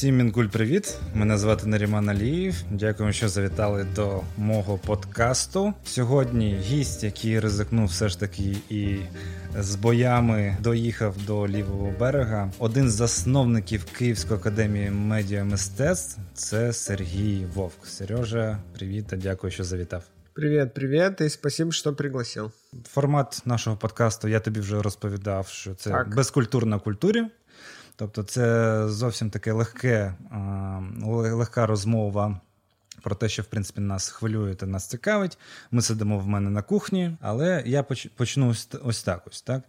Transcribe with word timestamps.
Всім 0.00 0.16
мінкуль, 0.16 0.46
привіт! 0.46 0.98
Мене 1.14 1.38
звати 1.38 1.66
Наріман 1.66 2.08
Аліїв. 2.08 2.54
Дякую, 2.70 3.12
що 3.12 3.28
завітали 3.28 3.86
до 3.96 4.20
мого 4.36 4.78
подкасту. 4.78 5.74
Сьогодні 5.84 6.58
гість, 6.62 7.04
який 7.04 7.40
ризикнув 7.40 7.86
все 7.86 8.08
ж 8.08 8.20
таки 8.20 8.56
і 8.70 8.96
з 9.58 9.74
боями 9.74 10.56
доїхав 10.60 11.14
до 11.26 11.48
лівого 11.48 11.94
берега. 12.00 12.52
Один 12.58 12.90
з 12.90 12.94
засновників 12.94 13.84
Київської 13.84 14.40
академії 14.40 14.90
медіа 14.90 15.44
мистецтв 15.44 16.18
це 16.34 16.72
Сергій 16.72 17.46
Вовк. 17.54 17.86
Сережа, 17.86 18.58
привіт 18.74 19.06
та 19.06 19.16
дякую, 19.16 19.50
що 19.50 19.64
завітав. 19.64 20.02
Привіт, 20.32 20.74
привіт, 20.74 21.20
і 21.20 21.28
спасибо, 21.28 21.72
що 21.72 21.94
пригласив. 21.94 22.52
Формат 22.84 23.42
нашого 23.44 23.76
подкасту 23.76 24.28
я 24.28 24.40
тобі 24.40 24.60
вже 24.60 24.82
розповідав, 24.82 25.48
що 25.48 25.74
це 25.74 25.90
так. 25.90 26.14
безкультурна 26.14 26.78
культурі. 26.78 27.24
Тобто, 28.00 28.22
це 28.22 28.88
зовсім 28.88 29.30
таке 29.30 29.52
легке, 29.52 30.14
легка 31.04 31.66
розмова. 31.66 32.40
Про 33.02 33.14
те, 33.14 33.28
що 33.28 33.42
в 33.42 33.44
принципі 33.44 33.80
нас 33.80 34.08
хвилює 34.08 34.54
та 34.54 34.66
нас 34.66 34.86
цікавить. 34.86 35.38
Ми 35.70 35.82
сидимо 35.82 36.18
в 36.18 36.26
мене 36.26 36.50
на 36.50 36.62
кухні, 36.62 37.16
але 37.20 37.62
я 37.66 37.82
почну 38.16 38.54
ось 38.82 39.02
так. 39.02 39.22
Ось 39.26 39.42
так. 39.42 39.62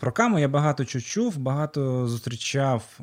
Про 0.00 0.12
каму 0.12 0.38
я 0.38 0.48
багато 0.48 0.84
чув, 0.84 1.38
багато 1.38 2.08
зустрічав 2.08 3.00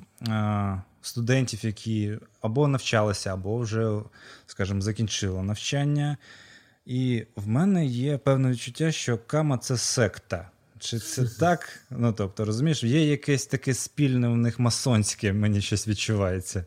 студентів, 1.02 1.66
які 1.66 2.18
або 2.42 2.68
навчалися, 2.68 3.34
або 3.34 3.58
вже, 3.58 4.00
скажімо, 4.46 4.82
закінчили 4.82 5.44
навчання. 5.44 6.18
І 6.86 7.26
в 7.36 7.48
мене 7.48 7.86
є 7.86 8.18
певне 8.18 8.52
відчуття, 8.52 8.92
що 8.92 9.18
кама 9.18 9.58
це 9.58 9.78
секта. 9.78 10.50
Чи 10.79 10.99
це 10.99 11.25
так? 11.41 11.69
Ну 11.91 12.13
тобто, 12.13 12.45
розумієш, 12.45 12.85
є 12.85 13.11
якесь 13.11 13.47
таке 13.47 13.75
спільне 13.75 14.29
у 14.29 14.37
них 14.37 14.59
масонське, 14.59 15.33
мені 15.33 15.61
щось 15.61 15.89
відчувається. 15.89 16.65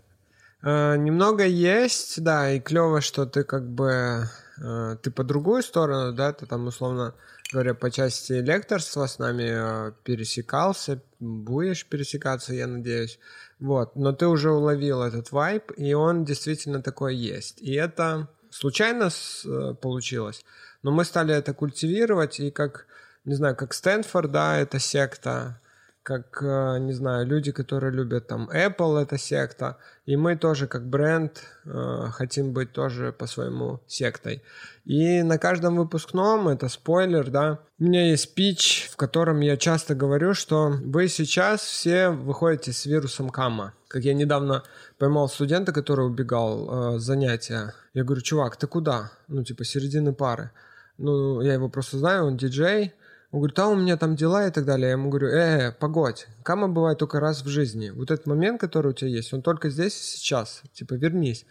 Э, 0.65 0.97
немного 0.97 1.43
есть, 1.43 2.23
да, 2.23 2.49
и 2.49 2.59
клево, 2.59 2.99
что 2.99 3.27
ты 3.27 3.43
как 3.43 3.69
бы 3.69 4.27
э, 4.57 4.97
ты 5.03 5.11
по 5.11 5.23
другую 5.23 5.61
сторону, 5.61 6.11
да, 6.11 6.33
ты 6.33 6.47
там 6.47 6.65
условно 6.65 7.13
говоря 7.53 7.75
по 7.75 7.91
части 7.91 8.33
лекторства 8.33 9.05
с 9.05 9.19
нами 9.19 9.43
э, 9.43 9.91
пересекался, 10.03 11.01
будешь 11.19 11.85
пересекаться, 11.85 12.55
я 12.55 12.65
надеюсь, 12.65 13.19
вот, 13.59 13.95
но 13.95 14.11
ты 14.11 14.25
уже 14.25 14.49
уловил 14.49 15.03
этот 15.03 15.31
вайб, 15.31 15.71
и 15.77 15.93
он 15.93 16.25
действительно 16.25 16.81
такой 16.81 17.15
есть, 17.15 17.61
и 17.61 17.73
это 17.73 18.27
случайно 18.49 19.11
получилось, 19.81 20.43
но 20.81 20.91
мы 20.91 21.05
стали 21.05 21.35
это 21.35 21.53
культивировать, 21.53 22.39
и 22.39 22.49
как 22.49 22.87
не 23.24 23.34
знаю, 23.34 23.56
как 23.56 23.74
Стэнфорд, 23.74 24.30
да, 24.30 24.56
это 24.58 24.78
секта, 24.78 25.60
как, 26.02 26.42
э, 26.42 26.78
не 26.80 26.92
знаю, 26.92 27.26
люди, 27.26 27.52
которые 27.52 27.92
любят 27.92 28.26
там 28.26 28.48
Apple, 28.50 29.02
это 29.02 29.18
секта, 29.18 29.76
и 30.06 30.16
мы 30.16 30.36
тоже 30.36 30.66
как 30.66 30.88
бренд 30.88 31.42
э, 31.64 32.06
хотим 32.12 32.52
быть 32.52 32.72
тоже 32.72 33.12
по-своему 33.12 33.80
сектой. 33.86 34.42
И 34.84 35.22
на 35.22 35.38
каждом 35.38 35.76
выпускном, 35.76 36.48
это 36.48 36.68
спойлер, 36.68 37.30
да, 37.30 37.60
у 37.78 37.84
меня 37.84 38.08
есть 38.08 38.24
спич, 38.24 38.88
в 38.90 38.96
котором 38.96 39.40
я 39.40 39.56
часто 39.56 39.94
говорю, 39.94 40.34
что 40.34 40.70
вы 40.82 41.08
сейчас 41.08 41.60
все 41.60 42.08
выходите 42.08 42.72
с 42.72 42.86
вирусом 42.86 43.28
Кама. 43.28 43.74
Как 43.88 44.02
я 44.02 44.14
недавно 44.14 44.62
поймал 44.98 45.28
студента, 45.28 45.72
который 45.72 46.06
убегал 46.06 46.94
э, 46.94 46.98
с 46.98 47.02
занятия. 47.02 47.74
Я 47.92 48.04
говорю, 48.04 48.22
чувак, 48.22 48.56
ты 48.56 48.66
куда? 48.66 49.12
Ну, 49.28 49.44
типа, 49.44 49.64
середины 49.64 50.14
пары. 50.14 50.50
Ну, 50.96 51.40
я 51.40 51.54
его 51.54 51.68
просто 51.68 51.98
знаю, 51.98 52.26
он 52.26 52.36
диджей, 52.36 52.94
он 53.32 53.40
говорит, 53.40 53.58
а 53.60 53.68
у 53.68 53.76
меня 53.76 53.96
там 53.96 54.16
дела 54.16 54.46
и 54.48 54.50
так 54.50 54.64
далее. 54.64 54.86
Я 54.88 54.92
ему 54.92 55.08
говорю, 55.08 55.28
э, 55.28 55.72
погодь, 55.72 56.26
кама 56.42 56.68
бывает 56.68 56.98
только 56.98 57.20
раз 57.20 57.42
в 57.42 57.48
жизни. 57.48 57.90
Вот 57.90 58.10
этот 58.10 58.26
момент, 58.26 58.60
который 58.60 58.88
у 58.88 58.92
тебя 58.92 59.10
есть, 59.10 59.32
он 59.32 59.42
только 59.42 59.70
здесь 59.70 59.94
и 59.94 60.16
сейчас. 60.16 60.62
Типа, 60.72 60.94
вернись. 60.94 61.46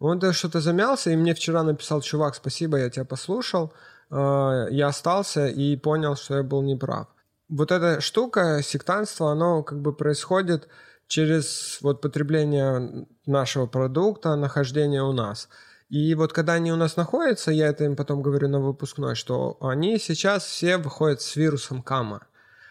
Он 0.00 0.18
то 0.18 0.32
что-то 0.32 0.60
замялся, 0.60 1.10
и 1.10 1.16
мне 1.16 1.34
вчера 1.34 1.62
написал, 1.62 2.00
чувак, 2.00 2.34
спасибо, 2.34 2.78
я 2.78 2.90
тебя 2.90 3.04
послушал. 3.04 3.72
Э, 4.10 4.66
я 4.70 4.88
остался 4.88 5.46
и 5.46 5.76
понял, 5.76 6.16
что 6.16 6.36
я 6.36 6.42
был 6.42 6.62
неправ. 6.62 7.06
Вот 7.48 7.70
эта 7.70 8.00
штука, 8.00 8.60
сектантство, 8.62 9.30
оно 9.30 9.62
как 9.62 9.80
бы 9.80 9.92
происходит 9.92 10.68
через 11.06 11.78
вот 11.80 12.00
потребление 12.00 13.06
нашего 13.26 13.66
продукта, 13.66 14.34
нахождение 14.34 15.02
у 15.02 15.12
нас– 15.12 15.48
и 15.90 16.14
вот 16.14 16.32
когда 16.32 16.52
они 16.52 16.72
у 16.72 16.76
нас 16.76 16.96
находятся, 16.96 17.50
я 17.50 17.66
это 17.66 17.84
им 17.84 17.96
потом 17.96 18.22
говорю 18.22 18.48
на 18.48 18.60
выпускной, 18.60 19.16
что 19.16 19.56
они 19.60 19.98
сейчас 19.98 20.44
все 20.44 20.78
выходят 20.78 21.20
с 21.20 21.34
вирусом 21.34 21.82
Кама. 21.82 22.28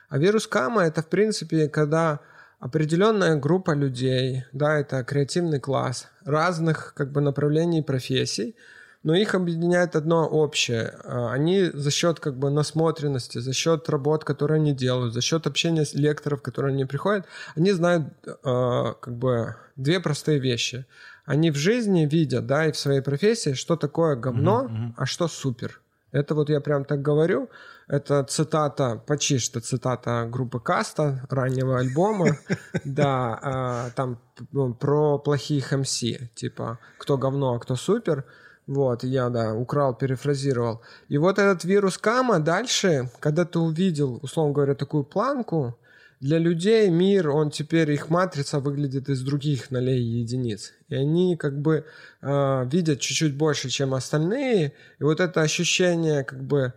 А 0.07 0.17
вирус 0.17 0.47
Кама 0.47 0.83
это, 0.83 1.01
в 1.01 1.07
принципе, 1.07 1.67
когда 1.67 2.21
определенная 2.59 3.35
группа 3.35 3.71
людей, 3.71 4.45
да, 4.53 4.79
это 4.79 5.03
креативный 5.03 5.59
класс 5.59 6.07
разных 6.23 6.93
как 6.95 7.11
бы 7.11 7.19
направлений 7.19 7.81
профессий, 7.81 8.55
но 9.03 9.13
их 9.15 9.35
объединяет 9.35 9.97
одно 9.97 10.25
общее. 10.25 10.93
А, 11.03 11.33
они 11.33 11.69
за 11.73 11.91
счет 11.91 12.21
как 12.21 12.37
бы 12.37 12.49
насмотренности, 12.49 13.39
за 13.39 13.51
счет 13.51 13.89
работ, 13.89 14.23
которые 14.23 14.57
они 14.57 14.73
делают, 14.73 15.13
за 15.13 15.21
счет 15.21 15.45
общения 15.45 15.83
с 15.83 15.93
лекторов, 15.93 16.41
которые 16.41 16.73
они 16.73 16.85
приходят, 16.85 17.25
они 17.55 17.73
знают 17.73 18.13
а, 18.45 18.93
как 18.93 19.17
бы 19.17 19.57
две 19.75 19.99
простые 19.99 20.39
вещи– 20.39 20.85
они 21.29 21.51
в 21.51 21.55
жизни 21.55 22.07
видят, 22.11 22.47
да, 22.47 22.65
и 22.65 22.71
в 22.71 22.77
своей 22.77 23.01
профессии, 23.01 23.53
что 23.53 23.75
такое 23.75 24.15
говно, 24.15 24.65
mm-hmm. 24.65 24.93
а 24.97 25.05
что 25.05 25.27
супер. 25.27 25.79
Это 26.11 26.33
вот 26.33 26.49
я 26.49 26.59
прям 26.59 26.85
так 26.85 27.03
говорю. 27.03 27.49
Это 27.87 28.23
цитата, 28.23 28.99
почти 29.05 29.37
что 29.37 29.59
цитата 29.61 30.27
группы 30.27 30.59
Каста, 30.59 31.27
раннего 31.29 31.77
альбома. 31.77 32.35
Да, 32.83 33.39
а, 33.43 33.89
там 33.95 34.17
ну, 34.51 34.73
про 34.73 35.19
плохих 35.19 35.71
МС, 35.71 36.03
типа, 36.33 36.79
кто 36.97 37.17
говно, 37.17 37.53
а 37.53 37.59
кто 37.59 37.75
супер. 37.75 38.23
Вот, 38.65 39.03
я, 39.03 39.29
да, 39.29 39.53
украл, 39.53 39.93
перефразировал. 39.93 40.81
И 41.09 41.19
вот 41.19 41.37
этот 41.37 41.63
вирус 41.63 41.99
Кама 41.99 42.39
дальше, 42.39 43.11
когда 43.19 43.45
ты 43.45 43.59
увидел, 43.59 44.19
условно 44.23 44.53
говоря, 44.53 44.73
такую 44.73 45.03
планку, 45.03 45.77
для 46.19 46.37
людей 46.37 46.89
мир, 46.89 47.29
он 47.29 47.49
теперь, 47.49 47.91
их 47.91 48.09
матрица 48.09 48.59
выглядит 48.59 49.07
из 49.09 49.21
других 49.21 49.71
нулей 49.71 50.01
и 50.01 50.19
единиц. 50.19 50.73
И 50.89 50.95
они 50.95 51.37
как 51.37 51.61
бы 51.61 51.85
э, 52.21 52.65
видят 52.69 52.99
чуть-чуть 52.99 53.37
больше, 53.37 53.69
чем 53.69 53.93
остальные. 53.93 54.73
И 54.99 55.03
вот 55.03 55.21
это 55.21 55.41
ощущение 55.41 56.25
как 56.25 56.43
бы 56.43 56.73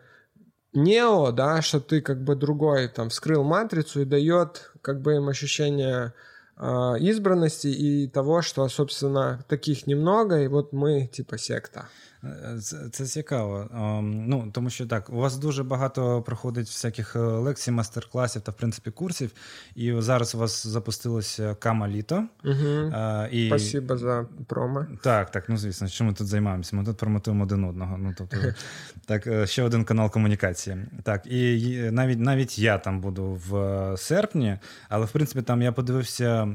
нео, 0.72 1.32
да, 1.32 1.60
что 1.60 1.80
ты 1.80 2.00
как 2.00 2.22
бы 2.22 2.36
другой 2.36 2.88
там 2.88 3.08
вскрыл 3.08 3.42
матрицу 3.42 4.02
и 4.02 4.04
дает 4.04 4.72
как 4.80 5.02
бы 5.02 5.16
им 5.16 5.28
ощущение 5.28 6.14
э, 6.56 6.64
избранности 7.00 7.66
и 7.66 8.06
того, 8.08 8.42
что, 8.42 8.68
собственно, 8.68 9.44
таких 9.48 9.88
немного, 9.88 10.40
и 10.40 10.46
вот 10.46 10.72
мы 10.72 11.08
типа 11.08 11.36
секта. 11.36 11.88
Це, 12.60 12.88
це 12.92 13.06
цікаво. 13.06 13.68
Um, 13.74 14.24
ну, 14.26 14.48
Тому 14.52 14.70
що 14.70 14.86
так, 14.86 15.10
у 15.10 15.16
вас 15.16 15.36
дуже 15.36 15.64
багато 15.64 16.22
проходить 16.22 16.66
всяких 16.66 17.16
е, 17.16 17.18
лекцій, 17.18 17.70
мастер-класів 17.70 18.42
та 18.42 18.52
в 18.52 18.54
принципі 18.54 18.90
курсів. 18.90 19.30
І 19.74 19.94
зараз 19.98 20.34
у 20.34 20.38
вас 20.38 20.66
запустилося 20.66 21.54
Кама 21.54 21.88
літо. 21.88 22.24
Угу. 22.44 22.92
І... 23.30 23.46
Спасибо 23.46 23.96
за 23.96 24.26
промо. 24.46 24.86
Так, 25.02 25.30
так, 25.30 25.48
ну 25.48 25.56
звісно, 25.56 25.88
що 25.88 26.04
ми 26.04 26.12
тут 26.12 26.26
займаємося? 26.26 26.76
Ми 26.76 26.84
тут 26.84 26.96
промотуємо 26.96 27.44
один 27.44 27.64
одного. 27.64 27.98
Ну, 27.98 28.14
тобто, 28.18 28.36
так, 29.06 29.26
е, 29.26 29.46
ще 29.46 29.62
один 29.62 29.84
канал 29.84 30.10
комунікації. 30.10 30.76
Так, 31.02 31.26
і 31.26 31.78
навіть 31.92 32.18
навіть 32.18 32.58
я 32.58 32.78
там 32.78 33.00
буду 33.00 33.40
в 33.48 33.94
серпні, 33.96 34.58
але 34.88 35.06
в 35.06 35.10
принципі 35.10 35.42
там 35.42 35.62
я 35.62 35.72
подивився, 35.72 36.48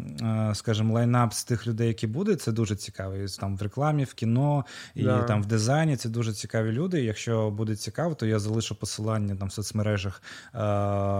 скажімо, 0.54 0.94
лайнап 0.94 1.34
з 1.34 1.44
тих 1.44 1.68
людей, 1.68 1.88
які 1.88 2.08
будуть. 2.08 2.42
Це 2.42 2.52
дуже 2.52 2.76
цікаво. 2.76 3.16
І, 3.16 3.28
там 3.40 3.58
в 3.58 3.62
рекламі, 3.62 4.04
в 4.04 4.14
кіно 4.14 4.66
і 4.96 5.04
да. 5.04 5.24
там 5.24 5.44
в 5.44 5.46
дизайні. 5.58 5.98
Це 5.98 6.10
дуже 6.10 6.34
цікаві 6.34 6.72
люди. 6.72 7.04
Якщо 7.04 7.50
буде 7.50 7.76
цікаво, 7.76 8.16
то 8.16 8.26
я 8.26 8.40
залишу 8.40 8.76
посилання 8.76 9.36
там 9.36 9.48
в 9.48 9.52
соцмережах 9.52 10.22
е, 10.54 10.58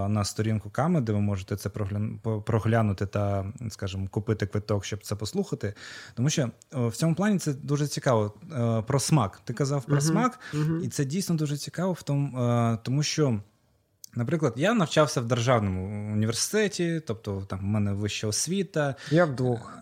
на 0.08 0.24
сторінку 0.24 0.70
Ками, 0.70 1.00
де 1.00 1.12
ви 1.12 1.20
можете 1.20 1.56
це 1.56 1.68
проглянути 2.46 3.06
та, 3.06 3.52
скажімо, 3.68 4.08
купити 4.10 4.46
квиток, 4.46 4.84
щоб 4.84 5.02
це 5.02 5.14
послухати. 5.14 5.74
Тому 6.14 6.30
що 6.30 6.50
в 6.72 6.92
цьому 6.92 7.14
плані 7.14 7.38
це 7.38 7.52
дуже 7.52 7.86
цікаво. 7.86 8.34
Е, 8.52 8.82
про 8.82 9.00
смак. 9.00 9.40
Ти 9.44 9.52
казав 9.52 9.84
про 9.84 9.96
uh-huh, 9.96 10.00
смак, 10.00 10.40
uh-huh. 10.54 10.82
і 10.84 10.88
це 10.88 11.04
дійсно 11.04 11.36
дуже 11.36 11.56
цікаво, 11.56 11.92
в 11.92 12.02
тому, 12.02 12.44
е, 12.44 12.78
тому 12.82 13.02
що. 13.02 13.40
Наприклад, 14.14 14.52
я 14.56 14.74
навчався 14.74 15.20
в 15.20 15.24
державному 15.24 16.12
університеті, 16.12 17.02
тобто 17.06 17.46
там 17.48 17.58
в 17.58 17.62
мене 17.62 17.92
вища 17.92 18.26
освіта. 18.26 18.94
Я 19.10 19.24
в 19.24 19.36
двох. 19.36 19.78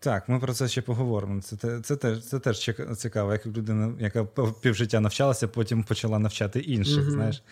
Так, 0.00 0.28
ми 0.28 0.38
про 0.38 0.54
це 0.54 0.68
ще 0.68 0.82
поговоримо. 0.82 1.42
Це 1.42 1.56
це, 1.56 1.80
це, 1.80 1.96
теж 1.96 2.24
це 2.26 2.38
теж 2.38 2.70
цікаво, 2.96 3.32
як 3.32 3.46
людина, 3.46 3.92
яка 4.00 4.24
півжиття 4.60 5.00
навчалася, 5.00 5.48
потім 5.48 5.84
почала 5.84 6.18
навчати 6.18 6.60
інших. 6.60 7.04
Mm-hmm. 7.04 7.10
знаєш. 7.10 7.42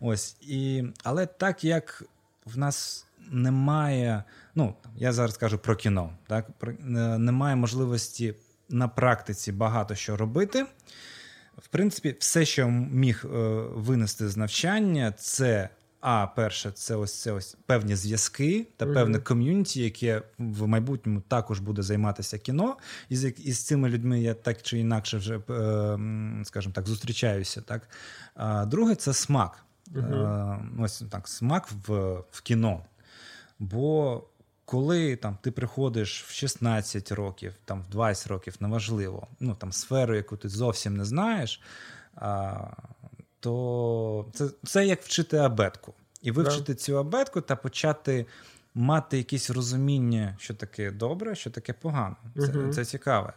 Ось. 0.00 0.36
І, 0.40 0.84
Але 1.04 1.26
так 1.26 1.64
як 1.64 2.04
в 2.46 2.58
нас 2.58 3.06
немає, 3.30 4.24
ну, 4.54 4.74
я 4.96 5.12
зараз 5.12 5.36
кажу 5.36 5.58
про 5.58 5.76
кіно, 5.76 6.12
так, 6.26 6.46
про, 6.58 6.72
немає 7.18 7.56
можливості 7.56 8.34
на 8.68 8.88
практиці 8.88 9.52
багато 9.52 9.94
що 9.94 10.16
робити. 10.16 10.66
В 11.58 11.68
принципі, 11.68 12.16
все, 12.18 12.44
що 12.44 12.68
міг 12.68 13.24
е, 13.24 13.28
винести 13.74 14.28
з 14.28 14.36
навчання, 14.36 15.12
це 15.18 15.68
а 16.00 16.26
перше, 16.26 16.70
це 16.70 16.96
ось 16.96 17.20
це 17.20 17.32
ось 17.32 17.56
певні 17.66 17.96
зв'язки 17.96 18.66
та 18.76 18.86
певне 18.86 19.18
ком'юніті, 19.18 19.82
яке 19.82 20.22
в 20.38 20.66
майбутньому 20.66 21.20
також 21.20 21.60
буде 21.60 21.82
займатися 21.82 22.38
кіно, 22.38 22.76
і 23.08 23.16
з 23.16 23.24
і 23.38 23.52
з 23.52 23.66
цими 23.66 23.88
людьми 23.88 24.20
я 24.20 24.34
так 24.34 24.62
чи 24.62 24.78
інакше 24.78 25.18
вже 25.18 25.36
е, 25.36 25.98
скажімо 26.44 26.74
так 26.74 26.86
зустрічаюся. 26.86 27.60
Так 27.60 27.88
а 28.34 28.66
друге, 28.66 28.94
це 28.94 29.12
смак. 29.12 29.64
Uh-huh. 29.94 30.82
Ось 30.82 31.04
так, 31.10 31.28
смак 31.28 31.68
в, 31.86 32.14
в 32.30 32.40
кіно. 32.42 32.84
Бо 33.58 34.22
коли 34.64 35.16
там 35.16 35.38
ти 35.42 35.50
приходиш 35.50 36.22
в 36.22 36.32
16 36.32 37.12
років, 37.12 37.54
там 37.64 37.82
в 37.82 37.90
20 37.90 38.26
років, 38.26 38.56
неважливо, 38.60 39.28
ну 39.40 39.54
там 39.54 39.72
сферу, 39.72 40.16
яку 40.16 40.36
ти 40.36 40.48
зовсім 40.48 40.96
не 40.96 41.04
знаєш, 41.04 41.62
то 43.40 44.26
це 44.34 44.48
це 44.64 44.86
як 44.86 45.02
вчити 45.02 45.36
абетку. 45.36 45.94
І 46.22 46.30
вивчити 46.30 46.72
yeah. 46.72 46.76
цю 46.76 46.98
абетку 46.98 47.40
та 47.40 47.56
почати 47.56 48.26
мати 48.74 49.16
якесь 49.16 49.50
розуміння, 49.50 50.36
що 50.38 50.54
таке 50.54 50.90
добре, 50.90 51.34
що 51.34 51.50
таке 51.50 51.72
погано. 51.72 52.16
Це 52.36 52.42
uh-huh. 52.42 52.72
це 52.72 52.84
цікаве. 52.84 53.32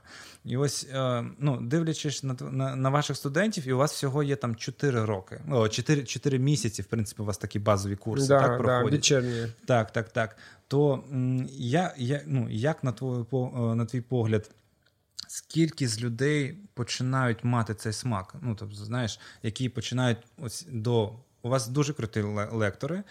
І 0.46 0.58
ось, 0.58 0.88
е, 0.94 1.26
ну, 1.40 1.62
дивлячись 1.62 2.24
на, 2.24 2.36
на 2.52 2.76
на, 2.76 2.90
ваших 2.90 3.18
студентів, 3.18 3.68
і 3.68 3.74
у 3.74 3.78
вас 3.78 3.94
всього 3.94 4.24
є 4.24 4.36
там 4.36 4.56
4 4.56 5.06
роки. 5.06 5.42
О, 5.52 5.70
4 5.70 6.04
4 6.04 6.40
місяці, 6.40 6.82
в 6.82 6.86
принципі, 6.86 7.22
у 7.22 7.26
вас 7.26 7.38
такі 7.38 7.60
базові 7.60 7.96
курси 7.96 8.28
да, 8.28 8.48
так, 8.48 8.58
проходять. 8.58 9.10
Да, 9.10 9.48
Так, 9.66 9.92
так, 9.92 10.10
так. 10.10 10.38
То 10.68 11.04
я, 11.58 11.94
я, 11.98 12.22
ну, 12.26 12.48
як 12.50 12.84
на 12.84 12.92
твій, 12.92 13.26
е, 13.34 13.76
на 13.76 13.86
твій 13.86 14.02
погляд, 14.02 14.52
скільки 15.34 15.88
з 15.88 16.02
людей 16.02 16.58
починають 16.74 17.44
мати 17.44 17.74
цей 17.74 17.94
смак? 17.94 18.36
Ну, 18.42 18.56
тобто, 18.60 18.76
знаєш, 18.76 19.20
які 19.44 19.70
починають 19.70 20.18
ось 20.38 20.68
до. 20.72 21.14
У 21.42 21.50
вас 21.50 21.68
дуже 21.68 21.94
круті 21.94 22.22
лектори, 22.52 23.04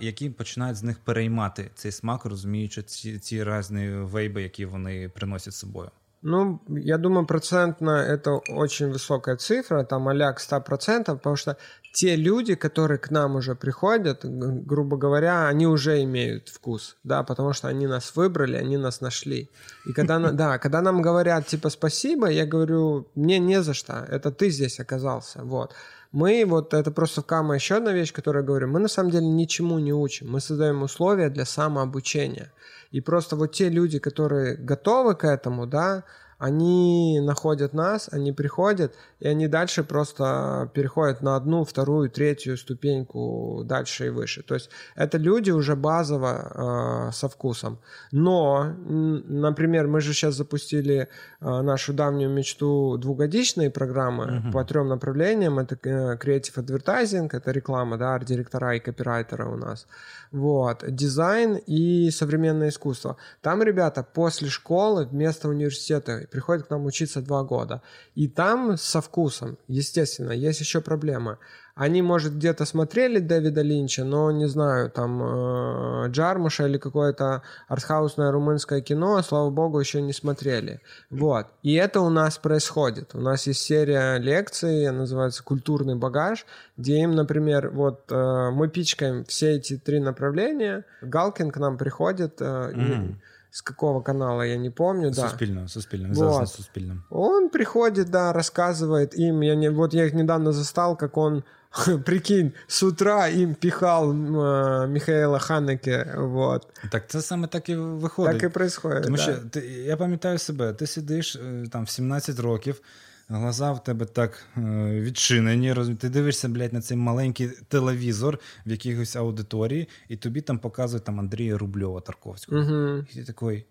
які 0.00 0.30
починають 0.30 0.76
з 0.76 0.82
них 0.82 0.98
переймати 0.98 1.70
цей 1.74 1.92
смак, 1.92 2.24
розуміючи 2.24 2.82
ці 2.82 3.18
ці 3.18 3.44
різні 3.44 3.88
вейби, 3.88 4.42
які 4.42 4.66
вони 4.66 5.08
приносять 5.08 5.52
з 5.52 5.56
собою. 5.56 5.90
Ну, 6.22 6.60
я 6.68 6.98
думаю, 6.98 7.26
процентно 7.26 7.90
это 7.90 8.40
очень 8.48 8.92
высокая 8.92 9.36
цифра, 9.36 9.84
там 9.84 10.08
а 10.08 10.32
к 10.32 10.40
100%, 10.40 11.04
потому 11.04 11.36
что 11.36 11.56
те 11.94 12.16
люди, 12.16 12.56
которые 12.56 12.98
к 12.98 13.12
нам 13.12 13.36
уже 13.36 13.54
приходят, 13.54 14.24
грубо 14.24 14.96
говоря, 14.96 15.46
они 15.46 15.68
уже 15.68 16.02
имеют 16.02 16.48
вкус, 16.48 16.96
да, 17.04 17.22
потому 17.22 17.52
что 17.52 17.68
они 17.68 17.86
нас 17.86 18.16
выбрали, 18.16 18.56
они 18.56 18.76
нас 18.76 19.00
нашли. 19.00 19.48
И 19.86 19.92
когда, 19.92 20.18
да, 20.32 20.58
когда 20.58 20.82
нам 20.82 21.02
говорят, 21.02 21.46
типа, 21.46 21.70
спасибо, 21.70 22.26
я 22.26 22.46
говорю, 22.46 23.06
мне 23.14 23.38
не 23.38 23.62
за 23.62 23.74
что, 23.74 24.04
это 24.10 24.32
ты 24.32 24.50
здесь 24.50 24.80
оказался, 24.80 25.44
вот. 25.44 25.72
Мы, 26.10 26.44
вот 26.46 26.74
это 26.74 26.90
просто 26.90 27.22
в 27.22 27.26
Кама 27.26 27.54
еще 27.54 27.76
одна 27.76 27.92
вещь, 27.92 28.12
которую 28.12 28.42
я 28.42 28.46
говорю, 28.46 28.68
мы 28.68 28.80
на 28.80 28.88
самом 28.88 29.10
деле 29.10 29.26
ничему 29.26 29.78
не 29.78 29.92
учим, 29.92 30.32
мы 30.32 30.40
создаем 30.40 30.82
условия 30.82 31.30
для 31.30 31.44
самообучения. 31.44 32.52
И 32.90 33.00
просто 33.00 33.36
вот 33.36 33.52
те 33.52 33.68
люди, 33.68 34.00
которые 34.00 34.56
готовы 34.56 35.14
к 35.14 35.24
этому, 35.24 35.66
да, 35.66 36.02
они 36.38 37.20
находят 37.20 37.74
нас, 37.74 38.08
они 38.12 38.32
приходят, 38.32 38.94
и 39.20 39.28
они 39.28 39.48
дальше 39.48 39.84
просто 39.84 40.70
переходят 40.74 41.22
на 41.22 41.36
одну, 41.36 41.64
вторую, 41.64 42.10
третью 42.10 42.56
ступеньку 42.56 43.62
дальше 43.64 44.06
и 44.06 44.10
выше. 44.10 44.42
То 44.42 44.54
есть 44.54 44.70
это 44.96 45.18
люди 45.18 45.50
уже 45.50 45.76
базово 45.76 47.08
э, 47.08 47.12
со 47.12 47.28
вкусом. 47.28 47.78
Но, 48.12 48.74
например, 48.84 49.86
мы 49.86 50.00
же 50.00 50.12
сейчас 50.12 50.34
запустили 50.34 51.08
э, 51.40 51.62
нашу 51.62 51.92
давнюю 51.92 52.30
мечту 52.30 52.96
двухгодичные 52.98 53.70
программы 53.70 54.24
uh-huh. 54.24 54.52
по 54.52 54.64
трем 54.64 54.88
направлениям. 54.88 55.58
Это 55.58 55.76
э, 55.82 56.16
Creative 56.16 56.56
Advertising, 56.56 57.28
это 57.32 57.50
реклама, 57.50 57.96
да, 57.96 58.14
арт-директора 58.14 58.76
и 58.76 58.80
копирайтеры 58.80 59.46
у 59.46 59.56
нас. 59.56 59.86
Вот. 60.32 60.84
Дизайн 60.86 61.56
и 61.56 62.10
современное 62.10 62.68
искусство. 62.68 63.16
Там 63.40 63.62
ребята 63.62 64.02
после 64.02 64.48
школы 64.48 65.06
вместо 65.06 65.48
университета 65.48 66.23
приходят 66.30 66.66
к 66.66 66.70
нам 66.70 66.86
учиться 66.86 67.20
два 67.20 67.42
года. 67.42 67.82
И 68.14 68.28
там 68.28 68.76
со 68.76 69.00
вкусом, 69.00 69.58
естественно, 69.68 70.32
есть 70.32 70.60
еще 70.60 70.80
проблема. 70.80 71.38
Они, 71.74 72.02
может, 72.02 72.36
где-то 72.36 72.66
смотрели 72.66 73.18
Дэвида 73.18 73.62
Линча, 73.62 74.04
но, 74.04 74.30
не 74.30 74.46
знаю, 74.46 74.90
там, 74.90 75.20
э, 75.22 76.08
Джармуша 76.10 76.68
или 76.68 76.78
какое-то 76.78 77.42
артхаусное 77.66 78.30
румынское 78.30 78.80
кино, 78.80 79.20
слава 79.22 79.50
богу, 79.50 79.80
еще 79.80 80.00
не 80.00 80.12
смотрели. 80.12 80.80
Вот. 81.10 81.46
И 81.64 81.74
это 81.74 82.00
у 82.00 82.10
нас 82.10 82.38
происходит. 82.38 83.16
У 83.16 83.20
нас 83.20 83.48
есть 83.48 83.60
серия 83.60 84.18
лекций, 84.18 84.88
называется 84.92 85.42
«Культурный 85.42 85.96
багаж», 85.96 86.46
где 86.76 87.00
им, 87.00 87.16
например, 87.16 87.70
вот 87.70 88.04
э, 88.08 88.50
мы 88.52 88.68
пичкаем 88.68 89.24
все 89.24 89.56
эти 89.56 89.76
три 89.76 89.98
направления, 89.98 90.84
Галкин 91.02 91.50
к 91.50 91.56
нам 91.56 91.76
приходит, 91.76 92.40
э, 92.40 92.44
mm-hmm 92.44 93.14
с 93.53 93.61
какого 93.61 94.01
канала, 94.01 94.45
я 94.45 94.57
не 94.57 94.71
помню, 94.71 95.11
да. 95.11 95.29
Суспільного, 95.29 95.67
Суспільного, 95.67 96.13
вот. 96.13 96.49
Суспільным. 96.49 97.03
Он 97.09 97.49
приходит, 97.49 98.09
да, 98.09 98.33
рассказывает 98.33 99.15
им, 99.15 99.41
я 99.41 99.55
не, 99.55 99.69
вот 99.69 99.93
я 99.93 100.05
их 100.05 100.13
недавно 100.13 100.51
застал, 100.51 100.97
как 100.97 101.17
он 101.17 101.43
Прикинь, 102.05 102.51
з 102.67 102.83
утра 102.83 103.27
їм 103.27 103.55
піхав 103.55 104.09
э, 104.09 104.87
Михайла 104.87 105.39
Ханеке. 105.39 106.15
Вот. 106.17 106.67
Так 106.91 107.03
це 107.07 107.21
саме 107.21 107.47
так 107.47 107.69
і 107.69 107.75
виходить. 107.75 108.39
Так 108.39 108.51
і 108.51 108.53
происходит, 108.53 109.03
Тому 109.03 109.17
да. 109.17 109.23
що 109.23 109.33
ти, 109.33 109.59
я 109.67 109.97
пам'ятаю 109.97 110.37
себе, 110.37 110.73
ти 110.73 110.87
сидиш 110.87 111.35
е, 111.35 111.63
там 111.71 111.83
в 111.83 111.89
17 111.89 112.39
років, 112.39 112.81
глаза 113.28 113.72
в 113.72 113.84
тебе 113.84 114.06
так 114.06 114.46
е, 114.56 114.60
відчинені. 115.00 115.74
Ти 116.00 116.08
дивишся, 116.08 116.48
блядь, 116.48 116.72
на 116.72 116.80
цей 116.80 116.96
маленький 116.96 117.48
телевізор 117.48 118.38
в 118.66 118.70
якихось 118.70 119.16
аудиторії, 119.16 119.88
і 120.08 120.16
тобі 120.16 120.40
там 120.40 120.58
показують 120.58 121.04
там 121.04 121.20
Андрія 121.20 121.58
Рубльова 121.58 122.00
Тарковського. 122.00 122.60
Угу. 122.60 123.04
І 123.12 123.14
ти 123.14 123.24
такий 123.24 123.64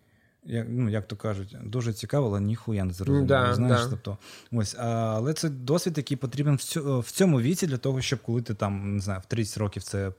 як 0.45 0.67
ну, 0.69 0.89
як 0.89 1.07
то 1.07 1.15
кажуть, 1.15 1.55
дуже 1.63 1.93
цікаво, 1.93 2.27
але 2.27 2.41
ніхуя 2.41 2.83
не 2.83 2.93
зрозуміло. 2.93 3.27
Да, 3.27 3.55
знаєш, 3.55 3.81
да. 3.83 3.89
тобто, 3.89 4.17
ось, 4.51 4.75
Але 4.79 5.33
це 5.33 5.49
досвід, 5.49 5.97
який 5.97 6.17
потрібен 6.17 6.59
в 6.75 7.11
цьому 7.11 7.41
віці 7.41 7.67
для 7.67 7.77
того, 7.77 8.01
щоб 8.01 8.19
коли 8.21 8.41
ти 8.41 8.53
там 8.53 8.95
не 8.95 8.99
знаю, 8.99 9.19
в 9.19 9.25
30 9.25 9.57
років 9.57 9.83
це 9.83 10.11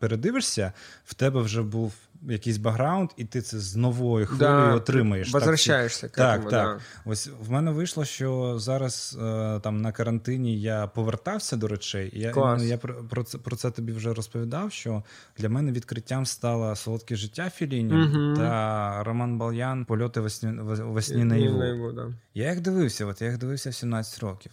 передивишся, 0.00 0.72
в 1.04 1.14
тебе 1.14 1.40
вже 1.40 1.62
був 1.62 1.94
якийсь 2.32 2.56
бекграунд, 2.56 3.10
і 3.16 3.24
ти 3.24 3.42
це 3.42 3.58
з 3.58 3.76
новою 3.76 4.26
хвилею 4.26 4.66
да, 4.66 4.74
отримаєш. 4.74 5.32
Возвращаєшся. 5.32 6.08
Так, 6.08 6.40
так. 6.40 6.50
так. 6.50 6.80
Ось 7.04 7.30
в 7.40 7.50
мене 7.50 7.70
вийшло, 7.70 8.04
що 8.04 8.58
зараз 8.58 9.18
е, 9.22 9.60
там 9.60 9.80
на 9.80 9.92
карантині 9.92 10.60
я 10.60 10.86
повертався 10.86 11.56
до 11.56 11.68
речей. 11.68 12.10
І 12.12 12.20
я 12.20 12.30
Клас. 12.30 12.62
я 12.62 12.78
про, 12.78 13.24
це 13.24 13.38
про 13.38 13.56
це 13.56 13.70
тобі 13.70 13.92
вже 13.92 14.14
розповідав. 14.14 14.72
Що 14.72 15.02
для 15.38 15.48
мене 15.48 15.72
відкриттям 15.72 16.26
стало 16.26 16.76
солодке 16.76 17.16
життя 17.16 17.50
Філіні 17.50 17.94
угу. 17.94 18.36
та 18.36 19.02
Роман 19.04 19.38
Бал'ян 19.38 19.84
Польоти 19.84 20.20
весні 20.20 21.24
наяву. 21.24 21.92
Да. 21.92 22.12
Я 22.34 22.50
їх 22.50 22.60
дивився, 22.60 23.06
от 23.06 23.22
я 23.22 23.28
їх 23.28 23.38
дивився 23.38 23.70
в 23.70 23.74
17 23.74 24.20
років. 24.20 24.52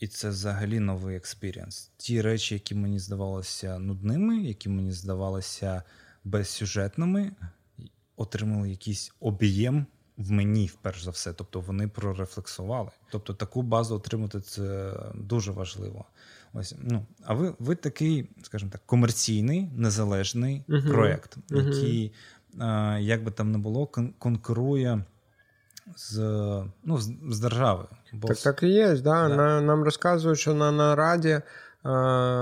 І 0.00 0.06
це 0.06 0.28
взагалі 0.28 0.80
новий 0.80 1.16
experience. 1.16 1.90
Ті 1.96 2.22
речі, 2.22 2.54
які 2.54 2.74
мені 2.74 2.98
здавалися 2.98 3.78
нудними, 3.78 4.36
які 4.36 4.68
мені 4.68 4.92
здавалися 4.92 5.82
безсюжетними, 6.24 7.32
отримали 8.16 8.70
якийсь 8.70 9.12
об'єм 9.20 9.86
в 10.16 10.30
мені, 10.30 10.66
вперше 10.66 11.04
за 11.04 11.10
все. 11.10 11.32
Тобто 11.32 11.60
вони 11.60 11.88
прорефлексували. 11.88 12.90
Тобто 13.10 13.34
таку 13.34 13.62
базу 13.62 13.96
отримати 13.96 14.40
це 14.40 14.92
дуже 15.14 15.52
важливо. 15.52 16.04
Ось 16.52 16.74
ну 16.82 17.06
а 17.24 17.34
ви 17.34 17.54
ви 17.58 17.74
такий, 17.74 18.30
скажімо 18.42 18.70
так, 18.70 18.80
комерційний 18.86 19.70
незалежний 19.76 20.64
uh-huh. 20.68 20.88
проект, 20.88 21.36
який, 21.50 22.12
uh-huh. 22.58 22.98
як 22.98 23.24
би 23.24 23.30
там 23.30 23.52
не 23.52 23.58
було, 23.58 23.84
кон- 23.84 24.12
конкурує 24.18 25.04
з 25.96 26.18
ну, 26.84 26.98
з, 26.98 27.12
з 27.30 27.40
державою. 27.40 27.88
Бо... 28.12 28.28
Так 28.28 28.36
так 28.36 28.62
і 28.62 28.68
є. 28.68 28.88
Да? 28.88 29.28
да. 29.28 29.28
На, 29.28 29.60
нам 29.60 29.84
розказують, 29.84 30.38
що 30.38 30.54
на 30.54 30.72
нараді 30.72 31.28
е, 31.28 31.42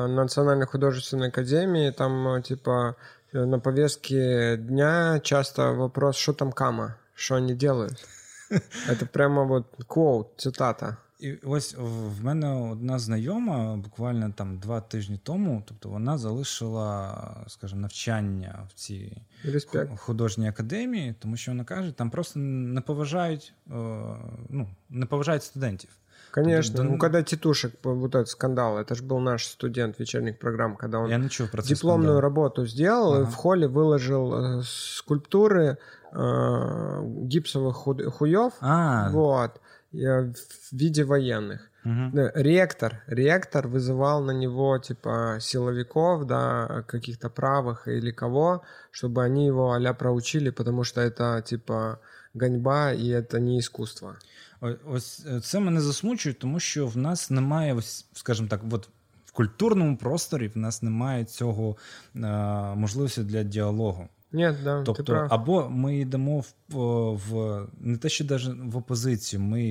Національної 0.09 0.67
художественної 0.67 1.29
академії 1.29 1.93
там, 1.93 2.43
типа, 2.43 2.95
на 3.33 3.59
повестке 3.59 4.57
дня 4.57 5.21
часто 5.21 5.73
вопрос, 5.73 6.17
что 6.17 6.33
там 6.33 6.53
Кама, 6.53 6.97
что 7.15 7.37
они 7.37 7.55
делают. 7.55 8.05
Это 8.89 9.07
прямо 9.07 9.45
вот 9.45 9.67
квоут, 9.87 10.29
цитата. 10.37 10.97
І 11.23 11.33
ось 11.35 11.75
в 11.79 12.25
мене 12.25 12.49
одна 12.71 12.99
знайома 12.99 13.77
буквально 13.77 14.33
там 14.37 14.59
два 14.59 14.81
тижні 14.81 15.21
тому, 15.23 15.63
тобто 15.67 15.89
вона 15.89 16.19
залишила, 16.19 17.45
скажімо, 17.49 17.81
навчання 17.81 18.67
в 18.69 18.73
цій 18.73 19.23
Респект. 19.45 19.99
художній 19.99 20.49
академії, 20.49 21.15
тому 21.19 21.37
що 21.37 21.51
вона 21.51 21.65
каже, 21.65 21.93
там 21.93 22.11
просто 22.11 22.39
не 22.39 22.81
поважають, 22.81 23.55
ну, 24.49 24.69
не 24.91 25.07
поважають 25.07 25.43
студентів. 25.43 25.91
Конечно. 26.33 26.77
Да, 26.77 26.83
ну, 26.85 26.99
когда 26.99 27.23
Титушек, 27.23 27.75
вот 27.83 28.15
этот 28.15 28.29
скандал, 28.29 28.79
это 28.79 28.95
же 28.95 29.03
был 29.03 29.19
наш 29.19 29.45
студент 29.45 29.99
вечерних 29.99 30.39
программ, 30.39 30.77
когда 30.77 30.99
он 30.99 31.11
я 31.11 31.19
дипломную 31.19 32.13
скандал. 32.15 32.21
работу 32.21 32.67
сделал 32.67 33.13
ага. 33.13 33.23
и 33.23 33.27
в 33.27 33.35
холле 33.35 33.69
выложил 33.69 34.35
э, 34.35 34.63
скульптуры 34.65 35.77
э, 36.11 37.03
гипсовых 37.29 37.77
хуев 37.77 38.53
а. 38.63 39.11
вот, 39.11 39.61
в 39.93 40.33
виде 40.73 41.05
военных. 41.05 41.69
Угу. 41.85 42.31
Ректор. 42.35 43.03
Ректор 43.09 43.69
вызывал 43.69 44.23
на 44.23 44.31
него, 44.31 44.79
типа, 44.79 45.37
силовиков, 45.39 46.27
да, 46.27 46.83
каких-то 46.87 47.29
правых 47.29 47.89
или 47.89 48.11
кого, 48.11 48.63
чтобы 48.91 49.23
они 49.23 49.47
его 49.47 49.75
а 49.75 49.93
проучили, 49.93 50.49
потому 50.51 50.85
что 50.85 51.03
это, 51.03 51.43
типа, 51.43 51.99
ганьба 52.35 52.91
і 52.91 53.23
це 53.31 53.41
не 53.41 53.57
искусство. 53.57 54.15
Ось 54.87 55.27
це 55.43 55.61
мене 55.61 55.81
засмучує, 55.81 56.35
тому 56.35 56.61
що 56.61 56.87
в 56.87 56.97
нас 56.97 57.31
немає, 57.31 57.75
ось, 57.75 58.07
скажімо 58.13 58.49
так, 58.49 58.61
от 58.71 58.89
в 59.25 59.33
культурному 59.33 59.97
просторі 59.97 60.49
в 60.49 60.59
нас 60.59 60.83
немає 60.83 61.25
цього 61.25 61.77
е, 62.17 62.19
можливості 62.75 63.23
для 63.23 63.43
діалогу. 63.43 64.09
Ні, 64.33 64.53
да, 64.65 64.83
тобто, 64.83 65.03
ти 65.03 65.13
прав. 65.13 65.29
або 65.31 65.69
ми 65.71 65.99
йдемо 65.99 66.41
в, 66.41 66.47
в 67.29 67.67
не 67.81 67.97
те, 67.97 68.09
що 68.09 68.25
навіть 68.25 68.49
в 68.65 68.77
опозицію, 68.77 69.41
ми 69.41 69.65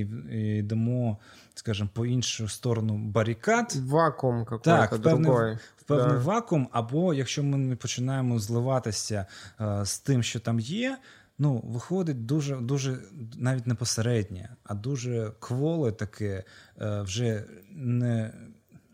йдемо, 0.59 1.17
скажімо, 1.55 1.89
по 1.93 2.05
іншу 2.05 2.47
сторону 2.47 2.97
барикад. 2.97 3.75
Вакуум 3.75 4.45
так, 4.63 4.93
в 4.93 5.01
певний, 5.01 5.23
другой. 5.23 5.57
в 5.77 5.83
певний 5.83 6.17
да. 6.17 6.23
вакуум, 6.23 6.67
або 6.71 7.13
якщо 7.13 7.43
ми 7.43 7.57
не 7.57 7.75
починаємо 7.75 8.39
зливатися 8.39 9.25
е, 9.61 9.85
з 9.85 9.99
тим, 9.99 10.23
що 10.23 10.39
там 10.39 10.59
є. 10.59 10.97
Ну, 11.41 11.61
виходить 11.65 12.25
дуже 12.25 12.55
дуже 12.55 12.99
навіть 13.37 13.67
не 13.67 13.75
посереднє, 13.75 14.49
а 14.63 14.73
дуже 14.73 15.31
кволе 15.39 15.91
таке, 15.91 16.43
е, 16.81 17.01
вже 17.01 17.45
не 17.71 18.33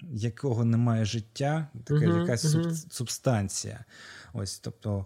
якого 0.01 0.65
немає 0.65 1.05
життя, 1.05 1.67
така 1.83 2.05
uh-huh, 2.05 2.19
якась 2.19 2.45
uh-huh. 2.45 2.91
субстанція. 2.91 3.85
Ось, 4.33 4.59
тобто, 4.59 5.05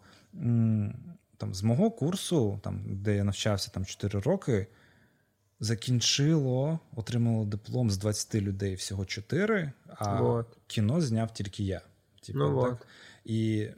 там, 1.37 1.53
з 1.53 1.63
мого 1.63 1.91
курсу, 1.91 2.59
там, 2.63 2.81
де 2.85 3.15
я 3.15 3.23
навчався 3.23 3.71
там 3.71 3.85
4 3.85 4.19
роки, 4.19 4.67
закінчило, 5.59 6.79
отримало 6.95 7.45
диплом 7.45 7.91
з 7.91 7.97
20 7.97 8.35
людей 8.35 8.75
всього 8.75 9.05
4, 9.05 9.71
а 9.87 10.21
вот. 10.21 10.57
кіно 10.67 11.01
зняв 11.01 11.33
тільки 11.33 11.63
я. 11.63 11.81
Типу, 12.25 12.39
ну, 12.39 12.61
так? 12.61 12.69
Вот. 12.69 12.87
І 13.25 13.69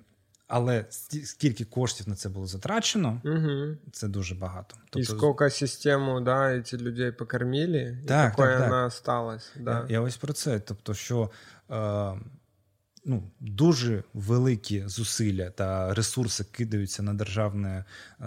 але 0.56 0.86
скільки 1.24 1.66
коштів 1.66 2.10
на 2.10 2.16
це 2.16 2.30
було 2.30 2.48
затрачено, 2.48 3.22
угу. 3.26 3.78
це 3.92 4.08
дуже 4.08 4.36
багато. 4.36 4.76
Тобто... 4.90 5.00
І 5.00 5.04
скільки 5.06 5.50
систему 5.50 6.22
да, 6.22 6.62
ці 6.62 6.78
людей 6.78 7.12
покормили, 7.12 7.98
так, 8.08 8.34
і 8.34 8.38
так, 8.38 8.58
так. 8.58 8.70
вона 8.70 8.90
сталася. 8.90 9.50
Да. 9.60 9.72
Я, 9.72 9.94
я 9.94 10.02
ось 10.02 10.18
про 10.18 10.34
це. 10.34 10.60
Тобто, 10.60 10.94
що 10.94 11.32
е, 11.72 12.14
ну, 13.06 13.32
дуже 13.40 14.04
великі 14.14 14.84
зусилля 14.88 15.50
та 15.50 15.94
ресурси 15.94 16.46
кидаються 16.52 17.04
на 17.04 17.14
державне, 17.14 17.86
е, 18.22 18.26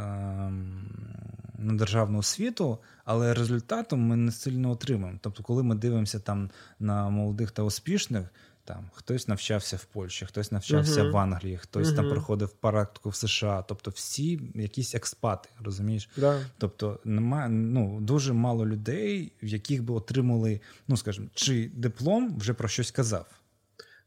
на 1.59 1.75
державну 1.75 2.19
освіту, 2.19 2.79
але 3.05 3.35
результатом 3.35 4.01
ми 4.01 4.17
не 4.17 4.33
сильно 4.33 4.71
отримаємо. 4.71 5.19
Тобто, 5.23 5.43
коли 5.43 5.63
ми 5.63 5.75
дивимося 5.75 6.21
там 6.21 6.51
на 6.79 7.09
молодих 7.09 7.51
та 7.51 7.63
успішних. 7.63 8.29
Там 8.66 8.90
хтось 8.94 9.28
навчався 9.28 9.78
в 9.78 9.86
Польщі, 9.86 10.26
хтось 10.26 10.52
навчався 10.52 11.04
uh-huh. 11.04 11.12
в 11.12 11.18
Англії, 11.18 11.58
хтось 11.58 11.88
uh-huh. 11.88 11.96
там 11.96 12.10
проходив 12.10 12.50
практику 12.50 13.10
в 13.10 13.16
США. 13.16 13.66
Тобто, 13.68 13.92
всі 13.92 14.42
якісь 14.56 14.96
експати, 14.96 15.50
розумієш? 15.64 16.10
Да. 16.18 16.40
Тобто, 16.58 17.00
немає 17.04 17.50
ну 17.50 18.02
дуже 18.02 18.34
мало 18.34 18.66
людей, 18.66 19.32
в 19.44 19.48
яких 19.48 19.84
би 19.84 19.94
отримали, 19.94 20.60
ну 20.88 20.98
скажімо, 20.98 21.28
чи 21.34 21.72
диплом 21.74 22.38
вже 22.38 22.54
про 22.54 22.68
щось 22.68 22.92
казав. 22.92 23.26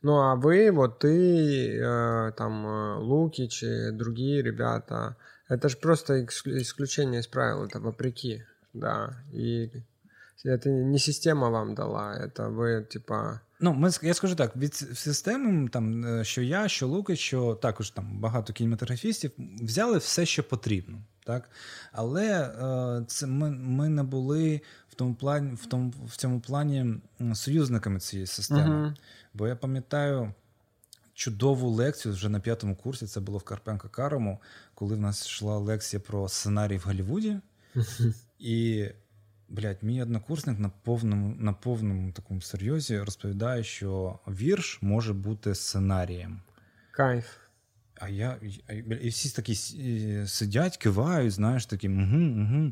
Ну 0.02 0.12
а 0.12 0.34
ви, 0.34 0.70
вот 0.70 0.98
ты, 0.98 1.78
э, 1.78 2.32
там 2.36 2.66
э, 2.66 2.98
Лукич 2.98 3.62
и 3.62 3.90
другие 3.90 4.42
ребята, 4.42 5.16
это 5.48 5.68
же 5.68 5.78
просто 5.78 6.26
исключение 6.44 7.20
из 7.20 7.26
правил, 7.26 7.64
это 7.64 7.80
вопреки, 7.80 8.44
да. 8.74 9.16
И 9.32 9.70
это 10.44 10.68
не 10.68 10.98
система 10.98 11.48
вам 11.48 11.74
дала, 11.74 12.12
это 12.12 12.48
ви, 12.48 12.82
типа. 12.82 13.40
Ну, 13.59 13.73
ми 13.73 13.89
я 14.01 14.13
скажу 14.13 14.35
так: 14.35 14.55
від 14.55 14.75
системи, 14.75 15.69
там 15.69 16.05
е, 16.05 16.23
що 16.23 16.41
я, 16.41 16.67
що 16.67 16.87
Луки, 16.87 17.15
що 17.15 17.55
також 17.55 17.89
там 17.89 18.19
багато 18.19 18.53
кінематографістів 18.53 19.31
взяли 19.37 19.97
все, 19.97 20.25
що 20.25 20.43
потрібно, 20.43 21.01
так. 21.23 21.49
Але 21.91 22.41
е, 22.41 23.05
це 23.07 23.27
ми 23.27 23.49
ми 23.49 23.89
не 23.89 24.03
були 24.03 24.61
в 24.89 24.93
тому 24.93 25.15
плані, 25.15 25.53
в 25.53 25.65
тому 25.65 25.93
в 26.07 26.15
цьому 26.15 26.39
плані 26.39 26.85
союзниками 27.33 27.99
цієї 27.99 28.27
системи. 28.27 28.87
Uh-huh. 28.87 28.95
Бо 29.33 29.47
я 29.47 29.55
пам'ятаю. 29.55 30.33
Чудову 31.13 31.69
лекцію 31.69 32.13
вже 32.13 32.29
на 32.29 32.39
п'ятому 32.39 32.75
курсі, 32.75 33.07
це 33.07 33.19
було 33.19 33.37
в 33.37 33.43
Карпенко 33.43 33.89
Карому, 33.89 34.41
коли 34.75 34.95
в 34.95 34.99
нас 34.99 35.25
йшла 35.25 35.57
лекція 35.57 35.99
про 35.99 36.29
сценарій 36.29 36.77
в 36.77 36.81
Голлівуді. 36.81 37.39
І 38.39 38.85
Блять, 39.49 39.83
мій 39.83 40.01
однокурсник 40.01 40.59
на 40.59 40.69
повному 40.69 41.35
на 41.39 41.53
повному 41.53 42.11
такому 42.11 42.41
серйозі 42.41 42.99
розповідає, 42.99 43.63
що 43.63 44.19
вірш 44.27 44.79
може 44.81 45.13
бути 45.13 45.55
сценарієм. 45.55 46.41
Кайф. 46.91 47.25
А 47.95 48.09
я 48.09 48.37
і 49.01 49.09
всі 49.09 49.29
такі 49.29 49.55
сидять, 50.25 50.77
кивають, 50.77 51.31
знаєш, 51.31 51.65
такі 51.65 51.89
угу, 51.89 52.17
угу. 52.17 52.69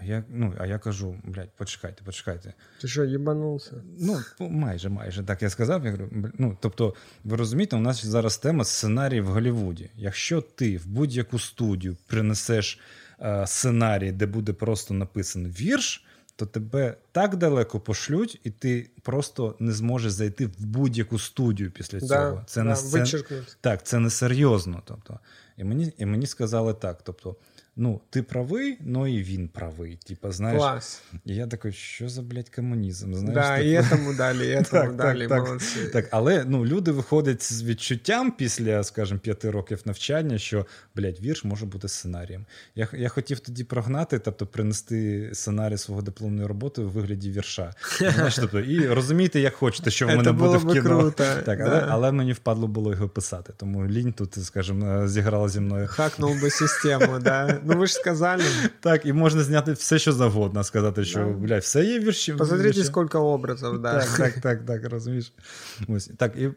А 0.00 0.04
я 0.04 0.24
ну, 0.28 0.54
а 0.58 0.66
я 0.66 0.78
кажу, 0.78 1.16
блядь, 1.24 1.50
почекайте, 1.56 2.04
почекайте. 2.04 2.54
Ти 2.80 2.88
що, 2.88 3.04
їбанувся? 3.04 3.82
Ну, 3.98 4.20
майже, 4.40 4.88
майже 4.88 5.22
так 5.22 5.42
я 5.42 5.50
сказав. 5.50 5.84
Я 5.84 5.90
говорю, 5.90 6.32
ну, 6.38 6.56
Тобто, 6.60 6.94
ви 7.24 7.36
розумієте, 7.36 7.76
у 7.76 7.80
нас 7.80 8.04
зараз 8.04 8.38
тема 8.38 8.64
сценарій 8.64 9.20
в 9.20 9.26
Голлівуді. 9.26 9.90
Якщо 9.96 10.40
ти 10.40 10.76
в 10.76 10.86
будь-яку 10.86 11.38
студію 11.38 11.96
принесеш 12.06 12.80
е, 13.20 13.46
сценарій, 13.46 14.12
де 14.12 14.26
буде 14.26 14.52
просто 14.52 14.94
написаний 14.94 15.52
вірш 15.52 16.04
то 16.40 16.46
тебе 16.46 16.96
так 17.12 17.36
далеко 17.36 17.80
пошлють, 17.80 18.40
і 18.44 18.50
ти 18.50 18.90
просто 19.02 19.56
не 19.58 19.72
зможеш 19.72 20.12
зайти 20.12 20.46
в 20.46 20.66
будь-яку 20.66 21.18
студію 21.18 21.70
після 21.70 22.00
цього. 22.00 22.36
Да, 22.36 22.44
це 22.46 22.62
да, 22.62 22.68
не 22.68 22.76
це, 23.06 23.24
так, 23.60 23.86
це 23.86 23.98
не 23.98 24.10
серйозно. 24.10 24.82
Тобто, 24.84 25.18
і 25.56 25.64
мені 25.64 25.92
і 25.98 26.06
мені 26.06 26.26
сказали 26.26 26.74
так. 26.74 27.02
Тобто, 27.02 27.36
ну, 27.80 28.00
ти 28.10 28.22
правий, 28.22 28.78
ну 28.80 29.06
і 29.06 29.22
він 29.22 29.48
правий. 29.48 29.98
Типа, 30.06 30.32
знаєш, 30.32 30.58
Клас. 30.58 31.02
І 31.24 31.34
я 31.34 31.46
такий, 31.46 31.72
що 31.72 32.08
за 32.08 32.22
блядь, 32.22 32.48
комунізм? 32.48 33.14
Знаєш, 33.14 33.34
да, 33.34 33.56
типу... 33.56 33.68
і 33.68 33.78
этому 33.78 34.16
далі, 34.16 34.48
і 34.48 34.56
этому 34.56 34.96
далі. 34.96 35.28
Так, 35.28 35.46
молодці. 35.46 35.78
так, 35.92 36.08
але 36.10 36.44
ну, 36.44 36.66
люди 36.66 36.90
виходять 36.90 37.42
з 37.42 37.62
відчуттям 37.62 38.30
після, 38.30 38.84
скажімо, 38.84 39.20
п'яти 39.20 39.50
років 39.50 39.82
навчання, 39.84 40.38
що 40.38 40.66
блядь, 40.96 41.20
вірш 41.20 41.44
може 41.44 41.66
бути 41.66 41.88
сценарієм. 41.88 42.46
Я 42.74 42.88
я 42.92 43.08
хотів 43.08 43.40
тоді 43.40 43.64
прогнати, 43.64 44.18
тобто 44.18 44.46
принести 44.46 45.30
сценарій 45.32 45.76
свого 45.76 46.02
дипломної 46.02 46.48
роботи 46.48 46.82
у 46.82 46.88
вигляді 46.88 47.30
вірша. 47.30 47.74
Знаєш, 47.98 48.36
тобто, 48.36 48.60
І 48.60 48.88
розумієте, 48.88 49.40
як 49.40 49.54
хочете, 49.54 49.90
що 49.90 50.06
в 50.06 50.08
мене 50.08 50.32
буде 50.32 50.56
в 50.56 50.72
кіно. 50.72 51.00
Круто. 51.00 51.24
Так, 51.44 51.58
да. 51.58 51.64
але, 51.64 51.86
але 51.88 52.12
мені 52.12 52.32
впадло 52.32 52.68
було 52.68 52.92
його 52.92 53.08
писати. 53.08 53.52
Тому 53.56 53.86
лінь 53.86 54.12
тут, 54.12 54.44
скажімо, 54.44 55.08
зіграла 55.08 55.48
зі 55.48 55.60
мною. 55.60 55.86
Хакнув 55.88 56.42
би 56.42 56.50
систему, 56.50 57.18
да. 57.18 57.60
Ну 57.70 57.76
ви 57.78 57.86
ж 57.86 57.92
сказали. 57.94 58.44
Так, 58.80 59.06
і 59.06 59.12
можна 59.12 59.42
зняти 59.42 59.72
все, 59.72 59.98
що 59.98 60.12
завгодно, 60.12 60.64
сказати, 60.64 61.04
що 61.04 61.24
бля, 61.26 61.58
все 61.58 61.84
є 61.84 61.98
вірші. 61.98 62.32
Посмотрите, 62.32 62.84
скільки 62.84 63.18
образів, 63.18 63.78
да. 63.78 64.00
Так, 64.00 64.16
так, 64.16 64.40
так, 64.40 64.66
так, 64.66 64.92
розумієш. 64.92 65.32
Ось. 65.88 66.10
Так, 66.16 66.32
і 66.36 66.50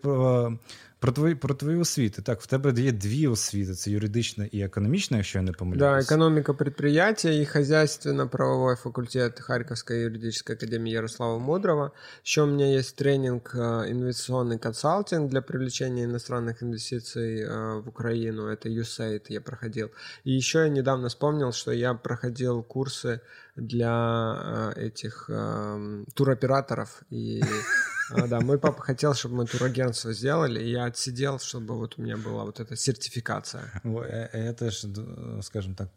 про, 1.02 1.12
про 1.12 1.12
твої 1.12 1.34
про 1.34 1.54
твої 1.54 1.78
освіти. 1.78 2.22
Так, 2.22 2.40
в 2.40 2.46
тебе 2.46 2.82
є 2.82 2.92
дві 2.92 3.26
освіти: 3.26 3.74
це 3.74 3.90
юридична 3.90 4.48
і 4.52 4.60
економічна, 4.60 5.16
якщо 5.16 5.38
я 5.38 5.44
не 5.44 5.52
помиляюсь. 5.52 6.06
Да, 6.06 6.14
економіка 6.14 6.54
предприятия 6.54 7.40
і 7.42 7.46
хозяйственно-правовой 7.46 8.76
факультет 8.76 9.40
Харьковской 9.40 10.00
юридической 10.02 10.56
академии 10.56 10.92
Ярослава 10.92 11.38
Мудрого. 11.38 11.92
Еще 12.24 12.42
у 12.42 12.46
меня 12.46 12.66
есть 12.66 12.96
тренинг 12.96 13.54
инвестиционный 13.54 14.58
консалтинг 14.58 15.30
для 15.30 15.40
привлечения 15.42 16.04
иностранных 16.04 16.62
инвестиций 16.62 17.44
в 17.80 17.88
Украину. 17.88 18.46
Это 18.46 18.68
USAID 18.68 19.22
я 19.28 19.40
проходил. 19.40 19.90
И 20.24 20.32
еще 20.32 20.58
я 20.58 20.68
недавно 20.68 21.08
вспомнил, 21.08 21.52
что 21.52 21.72
я 21.72 21.94
проходил 21.94 22.62
курсы 22.62 23.20
для 23.56 24.72
этих 24.76 25.30
туроператоров 26.14 27.02
и 27.10 27.42
А, 28.10 28.26
да, 28.26 28.40
мой 28.40 28.58
папа 28.58 28.82
хотел, 28.82 29.14
чтобы 29.14 29.36
мы 29.36 29.46
турагентство 29.46 30.12
сделали, 30.12 30.62
и 30.62 30.70
я 30.70 30.84
отсидел, 30.84 31.38
чтобы 31.38 31.76
вот 31.76 31.94
у 31.98 32.02
меня 32.02 32.16
была 32.16 32.44
вот 32.44 32.60
эта 32.60 32.76
сертификация. 32.76 33.62
Я 34.34 34.52
теж, 34.52 34.86
скажімо 35.40 35.74
так, 35.78 35.88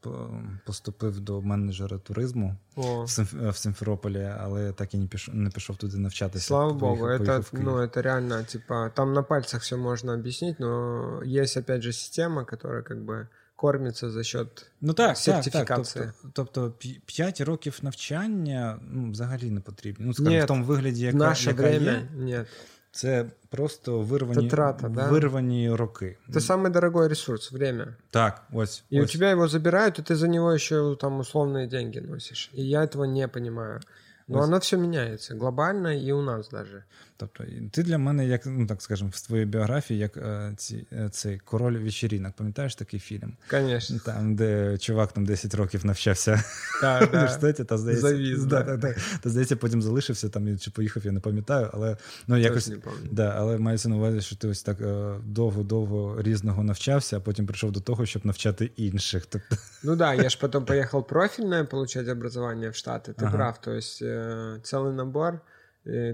поступив 0.65 1.19
до 1.19 1.41
менеджера 1.41 1.97
туризму 1.97 2.55
О. 2.75 3.05
в 3.31 3.55
Симферополі, 3.55 4.31
але 4.39 4.71
так 4.71 4.93
і 4.93 4.97
не 4.97 5.07
пішов, 5.07 5.35
не 5.35 5.49
пішов 5.49 5.77
туди 5.77 5.97
навчатися. 5.97 6.45
Слава 6.45 6.73
богу, 6.73 7.05
это, 7.05 7.43
ну, 7.51 7.77
это 7.77 8.01
реально, 8.01 8.43
типа, 8.43 8.89
там 8.89 9.13
на 9.13 9.23
пальцах 9.23 9.61
все 9.61 9.77
можно 9.77 10.13
объяснить, 10.13 10.59
но 10.59 11.21
есть, 11.25 11.57
опять 11.57 11.81
же, 11.81 11.93
система, 11.93 12.45
которая 12.45 12.81
как 12.81 12.97
бы 12.97 13.27
кормиться 13.55 14.09
за 14.09 14.23
счет 14.23 14.65
ну, 14.81 14.93
так, 14.93 15.17
сертифікації. 15.17 16.05
Так, 16.05 16.13
так. 16.21 16.31
Тобто 16.33 16.73
5 17.05 17.41
років 17.41 17.79
навчання 17.81 18.79
ну, 18.91 19.11
взагалі 19.11 19.51
не 19.51 19.59
потрібно. 19.59 20.05
Ну, 20.05 20.13
скажімо, 20.13 20.43
в 20.43 20.47
тому 20.47 20.65
вигляді, 20.65 21.05
яка, 21.05 21.17
наше 21.17 21.49
яка 21.49 21.61
время, 21.61 21.91
є, 21.91 22.05
нет. 22.15 22.47
це 22.91 23.25
просто 23.49 23.99
вирвані, 23.99 24.49
трата, 24.49 24.89
да? 24.89 25.09
вирвані 25.09 25.71
роки. 25.71 26.17
Это 26.29 26.39
самый 26.39 26.71
дорогой 26.71 27.07
ресурс, 27.07 27.51
время. 27.51 27.95
Так, 28.09 28.43
ось. 28.53 28.83
И 28.93 28.99
ось. 28.99 29.09
у 29.09 29.13
тебя 29.13 29.31
его 29.31 29.47
забирают, 29.47 29.99
и 29.99 30.01
ты 30.01 30.15
за 30.15 30.27
него 30.27 30.51
еще 30.53 30.95
там 30.95 31.19
условные 31.19 31.67
деньги 31.67 31.99
носишь. 31.99 32.49
И 32.57 32.61
я 32.61 32.83
этого 32.83 33.05
не 33.05 33.27
понимаю. 33.27 33.81
Но 34.27 34.39
Ось. 34.39 34.45
оно 34.45 34.59
все 34.59 34.77
меняется 34.77 35.35
глобально 35.35 35.97
и 35.97 36.11
у 36.11 36.21
нас 36.21 36.49
даже. 36.49 36.83
Тобто, 37.16 37.44
ти 37.70 37.82
для 37.82 37.98
мене, 37.98 38.26
як 38.26 38.46
ну 38.46 38.66
так 38.66 38.82
скажемо, 38.82 39.10
в 39.14 39.26
твоїй 39.26 39.44
біографії, 39.44 40.00
як 40.00 40.16
е, 40.16 40.52
ці, 40.56 40.86
е, 40.92 41.08
цей 41.08 41.38
король 41.38 41.78
вечірінок. 41.78 42.32
Пам'ятаєш 42.32 42.74
такий 42.74 43.00
фільм? 43.00 43.36
Конечно. 43.50 43.98
Там, 44.04 44.36
де 44.36 44.78
чувак 44.78 45.12
там 45.12 45.24
10 45.24 45.54
років 45.54 45.86
навчався 45.86 46.44
в 46.82 47.08
університеті, 47.12 47.64
та 47.64 47.78
здається, 47.78 48.08
Завіз, 48.08 48.44
да, 48.44 48.62
да. 48.62 48.76
Та, 48.76 48.94
та, 49.20 49.30
здається, 49.30 49.56
потім 49.56 49.82
залишився 49.82 50.28
там 50.28 50.58
чи 50.58 50.70
поїхав, 50.70 51.06
я 51.06 51.12
не 51.12 51.20
пам'ятаю, 51.20 51.70
але 51.72 51.96
ну 52.26 52.36
якось 52.36 52.68
не 52.68 52.76
да, 53.10 53.34
але 53.36 53.58
мається 53.58 53.88
на 53.88 53.96
увазі, 53.96 54.20
що 54.20 54.36
ти 54.36 54.48
ось 54.48 54.62
так 54.62 54.80
е, 54.80 55.14
довго-довго 55.24 56.22
різного 56.22 56.64
навчався, 56.64 57.16
а 57.16 57.20
потім 57.20 57.46
прийшов 57.46 57.72
до 57.72 57.80
того, 57.80 58.06
щоб 58.06 58.26
навчати 58.26 58.70
інших. 58.76 59.26
Тобто... 59.26 59.56
Ну 59.82 59.96
да, 59.96 60.14
я 60.14 60.28
ж 60.28 60.38
потім 60.40 60.64
поїхав 60.64 61.06
профільне 61.06 61.64
получать 61.64 62.08
образование 62.08 62.70
в 62.70 62.74
Штати. 62.74 63.12
Ти 63.12 63.24
ага. 63.24 63.36
прав, 63.36 63.60
то 63.60 63.72
есть 63.72 64.02
э, 64.02 64.92
набор. 64.92 65.40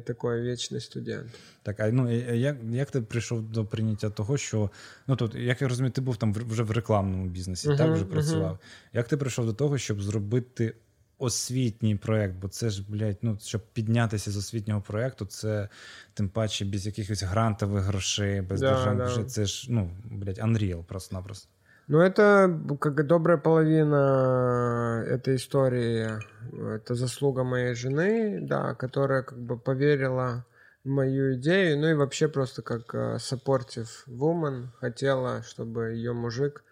Такий 0.04 0.42
вічний 0.42 0.80
студент. 0.80 1.30
Так, 1.62 1.80
а 1.80 1.90
ну 1.90 2.10
як 2.34 2.56
як 2.70 2.90
ти 2.90 3.00
прийшов 3.00 3.42
до 3.42 3.64
прийняття 3.64 4.10
того, 4.10 4.36
що 4.36 4.70
ну 5.06 5.16
тут, 5.16 5.34
як 5.34 5.62
я 5.62 5.68
розумію, 5.68 5.92
ти 5.92 6.00
був 6.00 6.16
там 6.16 6.32
вже 6.32 6.62
в 6.62 6.70
рекламному 6.70 7.26
бізнесі, 7.26 7.68
uh-huh, 7.68 7.78
так 7.78 7.92
вже 7.92 8.04
працював. 8.04 8.52
Uh-huh. 8.52 8.96
Як 8.96 9.08
ти 9.08 9.16
прийшов 9.16 9.46
до 9.46 9.52
того, 9.52 9.78
щоб 9.78 10.02
зробити 10.02 10.74
освітній 11.18 11.96
проєкт? 11.96 12.34
Бо 12.34 12.48
це 12.48 12.70
ж, 12.70 12.84
блядь, 12.88 13.18
ну 13.22 13.38
щоб 13.42 13.62
піднятися 13.72 14.30
з 14.30 14.36
освітнього 14.36 14.80
проєкту, 14.80 15.24
це 15.24 15.68
тим 16.14 16.28
паче 16.28 16.64
без 16.64 16.86
якихось 16.86 17.22
грантових 17.22 17.84
грошей, 17.84 18.40
без 18.40 18.60
да, 18.60 18.70
державних 18.70 19.16
да. 19.16 19.24
це 19.24 19.46
ж 19.46 19.66
ну, 19.70 19.90
блядь, 20.04 20.38
Unreal 20.38 20.84
просто-напросто. 20.84 21.48
Ну, 21.88 21.98
это 21.98 22.60
как 22.80 23.06
добрая 23.06 23.38
половина 23.38 25.04
этой 25.06 25.36
истории, 25.36 26.08
это 26.76 26.94
заслуга 26.94 27.42
моей 27.42 27.74
жены, 27.74 28.38
да, 28.40 28.74
которая 28.74 29.22
как 29.22 29.38
бы 29.38 29.58
поверила 29.58 30.46
в 30.84 30.88
мою 30.88 31.34
идею, 31.34 31.78
ну 31.78 31.88
и 31.88 31.94
вообще 31.94 32.28
просто 32.28 32.62
как 32.62 32.94
э, 32.94 33.16
supportive 33.16 33.88
woman 34.08 34.68
хотела, 34.80 35.42
чтобы 35.42 35.94
ее 35.94 36.12
мужик 36.12 36.64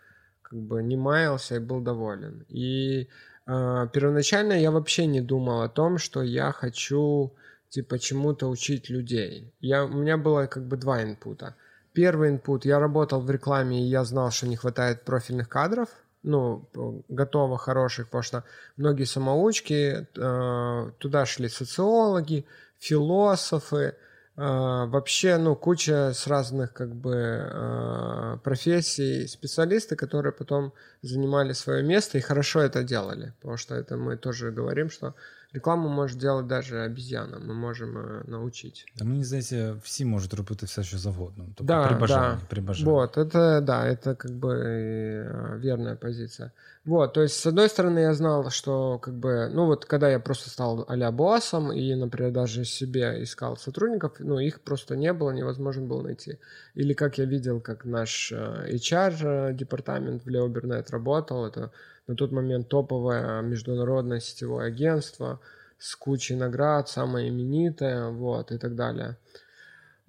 как 0.43 0.59
бы 0.59 0.83
не 0.83 0.97
маялся 0.97 1.57
и 1.57 1.61
был 1.61 1.81
доволен. 1.81 2.45
И 2.49 3.09
э, 3.47 3.89
первоначально 3.93 4.55
я 4.55 4.71
вообще 4.71 5.07
не 5.07 5.21
думал 5.21 5.63
о 5.63 5.69
том, 5.69 5.99
что 5.99 6.23
я 6.23 6.53
хочу 6.53 7.33
типа 7.69 7.99
чему-то 7.99 8.49
учить 8.49 8.91
людей. 8.91 9.53
Я, 9.61 9.85
у 9.85 9.89
меня 9.89 10.17
было 10.17 10.47
как 10.47 10.65
бы 10.67 10.77
два 10.77 11.03
инпута– 11.03 11.57
Первый 11.93 12.37
input. 12.37 12.61
Я 12.65 12.79
работал 12.79 13.21
в 13.21 13.31
рекламе, 13.31 13.81
и 13.81 13.89
я 13.89 14.05
знал, 14.05 14.31
что 14.31 14.47
не 14.47 14.57
хватает 14.57 15.03
профильных 15.05 15.49
кадров, 15.49 15.89
ну, 16.23 16.69
готово 17.09 17.59
хороших, 17.59 18.07
потому 18.07 18.23
что 18.23 18.45
многие 18.77 19.05
самоучки, 19.05 20.07
э, 20.17 20.91
туда 20.99 21.27
шли 21.27 21.49
социологи, 21.49 22.45
философы, 22.79 23.77
э, 23.77 23.95
вообще, 24.37 25.39
ну, 25.39 25.57
куча 25.57 26.13
с 26.15 26.27
разных, 26.27 26.73
как 26.73 26.95
бы, 26.95 27.15
э, 27.15 28.39
профессий, 28.45 29.27
специалисты, 29.27 29.97
которые 29.97 30.33
потом 30.33 30.73
занимали 31.03 31.55
свое 31.55 31.83
место 31.83 32.19
и 32.19 32.21
хорошо 32.21 32.61
это 32.61 32.83
делали, 32.85 33.33
потому 33.41 33.57
что 33.57 33.75
это 33.75 33.97
мы 33.97 34.17
тоже 34.17 34.51
говорим, 34.51 34.91
что 34.91 35.15
Рекламу 35.54 35.90
може 35.90 36.16
делать 36.18 36.48
даже 36.48 36.86
обезьяна, 36.86 37.38
ми 37.40 37.54
можемо 37.54 38.02
научить. 38.28 38.86
Та 38.98 39.06
мені 39.06 39.24
здається, 39.24 39.76
всі 39.84 40.06
можуть 40.06 40.34
робити 40.34 40.66
все, 40.66 40.84
що 40.84 40.98
завгодно. 40.98 41.46
Тобто 41.56 41.64
да, 41.64 41.88
при 41.88 41.98
бажанні, 41.98 42.36
да. 42.40 42.46
при 42.48 42.62
бажанні. 42.62 42.92
Вот, 42.92 43.18
это, 43.18 43.62
да, 43.62 43.88
это 43.88 44.16
как 44.16 44.32
бы 44.32 45.60
верная 45.64 45.96
позиция. 45.96 46.52
Вот, 46.87 47.13
то 47.13 47.21
есть, 47.23 47.35
с 47.39 47.47
одной 47.47 47.69
стороны, 47.69 47.99
я 47.99 48.15
знал, 48.15 48.49
что, 48.51 48.99
как 48.99 49.15
бы, 49.15 49.51
ну 49.53 49.67
вот, 49.67 49.85
когда 49.85 50.09
я 50.09 50.19
просто 50.19 50.49
стал 50.49 50.87
а-ля 50.89 51.13
боссом 51.13 51.71
и, 51.71 51.95
например, 51.95 52.33
даже 52.33 52.65
себе 52.65 53.23
искал 53.23 53.59
сотрудников, 53.59 54.15
ну, 54.19 54.39
их 54.39 54.63
просто 54.63 54.97
не 54.97 55.13
было, 55.13 55.31
невозможно 55.31 55.87
было 55.87 56.01
найти. 56.03 56.39
Или 56.75 56.95
как 56.95 57.19
я 57.19 57.27
видел, 57.27 57.61
как 57.61 57.85
наш 57.85 58.33
HR-департамент 58.33 60.25
в 60.25 60.29
Леобернет 60.31 60.91
работал, 60.91 61.45
это 61.47 61.71
на 62.07 62.17
тот 62.17 62.33
момент 62.33 62.69
топовое 62.69 63.43
международное 63.43 64.21
сетевое 64.21 64.69
агентство 64.69 65.39
с 65.79 65.95
кучей 65.97 66.35
наград, 66.35 66.89
самое 66.89 67.29
именитое, 67.29 68.09
вот, 68.09 68.53
и 68.53 68.59
так 68.59 68.75
далее. 68.75 69.19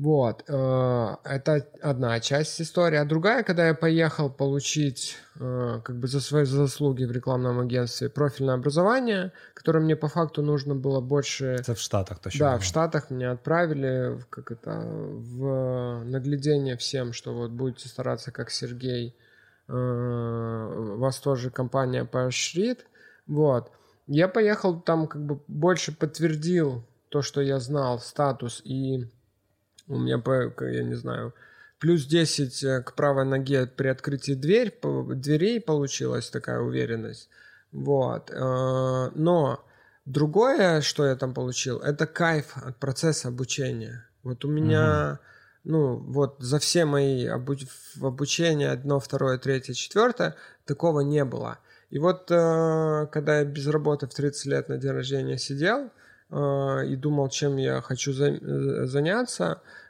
Вот, 0.02 0.44
э, 0.48 1.16
это 1.26 1.68
одна 1.82 2.20
часть 2.20 2.60
истории. 2.60 2.98
А 2.98 3.06
другая, 3.06 3.44
когда 3.44 3.68
я 3.68 3.76
поехал 3.76 4.30
получить 4.30 5.18
э, 5.40 5.80
как 5.84 6.00
бы 6.00 6.08
за 6.08 6.22
свои 6.22 6.46
заслуги 6.46 7.04
в 7.04 7.12
рекламном 7.12 7.60
агентстве 7.60 8.10
профильное 8.10 8.56
образование, 8.56 9.32
которое 9.54 9.80
мне 9.80 9.96
по 9.96 10.08
факту 10.08 10.42
нужно 10.42 10.74
было 10.74 11.02
больше... 11.02 11.58
Это 11.60 11.76
в 11.76 11.80
Штатах 11.80 12.20
точно 12.20 12.40
Да, 12.40 12.52
было. 12.52 12.60
в 12.60 12.64
Штатах 12.64 13.10
меня 13.12 13.32
отправили 13.32 14.20
как 14.30 14.52
это, 14.52 14.72
в 14.82 16.04
наглядение 16.04 16.78
всем, 16.78 17.14
что 17.14 17.34
вот 17.34 17.52
будете 17.52 17.88
стараться 17.88 18.32
как 18.32 18.50
Сергей, 18.50 19.16
Э, 19.72 20.96
вас 20.98 21.20
тоже 21.20 21.50
компания 21.50 22.04
поощрит. 22.04 22.86
Вот. 23.28 23.72
Я 24.08 24.28
поехал 24.28 24.82
там 24.82 25.08
как 25.08 25.26
бы 25.26 25.40
больше 25.48 25.96
подтвердил 25.96 26.84
то, 27.10 27.22
что 27.22 27.42
я 27.42 27.60
знал, 27.60 28.00
статус, 28.00 28.62
и 28.66 29.10
у 29.92 30.00
меня, 30.00 30.22
я 30.72 30.84
не 30.84 30.96
знаю, 30.96 31.34
плюс 31.80 32.06
10 32.06 32.64
э, 32.64 32.82
к 32.82 32.94
правой 32.94 33.26
ноге 33.26 33.68
при 33.68 33.88
открытии 33.88 34.34
дверь, 34.34 34.78
дверей 34.82 35.60
получилась 35.62 36.30
такая 36.30 36.60
уверенность. 36.60 37.30
Вот. 37.72 38.32
Э, 38.32 39.10
но 39.16 39.66
другое, 40.06 40.82
что 40.82 41.06
я 41.06 41.16
там 41.16 41.34
получил, 41.34 41.80
это 41.80 42.08
кайф 42.08 42.58
от 42.58 42.78
процесса 42.78 43.28
обучения. 43.28 44.06
Вот 44.24 44.46
у 44.46 44.50
меня... 44.50 45.20
Угу 45.20 45.32
ну, 45.64 45.98
вот 45.98 46.38
за 46.40 46.60
все 46.60 46.86
мои 46.86 47.26
обуч... 47.28 47.66
обучения, 48.02 48.72
одно, 48.72 49.00
второе, 49.00 49.38
третье, 49.38 49.74
четвертое, 49.74 50.36
такого 50.66 51.02
не 51.02 51.24
было. 51.24 51.60
И 51.90 52.00
вот 52.00 52.32
э, 52.32 53.08
когда 53.12 53.40
я 53.40 53.46
без 53.46 53.68
работы 53.68 54.08
в 54.08 54.14
30 54.14 54.46
лет 54.46 54.70
на 54.70 54.78
день 54.78 54.92
рождения 54.92 55.38
сидел 55.38 55.92
э, 56.30 56.88
и 56.88 56.96
думал, 56.96 57.30
чем 57.30 57.58
я 57.58 57.82
хочу 57.82 58.14
за... 58.14 58.30
Э, 58.30 58.86
заняться, 58.86 59.62
э, 59.62 59.81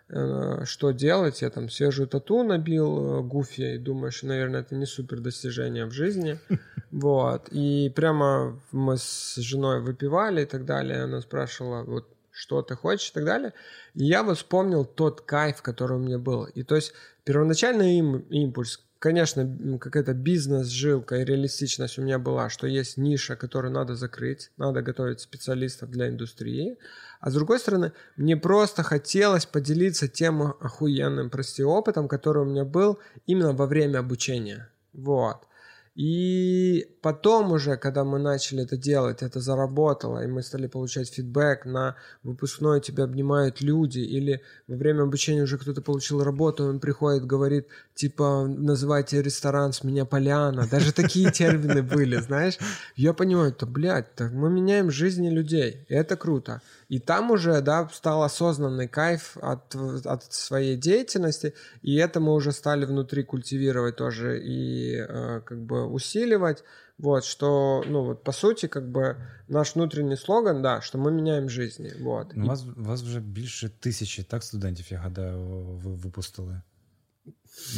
что 0.65 0.91
делать, 0.91 1.41
я 1.41 1.50
там 1.50 1.69
свежую 1.69 2.08
тату 2.08 2.43
набил 2.43 3.19
э, 3.19 3.21
Гуфи 3.21 3.76
и 3.76 3.78
думаю, 3.78 4.12
что, 4.12 4.28
наверное, 4.28 4.62
это 4.62 4.76
не 4.76 4.86
супер 4.86 5.19
достижение 5.19 5.86
в 5.86 5.91
жизни. 5.91 6.39
Вот. 6.91 7.47
И 7.52 7.89
прямо 7.95 8.60
мы 8.74 8.97
с 8.97 9.36
женой 9.38 9.80
выпивали 9.80 10.41
и 10.41 10.45
так 10.45 10.65
далее. 10.65 11.04
Она 11.04 11.21
спрашивала, 11.21 11.84
вот 11.84 12.10
что 12.32 12.62
ты 12.62 12.76
хочешь 12.76 13.12
и 13.12 13.13
так 13.13 13.24
далее. 13.24 13.54
И 13.93 14.04
я 14.04 14.24
вот 14.24 14.38
вспомнил 14.38 14.84
тот 14.84 15.21
кайф, 15.21 15.62
который 15.62 15.95
у 15.95 16.02
меня 16.02 16.17
был. 16.17 16.43
И 16.43 16.63
то 16.63 16.76
есть 16.76 16.91
первоначальный 17.24 17.97
им, 17.97 18.17
импульс, 18.30 18.84
конечно, 19.02 19.80
какая-то 19.80 20.14
бизнес-жилка 20.14 21.16
и 21.16 21.26
реалистичность 21.26 21.98
у 21.98 22.04
меня 22.04 22.20
была, 22.20 22.50
что 22.50 22.68
есть 22.68 22.98
ниша, 22.98 23.36
которую 23.36 23.74
надо 23.74 23.96
закрыть, 23.96 24.52
надо 24.58 24.84
готовить 24.84 25.20
специалистов 25.20 25.90
для 25.90 26.08
индустрии. 26.08 26.78
А 27.20 27.32
с 27.32 27.34
другой 27.34 27.60
стороны, 27.60 27.94
мне 28.16 28.38
просто 28.38 28.84
хотелось 28.84 29.48
поделиться 29.48 30.08
тем 30.08 30.44
охуенным, 30.44 31.32
прости, 31.32 31.64
опытом, 31.64 32.08
который 32.08 32.44
у 32.44 32.46
меня 32.46 32.64
был 32.64 33.00
именно 33.26 33.54
во 33.54 33.66
время 33.66 34.00
обучения. 34.00 34.70
Вот. 34.94 35.48
И 35.94 36.88
потом 37.02 37.52
уже, 37.52 37.76
когда 37.76 38.06
мы 38.06 38.18
начали 38.18 38.64
это 38.64 38.78
делать, 38.78 39.22
это 39.22 39.42
заработало, 39.42 40.24
и 40.24 40.28
мы 40.28 40.42
стали 40.42 40.68
получать 40.68 41.10
фидбэк 41.10 41.66
на 41.66 41.98
выпускной, 42.24 42.80
тебя 42.80 43.04
обнимают 43.04 43.62
люди, 43.62 44.00
или 44.00 44.42
во 44.68 44.78
время 44.78 45.04
обучения 45.04 45.44
уже 45.44 45.58
кто-то 45.58 45.82
получил 45.82 46.24
работу, 46.24 46.64
он 46.64 46.80
приходит, 46.80 47.26
говорит, 47.26 47.68
типа, 47.94 48.48
называйте 48.48 49.22
ресторан 49.22 49.74
с 49.74 49.84
меня 49.84 50.06
Поляна. 50.06 50.66
Даже 50.66 50.94
такие 50.94 51.30
термины 51.40 51.84
были, 51.84 52.16
знаешь. 52.22 52.58
Я 52.96 53.12
понимаю, 53.12 53.52
то, 53.52 53.66
блядь, 53.66 54.16
так 54.16 54.32
мы 54.32 54.50
меняем 54.50 54.92
жизни 54.92 55.30
людей, 55.30 55.86
и 55.90 55.94
это 55.94 56.16
круто. 56.16 56.62
И 56.91 57.01
там 57.01 57.31
уже, 57.31 57.61
да, 57.62 57.89
стал 57.93 58.23
осознанный 58.23 58.89
кайф 58.89 59.37
от, 59.43 59.75
от 60.05 60.33
своей 60.33 60.77
деятельности, 60.77 61.55
и 61.83 61.97
это 61.97 62.21
мы 62.21 62.33
уже 62.35 62.53
стали 62.53 62.85
внутри 62.85 63.25
культивировать 63.25 63.97
тоже 63.97 64.41
и 64.41 64.97
э, 64.97 65.41
как 65.41 65.59
бы 65.59 65.87
усиливать. 65.87 66.62
Вот, 66.99 67.25
что, 67.25 67.85
ну, 67.87 68.05
вот, 68.05 68.25
по 68.25 68.33
сути, 68.33 68.69
как 68.69 68.91
бы 68.91 69.17
наш 69.49 69.75
внутренний 69.75 70.17
слоган, 70.17 70.62
да, 70.62 70.81
что 70.81 70.97
мы 70.97 71.11
меняем 71.11 71.49
жизни. 71.49 71.93
Вот. 72.01 72.35
У 72.35 72.47
вас, 72.47 72.65
у 72.77 72.83
вас 72.83 73.03
вже 73.03 73.21
більше 73.21 73.69
тисячі, 73.81 74.23
так, 74.23 74.45
студентів, 74.45 74.87
я 74.91 74.99
гадаю, 74.99 75.39
ви 75.85 75.95
випустили? 75.95 76.62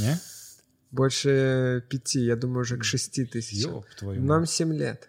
Не? 0.00 0.18
Больше 0.90 1.82
пяти, 1.88 2.20
я 2.20 2.36
думаю, 2.36 2.60
уже 2.60 2.76
к 2.76 2.84
шести 2.84 3.24
тысячам. 3.24 3.84
Нам 4.02 4.46
семь 4.46 4.72
лет. 4.72 5.08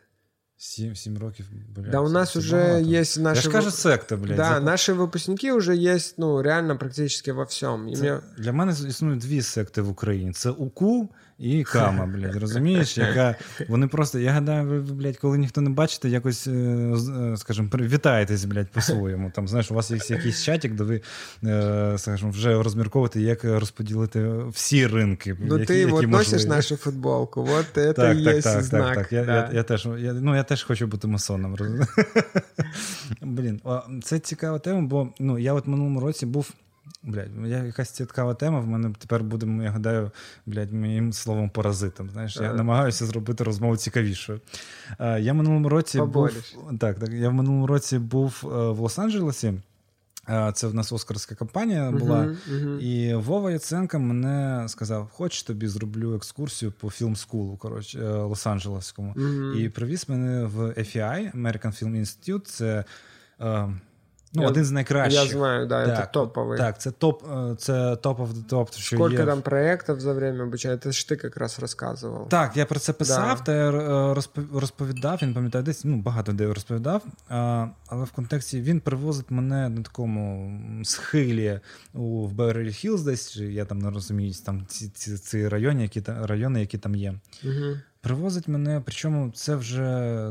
7, 0.61 0.95
7 0.95 1.17
років, 1.17 1.45
блядь. 1.75 1.89
Да, 1.91 1.99
у 1.99 2.09
нас 2.09 2.33
це 2.33 2.39
уже 2.39 2.55
багато. 2.57 2.89
есть 2.89 3.19
наши... 3.19 3.37
Я 3.37 3.41
ж 3.41 3.49
кажу, 3.51 3.71
секта, 3.71 4.17
блядь. 4.17 4.37
Да, 4.37 4.53
За- 4.53 4.59
наши 4.59 4.93
выпускники 4.93 5.51
уже 5.53 5.75
есть, 5.77 6.15
ну, 6.17 6.41
реально 6.41 6.77
практически 6.77 7.31
во 7.31 7.43
всем. 7.43 7.87
И 7.87 7.95
Це, 7.95 8.01
мне- 8.01 8.21
для 8.37 8.51
мене 8.51 8.71
існують 8.71 9.19
дві 9.19 9.41
секти 9.41 9.81
в 9.81 9.89
Україні: 9.89 10.33
це 10.33 10.49
УКУ 10.49 11.09
і 11.38 11.64
Кама, 11.64 12.06
блядь, 12.06 12.36
розумієш? 12.36 12.98
Яка 12.98 13.34
вони 13.68 13.86
просто, 13.86 14.18
я 14.18 14.32
гадаю, 14.32 14.68
ви, 14.68 14.80
блядь, 14.80 15.16
коли 15.16 15.38
ніхто 15.38 15.60
не 15.60 15.70
бачите, 15.70 16.08
якось, 16.08 16.46
е, 16.46 16.50
е, 16.50 17.36
скажімо, 17.36 17.68
привітаєтесь, 17.68 18.44
блядь, 18.44 18.70
по-своєму. 18.70 19.30
Там, 19.30 19.48
знаєш, 19.48 19.70
у 19.70 19.74
вас 19.74 19.90
є 19.90 19.98
якийсь 20.08 20.44
чатик, 20.44 20.74
де 20.74 20.84
ви, 20.84 21.00
е, 21.44 21.94
скажімо, 21.98 22.30
вже 22.30 22.62
розмірковуєте, 22.62 23.20
як 23.20 23.44
розподілити 23.44 24.30
всі 24.52 24.86
ринки. 24.86 25.36
Ну, 25.40 25.58
які, 25.58 25.72
ты 25.72 25.76
які 25.76 25.92
вот 25.92 26.08
носишь 26.08 26.44
нашу 26.44 26.76
футболку, 26.76 27.44
вот 27.44 27.78
это 27.78 27.94
Так, 27.94 28.18
и 28.18 28.42
так, 28.42 28.62
знак. 28.62 28.94
так, 28.94 28.96
так. 28.96 29.12
Я, 29.12 29.20
я, 29.20 29.50
я, 29.52 29.62
теж, 29.62 29.88
я, 29.98 30.12
ну, 30.12 30.36
я 30.36 30.42
теж 30.42 30.62
хочу 30.62 30.86
бути 30.86 31.08
масоном. 31.08 31.56
Блін, 33.22 33.60
це 34.02 34.18
цікава 34.18 34.58
тема, 34.58 34.80
бо 34.82 35.08
ну, 35.18 35.38
я 35.38 35.52
от 35.52 35.66
минулому 35.66 36.00
році 36.00 36.26
був. 36.26 36.50
Блядь, 37.02 37.30
якась 37.46 37.90
цікава 37.90 38.34
тема. 38.34 38.60
В 38.60 38.66
мене 38.66 38.94
тепер 38.98 39.24
буде, 39.24 39.64
я 39.64 39.70
гадаю, 39.70 40.10
блядь, 40.46 40.72
моїм 40.72 41.12
словом 41.12 41.50
паразитом. 41.50 42.10
Знаєш, 42.10 42.36
я 42.36 42.52
намагаюся 42.52 43.06
зробити 43.06 43.44
розмову 43.44 43.76
цікавішою. 43.76 44.40
А, 44.98 45.18
я 45.18 45.34
минулому 45.34 45.68
році 45.68 46.00
був. 46.00 46.30
Так, 46.80 46.98
так, 46.98 47.10
я 47.12 47.28
в 47.28 47.34
минулому 47.34 47.66
році 47.66 47.98
був 47.98 48.40
е, 48.44 48.46
в 48.46 48.80
Лос-Анджелесі. 48.80 49.58
Це 50.54 50.66
в 50.66 50.74
нас 50.74 50.92
Оскарська 50.92 51.34
кампанія 51.34 51.90
була. 51.90 52.22
Мгм, 52.22 52.36
мгм. 52.48 52.80
І 52.80 53.14
Вова 53.14 53.50
Яценко 53.50 53.98
мене 53.98 54.68
сказав: 54.68 55.10
Хоч 55.12 55.42
тобі 55.42 55.68
зроблю 55.68 56.14
екскурсію 56.14 56.72
по 56.72 56.90
фільм-скулу, 56.90 57.56
коротше, 57.56 57.98
е, 57.98 58.02
Лос-Анджелеському. 58.02 59.12
Мгм. 59.16 59.58
І 59.58 59.68
привіз 59.68 60.08
мене 60.08 60.44
в 60.44 60.58
FEI, 60.60 61.36
American 61.36 61.82
Film 61.82 62.00
Institute. 62.00 62.40
Це 62.40 62.84
е, 63.40 63.68
ну, 64.33 64.41
Я- 64.41 64.47
один 64.47 64.65
з 64.65 64.71
найкращих. 64.71 65.23
Я 65.23 65.29
знаю, 65.29 65.67
да, 65.67 65.85
это 65.85 66.13
топовый. 66.13 66.57
Так, 66.57 66.81
це 66.81 66.91
топ, 66.91 67.23
е, 67.23 67.55
це 67.57 67.73
top 67.73 68.15
of 68.17 68.27
the 68.27 68.49
top, 68.49 68.77
що 68.77 68.95
Сколько 68.95 69.13
є. 69.21 69.25
там 69.25 69.41
проектов 69.41 69.99
за 69.99 70.13
время 70.13 70.43
обучения? 70.43 70.77
Это 70.77 70.91
ж 70.91 71.07
ты 71.09 71.15
как 71.21 71.37
раз 71.37 71.59
рассказывал. 71.59 72.27
Так, 72.27 72.57
я 72.57 72.65
про 72.65 72.79
це 72.79 72.93
писав, 72.93 73.37
Да. 73.37 73.43
та 73.43 73.53
я 73.55 73.69
е, 73.71 74.13
розпов- 74.13 74.59
розповідав, 74.59 75.19
він 75.21 75.33
пам'ятає 75.33 75.63
десь, 75.63 75.85
ну, 75.85 75.97
багато 75.97 76.31
де 76.33 76.47
розповідав. 76.47 77.01
А, 77.29 77.67
але 77.87 78.05
в 78.05 78.11
контексті 78.11 78.61
він 78.61 78.79
привозить 78.79 79.31
мене 79.31 79.69
на 79.69 79.81
такому 79.81 80.59
схилі 80.83 81.59
у, 81.93 82.27
в 82.27 82.33
Беверлі 82.33 82.71
Хілз 82.73 83.01
десь, 83.03 83.31
чи 83.31 83.45
я 83.53 83.65
там 83.65 83.79
не 83.79 83.89
розумію, 83.89 84.33
там 84.45 84.65
ці, 84.67 84.89
ці, 84.89 85.17
ці 85.17 85.47
райони, 85.47 85.81
які, 85.83 86.01
та- 86.01 86.27
райони, 86.27 86.59
які 86.59 86.77
там 86.77 86.95
є. 86.95 87.13
Мгм. 87.43 87.81
Привозить 88.04 88.48
мене, 88.48 88.82
причому 88.84 89.30
це 89.30 89.56
вже 89.56 89.82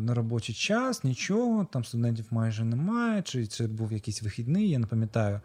на 0.01 0.13
робочий 0.13 0.55
час, 0.55 1.03
нічого, 1.03 1.67
там 1.71 1.85
студентів 1.85 2.25
майже 2.31 2.63
немає, 2.65 3.21
чи 3.21 3.47
це 3.47 3.67
був 3.67 3.93
якийсь 3.93 4.23
вихідний, 4.23 4.69
я 4.69 4.79
не 4.79 4.87
пам'ятаю. 4.87 5.41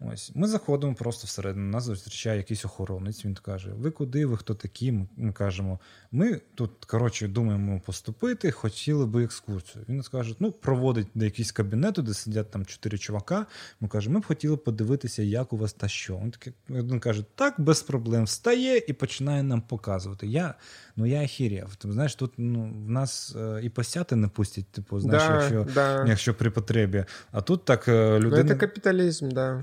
Ось 0.00 0.32
ми 0.34 0.48
заходимо 0.48 0.94
просто 0.94 1.26
всередину. 1.26 1.70
Нас 1.70 1.84
зустрічає 1.84 2.36
якийсь 2.36 2.64
охоронець. 2.64 3.24
Він 3.24 3.34
каже: 3.34 3.70
Ви 3.78 3.90
куди? 3.90 4.26
Ви 4.26 4.36
хто 4.36 4.54
такі? 4.54 4.92
Ми, 4.92 5.06
ми 5.16 5.32
кажемо, 5.32 5.80
ми 6.12 6.40
тут 6.54 6.84
коротше 6.84 7.28
думаємо 7.28 7.80
поступити, 7.86 8.50
хотіли 8.50 9.06
би 9.06 9.24
екскурсію. 9.24 9.84
Він 9.88 10.02
скаже: 10.02 10.34
ну, 10.38 10.52
проводить 10.52 11.06
до 11.14 11.24
якийсь 11.24 11.52
кабінету, 11.52 12.02
де 12.02 12.14
сидять 12.14 12.50
там 12.50 12.66
чотири 12.66 12.98
чувака. 12.98 13.46
Ми 13.80 13.88
кажемо, 13.88 14.14
ми 14.14 14.20
б 14.20 14.24
хотіли 14.24 14.56
подивитися, 14.56 15.22
як 15.22 15.52
у 15.52 15.56
вас 15.56 15.72
та 15.72 15.88
що. 15.88 16.18
Він 16.18 16.30
такий 16.30 16.52
він 16.70 17.00
каже: 17.00 17.24
так, 17.34 17.54
без 17.60 17.82
проблем, 17.82 18.24
встає 18.24 18.78
і 18.88 18.92
починає 18.92 19.42
нам 19.42 19.60
показувати. 19.60 20.26
Я 20.26 20.54
ну 20.96 21.06
я 21.06 21.24
охірів. 21.24 21.76
Ти 21.76 21.92
знаєш, 21.92 22.14
тут 22.14 22.32
ну 22.36 22.62
в 22.86 22.90
нас 22.90 23.36
е, 23.36 23.60
і 23.62 23.68
посяти 23.68 24.16
не 24.16 24.28
пустять, 24.28 24.66
типу, 24.66 25.00
знаєш, 25.00 25.22
Да, 25.28 25.34
якщо, 25.34 25.74
да. 25.74 26.04
якщо 26.06 26.34
при 26.34 26.50
потребі. 26.50 27.04
А 27.32 27.40
тут 27.40 27.64
так 27.64 27.88
е, 27.88 27.92
Ну, 28.12 28.18
людина. 28.18 28.54
это 28.54 28.56
капитализм, 28.56 29.28
да. 29.28 29.62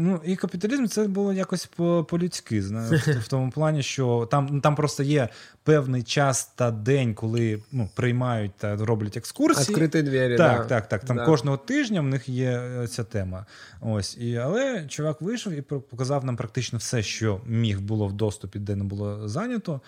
Ну, 0.00 0.20
і 0.24 0.36
капіталізм 0.36 0.86
це 0.86 1.08
було 1.08 1.32
якось 1.32 1.66
по- 1.66 2.04
по-людськи, 2.04 2.60
в, 2.60 3.28
тому 3.28 3.50
плані, 3.50 3.82
що 3.82 4.28
там, 4.30 4.48
ну, 4.50 4.60
там 4.60 4.74
просто 4.74 5.02
є 5.02 5.28
певний 5.62 6.02
час 6.02 6.44
та 6.46 6.70
день, 6.70 7.14
коли 7.14 7.62
ну, 7.72 7.88
приймають 7.94 8.52
та 8.58 8.76
роблять 8.76 9.16
екскурсії. 9.16 9.76
Открытые 9.76 10.02
двери, 10.02 10.36
Так, 10.36 10.58
да. 10.62 10.64
так, 10.64 10.88
так. 10.88 11.04
Там 11.04 11.16
Да. 11.16 11.24
кожного 11.24 11.56
тижня 11.56 12.00
в 12.00 12.04
них 12.04 12.28
є 12.28 12.50
е, 12.50 12.86
ця 12.86 13.04
тема. 13.04 13.46
Ось. 13.80 14.16
І, 14.18 14.36
але 14.36 14.84
чувак 14.88 15.20
вийшов 15.22 15.52
і 15.52 15.62
показав 15.62 16.24
нам 16.24 16.36
практично 16.36 16.78
все, 16.78 17.02
що 17.02 17.40
міг 17.46 17.80
було 17.80 18.06
в 18.06 18.12
доступі, 18.12 18.58
де 18.58 18.76
не 18.76 18.84
було 18.84 19.28
зайнято. 19.28 19.80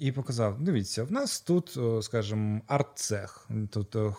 І 0.00 0.12
показав: 0.12 0.62
дивіться, 0.62 1.04
в 1.04 1.12
нас 1.12 1.40
тут, 1.40 1.76
о, 1.76 2.02
скажімо, 2.02 2.60
арт-цех. 2.66 3.48
Тут 3.70 3.96
е, 3.96 4.10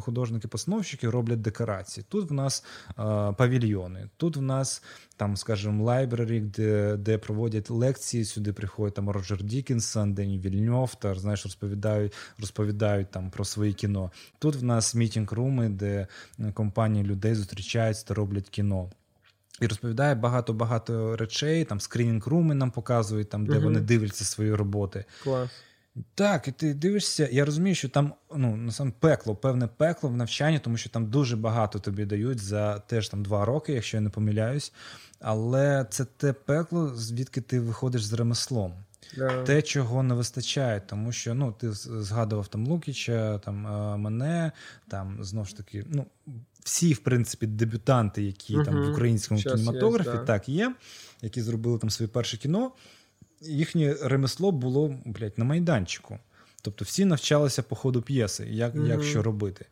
художники-постановщики 0.00 1.10
роблять 1.10 1.40
декорації. 1.40 2.06
Тут 2.08 2.30
в 2.30 2.32
нас 2.32 2.64
е, 2.90 2.92
павільйони, 3.32 4.08
тут 4.16 4.36
в 4.36 4.42
нас 4.42 4.82
там, 5.16 5.36
скажімо, 5.36 5.84
library, 5.84 6.40
де, 6.40 6.96
де 6.96 7.18
проводять 7.18 7.70
лекції. 7.70 8.24
Сюди 8.24 8.52
приходять 8.52 8.94
там 8.94 9.10
Роджер 9.10 9.42
Дікінсон, 9.42 10.14
Дені 10.14 10.38
Вільньов, 10.38 10.94
та 10.94 11.14
знаєш, 11.14 11.44
розповідають, 11.44 12.12
розповідають 12.38 13.10
там 13.10 13.30
про 13.30 13.44
свої 13.44 13.72
кіно. 13.72 14.10
Тут 14.38 14.56
в 14.56 14.64
нас 14.64 14.94
meeting 14.94 15.34
room 15.34 15.57
и, 15.57 15.68
де 15.68 16.06
е, 16.38 16.52
компанії 16.52 17.04
людей 17.04 17.34
зустрічаються 17.34 18.06
та 18.06 18.14
роблять 18.14 18.48
кіно. 18.48 18.90
І 19.60 19.66
розповідає 19.66 20.14
багато-багато 20.14 21.16
речей, 21.16 21.64
там 21.64 21.80
screening 21.80 22.28
room 22.28 22.49
и 22.49 22.54
нам 22.54 22.70
показують, 22.70 23.28
там, 23.28 23.46
де 23.46 23.52
Мгм. 23.54 23.64
вони 23.64 23.80
дивляться 23.80 24.24
свої 24.24 24.54
роботи. 24.54 25.04
Класс. 25.22 25.50
Так, 26.14 26.48
і 26.48 26.52
ти 26.52 26.74
дивишся, 26.74 27.28
я 27.32 27.44
розумію, 27.44 27.74
що 27.74 27.88
там 27.88 28.14
ну, 28.36 28.56
на 28.56 28.72
сам 28.72 28.92
пекло, 28.92 29.36
певне 29.36 29.66
пекло 29.66 30.10
в 30.10 30.16
навчанні, 30.16 30.58
тому 30.58 30.76
що 30.76 30.90
там 30.90 31.06
дуже 31.06 31.36
багато 31.36 31.78
тобі 31.78 32.04
дають 32.04 32.38
за 32.38 32.78
теж 32.78 33.08
там 33.08 33.22
два 33.22 33.44
роки, 33.44 33.72
якщо 33.72 33.96
я 33.96 34.00
не 34.00 34.10
помиляюсь. 34.10 34.72
Але 35.20 35.86
це 35.90 36.04
те 36.04 36.32
пекло, 36.32 36.88
звідки 36.94 37.40
ти 37.40 37.60
виходиш 37.60 38.04
з 38.04 38.12
ремеслом. 38.12 38.72
Да. 39.16 39.42
Те, 39.42 39.62
чого 39.62 40.02
не 40.02 40.14
вистачає, 40.14 40.82
тому 40.86 41.12
що 41.12 41.34
ну, 41.34 41.52
ти 41.52 41.72
згадував 41.72 42.48
там 42.48 42.66
Лукіча, 42.66 43.38
там 43.38 43.66
е, 43.66 43.96
мене, 43.96 44.52
там 44.88 45.24
знову 45.24 45.46
ж 45.46 45.56
таки, 45.56 45.84
ну, 45.88 46.06
всі, 46.64 46.92
в 46.92 46.98
принципі, 46.98 47.46
дебютанти, 47.46 48.22
які 48.22 48.54
там 48.64 48.82
в 48.82 48.90
українському 48.90 49.40
Щас 49.40 49.52
кінематографі, 49.52 50.10
є, 50.10 50.16
да. 50.16 50.24
так 50.24 50.48
є, 50.48 50.74
які 51.22 51.42
зробили 51.42 51.78
там 51.78 51.90
своє 51.90 52.08
перше 52.08 52.36
кіно. 52.36 52.72
Їхнє 53.40 53.96
ремесло 54.02 54.52
було 54.52 54.98
блядь, 55.04 55.38
на 55.38 55.44
майданчику. 55.44 56.18
Тобто 56.64 56.84
всі 56.84 57.04
навчалися 57.04 57.62
по 57.62 57.76
ходу 57.76 58.02
п'єси, 58.02 58.46
як, 58.50 58.74
Мгм. 58.74 58.86
як 58.86 59.02
що 59.02 59.22
робити. 59.22 59.66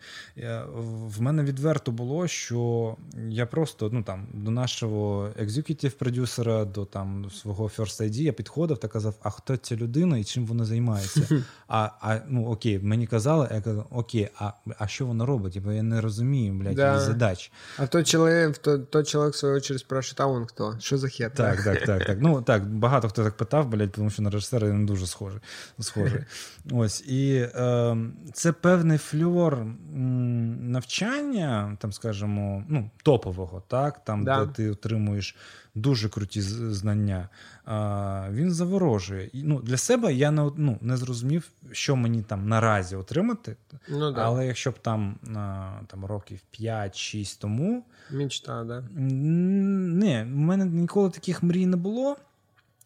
В 1.09 1.21
мене 1.23 1.43
відверто 1.43 1.93
було, 1.93 2.29
що 2.29 2.97
я 3.29 3.47
просто 3.47 3.91
ну, 3.93 4.03
там, 4.03 4.27
до 4.35 4.51
нашого 4.51 5.29
екзекутів 5.37 5.93
продюсера, 5.93 6.65
до 6.65 6.85
там, 6.85 7.31
свого 7.31 7.65
First 7.65 8.03
ID 8.03 8.13
я 8.23 8.33
підходив 8.33 8.79
та 8.79 8.89
казав, 8.89 9.15
а 9.23 9.31
хто 9.31 9.57
ця 9.57 9.77
людина 9.77 10.19
і 10.19 10.25
чим 10.25 10.47
вона 10.47 10.65
займається? 10.65 11.45
А, 11.69 11.91
а 12.01 12.19
ну 12.29 12.47
окей, 12.47 12.79
мені 12.79 13.07
казали, 13.07 13.49
я 13.55 13.61
казав, 13.61 13.87
окей, 13.91 14.29
а, 14.39 14.53
а 14.79 14.87
що 14.89 15.07
вона 15.07 15.27
робить? 15.27 15.63
Бо 15.63 15.73
я 15.73 15.83
не 15.83 16.01
розумію, 16.01 16.55
блядь, 16.55 16.75
Да. 16.75 16.93
її 16.95 17.07
задач. 17.07 17.53
А 17.79 17.87
тот 17.87 18.07
человек, 18.07 18.59
тот, 18.59 18.91
тот 18.91 19.09
человек, 19.09 19.35
в 19.35 19.39
свою 19.39 19.57
очередь, 19.57 19.81
спрашивает, 19.81 20.21
а 20.21 20.27
он 20.27 20.47
кто? 20.47 20.77
Что 20.81 20.99
за 20.99 21.09
хер? 21.09 21.31
Так, 21.35 21.65
так, 21.65 21.85
так, 21.87 22.07
так. 22.07 22.19
Ну 22.21 22.43
так, 22.43 22.67
багато 22.75 23.09
хто 23.09 23.25
так 23.25 23.37
питав, 23.37 23.69
блядь, 23.69 23.93
тому 23.93 24.11
що 24.11 24.23
на 24.23 24.31
режисера 24.31 24.67
я 24.69 24.75
не 24.75 24.87
дуже 24.87 25.07
схожий. 25.07 25.41
схожий. 25.81 26.21
Ось. 26.83 27.01
І 27.09 27.35
е, 27.55 27.97
це 28.33 28.53
певний 28.53 28.99
фльор 28.99 29.55
м, 29.55 30.71
навчання, 30.71 31.77
там, 31.81 31.93
скажімо, 31.93 32.65
ну, 32.69 32.91
топового, 33.03 33.63
так, 33.69 34.05
там, 34.05 34.25
Да. 34.25 34.45
де 34.45 34.53
ти 34.53 34.71
отримуєш 34.71 35.37
дуже 35.75 36.09
круті 36.09 36.41
знання. 36.41 37.29
А, 37.65 38.27
він 38.31 38.51
заворожує. 38.53 39.31
І, 39.33 39.43
ну, 39.43 39.61
для 39.61 39.77
себе 39.77 40.15
я 40.15 40.31
не, 40.31 40.51
ну, 40.57 40.79
не 40.81 40.97
зрозумів, 40.97 41.51
що 41.73 41.97
мені 41.97 42.23
там 42.23 42.49
наразі 42.49 42.97
отримати. 42.97 43.57
Ну 43.89 44.13
да, 44.13 44.21
Але 44.25 44.47
якщо 44.47 44.71
б 44.71 44.79
там, 44.79 45.17
а, 45.37 45.71
там 45.87 46.05
років 46.05 46.41
5-6 46.61 47.41
тому. 47.41 47.85
мечта, 48.11 48.65
да. 48.65 48.85
Ні, 48.97 50.23
в 50.23 50.37
мене 50.37 50.65
ніколи 50.65 51.11
таких 51.11 51.43
мрій 51.43 51.67
не 51.67 51.77
було. 51.77 52.17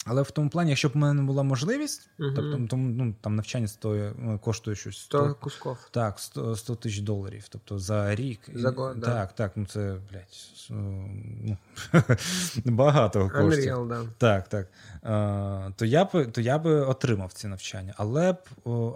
Але 0.09 0.23
в 0.23 0.31
тому 0.31 0.51
плані, 0.51 0.71
якщо 0.71 0.89
б 0.89 0.93
в 0.93 0.97
мене 0.97 1.23
була 1.23 1.43
можливість, 1.43 2.09
Мгм. 2.19 2.33
тобто 2.37 2.67
тому, 2.71 2.89
ну, 2.91 3.15
там 3.21 3.37
навчання 3.37 3.69
стоїть, 3.69 4.15
е, 4.29 4.39
коштує 4.43 4.77
щось 4.77 4.99
100, 4.99 5.19
100 5.25 5.35
кусков. 5.35 5.79
так, 5.91 6.19
100, 6.21 6.57
100 6.57 6.75
тисяч 6.75 6.99
доларів. 7.01 7.47
Тобто 7.49 7.79
за 7.79 8.15
рік. 8.15 8.41
За 8.55 8.69
І- 8.69 8.73
год, 8.75 9.01
да. 9.01 9.07
Так, 9.07 9.33
так, 9.35 9.53
ну 9.57 9.67
це, 9.67 9.97
блядь, 10.11 10.33
с- 10.33 10.67
ну, 10.71 11.57
багато 12.65 13.31
коштів. 13.31 13.75
Unreal, 13.75 13.89
да. 13.89 14.03
Так, 14.19 14.49
так. 14.49 14.67
Е, 15.05 15.73
то, 15.77 15.85
я 15.85 16.05
б, 16.05 16.27
то 16.33 16.41
я 16.41 16.59
би 16.59 16.75
отримав 16.81 17.33
ці 17.33 17.49
навчання, 17.49 17.95
але 17.97 18.33
б, 18.33 18.37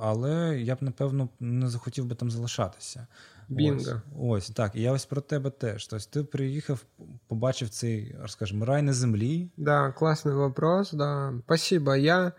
але 0.02 0.58
я 0.60 0.74
б, 0.74 0.78
напевно, 0.80 1.28
не 1.40 1.68
захотів 1.68 2.04
би 2.04 2.14
там 2.14 2.30
залишатися. 2.30 3.06
Бінго. 3.49 4.01
Ось, 4.19 4.49
ось 4.49 4.49
так. 4.49 4.75
І 4.75 4.81
я 4.81 4.91
ось 4.91 5.05
про 5.05 5.21
тебе 5.21 5.49
теж. 5.49 5.88
Тобто 5.88 6.05
ти 6.09 6.23
приїхав, 6.23 6.79
побачив 7.27 7.69
цей, 7.69 8.15
скажімо, 8.27 8.65
рай 8.65 8.81
на 8.81 8.93
землі. 8.93 9.49
Да, 9.57 9.93
классный 9.99 10.35
вопрос, 10.35 10.91
да. 10.91 11.33
Спасибо. 11.45 11.95
Я 11.95 12.31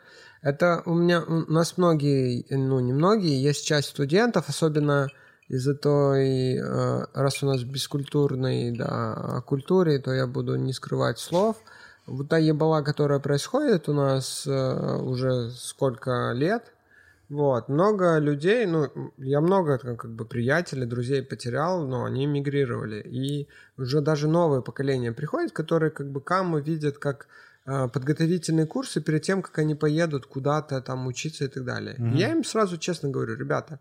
Это 0.47 0.83
у 0.87 0.95
меня, 0.95 1.23
у 1.23 1.51
нас 1.51 1.77
многие, 1.77 2.47
ну 2.51 2.79
не 2.79 2.93
многие, 2.93 3.43
есть 3.43 3.67
часть 3.67 3.89
студентов, 3.89 4.49
особенно 4.49 5.09
из-за 5.49 5.75
той, 5.75 6.57
э, 6.57 7.07
раз 7.15 7.43
у 7.43 7.47
нас 7.47 7.65
бескультурной 7.65 8.71
да, 8.71 9.43
культуре, 9.45 9.99
то 9.99 10.13
я 10.13 10.29
буду 10.29 10.55
не 10.55 10.73
скрывать 10.73 11.19
слов. 11.19 11.57
Вот 12.07 12.29
та 12.29 12.39
ебала, 12.39 12.83
которая 12.83 13.19
происходит 13.19 13.89
у 13.89 13.93
нас 13.93 14.47
э, 14.47 14.99
уже 15.03 15.51
сколько 15.51 16.33
лет, 16.33 16.73
вот, 17.32 17.70
много 17.70 18.20
людей, 18.20 18.66
ну, 18.66 18.90
я 19.18 19.40
много 19.40 19.78
как 19.78 20.14
бы 20.14 20.26
приятелей, 20.26 20.86
друзей 20.86 21.24
потерял, 21.24 21.88
но 21.88 22.04
они 22.04 22.26
мигрировали. 22.26 23.02
И 23.06 23.48
уже 23.78 24.02
даже 24.02 24.28
новое 24.28 24.60
поколение 24.60 25.14
приходит, 25.14 25.54
которые 25.54 25.92
как 25.92 26.12
бы 26.12 26.20
каму 26.20 26.60
видят 26.60 26.98
как 26.98 27.28
э, 27.66 27.88
подготовительные 27.88 28.66
курсы 28.66 29.00
перед 29.00 29.22
тем, 29.22 29.42
как 29.42 29.58
они 29.60 29.76
поедут 29.76 30.26
куда-то 30.26 30.82
там 30.82 31.08
учиться 31.08 31.46
и 31.46 31.48
так 31.48 31.64
далее. 31.64 31.96
Mm-hmm. 31.96 32.18
Я 32.18 32.32
им 32.32 32.44
сразу 32.44 32.78
честно 32.78 33.08
говорю, 33.10 33.38
ребята, 33.38 33.80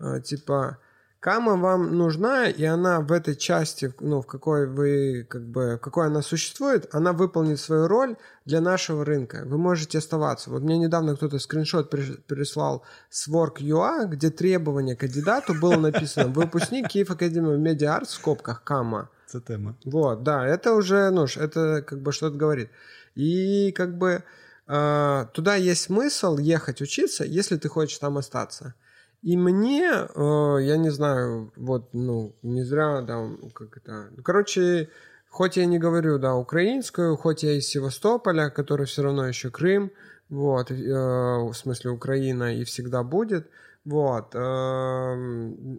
э, 0.00 0.20
типа, 0.20 0.78
Кама 1.20 1.56
вам 1.56 1.96
нужна, 1.96 2.48
и 2.48 2.62
она 2.62 3.00
в 3.00 3.10
этой 3.10 3.34
части, 3.34 3.92
ну, 3.98 4.22
в 4.22 4.26
какой 4.26 4.68
вы, 4.68 5.26
как 5.28 5.42
бы, 5.48 5.74
в 5.74 5.78
какой 5.78 6.06
она 6.06 6.22
существует, 6.22 6.88
она 6.92 7.12
выполнит 7.12 7.58
свою 7.58 7.88
роль 7.88 8.16
для 8.44 8.60
нашего 8.60 9.04
рынка. 9.04 9.42
Вы 9.44 9.58
можете 9.58 9.98
оставаться. 9.98 10.48
Вот 10.48 10.62
мне 10.62 10.78
недавно 10.78 11.16
кто-то 11.16 11.40
скриншот 11.40 11.90
прислал 11.90 12.84
с 13.10 13.28
Work.ua, 13.28 14.06
где 14.06 14.30
требование 14.30 14.94
кандидату 14.94 15.54
было 15.54 15.76
написано 15.76 16.28
«Выпускник 16.28 16.86
Киев 16.86 17.10
Академии 17.10 17.56
Медиа 17.56 17.96
Арт 17.96 18.08
в 18.08 18.12
скобках 18.12 18.62
Кама». 18.62 19.10
Это 19.28 19.40
тема. 19.40 19.76
Вот, 19.84 20.22
да, 20.22 20.46
это 20.46 20.72
уже, 20.72 21.10
ну, 21.10 21.24
это 21.24 21.82
как 21.82 22.00
бы 22.00 22.12
что-то 22.12 22.36
говорит. 22.36 22.70
И 23.16 23.72
как 23.72 23.98
бы 23.98 24.22
э, 24.68 25.26
туда 25.32 25.56
есть 25.56 25.82
смысл 25.82 26.38
ехать 26.38 26.80
учиться, 26.80 27.24
если 27.24 27.56
ты 27.56 27.68
хочешь 27.68 27.98
там 27.98 28.18
остаться. 28.18 28.74
И 29.22 29.36
мне, 29.36 29.82
э, 29.84 30.58
я 30.60 30.76
не 30.76 30.90
знаю, 30.90 31.52
вот, 31.56 31.92
ну, 31.92 32.34
не 32.42 32.62
зря, 32.62 33.00
да, 33.02 33.28
как 33.52 33.76
это... 33.76 34.10
Короче, 34.22 34.88
хоть 35.28 35.56
я 35.56 35.66
не 35.66 35.78
говорю, 35.78 36.18
да, 36.18 36.36
украинскую, 36.36 37.16
хоть 37.16 37.42
я 37.42 37.52
из 37.58 37.66
Севастополя, 37.66 38.48
который 38.50 38.86
все 38.86 39.02
равно 39.02 39.26
еще 39.26 39.50
Крым, 39.50 39.90
вот, 40.28 40.70
э, 40.70 40.74
в 40.74 41.52
смысле 41.54 41.90
Украина 41.90 42.54
и 42.54 42.62
всегда 42.62 43.02
будет, 43.02 43.50
вот, 43.84 44.34
э, 44.34 45.14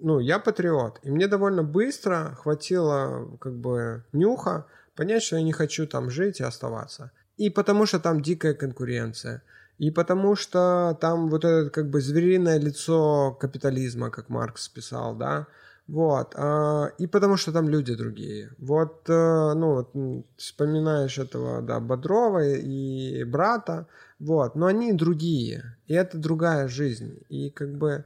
ну, 0.01 0.19
я 0.19 0.39
патриот, 0.39 0.99
и 1.03 1.11
мне 1.11 1.27
довольно 1.27 1.63
быстро 1.63 2.35
хватило, 2.41 3.37
как 3.39 3.53
бы, 3.53 4.03
нюха 4.11 4.65
понять, 4.95 5.23
что 5.23 5.37
я 5.37 5.43
не 5.43 5.53
хочу 5.53 5.87
там 5.87 6.09
жить 6.09 6.41
и 6.41 6.43
оставаться. 6.43 7.11
И 7.37 7.49
потому 7.49 7.85
что 7.85 7.99
там 8.01 8.21
дикая 8.21 8.53
конкуренция– 8.53 9.43
и 9.79 9.91
потому 9.91 10.35
что 10.35 10.97
там 10.99 11.29
вот 11.29 11.45
это 11.45 11.69
как 11.69 11.89
бы 11.89 12.01
звериное 12.01 12.59
лицо 12.59 13.35
капитализма, 13.39 14.09
как 14.11 14.29
Маркс 14.29 14.67
писал, 14.67 15.15
да, 15.15 15.47
вот, 15.87 16.35
а, 16.35 16.91
и 16.99 17.07
потому 17.07 17.37
что 17.37 17.51
там 17.51 17.69
люди 17.69 17.95
другие. 17.95 18.51
Вот, 18.59 19.09
э, 19.09 19.53
ну, 19.55 19.75
вот, 19.75 20.23
вспоминаешь 20.37 21.17
этого, 21.17 21.61
да, 21.61 21.79
Бодрова 21.79 22.45
и 22.45 23.23
брата, 23.23 23.87
вот, 24.19 24.55
но 24.55 24.67
они 24.67 24.93
другие, 24.93 25.77
и 25.87 25.93
это 25.93 26.17
другая 26.17 26.67
жизнь, 26.67 27.17
и 27.29 27.49
как 27.49 27.75
бы 27.75 28.03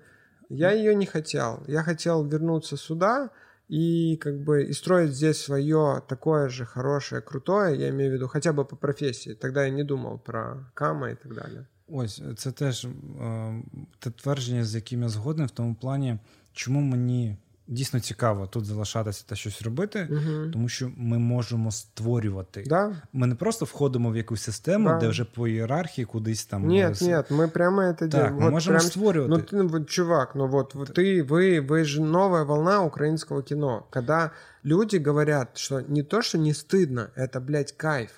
я 0.50 0.72
ее 0.72 0.94
не 0.96 1.08
хотел, 1.08 1.64
я 1.68 1.84
хотел 1.84 2.24
вернуться 2.24 2.78
сюда, 2.78 3.32
и 3.69 4.17
как 4.17 4.45
бы 4.45 4.65
и 4.65 4.73
строить 4.73 5.13
здесь 5.13 5.39
свое 5.41 6.03
такое 6.09 6.49
же 6.49 6.65
хорошее, 6.65 7.21
крутое, 7.21 7.77
я 7.77 7.89
имею 7.89 8.11
в 8.11 8.15
виду 8.15 8.29
хотя 8.29 8.53
бы 8.53 8.65
по 8.65 8.77
профессии. 8.77 9.35
Тогда 9.35 9.65
я 9.65 9.71
не 9.71 9.85
думал 9.85 10.19
про 10.19 10.67
Кама 10.75 11.11
і 11.11 11.17
так 11.23 11.35
далі. 11.35 11.67
Ось 11.89 12.23
це 12.37 12.53
теж 12.53 12.85
е, 12.85 13.63
те 13.99 14.11
твердження, 14.11 14.65
з 14.65 14.75
яким 14.75 15.03
я 15.03 15.09
згоден 15.09 15.47
в 15.47 15.51
тому 15.51 15.75
плані, 15.75 16.19
чому 16.53 16.81
мені 16.81 17.37
дійсно 17.69 18.01
цікаво 18.01 18.47
тут 18.47 18.65
залишатися 18.65 19.25
та 19.27 19.35
щось 19.35 19.63
робити, 19.63 20.09
угу. 20.11 20.51
тому 20.53 20.69
що 20.69 20.91
ми 20.97 21.19
можемо 21.19 21.73
створювати. 21.73 22.65
Да. 22.67 23.03
Ми 23.13 23.27
не 23.27 23.35
просто 23.35 23.65
входимо 23.65 24.11
в 24.11 24.17
якусь 24.17 24.43
систему, 24.43 24.89
да. 24.89 24.99
де 24.99 25.09
вже 25.09 25.25
по 25.25 25.49
ієрархії 25.49 26.05
кудись 26.05 26.45
там. 26.45 26.67
Ні, 26.67 26.91
ні, 27.01 27.17
ми 27.31 27.49
прямо 27.49 27.83
це 27.83 27.95
так, 27.95 28.09
делаем. 28.09 28.35
Ми 28.35 28.41
вот 28.41 28.53
можемо 28.53 28.79
прям... 28.79 28.91
створювати. 28.91 29.57
Ну, 29.57 29.63
ты, 29.63 29.85
чувак, 29.85 30.35
ну 30.35 30.49
вот 30.49 30.75
ты, 30.75 31.23
вы, 31.23 31.61
вы 31.61 31.85
же 31.85 32.03
новая 32.03 32.45
волна 32.45 32.83
украинского 32.83 33.43
кино. 33.43 33.87
Когда 33.91 34.31
люди 34.65 34.97
говорят, 35.07 35.59
что 35.59 35.81
не 35.89 36.03
то, 36.03 36.23
что 36.23 36.39
не 36.39 36.53
стыдно, 36.53 37.11
это, 37.17 37.41
блядь, 37.41 37.73
кайф. 37.73 38.11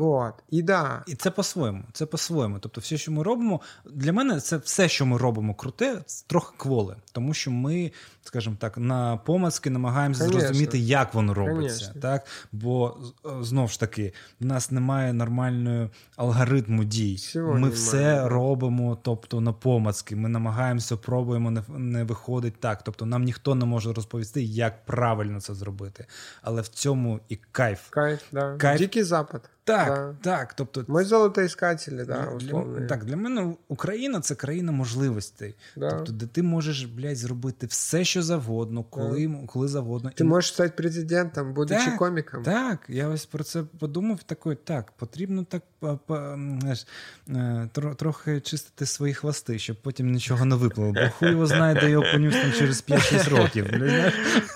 От. 0.00 0.34
І 0.50 0.62
да. 0.62 1.02
І 1.06 1.14
це 1.14 1.30
по-своєму. 1.30 1.84
Це 1.92 2.06
по-своєму. 2.06 2.58
Тобто, 2.58 2.80
все, 2.80 2.96
що 2.96 3.12
ми 3.12 3.22
робимо, 3.22 3.60
для 3.84 4.12
мене 4.12 4.40
це 4.40 4.56
все, 4.56 4.88
що 4.88 5.06
ми 5.06 5.18
робимо, 5.18 5.54
круте, 5.54 6.02
трохи 6.26 6.54
кволе. 6.56 6.96
Тому 7.12 7.34
що 7.34 7.50
ми, 7.50 7.92
скажімо 8.22 8.56
так, 8.58 8.78
на 8.78 9.16
помацки 9.16 9.70
намагаємося 9.70 10.24
Конечно. 10.24 10.40
зрозуміти, 10.40 10.78
як 10.78 11.14
воно 11.14 11.34
робиться. 11.34 11.86
Конечно. 11.86 12.00
Так? 12.00 12.26
Бо 12.52 12.96
знову 13.40 13.68
ж 13.68 13.80
таки, 13.80 14.12
в 14.40 14.44
нас 14.44 14.70
немає 14.70 15.12
нормальної 15.12 15.90
алгоритму 16.16 16.84
дій. 16.84 17.14
Всього 17.14 17.48
ми 17.48 17.54
немає. 17.54 17.74
все 17.74 18.28
робимо, 18.28 18.98
тобто 19.02 19.40
на 19.40 19.52
помацки. 19.52 20.16
Ми 20.16 20.28
намагаємося, 20.28 20.96
пробуємо, 20.96 21.50
не, 21.50 21.62
не 21.68 22.04
виходить 22.04 22.60
так. 22.60 22.82
Тобто, 22.82 23.06
нам 23.06 23.22
ніхто 23.22 23.54
не 23.54 23.64
може 23.64 23.92
розповісти, 23.92 24.42
як 24.42 24.84
правильно 24.84 25.40
це 25.40 25.54
зробити. 25.54 26.06
Але 26.42 26.62
в 26.62 26.68
цьому 26.68 27.20
і 27.28 27.36
кайф. 27.36 27.88
Кайф, 27.90 28.22
да. 28.32 28.56
Кайф. 28.56 28.78
Дикий 28.78 29.02
запад. 29.02 29.50
Так, 29.64 29.88
да. 29.88 30.14
так. 30.22 30.54
Тобто, 30.54 30.84
Ми 30.88 31.04
золотоіскателі, 31.04 32.04
да, 32.04 32.26
условно. 32.26 32.78
Для, 32.78 32.86
так, 32.86 33.04
для 33.04 33.16
мене 33.16 33.54
Україна 33.68 34.20
це 34.20 34.34
країна 34.34 34.72
можливостей. 34.72 35.54
Да. 35.76 35.90
Тобто, 35.90 36.12
де 36.12 36.26
ти 36.26 36.42
можеш, 36.42 36.84
блядь, 36.84 37.16
зробити 37.16 37.66
все, 37.66 38.04
що 38.04 38.22
завгодно, 38.22 38.82
коли 38.82 39.26
да. 39.26 39.46
коли 39.46 39.68
завгодно. 39.68 40.10
Ти 40.14 40.24
І... 40.24 40.26
можеш 40.26 40.54
стати 40.54 40.72
президентом, 40.76 41.54
будучи 41.54 41.84
так, 41.84 41.98
коміком. 41.98 42.42
Так, 42.42 42.78
я 42.88 43.08
ось 43.08 43.26
про 43.26 43.44
це 43.44 43.62
подумав. 43.78 44.22
Такий, 44.22 44.54
так, 44.54 44.92
потрібно 44.92 45.44
так 45.44 45.62
знаєш, 46.08 46.86
е, 47.28 47.68
трохи 47.96 48.40
чистити 48.40 48.86
свої 48.86 49.14
хвости, 49.14 49.58
щоб 49.58 49.76
потім 49.82 50.12
нічого 50.12 50.44
не 50.44 50.56
виплило. 50.56 50.92
Бо 50.92 51.10
хуй 51.18 51.30
його 51.30 51.46
знає, 51.46 51.74
де 51.80 51.90
його 51.90 52.04
понюс 52.12 52.34
там 52.34 52.52
через 52.52 52.84
5-6 52.88 53.30
років. 53.30 53.66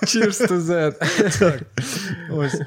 Cheers 0.01 0.47
to 0.47 0.61
that. 0.61 0.93
Так. 1.39 1.61
Ось. 2.31 2.61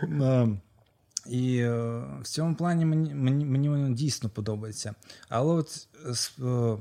І 1.27 1.59
е, 1.59 2.03
в 2.23 2.27
цьому 2.27 2.55
плані 2.55 2.85
мені 2.85 3.15
мені, 3.15 3.45
мені 3.45 3.69
воно 3.69 3.91
дійсно 3.91 4.29
подобається. 4.29 4.95
Але 5.29 5.55
от 5.55 5.87
з, 6.11 6.33
е, 6.43 6.77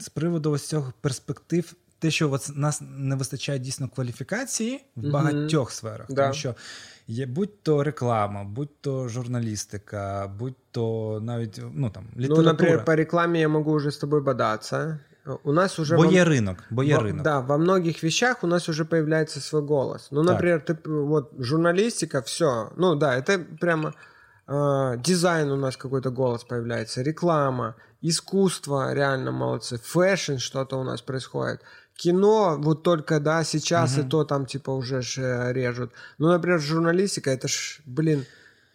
з 0.00 0.08
приводу 0.08 0.50
ось 0.50 0.68
цього 0.68 0.92
перспектив, 1.00 1.74
те, 1.98 2.10
що 2.10 2.32
от 2.32 2.50
нас 2.56 2.82
не 2.96 3.16
вистачає 3.16 3.58
дійсно 3.58 3.88
кваліфікації 3.88 4.84
в 4.96 5.10
багатьох 5.10 5.70
сферах, 5.70 6.06
да. 6.08 6.22
тому 6.22 6.34
що 6.34 6.54
є 7.06 7.26
будь 7.26 7.62
то 7.62 7.82
реклама, 7.82 8.44
будь 8.44 8.80
то 8.80 9.08
журналістика, 9.08 10.32
будь 10.38 10.56
то 10.70 11.18
навіть 11.22 11.60
ну 11.74 11.90
там 11.90 12.04
література. 12.16 12.42
Ну, 12.42 12.42
наприклад, 12.42 12.84
по 12.84 12.96
рекламі 12.96 13.40
я 13.40 13.48
можу 13.48 13.74
вже 13.74 13.90
з 13.90 13.96
тобою 13.96 14.22
бодатися. 14.22 14.98
У 15.44 15.52
нас 15.52 15.78
уже... 15.78 15.96
Бо 15.96 16.02
во... 16.02 16.24
рынок, 16.24 16.64
бо 16.70 16.82
во... 16.82 17.00
рынок. 17.00 17.22
Да, 17.22 17.40
во 17.40 17.58
многих 17.58 18.02
вещах 18.02 18.42
у 18.42 18.46
нас 18.46 18.68
уже 18.68 18.84
появляется 18.84 19.40
свой 19.40 19.62
голос. 19.62 20.08
Ну, 20.10 20.22
например, 20.22 20.60
ты, 20.60 20.78
вот 20.84 21.32
журналистика, 21.38 22.22
все. 22.22 22.72
Ну, 22.76 22.94
да, 22.94 23.16
это 23.16 23.38
прямо 23.38 23.94
э, 24.46 24.94
дизайн 24.98 25.50
у 25.50 25.56
нас 25.56 25.76
какой-то 25.76 26.10
голос 26.10 26.44
появляется, 26.44 27.02
реклама, 27.02 27.76
искусство, 28.00 28.94
реально 28.94 29.32
молодцы, 29.32 29.78
фэшн 29.78 30.36
что-то 30.36 30.76
у 30.78 30.84
нас 30.84 31.02
происходит. 31.02 31.62
Кино, 31.96 32.56
вот 32.58 32.82
только, 32.82 33.20
да, 33.20 33.42
сейчас 33.42 33.96
угу. 33.96 34.06
и 34.06 34.10
то 34.10 34.24
там, 34.24 34.46
типа, 34.46 34.70
уже 34.70 35.02
ж 35.02 35.18
э, 35.18 35.52
режут. 35.52 35.92
Ну, 36.18 36.28
например, 36.28 36.60
журналистика, 36.60 37.30
это 37.30 37.48
ж, 37.48 37.80
блин, 37.86 38.26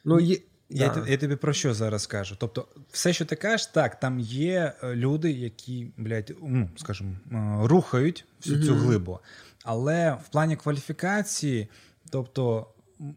ну, 0.03 0.17
е... 0.17 0.41
Я 0.73 0.89
да. 0.89 1.07
я 1.07 1.17
тобі 1.17 1.35
про 1.35 1.53
що 1.53 1.73
зараз 1.73 2.07
кажу? 2.07 2.35
Тобто, 2.39 2.67
все, 2.91 3.13
що 3.13 3.25
ти 3.25 3.35
кажеш, 3.35 3.65
так, 3.65 3.99
там 3.99 4.19
є 4.19 4.73
е, 4.83 4.95
люди, 4.95 5.31
які, 5.31 5.91
блядь, 5.97 6.33
ну, 6.41 6.69
скажімо, 6.75 7.15
е, 7.31 7.67
рухають 7.67 8.25
всю 8.41 8.57
mm-hmm. 8.57 8.65
цю 8.65 8.75
глибу. 8.75 9.19
Але 9.63 10.17
в 10.25 10.29
плані 10.29 10.55
кваліфікації, 10.55 11.69
тобто, 12.09 12.67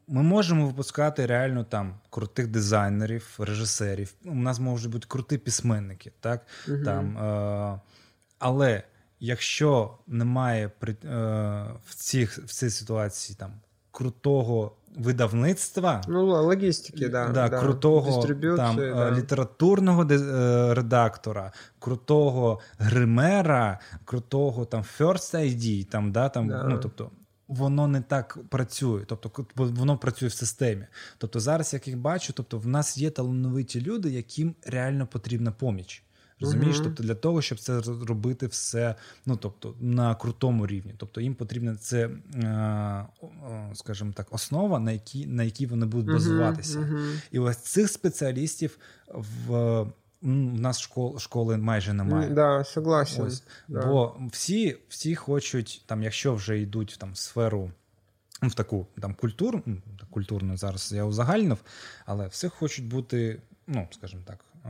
ми 0.08 0.22
можемо 0.22 0.66
випускати 0.66 1.26
реально 1.26 1.64
там 1.64 1.94
крутих 2.10 2.46
дизайнерів, 2.46 3.34
режисерів. 3.38 4.14
У 4.24 4.34
нас 4.34 4.58
можуть 4.58 4.92
бути 4.92 5.06
круті 5.08 5.38
письменники, 5.38 6.12
так? 6.20 6.46
Mm-hmm. 6.68 6.84
Там, 6.84 7.18
е- 7.18 7.80
Але 8.38 8.82
якщо 9.20 9.98
немає 10.06 10.70
при, 10.78 10.92
е- 10.92 10.96
в, 11.86 11.94
цих, 11.94 12.38
в 12.38 12.52
цій 12.52 12.70
ситуації 12.70 13.36
там 13.40 13.52
крутого 13.94 14.72
видавництва, 14.96 16.02
ну 16.09 16.26
логістики, 16.26 17.09
да, 17.09 17.28
да, 17.28 17.48
да. 17.48 17.61
крутого 17.61 18.22
там 18.57 18.76
да. 18.76 19.11
літературного 19.11 20.02
е, 20.11 20.74
редактора, 20.74 21.52
крутого 21.78 22.61
гримера, 22.78 23.80
крутого 24.04 24.64
там 24.64 24.85
First 24.98 25.35
ID, 25.35 25.85
там, 25.85 26.12
да, 26.12 26.28
там, 26.28 26.48
да. 26.48 26.64
ну 26.64 26.78
тобто. 26.78 27.11
Воно 27.48 27.88
не 27.88 28.00
так 28.00 28.38
працює, 28.48 29.02
тобто 29.07 29.46
воно 29.54 29.98
працює 29.98 30.28
в 30.28 30.33
системі. 30.33 30.87
Тобто, 31.18 31.40
зараз, 31.40 31.72
як 31.72 31.88
їх 31.88 31.98
бачу, 31.98 32.33
тобто 32.33 32.59
в 32.59 32.66
нас 32.66 32.98
є 32.98 33.11
талановиті 33.11 33.80
люди, 33.80 34.11
яким 34.11 34.54
реально 34.66 35.07
потрібна 35.07 35.52
поміч. 35.52 36.02
Розумієш? 36.40 36.77
Мгм. 36.77 36.85
Тобто 36.85 37.03
для 37.03 37.14
того, 37.14 37.42
щоб 37.42 37.59
це 37.59 37.81
робити 37.81 38.47
все, 38.47 38.94
ну 39.27 39.37
тобто 39.37 39.75
на 39.81 40.14
крутому 40.14 40.66
рівні. 40.66 40.94
Тобто 40.97 41.20
їм 41.20 41.35
потрібна 41.35 41.77
це, 41.77 42.11
е, 42.35 43.07
скажімо 43.75 44.12
так, 44.14 44.27
основа, 44.31 44.79
на 44.79 44.92
якій, 44.92 45.27
на 45.27 45.42
якій 45.42 45.66
вони 45.66 45.87
будуть 45.87 46.14
базуватися. 46.14 46.79
Мгм. 46.79 47.20
І 47.31 47.38
ось 47.38 47.57
цих 47.57 47.90
спеціалістів 47.90 48.79
в, 49.09 49.53
в 50.23 50.29
нас 50.61 50.81
школ, 50.81 51.18
школи 51.18 51.57
майже 51.57 51.92
немає. 51.92 52.31
Да, 52.31 52.64
согласен. 52.64 53.25
Ось. 53.25 53.42
да. 53.68 53.87
Бо 53.87 54.16
всі, 54.33 54.77
всі 54.88 55.14
хочуть, 55.14 55.83
там, 55.87 56.03
якщо 56.03 56.35
вже 56.35 56.61
йдуть 56.61 56.97
там, 56.99 57.12
в 57.12 57.16
сферу, 57.16 57.70
в 58.42 58.55
таку 58.55 58.87
там, 59.01 59.14
культуру, 59.14 59.62
ну, 59.66 59.77
культурну 60.11 60.57
зараз 60.57 60.92
я 60.92 61.05
узагальнив, 61.05 61.59
але 62.07 62.27
всі 62.27 62.49
хочуть 62.49 62.87
бути, 62.88 63.42
ну, 63.66 63.88
скажімо 63.90 64.23
так, 64.27 64.44
е, 64.64 64.68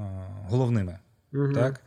головними. 0.48 0.98
Так? 1.54 1.80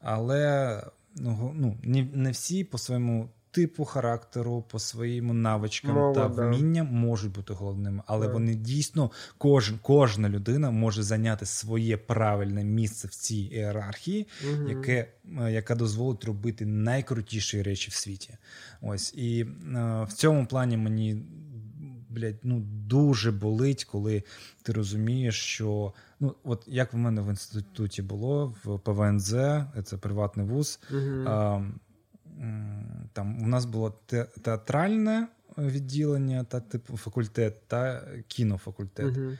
Але 0.00 0.82
ну, 1.16 1.52
ну, 1.56 1.76
не, 1.82 2.30
всі 2.30 2.64
по 2.64 2.78
своєму 2.78 3.28
типу 3.50 3.84
характеру, 3.84 4.64
по 4.70 4.78
своїм 4.78 5.42
навичкам 5.42 5.94
Можуть, 5.94 6.14
та 6.14 6.28
да. 6.28 6.46
вмінням 6.48 6.86
можуть 6.86 7.32
бути 7.32 7.52
головними. 7.52 8.02
Але 8.06 8.26
Да. 8.26 8.32
вони 8.32 8.54
дійсно, 8.54 9.10
кожен, 9.38 9.78
кожна 9.82 10.28
людина 10.28 10.70
може 10.70 11.02
зайняти 11.02 11.46
своє 11.46 11.96
правильне 11.96 12.64
місце 12.64 13.08
в 13.08 13.10
цій 13.10 13.36
ієрархії, 13.36 14.26
Мгм. 14.52 14.68
яке, 14.68 15.08
е, 15.40 15.52
яка 15.52 15.74
дозволить 15.74 16.24
робити 16.24 16.66
найкрутіші 16.66 17.62
речі 17.62 17.90
в 17.90 17.94
світі. 17.94 18.34
Ось 18.82 19.14
і 19.14 19.40
е, 19.40 19.46
в 20.08 20.12
цьому 20.12 20.46
плані 20.46 20.76
мені. 20.76 21.22
Блядь, 22.08 22.40
ну 22.42 22.60
дуже 22.86 23.32
болить, 23.32 23.84
коли 23.84 24.22
ти 24.62 24.72
розумієш, 24.72 25.40
що 25.40 25.92
ну, 26.20 26.34
от 26.44 26.64
як 26.66 26.92
в 26.92 26.96
мене 26.96 27.22
в 27.22 27.28
інституті 27.28 28.02
було 28.02 28.54
в 28.64 28.78
ПВНЗ, 28.78 29.30
це 29.84 29.96
приватний 30.00 30.46
вуз. 30.46 30.80
Угу. 30.90 31.24
А, 31.26 31.62
там 33.12 33.42
у 33.42 33.46
нас 33.46 33.64
було 33.64 33.90
те- 34.06 34.26
театральне 34.42 35.28
відділення 35.58 36.44
та 36.44 36.60
типу 36.60 36.96
факультет 36.96 37.62
та 37.66 38.08
кінофакультет. 38.28 39.16
Угу. 39.16 39.30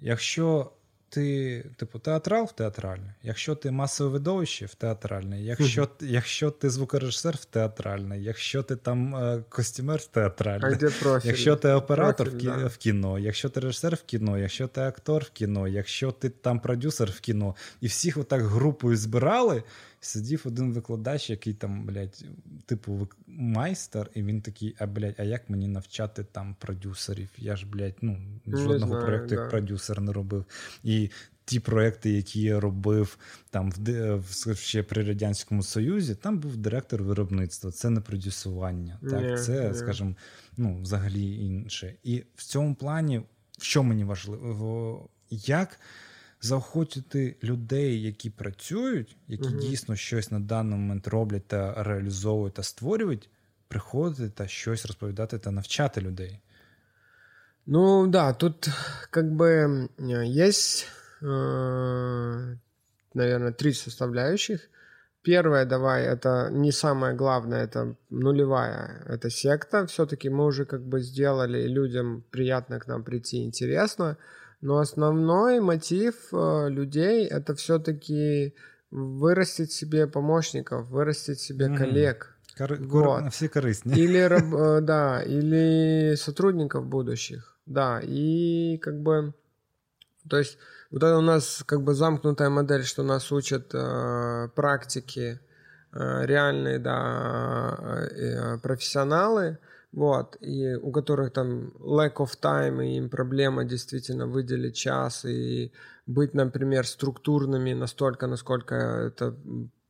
Якщо 0.00 0.72
ти, 1.08 1.64
типу, 1.76 1.98
театрал 1.98 2.44
в 2.46 2.52
театральне, 2.52 3.14
якщо 3.22 3.54
ти 3.54 3.70
масове 3.70 4.10
видовище 4.10 4.66
в 4.66 4.74
театральне, 4.74 5.42
якщо, 5.42 5.88
якщо 6.00 6.50
ти 6.50 6.70
звукорежисер 6.70 7.36
в 7.36 7.44
театральне, 7.44 8.18
якщо 8.18 8.62
ти 8.62 8.76
там 8.76 9.16
е, 9.16 9.42
костюмер 9.48 10.00
в 10.00 10.06
театральне, 10.06 10.78
якщо 11.24 11.56
ти 11.56 11.72
оператор 11.72 12.28
в, 12.28 12.30
Профіль, 12.30 12.50
кі... 12.50 12.60
да. 12.60 12.66
в 12.66 12.76
кіно, 12.76 13.18
якщо 13.18 13.48
ти 13.48 13.60
режисер 13.60 13.94
в 13.94 14.02
кіно, 14.02 14.38
якщо 14.38 14.68
ти 14.68 14.80
актор 14.80 15.22
в 15.22 15.30
кіно, 15.30 15.68
якщо 15.68 16.12
ти 16.12 16.28
там 16.28 16.60
продюсер 16.60 17.10
в 17.10 17.20
кіно, 17.20 17.56
і 17.80 17.86
всіх 17.86 18.16
отак 18.16 18.42
групою 18.42 18.96
збирали, 18.96 19.62
сидів 20.06 20.42
один 20.44 20.72
викладач, 20.72 21.30
який 21.30 21.54
там, 21.54 21.86
блядь, 21.86 22.24
типу, 22.66 23.08
майстер, 23.26 24.10
і 24.14 24.22
він 24.22 24.42
такий, 24.42 24.76
а 24.78 24.86
блядь, 24.86 25.14
а 25.18 25.22
як 25.22 25.50
мені 25.50 25.68
навчати 25.68 26.24
там 26.32 26.56
продюсерів? 26.60 27.28
Я 27.38 27.56
ж, 27.56 27.66
блядь, 27.66 27.96
ну, 28.00 28.18
жодного 28.46 29.00
проєкту 29.00 29.34
як 29.34 29.50
продюсер 29.50 30.00
не 30.00 30.12
робив. 30.12 30.44
І 30.82 31.10
ті 31.44 31.60
проекти, 31.60 32.10
які 32.10 32.40
я 32.40 32.60
робив 32.60 33.18
там 33.50 33.70
в, 33.70 34.16
в 34.52 34.56
ще 34.56 34.82
при 34.82 35.02
Радянському 35.02 35.62
Союзі, 35.62 36.14
там 36.14 36.38
був 36.38 36.56
директор 36.56 37.02
виробництва. 37.02 37.70
Це 37.70 37.90
не 37.90 38.00
продюсування. 38.00 38.98
Так, 39.10 39.22
Ні, 39.22 39.36
це, 39.36 39.68
ні. 39.68 39.74
скажімо, 39.74 40.14
ну, 40.56 40.82
взагалі 40.82 41.46
інше. 41.46 41.94
І 42.04 42.24
в 42.34 42.44
цьому 42.44 42.74
плані, 42.74 43.22
що 43.60 43.82
мені 43.82 44.04
важливо, 44.04 45.08
як 45.30 45.80
заохотити 46.43 47.35
людей, 47.43 48.01
які 48.01 48.29
працюють, 48.29 49.17
які 49.27 49.49
Мгм. 49.49 49.59
дійсно 49.59 49.95
щось 49.95 50.31
на 50.31 50.39
даний 50.39 50.79
момент 50.79 51.07
роблять 51.07 51.47
та 51.47 51.83
реалізовують 51.83 52.53
та 52.53 52.63
створюють, 52.63 53.29
приходити 53.67 54.29
та 54.29 54.47
щось 54.47 54.85
розповідати 54.85 55.39
та 55.39 55.51
навчати 55.51 56.01
людей. 56.01 56.39
Ну 57.65 58.07
да, 58.07 58.33
тут 58.33 58.69
как 59.11 59.25
бы 59.25 59.87
э, 59.99 60.23
есть, 60.25 60.87
наверное, 63.13 63.51
три 63.51 63.73
составляющих. 63.73 64.69
Первое, 65.21 65.65
давай, 65.65 66.05
это 66.05 66.49
не 66.49 66.71
самое 66.71 67.13
главное, 67.13 67.65
это 67.65 67.95
нулевая, 68.09 69.03
это 69.05 69.29
секта. 69.29 69.85
Все-таки 69.85 70.29
мы 70.29 70.45
уже 70.45 70.65
как 70.65 70.81
бы 70.81 71.01
сделали, 71.01 71.63
и 71.63 71.67
людям 71.67 72.23
приятно 72.31 72.79
к 72.79 72.87
нам 72.87 73.03
прийти, 73.03 73.43
интересно. 73.43 74.17
Но 74.64 74.78
основной 74.78 75.60
мотив 75.60 76.14
э, 76.32 76.70
людей 76.70 77.26
это 77.26 77.54
все-таки 77.54 78.54
вырастить 78.90 79.72
себе 79.72 80.06
помощников, 80.06 80.88
вырастить 80.88 81.38
себе 81.40 81.68
Мгм. 81.68 81.78
коллег. 81.78 82.36
Кори... 82.58 82.76
Вот. 82.80 82.90
кор- 83.20 83.28
Всі 83.30 83.48
корисні. 83.48 83.92
Или, 83.96 84.28
раб- 84.28 84.54
э, 84.54 84.80
да, 84.80 85.22
или 85.22 86.16
сотрудников 86.16 86.84
будущих, 86.86 87.58
да, 87.66 88.00
и 88.04 88.78
как 88.82 88.94
бы, 88.94 89.32
то 90.30 90.38
есть 90.38 90.58
вот 90.90 91.02
это 91.02 91.18
у 91.18 91.22
нас 91.22 91.62
как 91.66 91.80
бы 91.82 91.92
замкнутая 91.94 92.48
модель, 92.50 92.84
что 92.84 93.02
нас 93.02 93.32
учат 93.32 93.74
э, 93.74 94.48
практики, 94.54 95.38
э, 95.92 96.26
реальные, 96.26 96.78
да, 96.78 97.76
э, 98.10 98.58
профессионалы, 98.62 99.58
вот, 99.94 100.36
и 100.40 100.74
у 100.74 100.90
которых 100.90 101.32
там 101.32 101.68
lack 101.78 102.16
of 102.16 102.30
time, 102.42 102.84
и 102.84 102.96
им 102.96 103.08
проблема 103.08 103.64
действительно 103.64 104.26
выделить 104.26 104.74
час 104.74 105.24
и 105.24 105.72
быть, 106.06 106.34
например, 106.34 106.86
структурными 106.86 107.74
настолько, 107.74 108.26
насколько 108.26 108.74
это 108.74 109.36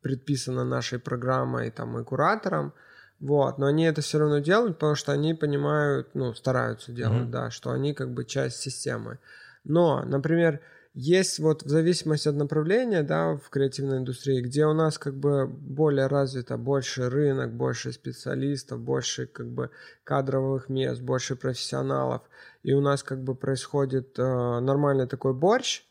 предписано 0.02 0.64
нашей 0.64 0.98
программой 0.98 1.70
там, 1.70 1.98
и 1.98 2.04
куратором, 2.04 2.74
вот, 3.20 3.58
но 3.58 3.66
они 3.66 3.84
это 3.84 4.02
все 4.02 4.18
равно 4.18 4.40
делают, 4.40 4.74
потому 4.76 4.94
что 4.94 5.12
они 5.12 5.32
понимают, 5.32 6.08
ну, 6.14 6.34
стараются 6.34 6.92
делать, 6.92 7.22
Мгм. 7.22 7.30
да, 7.30 7.50
что 7.50 7.70
они 7.70 7.94
как 7.94 8.12
бы 8.12 8.24
часть 8.24 8.58
системы. 8.60 9.18
Но, 9.64 10.02
например, 10.04 10.60
есть 10.94 11.40
вот 11.40 11.64
в 11.64 11.68
зависимости 11.68 12.28
от 12.28 12.36
направления, 12.36 13.02
да, 13.02 13.36
в 13.36 13.50
креативной 13.50 13.98
индустрии, 13.98 14.40
где 14.40 14.64
у 14.66 14.72
нас 14.72 14.96
как 14.98 15.14
бы 15.16 15.46
более 15.48 16.06
развито, 16.06 16.56
больше 16.56 17.10
рынок, 17.10 17.52
больше 17.52 17.92
специалистов, 17.92 18.80
больше 18.80 19.26
как 19.26 19.48
бы 19.48 19.70
кадровых 20.04 20.68
мест, 20.68 21.02
больше 21.02 21.34
профессионалов, 21.34 22.22
и 22.62 22.72
у 22.74 22.80
нас 22.80 23.02
как 23.02 23.22
бы 23.24 23.34
происходит 23.34 24.18
э, 24.18 24.22
нормальный 24.60 25.08
такой 25.08 25.34
борщ, 25.34 25.82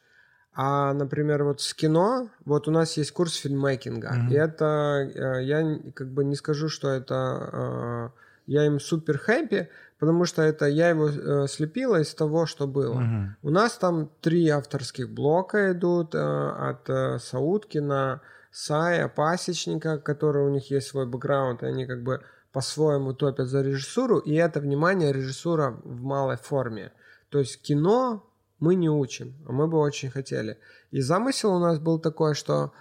а, 0.56 0.94
например, 0.94 1.44
вот 1.44 1.62
с 1.62 1.74
кино, 1.74 2.30
вот 2.46 2.68
у 2.68 2.72
нас 2.72 2.96
есть 2.98 3.12
курс 3.12 3.36
фильммейкинга, 3.36 4.12
Мгм. 4.13 4.32
и 4.32 4.36
это, 4.36 4.66
э, 5.13 5.44
я 5.44 5.80
как 5.94 6.13
бы 6.13 6.24
не 6.24 6.36
скажу, 6.36 6.70
что 6.70 6.89
это, 6.89 8.13
э, 8.16 8.20
я 8.46 8.66
им 8.66 8.80
супер 8.80 9.18
happy, 9.18 9.70
потому 10.04 10.26
что 10.26 10.42
это 10.42 10.66
я 10.66 10.89
его 10.89 11.08
э, 11.08 11.48
слепила 11.48 12.02
из 12.02 12.13
того, 12.13 12.46
что 12.46 12.68
было. 12.68 13.00
Мгм. 13.00 13.38
У 13.42 13.50
нас 13.50 13.78
там 13.78 14.10
три 14.20 14.50
авторских 14.50 15.10
блока 15.10 15.72
идут 15.72 16.13
э, 16.13 16.20
от 16.20 16.89
э, 16.89 17.20
Сауткина, 17.20 18.20
Сая, 18.52 19.08
Пасечника, 19.08 19.98
которые 19.98 20.46
у 20.46 20.50
них 20.50 20.70
есть 20.72 20.88
свой 20.88 21.06
бэкграунд, 21.06 21.63
и 21.63 21.68
они 21.68 21.86
как 21.86 22.04
бы 22.04 22.20
по-своему 22.52 23.13
топят 23.13 23.48
за 23.48 23.62
режиссуру, 23.62 24.18
и 24.18 24.34
это, 24.34 24.60
внимание, 24.60 25.13
режиссура 25.13 25.80
в 25.86 26.02
малой 26.02 26.36
форме. 26.36 26.92
То 27.30 27.39
есть 27.39 27.62
кино 27.62 28.30
мы 28.60 28.76
не 28.76 28.89
учим, 28.89 29.34
а 29.48 29.54
мы 29.54 29.68
бы 29.68 29.78
очень 29.78 30.10
хотели. 30.10 30.58
И 30.92 31.00
замысел 31.00 31.54
у 31.54 31.60
нас 31.60 31.80
был 31.80 31.98
такой, 31.98 32.36
что 32.36 32.74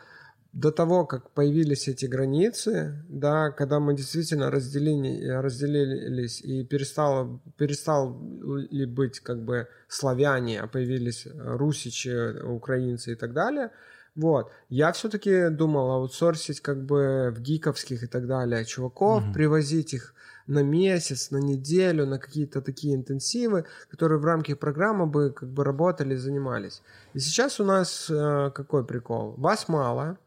до 0.52 0.70
того, 0.70 1.06
как 1.06 1.30
появились 1.30 1.88
эти 1.88 2.04
границы, 2.06 3.02
да, 3.08 3.50
когда 3.50 3.80
мы 3.80 3.94
действительно 3.96 4.50
разделили, 4.50 5.26
разделились 5.28 6.42
и 6.42 6.62
перестало, 6.64 7.40
перестали 7.56 8.84
быть 8.84 9.20
как 9.20 9.42
бы 9.42 9.66
славяне, 9.88 10.60
а 10.60 10.66
появились 10.66 11.26
русичи, 11.34 12.42
украинцы 12.44 13.12
и 13.12 13.14
так 13.14 13.32
далее, 13.32 13.70
вот, 14.14 14.50
я 14.68 14.92
все-таки 14.92 15.48
думал 15.48 15.90
аутсорсить 15.90 16.60
как 16.60 16.84
бы 16.84 17.32
в 17.34 17.40
гиковских 17.40 18.02
и 18.02 18.06
так 18.06 18.26
далее 18.26 18.64
чуваков, 18.66 19.24
Мгм. 19.24 19.32
привозить 19.32 19.94
их 19.94 20.14
на 20.46 20.62
месяц, 20.62 21.30
на 21.30 21.38
неделю, 21.38 22.04
на 22.06 22.18
какие-то 22.18 22.60
такие 22.60 22.94
интенсивы, 22.94 23.64
которые 23.90 24.18
в 24.18 24.24
рамках 24.26 24.58
программы 24.58 25.06
бы 25.06 25.30
как 25.30 25.48
бы 25.48 25.64
работали, 25.64 26.14
занимались. 26.16 26.82
И 27.14 27.20
сейчас 27.20 27.58
у 27.58 27.64
нас 27.64 28.10
э, 28.10 28.50
какой 28.54 28.84
прикол? 28.84 29.34
Вас 29.38 29.68
мало, 29.68 30.18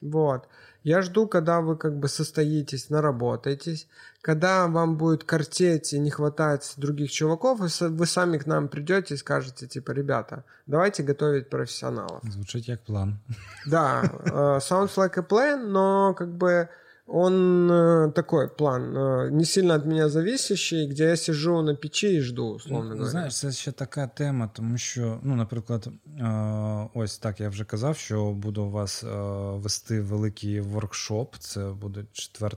вот. 0.00 0.48
Я 0.84 1.02
жду, 1.02 1.26
когда 1.26 1.60
вы 1.60 1.76
как 1.76 1.98
бы 1.98 2.08
состоитесь, 2.08 2.88
наработаетесь, 2.88 3.88
когда 4.22 4.66
вам 4.68 4.96
будет 4.96 5.24
картеть 5.24 5.92
и 5.92 5.98
не 5.98 6.10
хватать 6.10 6.74
других 6.76 7.10
чуваков, 7.10 7.58
вы, 7.60 8.06
сами 8.06 8.38
к 8.38 8.46
нам 8.46 8.68
придете 8.68 9.14
и 9.14 9.18
скажете, 9.18 9.66
типа, 9.66 9.90
ребята, 9.92 10.44
давайте 10.66 11.02
готовить 11.02 11.50
профессионалов. 11.50 12.22
Звучить 12.22 12.68
як 12.68 12.80
план. 12.80 13.18
Да, 13.66 14.02
э, 14.04 14.58
sounds 14.60 14.96
like 14.96 15.18
a 15.18 15.22
plan, 15.22 15.66
но 15.66 16.14
как 16.14 16.28
бы 16.28 16.68
он 17.08 17.70
э, 17.70 18.12
такой 18.12 18.48
план, 18.48 18.96
э, 18.96 19.30
не 19.30 19.44
сильно 19.44 19.74
от 19.74 19.86
меня 19.86 20.08
зависящий, 20.08 20.86
где 20.86 21.04
я 21.04 21.16
сижу 21.16 21.62
на 21.62 21.74
печі 21.74 22.14
і 22.14 22.20
жду, 22.20 22.48
условно 22.48 22.90
говоря. 22.90 23.10
Знаєш, 23.10 23.38
це 23.38 23.52
ще 23.52 23.72
така 23.72 24.06
тема, 24.06 24.50
тому 24.52 24.78
що, 24.78 25.20
ну, 25.22 25.36
наприклад, 25.36 25.88
е, 26.20 26.88
ось 26.94 27.18
так 27.18 27.40
я 27.40 27.48
вже 27.48 27.64
казав, 27.64 27.96
що 27.96 28.32
буду 28.32 28.62
у 28.62 28.70
вас 28.70 29.04
вести 29.52 30.00
великий 30.00 30.60
воркшоп, 30.60 31.36
це 31.38 31.68
буде 31.68 32.04
4 32.12 32.52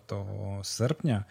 серпня. 0.63 1.25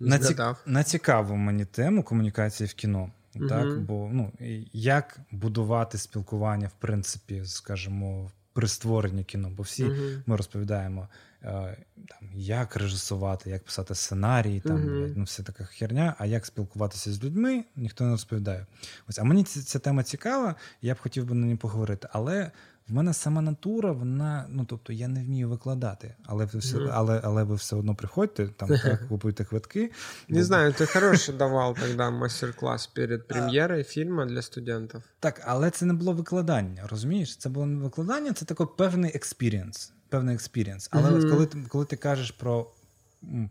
На, 0.00 0.18
ці... 0.18 0.36
на 0.66 0.84
цікаву 0.84 1.36
мені 1.36 1.64
тему 1.64 2.02
комунікації 2.02 2.66
в 2.66 2.74
кіно. 2.74 3.10
Угу. 3.36 3.48
Так, 3.48 3.80
бо 3.80 4.10
ну, 4.12 4.32
як 4.72 5.20
будувати 5.30 5.98
спілкування, 5.98 6.66
в 6.66 6.80
принципі, 6.80 7.42
скажімо, 7.44 8.30
при 8.52 8.68
створенні 8.68 9.24
кіно, 9.24 9.50
бо 9.56 9.62
всі 9.62 9.84
uh-huh. 9.84 10.22
ми 10.26 10.36
розповідаємо, 10.36 11.08
там, 11.42 12.28
як 12.34 12.76
режисувати, 12.76 13.50
як 13.50 13.64
писати 13.64 13.94
сценарій, 13.94 14.60
там, 14.60 14.76
uh-huh. 14.76 15.12
ну, 15.16 15.24
все 15.24 15.42
така 15.42 15.64
херня, 15.64 16.14
а 16.18 16.26
як 16.26 16.46
спілкуватися 16.46 17.12
з 17.12 17.24
людьми, 17.24 17.64
ніхто 17.76 18.04
не 18.04 18.10
розповідає. 18.10 18.66
Ось, 19.08 19.18
А 19.18 19.24
мені 19.24 19.44
ця, 19.44 19.62
ця 19.62 19.78
тема 19.78 20.02
цікава, 20.02 20.54
я 20.82 20.94
б 20.94 20.98
хотів 20.98 21.24
би 21.24 21.34
на 21.34 21.46
ній 21.46 21.56
поговорити. 21.56 22.08
Але 22.12 22.50
в 22.90 22.92
мене 22.92 23.14
сама 23.14 23.42
натура, 23.42 23.92
вона, 23.92 24.46
ну 24.48 24.64
тобто 24.64 24.92
я 24.92 25.08
не 25.08 25.24
вмію 25.24 25.48
викладати, 25.48 26.14
але 26.24 26.44
ви 26.44 26.58
все, 26.58 26.76
mm-hmm. 26.76 26.90
але, 26.92 27.20
але 27.24 27.42
ви 27.42 27.54
все 27.54 27.76
одно 27.76 27.94
приходьте, 27.94 28.48
там 28.48 28.68
так, 28.82 29.08
купуйте 29.08 29.44
квитки. 29.44 29.92
Не 30.28 30.44
знаю, 30.44 30.72
ти 30.72 30.86
хороший 30.86 31.34
давав 31.38 31.78
тоді 31.80 31.96
мастер-клас 31.96 32.86
перед 32.86 33.28
прем'єрою 33.28 33.84
фільму 33.84 34.24
для 34.24 34.42
студентів. 34.42 35.02
Так, 35.20 35.42
але 35.44 35.70
це 35.70 35.86
не 35.86 35.92
було 35.92 36.12
викладання, 36.12 36.86
розумієш? 36.90 37.36
Це 37.36 37.48
було 37.48 37.66
не 37.66 37.84
викладання, 37.84 38.32
це 38.32 38.44
такий 38.44 38.66
певний 38.76 39.10
experience. 39.14 39.92
Певний 40.10 40.34
experience. 40.34 40.88
Але 40.90 41.10
mm-hmm. 41.10 41.26
от 41.26 41.30
коли 41.30 41.46
ти 41.46 41.58
коли 41.68 41.84
ти 41.84 41.96
кажеш 41.96 42.30
про 42.30 42.66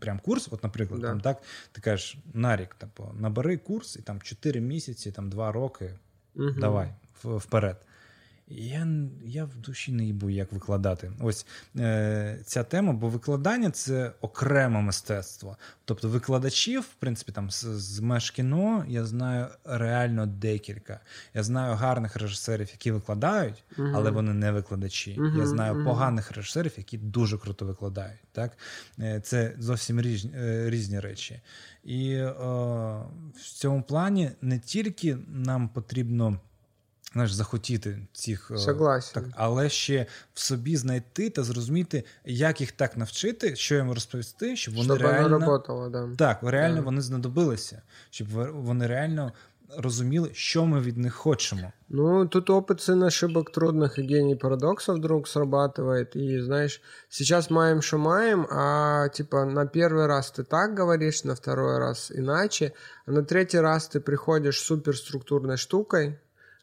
прям 0.00 0.18
курс, 0.18 0.48
от, 0.50 0.62
наприклад, 0.62 1.00
yeah. 1.00 1.06
там 1.06 1.20
так, 1.20 1.42
ти 1.72 1.80
кажеш 1.80 2.18
на 2.34 2.56
рік, 2.56 2.74
типу, 2.74 3.14
набери 3.18 3.56
курс 3.56 3.96
і 3.96 4.02
там 4.02 4.20
4 4.20 4.60
місяці, 4.60 5.12
там 5.12 5.30
2 5.30 5.52
роки, 5.52 5.98
mm-hmm. 6.36 6.60
давай 6.60 6.94
вперед. 7.22 7.76
Я 8.50 8.88
я 9.24 9.44
в 9.44 9.56
душі 9.56 9.92
не 9.92 10.04
їбу, 10.04 10.30
як 10.30 10.52
викладати. 10.52 11.12
Ось 11.20 11.46
е, 11.76 12.38
ця 12.44 12.64
тема, 12.64 12.92
бо 12.92 13.08
викладання 13.08 13.70
це 13.70 14.12
окреме 14.20 14.80
мистецтво. 14.80 15.56
Тобто 15.84 16.08
викладачів, 16.08 16.80
в 16.80 16.94
принципі, 16.98 17.32
там 17.32 17.50
з, 17.50 17.64
з 17.64 18.00
меж 18.00 18.30
кіно 18.30 18.84
я 18.88 19.04
знаю 19.04 19.46
реально 19.64 20.26
декілька. 20.26 21.00
Я 21.34 21.42
знаю 21.42 21.74
гарних 21.74 22.16
режисерів, 22.16 22.68
які 22.72 22.90
викладають, 22.90 23.64
uh 23.78 23.92
але 23.94 24.10
вони 24.10 24.34
не 24.34 24.52
викладачі. 24.52 25.20
uh 25.20 25.38
Я 25.38 25.46
знаю 25.46 25.74
uh 25.74 25.84
поганих 25.84 26.32
режисерів, 26.32 26.72
які 26.76 26.98
дуже 26.98 27.38
круто 27.38 27.66
викладають. 27.66 28.20
Так? 28.32 28.58
Е, 29.00 29.20
це 29.20 29.54
зовсім 29.58 30.00
різні, 30.00 30.30
е, 30.34 30.70
різні 30.70 31.00
речі. 31.00 31.40
І 31.84 32.12
е, 32.12 32.30
в 33.34 33.42
цьому 33.42 33.82
плані 33.82 34.30
не 34.40 34.58
тільки 34.58 35.18
нам 35.28 35.68
потрібно 35.68 36.40
знаєш, 37.15 37.31
захотіти 37.31 38.07
цих, 38.13 38.51
е, 38.51 38.57
Согласен. 38.57 39.23
так, 39.23 39.33
але 39.35 39.69
ще 39.69 40.05
в 40.33 40.39
собі 40.39 40.77
знайти 40.77 41.29
та 41.29 41.43
зрозуміти, 41.43 42.03
як 42.25 42.61
їх 42.61 42.71
так 42.71 42.97
навчити, 42.97 43.55
що 43.55 43.75
їм 43.75 43.91
розповісти, 43.91 44.55
щоб 44.55 44.75
вони 44.75 44.85
щоб 44.85 45.01
реально 45.01 45.39
работало, 45.39 45.89
да. 45.89 46.09
так, 46.17 46.39
реально 46.43 46.75
да. 46.75 46.81
вони 46.81 47.01
знадобилися, 47.01 47.81
щоб 48.09 48.27
вони 48.53 48.87
реально 48.87 49.31
розуміли, 49.77 50.29
що 50.33 50.65
ми 50.65 50.81
від 50.81 50.97
них 50.97 51.13
хочемо. 51.13 51.71
Ну, 51.89 52.27
тут 52.27 52.49
опыт 52.49 52.81
сын 52.81 53.03
ошибок 53.03 53.51
трудных 53.51 53.99
и 53.99 54.03
гений 54.03 54.35
парадоксов 54.35 54.97
вдруг 54.97 55.27
срабатывает. 55.27 56.15
И, 56.15 56.41
знаешь, 56.41 56.81
сейчас 57.09 57.49
маем, 57.49 57.81
что 57.81 57.97
маем, 57.97 58.47
а 58.51 59.09
типа 59.09 59.45
на 59.45 59.65
первый 59.65 60.07
раз 60.07 60.31
ты 60.31 60.43
так 60.43 60.79
говоришь, 60.79 61.23
на 61.23 61.35
второй 61.35 61.77
раз 61.77 62.11
иначе, 62.11 62.73
а 63.05 63.11
на 63.11 63.23
третий 63.23 63.59
раз 63.59 63.87
ты 63.87 63.99
приходишь 63.99 64.59
суперструктурной 64.59 65.57
штукой, 65.57 66.19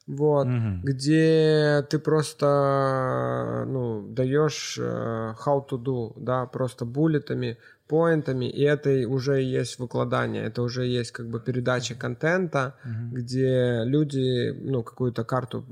вот, 0.06 0.46
угу. 0.46 0.80
где 0.82 1.86
ты 1.88 1.98
просто 1.98 3.64
ну, 3.68 4.06
даешь 4.08 4.78
uh, 4.78 5.34
how 5.46 5.66
to 5.68 5.78
do, 5.78 6.12
да, 6.16 6.46
просто 6.46 6.84
буллетами, 6.84 7.56
поинтами, 7.86 8.46
и 8.46 8.62
это 8.62 9.08
уже 9.08 9.42
есть 9.42 9.78
выкладание, 9.78 10.44
это 10.44 10.62
уже 10.62 10.86
есть 10.86 11.12
как 11.12 11.28
бы 11.28 11.40
передача 11.40 11.94
контента, 11.94 12.74
угу. 12.84 13.16
где 13.16 13.82
люди 13.84 14.52
ну, 14.62 14.82
какую-то 14.82 15.24
карту 15.24 15.64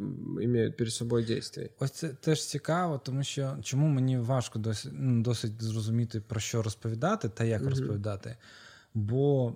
имеють 0.43 0.76
перед 0.76 0.93
собою 0.93 1.26
действий. 1.26 1.70
Ось 1.78 1.91
це 1.91 2.09
теж 2.09 2.47
цікаво, 2.47 3.01
тому 3.05 3.22
що 3.22 3.57
чому 3.62 3.88
мені 3.88 4.18
важко 4.18 4.59
досить, 4.59 4.93
ну, 4.95 5.22
досить 5.22 5.62
зрозуміти 5.62 6.20
про 6.20 6.41
що 6.41 6.62
розповідати 6.62 7.28
та 7.28 7.45
як 7.45 7.61
угу. 7.61 7.70
розповідати. 7.70 8.36
Бо 8.95 9.55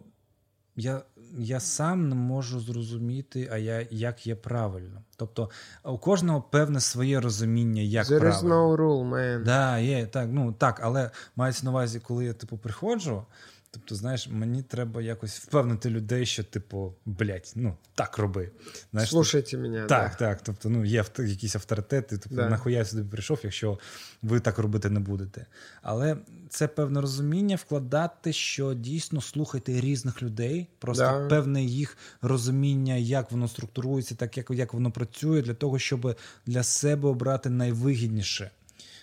я 0.79 1.01
я 1.37 1.59
сам 1.59 2.09
не 2.09 2.15
можу 2.15 2.59
зрозуміти, 2.59 3.49
а 3.51 3.57
я, 3.57 3.87
як 3.91 4.27
є 4.27 4.35
правильно. 4.35 5.01
Тобто 5.15 5.49
у 5.83 5.97
кожного 5.97 6.41
певне 6.41 6.79
своє 6.79 7.19
розуміння, 7.19 7.81
як 7.81 8.07
There 8.07 8.19
правильно. 8.19 8.39
is 8.39 8.75
no 8.75 8.77
rule, 8.77 9.09
man. 9.09 9.43
Да, 9.43 9.79
є, 9.79 10.05
так, 10.05 10.27
ну 10.31 10.53
так, 10.53 10.79
але 10.83 11.11
мається 11.35 11.65
на 11.65 11.71
увазі, 11.71 11.99
коли 11.99 12.25
я 12.25 12.33
типу 12.33 12.57
приходжу. 12.57 13.23
Тобто, 13.71 13.95
знаєш, 13.95 14.27
мені 14.27 14.63
треба 14.63 15.01
якось 15.01 15.39
впевнити 15.39 15.89
людей, 15.89 16.25
що, 16.25 16.43
типу, 16.43 16.93
блядь, 17.05 17.53
ну 17.55 17.77
так 17.95 18.17
роби. 18.17 18.51
Знаєш, 18.91 19.09
Слушайте 19.09 19.51
типу, 19.51 19.63
мене. 19.63 19.85
Так, 19.85 20.11
да. 20.11 20.17
так. 20.17 20.41
Тобто, 20.41 20.69
ну, 20.69 20.85
є 20.85 21.05
якісь 21.17 21.55
авторитети, 21.55 22.17
тобто, 22.17 22.35
да. 22.35 22.49
нахуя 22.49 22.77
я 22.77 22.85
сюди 22.85 23.03
прийшов, 23.03 23.39
якщо 23.43 23.79
ви 24.21 24.39
так 24.39 24.57
робити 24.57 24.89
не 24.89 24.99
будете. 24.99 25.45
Але 25.81 26.17
це 26.49 26.67
певне 26.67 27.01
розуміння 27.01 27.55
вкладати, 27.55 28.33
що 28.33 28.73
дійсно 28.73 29.21
слухайте 29.21 29.81
різних 29.81 30.23
людей, 30.23 30.67
просто 30.79 31.03
да. 31.03 31.27
певне 31.27 31.63
їх 31.63 31.97
розуміння, 32.21 32.95
як 32.95 33.31
воно 33.31 33.47
структурується, 33.47 34.15
так 34.15 34.37
як, 34.37 34.51
як 34.51 34.73
воно 34.73 34.91
працює, 34.91 35.41
для 35.41 35.53
того, 35.53 35.79
щоб 35.79 36.17
для 36.45 36.63
себе 36.63 37.09
обрати 37.09 37.49
найвигідніше. 37.49 38.51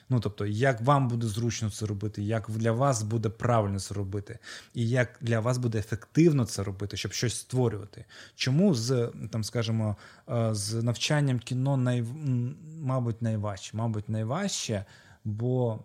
Ну 0.08 0.20
тобто, 0.20 0.46
як 0.46 0.80
вам 0.80 1.08
буде 1.08 1.26
зручно 1.26 1.70
це 1.70 1.86
робити, 1.86 2.22
як 2.22 2.50
для 2.50 2.72
вас 2.72 3.02
буде 3.02 3.28
правильно 3.28 3.80
це 3.80 3.94
робити, 3.94 4.38
і 4.74 4.88
як 4.88 5.18
для 5.20 5.40
вас 5.40 5.58
буде 5.58 5.78
ефективно 5.78 6.44
це 6.44 6.62
робити, 6.62 6.96
щоб 6.96 7.12
щось 7.12 7.38
створювати. 7.38 8.04
Чому 8.34 8.74
з 8.74 9.10
там, 9.30 9.44
скажімо, 9.44 9.96
е, 10.28 10.54
з 10.54 10.82
навчанням 10.82 11.38
кіно 11.38 11.76
най, 11.76 12.04
мабуть, 12.82 13.22
найважче? 13.22 13.76
Мабуть, 13.76 14.08
найважче, 14.08 14.84
бо, 15.24 15.84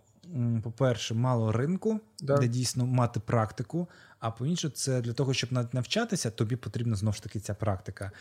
по-перше, 0.63 1.13
мало 1.13 1.51
ринку, 1.51 1.99
да. 2.19 2.37
де 2.37 2.47
дійсно 2.47 2.85
мати 2.85 3.19
практику. 3.19 3.87
А 4.19 4.31
по 4.31 4.45
інше, 4.45 4.69
це 4.69 5.01
для 5.01 5.13
того, 5.13 5.33
щоб 5.33 5.49
навчатися, 5.73 6.31
тобі 6.31 6.55
потрібна 6.55 6.95
знову 6.95 7.13
ж 7.13 7.23
таки 7.23 7.39
ця 7.39 7.53
практика. 7.53 8.11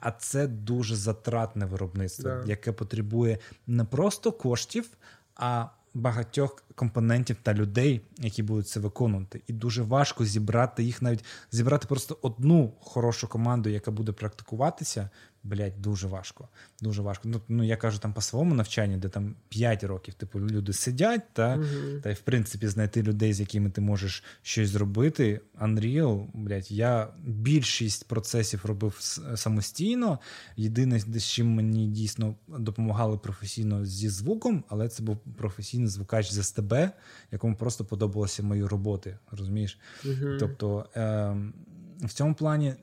А 0.00 0.10
це 0.10 0.46
дуже 0.46 0.96
затратне 0.96 1.66
виробництво, 1.66 2.30
да. 2.30 2.44
яке 2.46 2.72
потребує 2.72 3.38
не 3.66 3.84
просто 3.84 4.32
коштів, 4.32 4.90
а 5.36 5.66
багатьох 5.94 6.64
компонентів 6.74 7.36
та 7.42 7.54
людей, 7.54 8.00
які 8.18 8.42
будуть 8.42 8.68
це 8.68 8.80
виконувати. 8.80 9.42
І 9.46 9.52
дуже 9.52 9.82
важко 9.82 10.24
зібрати 10.24 10.84
їх, 10.84 11.02
навіть 11.02 11.24
зібрати 11.52 11.86
просто 11.86 12.18
одну 12.22 12.72
хорошу 12.80 13.28
команду, 13.28 13.68
яка 13.68 13.90
буде 13.90 14.12
практикуватися, 14.12 15.10
блядь, 15.44 15.82
дуже 15.82 16.08
важко. 16.08 16.48
Дуже 16.80 17.02
важко. 17.02 17.28
Ну, 17.28 17.40
ну 17.48 17.64
я 17.64 17.76
кажу 17.76 17.98
там 17.98 18.12
по 18.12 18.20
своєму 18.20 18.54
навчанню, 18.54 18.96
де 18.96 19.08
там 19.08 19.34
5 19.48 19.84
років, 19.84 20.14
типу, 20.14 20.40
люди 20.40 20.72
сидять, 20.72 21.22
та 21.32 21.54
угу. 21.54 22.00
та 22.02 22.10
й 22.10 22.14
в 22.14 22.20
принципі 22.20 22.68
знайти 22.68 23.02
людей, 23.02 23.32
з 23.32 23.40
якими 23.40 23.70
ти 23.70 23.80
можеш 23.80 24.24
щось 24.42 24.68
зробити. 24.68 25.40
Unreal, 25.60 26.26
блядь, 26.34 26.70
я 26.70 27.08
більшість 27.24 28.08
процесів 28.08 28.60
робив 28.64 28.98
самостійно. 29.34 30.18
Єдине, 30.56 31.00
з 31.00 31.24
чим 31.24 31.54
мені 31.54 31.86
дійсно 31.86 32.34
допомагали 32.48 33.18
професійно 33.18 33.84
зі 33.84 34.08
звуком, 34.08 34.64
але 34.68 34.88
це 34.88 35.02
був 35.02 35.18
професійний 35.36 35.88
звукач 35.88 36.32
з 36.32 36.42
СТБ, 36.42 36.74
якому 37.32 37.56
просто 37.56 37.84
подобалися 37.84 38.42
мої 38.42 38.64
роботи. 38.64 39.18
Розумієш? 39.30 39.78
Угу. 40.04 40.36
Тобто 40.40 40.86
е, 40.96 41.36
в 42.02 42.12
цьому 42.12 42.34
плані 42.34 42.74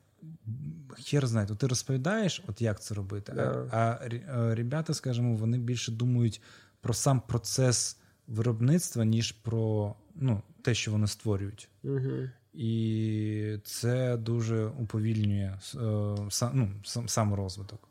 хер 0.98 1.26
знає, 1.26 1.46
то 1.46 1.54
ти 1.54 1.66
розповідаєш, 1.66 2.42
от 2.48 2.62
як 2.62 2.80
це 2.80 2.94
робити. 2.94 3.32
Yeah. 3.32 3.68
А, 3.72 3.98
а 4.28 4.54
ребята, 4.54 4.94
скажімо, 4.94 5.34
вони 5.34 5.58
більше 5.58 5.92
думають 5.92 6.42
про 6.80 6.94
сам 6.94 7.20
процес 7.20 7.98
виробництва, 8.26 9.04
ніж 9.04 9.32
про 9.32 9.94
ну, 10.14 10.42
те, 10.62 10.74
що 10.74 10.90
вони 10.90 11.06
створюють. 11.06 11.68
Uh-huh. 11.84 12.30
І 12.52 13.58
це 13.64 14.16
дуже 14.16 14.66
уповільнює 14.66 15.58
е, 15.74 16.16
сам, 16.30 16.50
ну, 16.54 16.70
сам, 16.84 17.08
сам 17.08 17.34
розвиток. 17.34 17.88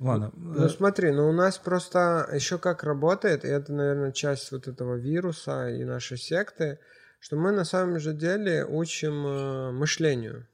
Ладно. 0.00 0.32
Ну, 0.36 0.64
э, 0.64 0.68
смотри, 0.68 1.12
ну 1.12 1.28
у 1.28 1.32
нас 1.32 1.58
просто 1.58 2.26
еще 2.32 2.58
как 2.58 2.84
работает, 2.84 3.44
и 3.44 3.48
это, 3.48 3.72
наверное, 3.72 4.12
часть 4.12 4.52
вот 4.52 4.68
этого 4.68 4.96
вируса 4.96 5.68
и 5.68 5.84
нашей 5.84 6.18
секты, 6.18 6.78
что 7.20 7.36
мы 7.36 7.52
на 7.52 7.64
самом 7.64 8.00
же 8.00 8.12
деле 8.12 8.64
учим 8.64 9.26
э, 9.26 9.72
мышлению. 9.72 10.46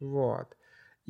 Вот. 0.00 0.46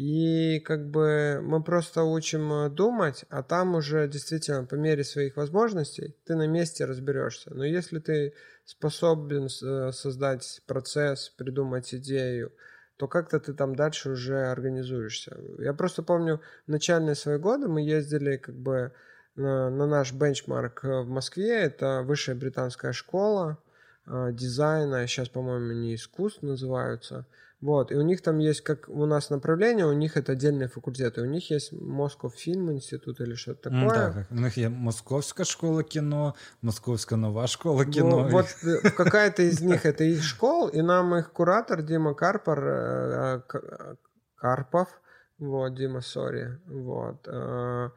И 0.02 0.60
как 0.62 0.90
бы 0.90 1.42
мы 1.44 1.62
просто 1.62 2.02
учим 2.02 2.52
э, 2.52 2.70
думать, 2.70 3.24
а 3.30 3.44
там 3.44 3.76
уже 3.76 4.08
действительно 4.08 4.66
по 4.66 4.74
мере 4.74 5.04
своих 5.04 5.38
возможностей 5.38 6.16
ты 6.26 6.34
на 6.34 6.48
месте 6.48 6.86
разберешься. 6.86 7.54
Но 7.54 7.64
если 7.64 8.00
ты 8.00 8.34
способен 8.66 9.46
э, 9.46 9.92
создать 9.92 10.64
процесс, 10.66 11.30
придумать 11.30 11.94
идею, 11.94 12.52
то 12.98 13.08
как-то 13.08 13.40
ты 13.40 13.54
там 13.54 13.76
дальше 13.76 14.10
уже 14.10 14.48
организуешься. 14.48 15.38
Я 15.60 15.74
просто 15.76 16.02
помню, 16.02 16.42
в 16.66 16.72
начальные 16.72 17.14
свои 17.14 17.38
годы 17.38 17.68
мы 17.68 17.84
ездили 17.84 18.38
как 18.38 18.56
бы 18.56 18.94
на, 19.36 19.70
на 19.70 19.86
наш 19.86 20.14
бенчмарк 20.14 20.84
в 20.84 21.10
Москве, 21.10 21.60
это 21.60 22.02
высшая 22.02 22.34
британская 22.34 22.92
школа 22.92 23.60
э, 24.08 24.30
дизайна, 24.32 25.06
сейчас, 25.06 25.30
по-моему, 25.30 25.74
не 25.74 25.94
искусств 25.94 26.42
называются– 26.42 27.28
вот, 27.62 27.92
и 27.92 27.96
у 27.96 28.02
них 28.02 28.24
там 28.24 28.40
есть, 28.40 28.62
как 28.62 28.90
у 28.90 29.06
нас 29.06 29.30
направление, 29.30 29.86
у 29.86 29.94
них 29.94 30.18
это 30.18 30.32
отдельные 30.32 30.68
факультеты. 30.68 31.22
У 31.22 31.26
них 31.26 31.52
есть 31.52 31.72
Москов 31.72 32.34
фильм 32.36 32.72
институт 32.72 33.22
или 33.22 33.36
что-то 33.36 33.70
такое. 33.70 33.84
Mm, 33.84 34.14
так, 34.14 34.32
у 34.32 34.36
них 34.36 34.58
есть 34.58 34.72
Московская 34.72 35.44
школа 35.44 35.84
кино, 35.84 36.36
Московская 36.62 37.18
нова 37.18 37.46
школа 37.46 37.86
кино. 37.86 38.28
Вот, 38.30 38.48
вот 38.64 38.92
какая-то 38.94 39.44
из 39.44 39.62
них 39.62 39.86
это 39.86 40.04
их 40.04 40.24
школ, 40.24 40.70
и 40.70 40.82
нам 40.82 41.16
их 41.16 41.32
куратор 41.32 41.84
Дима 41.84 42.16
Карпор, 42.16 42.64
э, 42.64 43.42
э, 43.54 43.96
Карпов, 44.36 44.90
вот, 45.38 45.76
Дима 45.76 46.02
Сори, 46.02 46.60
вот, 46.66 47.28
э, 47.28 47.90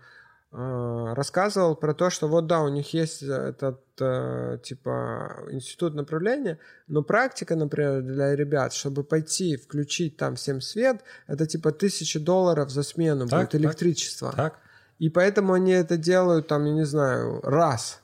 рассказывал 0.56 1.74
про 1.74 1.94
то, 1.94 2.10
что 2.10 2.28
вот 2.28 2.46
да, 2.46 2.60
у 2.60 2.68
них 2.68 2.94
есть 2.94 3.22
этот 3.22 3.80
э, 4.00 4.58
типа 4.62 5.46
институт 5.50 5.94
направления, 5.94 6.58
но 6.86 7.02
практика, 7.02 7.56
например, 7.56 8.02
для 8.02 8.36
ребят, 8.36 8.72
чтобы 8.72 9.02
пойти 9.02 9.56
включить 9.56 10.16
там 10.16 10.36
всем 10.36 10.60
свет, 10.60 11.02
это 11.26 11.46
типа 11.46 11.72
тысячи 11.72 12.20
долларов 12.20 12.70
за 12.70 12.84
смену 12.84 13.26
так, 13.26 13.40
будет 13.40 13.54
электричество. 13.56 14.32
Так. 14.32 14.60
И 15.00 15.10
поэтому 15.10 15.54
они 15.54 15.72
это 15.72 15.96
делают 15.96 16.46
там, 16.46 16.64
я 16.66 16.72
не 16.72 16.84
знаю, 16.86 17.40
раз. 17.42 18.00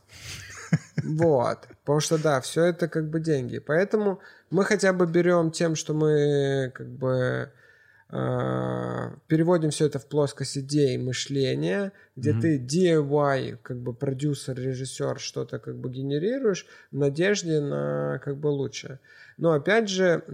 Вот. 1.03 1.67
Потому 1.85 2.01
что 2.01 2.19
да, 2.19 2.41
все 2.41 2.65
это 2.65 2.87
как 2.87 3.09
бы 3.09 3.21
деньги. 3.21 3.59
Поэтому 3.59 4.21
мы 4.51 4.65
хотя 4.65 4.93
бы 4.93 5.07
берем 5.07 5.51
тем, 5.51 5.75
что 5.75 5.95
мы 5.95 6.71
как 6.75 6.89
бы 6.89 7.51
переводим 8.11 9.71
все 9.71 9.87
это 9.87 10.01
в 10.01 10.07
плоскость 10.07 10.59
идеи 10.59 10.97
мышления, 10.97 11.93
где 12.17 12.33
mm-hmm. 12.33 12.41
ты 12.41 12.59
DIY, 12.59 13.59
как 13.63 13.79
бы 13.79 13.95
продюсер, 13.95 14.59
режиссер, 14.59 15.21
что-то 15.21 15.61
как 15.61 15.79
бы 15.79 15.91
генерируешь 15.91 16.67
в 16.91 16.97
надежде 16.97 17.61
на 17.61 18.19
как 18.19 18.37
бы 18.37 18.49
лучшее. 18.49 18.99
Но 19.37 19.53
опять 19.53 19.89
же, 19.89 20.25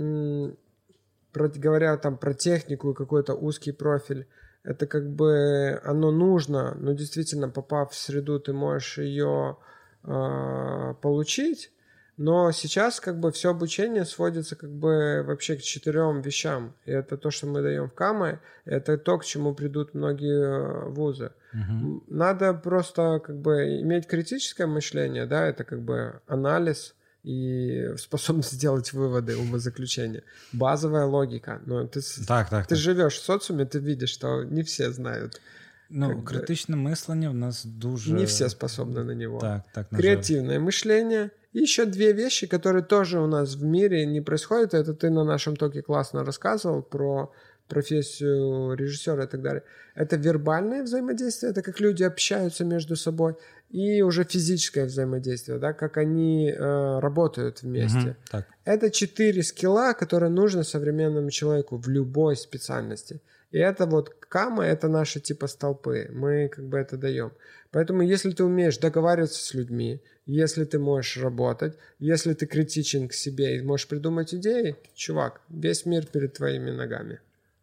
говоря 1.34 1.96
там 1.98 2.16
про 2.16 2.32
технику 2.32 2.92
и 2.92 2.94
какой-то 2.94 3.34
узкий 3.34 3.72
профиль, 3.72 4.26
это 4.66 4.86
как 4.86 5.08
бы 5.08 5.80
оно 5.84 6.10
нужно, 6.10 6.74
но 6.74 6.92
действительно, 6.92 7.48
попав 7.48 7.92
в 7.92 7.94
среду, 7.94 8.40
ты 8.40 8.52
можешь 8.52 8.98
ее 8.98 9.58
э, 10.02 10.94
получить, 11.00 11.70
но 12.16 12.50
сейчас 12.50 12.98
как 12.98 13.20
бы 13.20 13.30
все 13.30 13.50
обучение 13.50 14.06
сводится 14.06 14.56
как 14.56 14.70
бы 14.70 15.22
вообще 15.26 15.56
к 15.56 15.62
четырем 15.62 16.22
вещам. 16.22 16.74
И 16.86 16.90
это 16.90 17.18
то, 17.18 17.30
что 17.30 17.46
мы 17.46 17.60
даем 17.60 17.90
в 17.90 17.94
КАМА, 17.94 18.40
это 18.64 18.96
то, 18.96 19.18
к 19.18 19.24
чему 19.24 19.54
придут 19.54 19.92
многие 19.94 20.42
э, 20.42 20.88
вузы. 20.88 21.32
Угу. 21.52 22.04
Надо 22.08 22.54
просто 22.54 23.20
как 23.24 23.36
бы 23.36 23.80
иметь 23.82 24.06
критическое 24.06 24.66
мышление, 24.66 25.26
да, 25.26 25.46
это 25.46 25.64
как 25.64 25.82
бы 25.82 26.20
анализ 26.26 26.94
и 27.22 27.92
способность 27.98 28.52
сделать 28.52 28.94
выводы, 28.94 29.36
умозаключения. 29.36 30.22
Базовая 30.54 31.04
логика. 31.04 31.60
Но 31.66 31.86
ты, 31.86 32.00
так, 32.26 32.48
так, 32.48 32.66
ты 32.66 32.76
так. 32.76 32.78
живешь 32.78 33.16
в 33.16 33.24
социуме, 33.24 33.66
ты 33.66 33.78
видишь, 33.78 34.10
что 34.10 34.42
не 34.42 34.62
все 34.62 34.90
знают. 34.90 35.40
Ну, 35.88 36.22
критичне 36.22 36.76
мислення 36.76 37.30
в 37.30 37.34
нас 37.34 37.64
дуже... 37.64 38.12
Не 38.12 38.24
все 38.24 38.48
способны 38.48 39.04
на 39.04 39.14
него. 39.14 39.38
Так, 39.38 39.62
так, 39.72 39.92
на 39.92 39.98
Креативное 39.98 40.58
мышление— 40.58 41.30
и 41.57 41.61
еще 41.61 41.86
две 41.86 42.12
вещи, 42.12 42.46
которые 42.46 42.84
тоже 42.84 43.18
у 43.18 43.26
нас 43.26 43.54
в 43.54 43.64
мире 43.64 44.04
не 44.04 44.20
происходят. 44.20 44.74
Это 44.74 44.92
ты 44.92 45.09
на 45.09 45.24
нашем 45.24 45.57
токе 45.57 45.80
классно 45.80 46.22
рассказывал 46.22 46.82
про 46.82 47.32
профессию 47.66 48.74
режиссера 48.74 49.24
и 49.24 49.26
так 49.26 49.40
далее. 49.40 49.62
Это 49.94 50.16
вербальное 50.16 50.82
взаимодействие, 50.82 51.52
это 51.52 51.62
как 51.62 51.80
люди 51.80 52.04
общаются 52.04 52.64
между 52.66 52.94
собой, 52.94 53.36
и 53.70 54.02
уже 54.02 54.24
физическое 54.24 54.84
взаимодействие, 54.84 55.59
да, 55.59 55.72
как 55.72 55.96
они 55.96 56.50
э, 56.50 56.98
работают 56.98 57.62
вместе. 57.62 57.98
Угу, 57.98 58.16
так. 58.30 58.46
Это 58.66 58.90
четыре 58.90 59.42
скилла, 59.42 59.94
которые 59.94 60.28
нужны 60.28 60.62
современному 60.62 61.30
человеку 61.30 61.78
в 61.78 61.88
любой 61.88 62.36
специальности. 62.36 63.22
И 63.50 63.59
это 63.59 63.86
вот 63.86 64.11
кама, 64.28 64.64
это 64.64 64.88
наши 64.88 65.20
типа 65.20 65.46
столпы. 65.46 66.10
Мы 66.12 66.48
как 66.48 66.64
бы 66.64 66.78
это 66.78 66.96
даем. 66.96 67.32
Поэтому 67.70 68.02
если 68.02 68.30
ты 68.30 68.44
умеешь 68.44 68.78
договариваться 68.78 69.44
с 69.44 69.54
людьми, 69.54 70.00
если 70.26 70.64
ты 70.64 70.78
можешь 70.78 71.16
работать, 71.22 71.76
если 71.98 72.34
ты 72.34 72.46
критичен 72.46 73.08
к 73.08 73.12
себе 73.12 73.58
и 73.58 73.62
можешь 73.62 73.88
придумать 73.88 74.34
идеи, 74.34 74.76
чувак, 74.94 75.40
весь 75.48 75.86
мир 75.86 76.06
перед 76.06 76.34
твоими 76.34 76.70
ногами. 76.70 77.20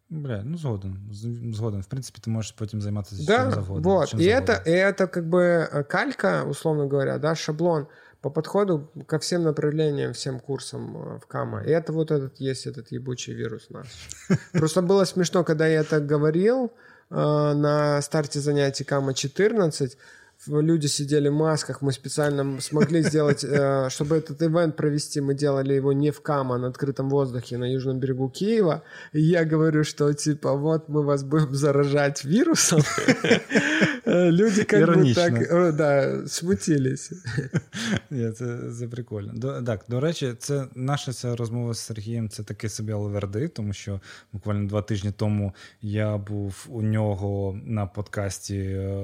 Бля, 0.10 0.44
ну 0.44 0.58
згоден. 0.58 1.00
Згоден. 1.12 1.82
В 1.82 1.88
принципе, 1.88 2.22
ты 2.22 2.30
можешь 2.30 2.52
потім 2.52 2.82
займатися 2.82 3.26
да, 3.28 3.38
чем 3.38 3.52
завгодно. 3.52 3.90
Вот. 3.90 4.10
Чем 4.10 4.20
и, 4.20 4.24
завгодно. 4.24 4.54
Это, 4.54 4.70
и 4.70 4.74
это 4.74 5.08
как 5.08 5.28
бы 5.28 5.40
э, 5.72 5.84
калька, 5.84 6.44
условно 6.46 6.86
говоря, 6.86 7.18
да, 7.18 7.36
шаблон 7.36 7.88
по 8.24 8.30
подходу 8.30 8.90
ко 9.06 9.20
всем 9.20 9.44
направлениям, 9.44 10.14
всем 10.14 10.40
курсам 10.40 10.96
э, 10.96 11.20
в 11.20 11.28
КАМА. 11.28 11.64
И 11.66 11.72
это 11.72 11.92
вот 11.92 12.10
этот 12.10 12.40
есть 12.40 12.66
этот 12.66 12.90
ебучий 12.90 13.34
вирус 13.34 13.70
наш. 13.70 13.88
Просто 14.54 14.82
было 14.82 15.04
смешно, 15.04 15.44
когда 15.44 15.68
я 15.68 15.82
это 15.82 16.00
говорил 16.00 16.72
э, 17.10 17.16
на 17.16 18.02
старте 18.02 18.40
занятий 18.40 18.86
КАМА 18.86 19.14
14, 19.14 19.98
люди 20.47 20.87
сидели 20.87 21.29
в 21.29 21.35
масках, 21.35 21.83
мы 21.83 21.93
специально 21.93 22.61
смогли 22.61 23.03
сделать, 23.03 23.45
э, 23.45 23.89
чтобы 23.91 24.17
этот 24.17 24.43
ивент 24.43 24.77
провести, 24.77 25.21
мы 25.21 25.35
делали 25.35 25.75
его 25.75 25.93
не 25.93 26.11
в 26.11 26.21
Кама, 26.21 26.55
а 26.55 26.59
на 26.59 26.69
открытом 26.69 27.09
воздухе 27.09 27.59
на 27.59 27.73
южном 27.73 27.99
берегу 27.99 28.29
Киева. 28.29 28.83
И 29.13 29.21
я 29.21 29.45
говорю, 29.45 29.85
что 29.85 30.13
типа 30.13 30.55
вот 30.55 30.89
мы 30.89 31.03
вас 31.03 31.25
будем 31.25 31.55
заражать 31.55 32.25
вирусом. 32.25 32.83
Люди 34.07 34.65
как 34.65 34.97
бы 34.97 35.15
так 35.15 35.33
э, 35.33 35.73
да, 35.73 36.27
смутились. 36.29 37.13
Це 38.11 38.33
це 38.79 38.89
прикольно. 38.91 39.63
Так, 39.63 39.85
до 39.89 40.01
речі, 40.01 40.35
це 40.39 40.65
наша 40.75 41.13
ця 41.13 41.37
розмова 41.37 41.75
з 41.75 41.79
Сергієм 41.79 42.29
це 42.29 42.43
таке 42.43 42.69
собі 42.69 42.93
алверди, 42.93 43.49
тому 43.49 43.73
що 43.73 44.01
буквально 44.33 44.69
два 44.69 44.83
тижні 44.83 45.13
тому 45.17 45.55
я 45.83 46.17
був 46.17 46.67
у 46.69 46.83
нього 46.83 47.59
на 47.65 47.87
подкасті 47.87 48.59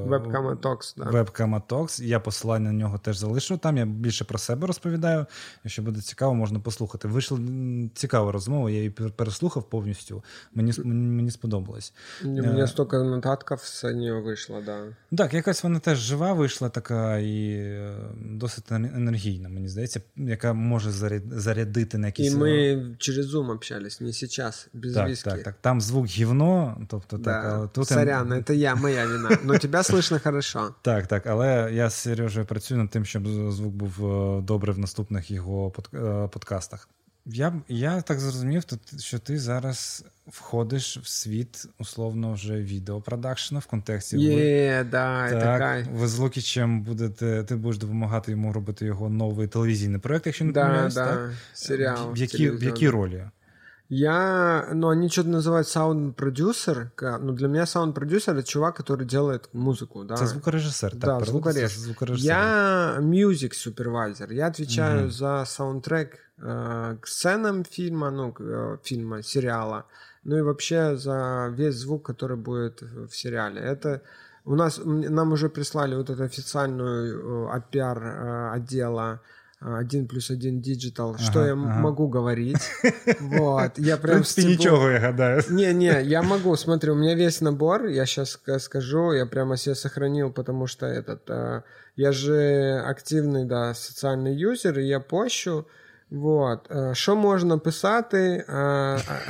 Webcam 0.09 0.57
Talks, 0.57 0.95
да. 0.97 1.25
Webcam 1.30 1.62
Talks. 1.68 2.04
Я 2.04 2.20
посилання 2.20 2.72
на 2.72 2.80
нього 2.80 2.98
теж 2.98 3.18
залишу. 3.18 3.58
Там 3.58 3.78
я 3.78 3.86
більше 3.86 4.26
про 4.26 4.38
себе 4.38 4.68
розповідаю. 4.68 5.26
Якщо 5.64 5.82
буде 5.82 6.02
цікаво, 6.02 6.34
можна 6.36 6.60
послухати. 6.60 7.08
Вийшла 7.08 7.40
цікава 7.94 8.32
розмова, 8.32 8.72
я 8.72 8.78
її 8.78 8.90
переслухав 8.90 9.70
повністю. 9.70 10.24
Мені 10.54 10.74
мені 10.84 11.32
сподобалось. 11.32 11.94
Мені 12.24 12.68
стільки 12.68 12.98
нотатків 12.98 13.60
з 13.60 13.84
нього 13.84 14.22
вийшло, 14.22 14.62
да. 14.66 14.80
Так, 15.18 15.34
якась 15.34 15.64
вона 15.64 15.80
теж 15.80 15.98
жива 15.98 16.34
вийшла, 16.34 16.70
така 16.70 17.18
і 17.18 17.52
е, 17.52 17.98
досить 18.26 18.72
енергійна, 18.72 19.50
мені 19.50 19.68
здається, 19.68 20.02
яка 20.16 20.54
може 20.54 20.92
зарядити 21.32 21.98
на 21.98 22.08
якісь. 22.08 22.34
І 22.34 22.38
ми 22.38 22.86
через 22.98 23.36
Zoom 23.36 23.52
общались, 23.52 24.02
не 24.02 24.12
зараз, 24.12 24.70
без 24.74 24.94
так, 24.94 25.08
виски. 25.08 25.30
Так, 25.30 25.44
так. 25.44 25.56
Там 25.62 25.82
звук 25.82 26.06
гівно, 26.06 26.78
тобто 26.90 27.18
да. 27.18 27.24
так, 27.24 27.46
але 27.46 27.68
тут. 27.68 27.88
Сорян, 27.88 28.44
це 28.48 28.56
я, 28.56 28.76
моя 28.76 29.08
вина. 29.08 29.38
Но 29.44 29.58
тебе 29.58 29.80
слышно 29.80 30.20
хорошо. 30.24 30.76
Так, 30.82 31.08
так, 31.08 31.19
але 31.28 31.70
я 31.74 31.90
з 31.90 31.94
Сережею 31.94 32.46
працюю 32.46 32.82
над 32.82 32.90
тим, 32.90 33.06
щоб 33.06 33.28
звук 33.28 33.74
був 33.74 34.06
е, 34.06 34.42
добрий 34.42 34.76
в 34.76 34.80
наступних 34.80 35.32
його 35.32 35.74
е, 35.94 36.28
подкастах. 36.28 36.90
Я 37.26 37.54
я 37.68 38.02
так 38.02 38.20
зрозумів, 38.20 38.64
що 39.00 39.20
ти 39.20 39.40
зараз 39.40 40.06
входиш 40.28 40.98
в 40.98 41.08
світ 41.08 41.66
условно 41.80 42.34
вже 42.34 42.56
відеопродакшена 42.56 43.60
в 43.60 43.66
контексті. 43.66 44.18
Є, 44.18 44.36
ви, 44.36 44.84
да, 44.84 45.30
так, 45.30 45.42
така. 45.42 45.86
ви 45.94 46.08
з 46.08 46.18
Лукічем 46.18 46.82
будете, 46.82 47.44
ти 47.44 47.56
будеш 47.56 47.78
допомагати 47.78 48.32
йому 48.32 48.54
робити 48.54 48.86
його 48.86 49.10
новий 49.10 49.48
телевізійний 49.48 50.00
проєкт, 50.00 50.26
якщо 50.26 50.46
не 50.46 50.52
да, 50.52 50.66
помиляюсь, 50.66 50.96
да, 50.96 51.06
так? 51.06 51.32
серіал. 51.54 52.14
В 52.14 52.18
які, 52.18 52.50
в 52.50 52.64
які 52.64 52.90
ролі? 52.90 53.24
Я, 53.90 54.70
ну, 54.72 54.90
они 54.90 55.10
что-то 55.10 55.30
называют 55.30 55.68
саунд-продюсер. 55.68 56.92
Ну, 57.02 57.34
для 57.34 57.48
меня 57.48 57.66
саунд-продюсер— 57.66 58.36
это 58.38 58.48
чувак, 58.48 58.76
который 58.76 59.08
делает 59.08 59.50
музыку, 59.52 60.04
да. 60.04 60.14
Это 60.14 60.28
звукорежиссер. 60.28 60.96
Да, 60.96 61.18
так, 61.18 61.28
звукорежиссер. 61.28 61.80
звукорежиссер. 61.80 62.28
Я 62.28 62.98
мюзик-супервайзер. 63.00 64.32
Я 64.32 64.48
отвечаю 64.48 65.06
угу. 65.06 65.12
за 65.12 65.44
саундтрек 65.48 66.20
э, 66.38 66.98
к 67.02 67.08
сценам 67.08 67.64
фильма, 67.64 68.12
ну, 68.12 68.36
э, 68.40 68.78
фильма, 68.84 69.24
сериала, 69.24 69.86
ну 70.24 70.38
и 70.38 70.42
вообще 70.42 70.96
за 70.96 71.52
весь 71.58 71.76
звук, 71.76 72.06
который 72.06 72.38
будет 72.38 72.82
в 72.82 73.10
сериале. 73.10 73.60
Это 73.60 74.04
у 74.46 74.56
нас, 74.56 74.80
нам 74.86 75.32
уже 75.32 75.50
прислали 75.50 75.96
вот 75.96 76.10
эту 76.12 76.24
официальную 76.24 77.50
э, 77.50 77.58
APR 77.58 77.98
э, 77.98 78.60
отдела 79.61 79.79
один 79.79 80.07
плюс 80.07 80.31
один 80.31 80.61
диджитал, 80.61 81.11
ага, 81.11 81.19
что 81.19 81.47
я 81.47 81.53
ага. 81.53 81.81
могу 81.81 82.09
говорить. 82.09 82.71
Вот, 83.21 83.79
я 83.79 83.97
прям 83.97 84.23
Ты 84.23 84.45
ничего, 84.45 84.91
я 84.91 85.01
гадаю. 85.01 85.43
Не-не, 85.51 86.03
я 86.03 86.23
могу, 86.23 86.57
смотри, 86.57 86.91
у 86.91 86.95
меня 86.95 87.15
весь 87.15 87.41
набор, 87.41 87.87
я 87.87 88.07
сейчас 88.07 88.39
скажу, 88.59 89.13
я 89.13 89.27
прямо 89.27 89.57
себе 89.57 89.75
сохранил, 89.75 90.33
потому 90.33 90.67
что 90.67 90.87
этот, 90.87 91.31
э, 91.31 91.63
я 91.97 92.13
же 92.13 92.83
активный, 92.87 93.45
да, 93.45 93.75
социальный 93.75 94.35
юзер, 94.35 94.79
и 94.79 94.87
я 94.87 95.01
пощу, 95.01 95.67
вот. 96.11 96.71
Що 96.93 97.17
можна 97.17 97.59
писати? 97.59 98.45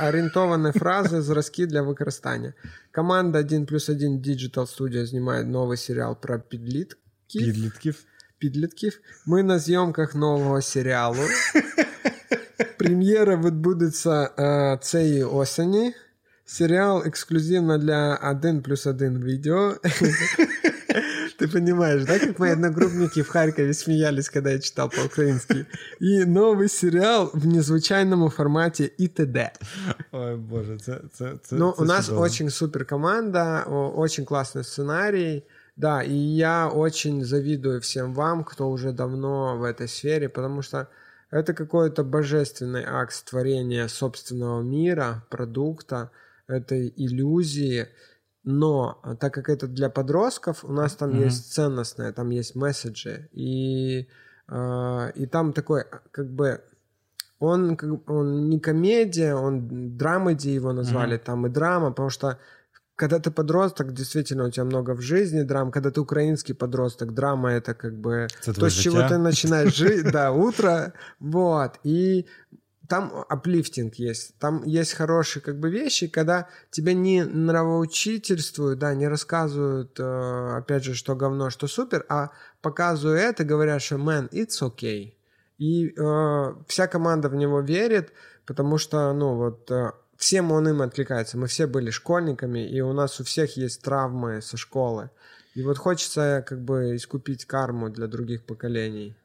Орієнтовані 0.07 0.71
фрази, 0.71 1.21
зразки 1.21 1.65
для 1.65 1.81
використання. 1.81 2.53
Команда 2.93 3.39
1 3.39 3.65
плюс 3.65 3.89
1 3.89 4.19
Digital 4.19 4.77
Studio 4.77 5.05
знімає 5.05 5.43
новий 5.43 5.77
серіал 5.77 6.17
про 6.21 6.39
підлітків. 6.39 7.41
Підлітків. 7.41 8.05
Підлітків. 8.39 8.99
Ми 9.25 9.43
на 9.43 9.59
зйомках 9.59 10.15
нового 10.15 10.61
серіалу. 10.61 11.19
Прем'єра 12.77 13.35
відбудеться 13.35 14.29
цієї 14.81 15.23
осені. 15.23 15.93
Серіал 16.45 17.03
ексклюзивно 17.05 17.77
для 17.77 18.15
1 18.23 18.61
плюс 18.61 18.87
1 18.87 19.23
відео. 19.23 19.75
Ты 21.39 21.47
понимаешь, 21.51 22.05
да, 22.05 22.19
как 22.19 22.39
мои 22.39 22.51
одногруппники 22.53 23.21
в 23.21 23.27
Харькове 23.29 23.73
смеялись, 23.73 24.29
когда 24.29 24.51
я 24.51 24.59
читал 24.59 24.89
по-украински. 24.89 25.65
И 25.99 26.23
новый 26.25 26.69
сериал 26.69 27.29
в 27.33 27.45
незвычайном 27.45 28.29
формате 28.29 28.89
ИТД. 28.97 29.37
Ой, 30.11 30.35
боже, 30.35 30.77
це, 30.77 30.99
це, 31.13 31.33
це, 31.43 31.55
Ну, 31.55 31.73
це 31.77 31.83
у 31.83 31.85
нас 31.85 32.05
чудово. 32.05 32.21
очень 32.21 32.49
супер 32.49 32.85
команда, 32.85 33.63
очень 33.95 34.25
классный 34.25 34.63
сценарий. 34.63 35.43
Да, 35.80 36.02
и 36.02 36.12
я 36.12 36.68
очень 36.68 37.24
завидую 37.24 37.80
всем 37.80 38.12
вам, 38.12 38.44
кто 38.44 38.68
уже 38.68 38.92
давно 38.92 39.56
в 39.56 39.62
этой 39.64 39.88
сфере, 39.88 40.28
потому 40.28 40.60
что 40.60 40.88
это 41.30 41.54
какой-то 41.54 42.04
божественный 42.04 42.84
акт 42.86 43.24
творения 43.24 43.88
собственного 43.88 44.60
мира, 44.60 45.24
продукта, 45.30 46.10
этой 46.48 46.92
иллюзии. 46.94 47.88
Но 48.44 49.00
так 49.20 49.32
как 49.32 49.48
это 49.48 49.66
для 49.68 49.88
подростков, 49.88 50.66
у 50.66 50.72
нас 50.72 50.96
там 50.96 51.12
mm-hmm. 51.12 51.24
есть 51.24 51.54
ценностное, 51.54 52.12
там 52.12 52.28
есть 52.28 52.54
месседжи, 52.54 53.30
и, 53.32 54.06
э, 54.48 55.12
и 55.14 55.26
там 55.26 55.54
такой, 55.54 55.84
как 56.10 56.30
бы, 56.30 56.60
он, 57.38 57.78
он 58.06 58.50
не 58.50 58.60
комедия, 58.60 59.34
он 59.34 59.96
драмеди 59.96 60.50
его 60.50 60.74
назвали, 60.74 61.16
mm-hmm. 61.16 61.24
там 61.24 61.46
и 61.46 61.48
драма, 61.48 61.88
потому 61.88 62.10
что 62.10 62.38
когда 63.00 63.18
ты 63.18 63.30
подросток, 63.30 63.94
действительно, 63.94 64.44
у 64.44 64.50
тебя 64.50 64.64
много 64.64 64.94
в 64.94 65.00
жизни 65.00 65.42
драм. 65.42 65.70
Когда 65.70 65.90
ты 65.90 66.00
украинский 66.00 66.54
подросток, 66.54 67.14
драма 67.14 67.50
это 67.52 67.72
как 67.72 67.94
бы 67.94 68.28
это 68.42 68.52
то, 68.52 68.68
с 68.68 68.74
чего 68.74 69.08
ты 69.08 69.16
начинаешь 69.16 69.74
жить, 69.74 70.04
да, 70.12 70.32
утро, 70.32 70.92
вот. 71.18 71.78
И 71.82 72.26
там 72.88 73.24
аплифтинг 73.28 73.94
есть, 73.94 74.38
там 74.38 74.62
есть 74.64 74.92
хорошие 74.92 75.42
как 75.42 75.58
бы 75.58 75.70
вещи, 75.70 76.08
когда 76.08 76.46
тебя 76.70 76.92
не 76.92 77.24
нравоучительствуют, 77.24 78.78
да, 78.78 78.94
не 78.94 79.08
рассказывают, 79.08 79.98
э, 79.98 80.56
опять 80.58 80.84
же, 80.84 80.94
что 80.94 81.16
говно, 81.16 81.48
что 81.50 81.68
супер, 81.68 82.04
а 82.08 82.28
показывают 82.60 83.22
это, 83.22 83.44
говорят, 83.44 83.80
что 83.80 83.96
man, 83.96 84.28
it's 84.30 84.60
okay. 84.60 85.14
И 85.56 85.88
э, 85.88 86.54
вся 86.66 86.86
команда 86.86 87.28
в 87.30 87.34
него 87.34 87.60
верит, 87.60 88.12
потому 88.44 88.78
что, 88.78 89.12
ну, 89.14 89.36
вот 89.36 89.70
э, 89.70 89.92
всем 90.19 90.51
он 90.51 90.67
им 90.67 90.81
откликается. 90.81 91.37
Мы 91.37 91.47
все 91.47 91.67
были 91.67 91.91
школьниками, 91.91 92.77
и 92.77 92.81
у 92.81 92.93
нас 92.93 93.19
у 93.19 93.23
всех 93.23 93.57
есть 93.57 93.81
травмы 93.81 94.41
со 94.41 94.57
школы. 94.57 95.09
И 95.55 95.63
вот 95.63 95.77
хочется 95.77 96.43
как 96.47 96.59
бы 96.59 96.95
искупить 96.95 97.45
карму 97.45 97.89
для 97.89 98.07
других 98.07 98.45
поколений. 98.45 99.15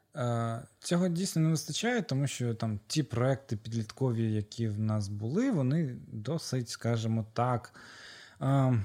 Цього 0.79 1.07
дійсно 1.07 1.41
не 1.41 1.49
вистачає, 1.49 2.01
тому 2.01 2.27
що 2.27 2.53
там 2.53 2.79
ті 2.87 3.03
проекти 3.03 3.57
підліткові, 3.57 4.33
які 4.33 4.67
в 4.67 4.79
нас 4.79 5.07
були, 5.07 5.51
вони 5.51 5.95
досить, 6.07 6.69
скажімо 6.69 7.25
так, 7.33 7.73
такі 8.39 8.79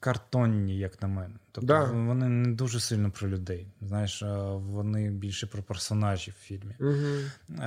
картонні, 0.00 0.78
як 0.78 1.02
на 1.02 1.08
мене. 1.08 1.34
Тобто 1.52 1.66
да. 1.66 1.84
вони 1.84 2.28
не 2.28 2.54
дуже 2.54 2.80
сильно 2.80 3.10
про 3.10 3.28
людей. 3.28 3.66
Знаєш, 3.82 4.24
вони 4.54 5.10
більше 5.10 5.46
про 5.46 5.62
персонажів 5.62 6.34
в 6.40 6.42
фільмі. 6.42 6.74
Угу. 6.80 7.62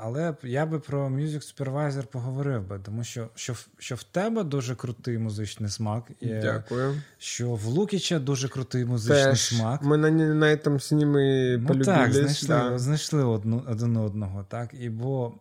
Але 0.00 0.34
я 0.42 0.66
би 0.66 0.78
про 0.78 1.08
Music 1.08 1.56
Supervisor 1.56 2.06
поговорив 2.06 2.68
би, 2.68 2.80
тому 2.84 3.04
що 3.04 3.28
що, 3.34 3.54
що 3.78 3.94
в 3.94 4.02
тебе 4.02 4.44
дуже 4.44 4.74
крутий 4.74 5.18
музичний 5.18 5.70
смак. 5.70 6.10
І, 6.20 6.26
Дякую. 6.26 7.02
Що 7.18 7.50
в 7.54 7.64
Лукіча 7.64 8.18
дуже 8.18 8.48
крутий 8.48 8.84
музичний 8.84 9.24
Теж. 9.24 9.40
смак. 9.40 9.82
Ми 9.82 9.96
на 9.96 10.10
на 10.10 10.46
этом 10.46 10.80
з 10.80 10.92
ними 10.92 11.56
ну, 11.60 11.68
полюбились. 11.68 11.86
Так, 11.86 12.12
знайшли, 12.12 12.48
да. 12.48 12.78
знайшли 12.78 13.24
одну, 13.24 13.64
один 13.68 13.96
одного. 13.96 14.44
так, 14.48 14.74
і 14.80 14.88
бо 14.88 15.34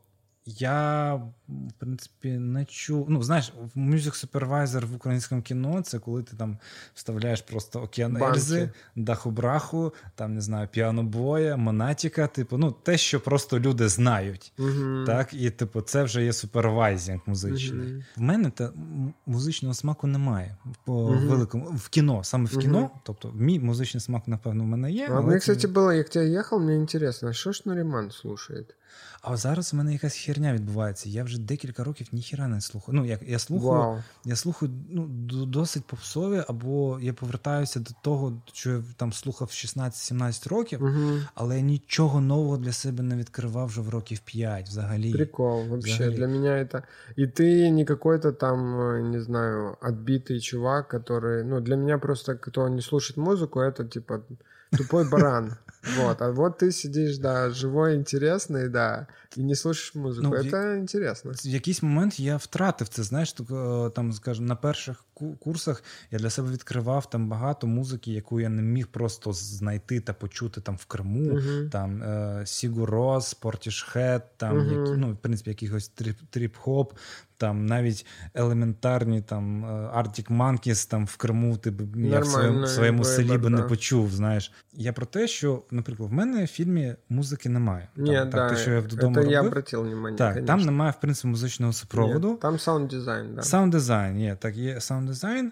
я, 0.46 1.14
в 1.50 1.72
принципі, 1.78 2.30
не 2.30 2.66
чув. 2.66 3.06
Ну, 3.10 3.24
знаєш, 3.24 3.54
Music 3.76 4.28
Supervisor 4.28 4.86
в 4.86 4.96
українському 4.96 5.42
кіно 5.42 5.82
це 5.82 6.00
коли 6.00 6.24
ти 6.24 6.36
там 6.38 6.58
вставляєш 6.94 7.42
просто 7.42 7.82
океан 7.82 8.18
Ельзи, 8.18 8.70
Даху-Браху, 8.96 9.92
там, 10.16 10.34
не 10.34 10.42
знаю, 10.42 10.68
піанобоя, 10.72 11.58
Монатіка, 11.58 12.28
типу, 12.28 12.58
ну, 12.58 12.72
те, 12.72 12.98
що 12.98 13.20
просто 13.20 13.60
люди 13.60 13.88
знають. 13.88 14.54
Uh-huh. 14.58 15.06
Так, 15.06 15.34
І, 15.34 15.50
типу, 15.50 15.82
це 15.82 16.04
вже 16.04 16.24
є 16.24 16.34
supervising 16.34 17.20
музичний. 17.26 17.88
Uh-huh. 17.88 18.04
В 18.16 18.22
мене 18.22 18.50
та 18.50 18.72
музичного 19.26 19.74
смаку 19.74 20.08
немає. 20.08 20.58
По 20.86 20.94
uh-huh. 20.94 21.28
великому 21.28 21.66
в 21.66 21.90
кіно, 21.90 22.24
саме 22.24 22.46
в 22.46 22.58
кіно. 22.58 22.90
Тобто, 23.04 23.32
мій 23.36 23.60
музичний 23.60 24.02
смак, 24.02 24.28
напевно, 24.28 24.64
в 24.64 24.68
мене 24.68 24.92
є. 24.92 25.08
А 25.10 25.12
але 25.12 25.22
мені, 25.22 25.40
це... 25.40 25.40
кстати, 25.40 25.68
було, 25.68 25.94
як 25.94 26.16
я 26.16 26.24
їхав, 26.24 26.62
мені 26.62 26.86
цікаво, 26.88 27.34
що 27.34 27.52
ж 27.52 27.62
Наріман 27.66 28.12
слушає? 28.12 28.66
А 29.23 29.37
зараз 29.37 29.75
у 29.75 29.77
мене 29.77 29.93
якась 29.93 30.17
херня 30.17 30.53
відбувається. 30.53 31.09
Я 31.09 31.25
вже 31.25 31.41
декілька 31.41 31.85
років 31.85 32.07
ніхіра 32.13 32.49
не 32.49 32.61
слухаю. 32.61 32.99
Ну, 32.99 33.07
як 33.07 33.23
я 33.23 33.39
слухаю, 33.39 33.81
wow. 33.83 34.03
я 34.25 34.37
слухаю 34.37 34.73
ну, 34.89 35.07
досить 35.47 35.85
попсові, 35.85 36.43
або 36.49 36.99
я 37.01 37.13
повертаюся 37.13 37.81
до 37.81 37.91
того, 38.03 38.43
що 38.53 38.71
я 38.71 38.83
там 38.97 39.13
слухав 39.13 39.49
16-17 39.49 40.49
років, 40.49 40.83
uh-huh. 40.83 41.27
але 41.35 41.57
я 41.57 41.63
нічого 41.63 42.21
нового 42.21 42.57
для 42.57 42.73
себе 42.73 43.03
не 43.03 43.17
відкривав 43.17 43.67
вже 43.67 43.81
в 43.81 43.89
років 43.89 44.19
5 44.19 44.69
взагалі. 44.69 45.13
Прикол, 45.13 45.67
вообще. 45.67 45.95
Взагалі. 45.95 46.17
Для 46.17 46.27
меня 46.27 46.51
это... 46.51 46.83
И 47.19 47.27
ты 47.27 47.71
не 47.71 47.85
какой-то 47.85 48.33
там, 48.33 49.11
не 49.11 49.21
знаю, 49.21 49.77
отбитый 49.81 50.41
чувак, 50.41 50.95
который... 50.95 51.45
Ну, 51.45 51.61
для 51.61 51.77
меня 51.77 51.99
просто, 51.99 52.37
кто 52.37 52.69
не 52.69 52.83
слушает 52.83 53.17
музыку, 53.17 53.61
это 53.61 53.85
типа 53.85 54.21
тупой 54.77 55.11
баран. 55.11 55.57
Вот. 55.98 56.22
А 56.22 56.32
вот 56.32 56.58
ты 56.58 56.72
сидишь, 56.72 57.18
да, 57.18 57.50
живой, 57.50 57.96
интересный, 57.96 58.70
да, 58.70 59.08
і 59.38 59.44
не 59.44 59.56
слушаєш 59.56 59.96
музику. 59.96 60.28
Ну, 60.44 60.52
Це 60.52 60.78
інтересно. 60.78 61.32
В 61.32 61.48
якийсь 61.48 61.84
момент 61.84 62.20
я 62.20 62.38
втратив 62.38 62.88
це. 62.88 63.04
Знаєш, 63.04 63.36
там, 63.96 64.14
скажімо, 64.14 64.48
на 64.48 64.56
перших 64.56 65.04
курсах 65.40 65.84
я 66.12 66.20
для 66.20 66.30
себе 66.30 66.52
відкривав 66.52 67.10
там 67.10 67.30
багато 67.30 67.68
музики, 67.68 68.12
яку 68.12 68.40
я 68.40 68.50
не 68.50 68.62
міг 68.62 68.88
просто 68.88 69.34
знайти 69.34 70.00
та 70.00 70.14
почути 70.14 70.62
там 70.62 70.78
в 70.78 70.86
Криму. 70.86 71.34
Uh-huh. 71.34 71.70
Там 71.70 72.04
Sigur 72.46 72.86
Rós, 72.86 73.34
Portishead, 73.34 74.38
там 74.38 74.58
uh-huh. 74.58 74.80
які, 74.80 74.92
ну, 74.98 75.14
в 75.14 75.18
принципі, 75.18 75.50
якихось 75.50 75.92
тріп-хоп. 76.34 76.92
Там 77.38 77.66
навіть 77.66 78.06
елементарні 78.34 79.22
там 79.22 79.66
Arctic 79.66 80.38
Monkeys 80.38 80.90
там 80.90 81.06
в 81.06 81.18
Криму 81.18 81.58
ти 81.58 81.72
б 81.72 81.96
я 81.96 82.20
в 82.20 82.26
своєму, 82.26 82.68
своєму 82.68 83.04
селі 83.04 83.38
би 83.38 83.50
не 83.50 83.62
почув. 83.62 84.12
Знаєш, 84.12 84.52
я 84.74 84.94
про 84.94 85.06
те, 85.06 85.28
що, 85.28 85.64
наприклад, 85.72 86.10
в 86.10 86.14
мене 86.14 86.44
в 86.44 86.48
фільмі 86.48 86.96
музики 87.10 87.50
немає. 87.50 87.88
Ні, 87.96 88.16
там, 88.16 88.30
да, 88.30 88.50
те, 88.50 88.58
що 88.58 88.72
я 88.72 88.80
вдома 88.80 89.16
робив, 89.22 89.32
я 89.72 89.80
внимание, 89.80 90.18
Так, 90.18 90.34
конечно. 90.34 90.48
там 90.48 90.66
немає 90.66 90.92
в 90.92 91.02
принципі 91.02 91.28
музичного 91.28 91.74
супроводу. 91.74 92.32
Ні, 92.32 92.38
там 92.38 92.60
саунд 92.60 92.88
дизайн, 92.88 93.36
да. 93.36 93.42
Саунд 93.42 93.72
дизайн 93.72 94.20
є, 94.20 94.36
так, 94.36 94.58
є 94.58 94.82
саунд 94.82 95.05
дизайн. 95.06 95.52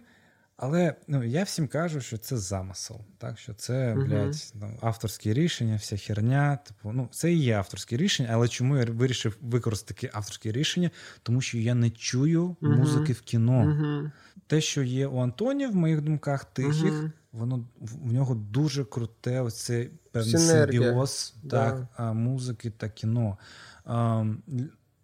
Але 0.57 0.95
ну, 1.07 1.23
я 1.23 1.43
всім 1.43 1.67
кажу, 1.67 2.01
що 2.01 2.17
це 2.17 2.37
замисел, 2.37 3.01
так 3.17 3.39
що 3.39 3.53
це 3.53 3.95
Мгм. 3.95 4.05
блядь, 4.05 4.53
ну, 4.55 4.77
авторське 4.81 5.33
рішення, 5.33 5.75
вся 5.75 5.97
херня. 5.97 6.57
Типу, 6.57 6.91
ну 6.91 7.07
це 7.11 7.33
і 7.33 7.37
є 7.39 7.55
авторське 7.57 7.97
рішення, 7.97 8.29
але 8.31 8.47
чому 8.47 8.77
я 8.77 8.85
вирішив 8.85 9.37
використати 9.41 10.09
авторське 10.13 10.51
рішення? 10.51 10.91
Тому 11.23 11.41
що 11.41 11.57
я 11.57 11.75
не 11.75 11.89
чую 11.89 12.55
Мгм. 12.61 12.79
музики 12.79 13.13
в 13.13 13.21
кіно. 13.21 13.63
Мгм. 13.65 14.11
Те, 14.47 14.61
що 14.61 14.83
є 14.83 15.07
у 15.07 15.17
Антоні, 15.17 15.67
в 15.67 15.75
моїх 15.75 16.01
думках 16.01 16.45
тихих, 16.45 17.09
воно 17.31 17.65
в 17.79 18.13
нього 18.13 18.35
дуже 18.35 18.85
круте 18.85 19.41
оцей 19.41 19.91
певний 20.11 20.37
симбіоз 20.37 21.35
так, 21.49 21.87
а, 21.97 22.13
музики 22.13 22.69
та 22.69 22.89
кіно. 22.89 23.37
А, 23.85 24.25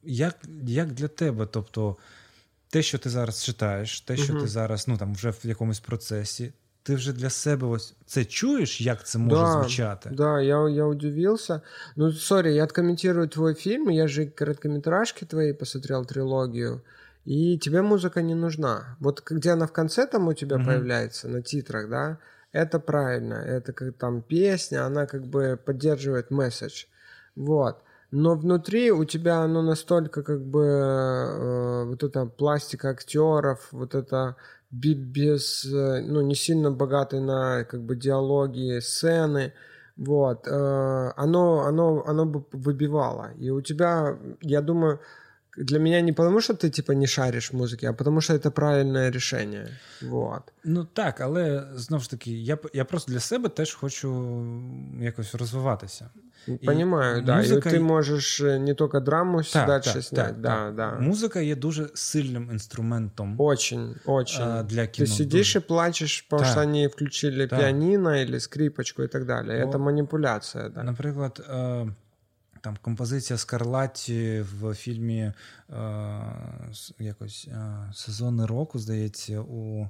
як, 0.03 0.35
як 0.63 0.91
для 0.91 1.07
тебе? 1.07 1.45
Тобто, 1.45 1.97
те, 2.68 2.82
що 2.82 2.98
ти 2.98 3.10
зараз 3.10 3.44
читаєш, 3.44 4.00
те, 4.00 4.16
що 4.16 4.32
Мгм. 4.32 4.42
ти 4.42 4.48
зараз 4.48 4.88
ну, 4.88 4.96
там, 4.98 5.14
вже 5.14 5.30
в 5.30 5.40
якомусь 5.44 5.80
процесі, 5.80 6.52
ти 6.82 6.94
вже 6.94 7.12
для 7.12 7.30
себе 7.30 7.66
ось 7.66 7.94
це 8.06 8.24
чуєш, 8.24 8.80
як 8.80 9.06
це 9.06 9.18
може 9.18 9.40
Да, 9.40 9.52
звучати? 9.52 10.10
Да, 10.12 10.40
я, 10.40 10.68
я 10.68 10.84
удивился. 10.84 11.60
Ну, 11.96 12.12
сори, 12.12 12.54
я 12.54 12.64
откомментирую 12.64 13.28
твой 13.28 13.54
фильм. 13.54 13.90
Я 13.90 14.08
же 14.08 14.26
короткометражки 14.26 15.26
твои 15.26 15.54
посмотрел, 15.54 16.06
трилогию. 16.06 16.80
И 17.26 17.58
тебе 17.58 17.80
музыка 17.82 18.22
не 18.22 18.34
нужна. 18.34 18.96
Вот 19.00 19.22
где 19.30 19.52
она 19.52 19.66
в 19.66 19.72
конце 19.72 20.06
там 20.06 20.28
у 20.28 20.34
тебя 20.34 20.56
Мгм. 20.56 20.66
появляется, 20.66 21.28
на 21.28 21.40
титрах, 21.42 21.88
да, 21.88 22.18
это 22.52 22.78
правильно, 22.78 23.34
это 23.34 23.72
как 23.72 23.94
там 23.96 24.22
песня, 24.22 24.84
она 24.86 25.06
как 25.06 25.22
бы 25.26 25.56
поддерживает 25.56 26.30
месседж, 26.30 26.84
вот. 27.36 27.76
Но 28.11 28.35
внутри 28.35 28.91
у 28.91 29.05
тебя 29.05 29.43
оно 29.43 29.61
настолько 29.61 30.23
как 30.23 30.41
бы 30.41 30.63
э, 30.63 31.85
вот 31.85 32.03
эта 32.03 32.25
пластика 32.25 32.89
актеров, 32.89 33.67
вот 33.71 33.93
это 33.93 34.35
без, 34.71 35.65
э, 35.65 36.01
ну, 36.01 36.21
не 36.21 36.35
сильно 36.35 36.71
богатый 36.71 37.19
на 37.19 37.63
как 37.65 37.81
бы 37.81 37.95
диалоги, 37.95 38.79
сцены, 38.79 39.53
вот, 39.97 40.47
э, 40.47 41.11
оно, 41.17 41.65
оно, 41.65 42.03
оно 42.07 42.25
бы 42.25 42.43
выбивало. 42.51 43.31
И 43.37 43.51
у 43.51 43.61
тебя, 43.61 44.17
я 44.41 44.61
думаю, 44.61 44.99
для 45.57 45.79
меня 45.79 46.01
не 46.01 46.13
потому, 46.13 46.41
що 46.41 46.53
ти 46.53 46.69
типа 46.69 46.93
не 46.93 47.07
шариш 47.07 47.53
в 47.53 47.55
музиці, 47.55 47.85
а 47.85 47.93
тому, 47.93 48.21
що 48.21 48.39
це 48.39 48.49
правильне 48.49 49.11
рішення. 49.11 49.67
Вот. 50.01 50.41
Ну 50.63 50.87
так, 50.93 51.21
але 51.21 51.67
знову 51.75 52.03
ж 52.03 52.09
таки, 52.09 52.31
я 52.31 52.57
я 52.73 52.85
просто 52.85 53.11
для 53.11 53.19
себе 53.19 53.49
теж 53.49 53.73
хочу 53.73 54.37
якось 55.01 55.35
розвиватися. 55.35 56.09
Понимаю, 56.65 57.17
і 57.17 57.21
да. 57.21 57.37
Музика... 57.37 57.69
І 57.69 57.71
ти 57.71 57.79
можеш 57.79 58.41
э, 58.41 58.59
не 58.59 58.75
тільки 58.75 58.99
драму 58.99 59.43
так, 59.43 59.67
далі 59.67 59.81
так, 59.81 60.03
снять. 60.03 60.27
Так, 60.27 60.41
да, 60.41 60.49
так. 60.49 60.75
Да. 60.75 60.99
Музика 60.99 61.39
є 61.39 61.55
дуже 61.55 61.89
сильним 61.93 62.49
інструментом 62.51 63.35
очень, 63.37 63.95
очень. 64.05 64.63
Для 64.65 64.87
кіно. 64.87 65.07
Ти 65.07 65.13
сидиш 65.13 65.55
і 65.55 65.59
плачеш, 65.59 66.27
тому 66.29 66.43
що 66.43 66.55
вони 66.55 66.87
включили 66.87 67.47
так. 67.47 67.59
піаніно 67.59 68.09
або 68.09 68.39
скрипочку 68.39 69.03
і 69.03 69.07
так 69.07 69.25
далі. 69.25 69.67
Це 69.71 69.77
маніпуляція. 69.77 70.69
Да. 70.69 70.83
Наприклад, 70.83 71.41
там 72.61 72.77
композиція 72.81 73.37
Скарлатті 73.37 74.45
в 74.53 74.73
фільмі 74.73 75.19
е, 75.19 75.33
якось 76.99 77.47
е, 77.51 77.91
сезони 77.93 78.45
року, 78.45 78.79
здається, 78.79 79.39
у 79.39 79.89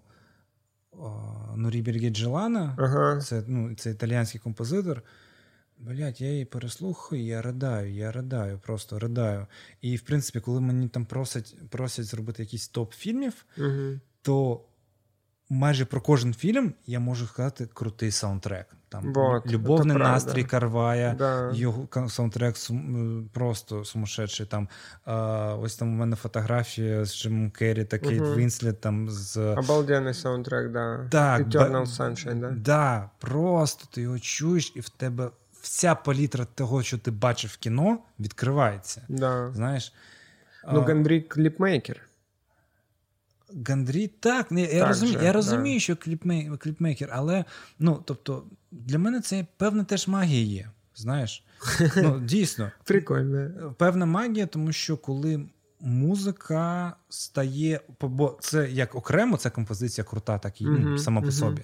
Нурі 1.56 1.82
Бергіджелана. 1.82 2.76
Ага. 2.78 3.22
Це 3.22 3.43
ну, 3.47 3.76
це 3.76 3.91
італіянський 3.91 4.41
композитор. 4.41 5.02
Блять, 5.80 6.22
я 6.22 6.32
її 6.32 6.46
переслухаю, 6.46 7.26
я 7.26 7.42
ридаю, 7.42 7.94
я 7.94 8.12
ридаю, 8.12 8.60
просто 8.60 9.00
ридаю. 9.00 9.48
І, 9.82 9.96
в 9.96 10.02
принципі, 10.02 10.40
коли 10.40 10.62
мені 10.62 10.88
там 10.88 11.06
просять 11.06 11.56
просять 11.70 12.06
зробити 12.06 12.44
якийсь 12.44 12.68
топ 12.68 12.94
фільмів, 12.94 13.46
угу. 13.58 14.00
то 14.22 14.62
майже 15.50 15.86
про 15.86 16.02
кожен 16.02 16.34
фільм 16.34 16.74
я 16.86 17.00
можу 17.00 17.28
сказати 17.28 17.68
крутий 17.74 18.12
саундтрек. 18.12 18.68
Там 18.90 19.14
вот, 19.14 19.48
Любовний 19.48 19.98
настрій 19.98 20.44
Карвая, 20.44 21.16
да. 21.18 21.52
його 21.54 21.88
саундтрек 22.10 22.56
просто 23.34 23.86
сумасшедший. 23.86 24.46
Там 24.46 24.70
а, 25.06 25.56
Ось 25.56 25.76
там 25.76 25.94
у 25.94 25.96
мене 25.96 26.16
фотографія 26.16 27.06
з 27.06 27.18
Джимом 27.18 27.52
Керрі 27.52 27.86
та 27.86 27.98
Кейт 27.98 28.22
угу. 28.22 28.36
Вінслет. 28.36 28.82
Там 28.82 29.10
з... 29.10 29.38
Обалденний 29.38 30.14
саундтрек, 30.14 30.72
да. 30.72 31.08
Так, 31.12 31.48
Eternal 31.48 31.86
Sunshine, 31.86 32.40
да. 32.40 32.52
Да, 32.52 33.10
Просто 33.20 33.86
ти 33.92 34.02
його 34.02 34.20
чуєш, 34.20 34.74
і 34.76 34.80
в 34.80 34.90
тебе 34.90 35.30
вся 35.62 35.95
палітра 35.95 36.45
того, 36.45 36.84
що 36.84 36.97
ти 36.97 37.12
бачив 37.12 37.51
в 37.53 37.57
кіно, 37.57 37.99
відкривається. 38.20 39.01
Да. 39.10 39.51
Знаєш? 39.53 39.93
Ну, 40.74 40.82
Гандрій 40.82 41.22
кліпмейкер. 41.22 42.01
Гандрі, 43.68 44.07
так, 44.07 44.47
я 44.51 44.80
так 44.80 44.88
розумію, 44.88 45.20
же, 45.20 45.26
я 45.26 45.34
розумію, 45.34 45.76
да. 45.76 45.80
що 45.80 45.95
кліпмей, 45.95 46.51
кліпмейкер, 46.60 47.10
але 47.12 47.45
ну, 47.80 48.03
тобто, 48.05 48.43
для 48.72 48.99
мене 48.99 49.22
це 49.22 49.45
певна 49.57 49.84
теж 49.84 50.07
магія 50.07 50.45
є. 50.45 50.70
Знаєш? 50.95 51.43
Ну, 51.95 52.20
Дійсно. 52.20 52.72
Прикольно. 52.84 53.74
Певна 53.78 54.05
магія, 54.05 54.45
тому 54.45 54.72
що 54.72 54.97
коли 54.97 55.45
музика 55.80 56.95
стає, 57.10 57.82
бо 58.01 58.38
це 58.41 58.70
як 58.72 58.95
окремо, 58.95 59.38
ця 59.38 59.49
композиція 59.49 60.05
крута, 60.05 60.38
так 60.38 60.62
і 60.62 60.66
uh-huh, 60.66 60.97
сама 60.97 61.22
по 61.22 61.32
собі. 61.32 61.62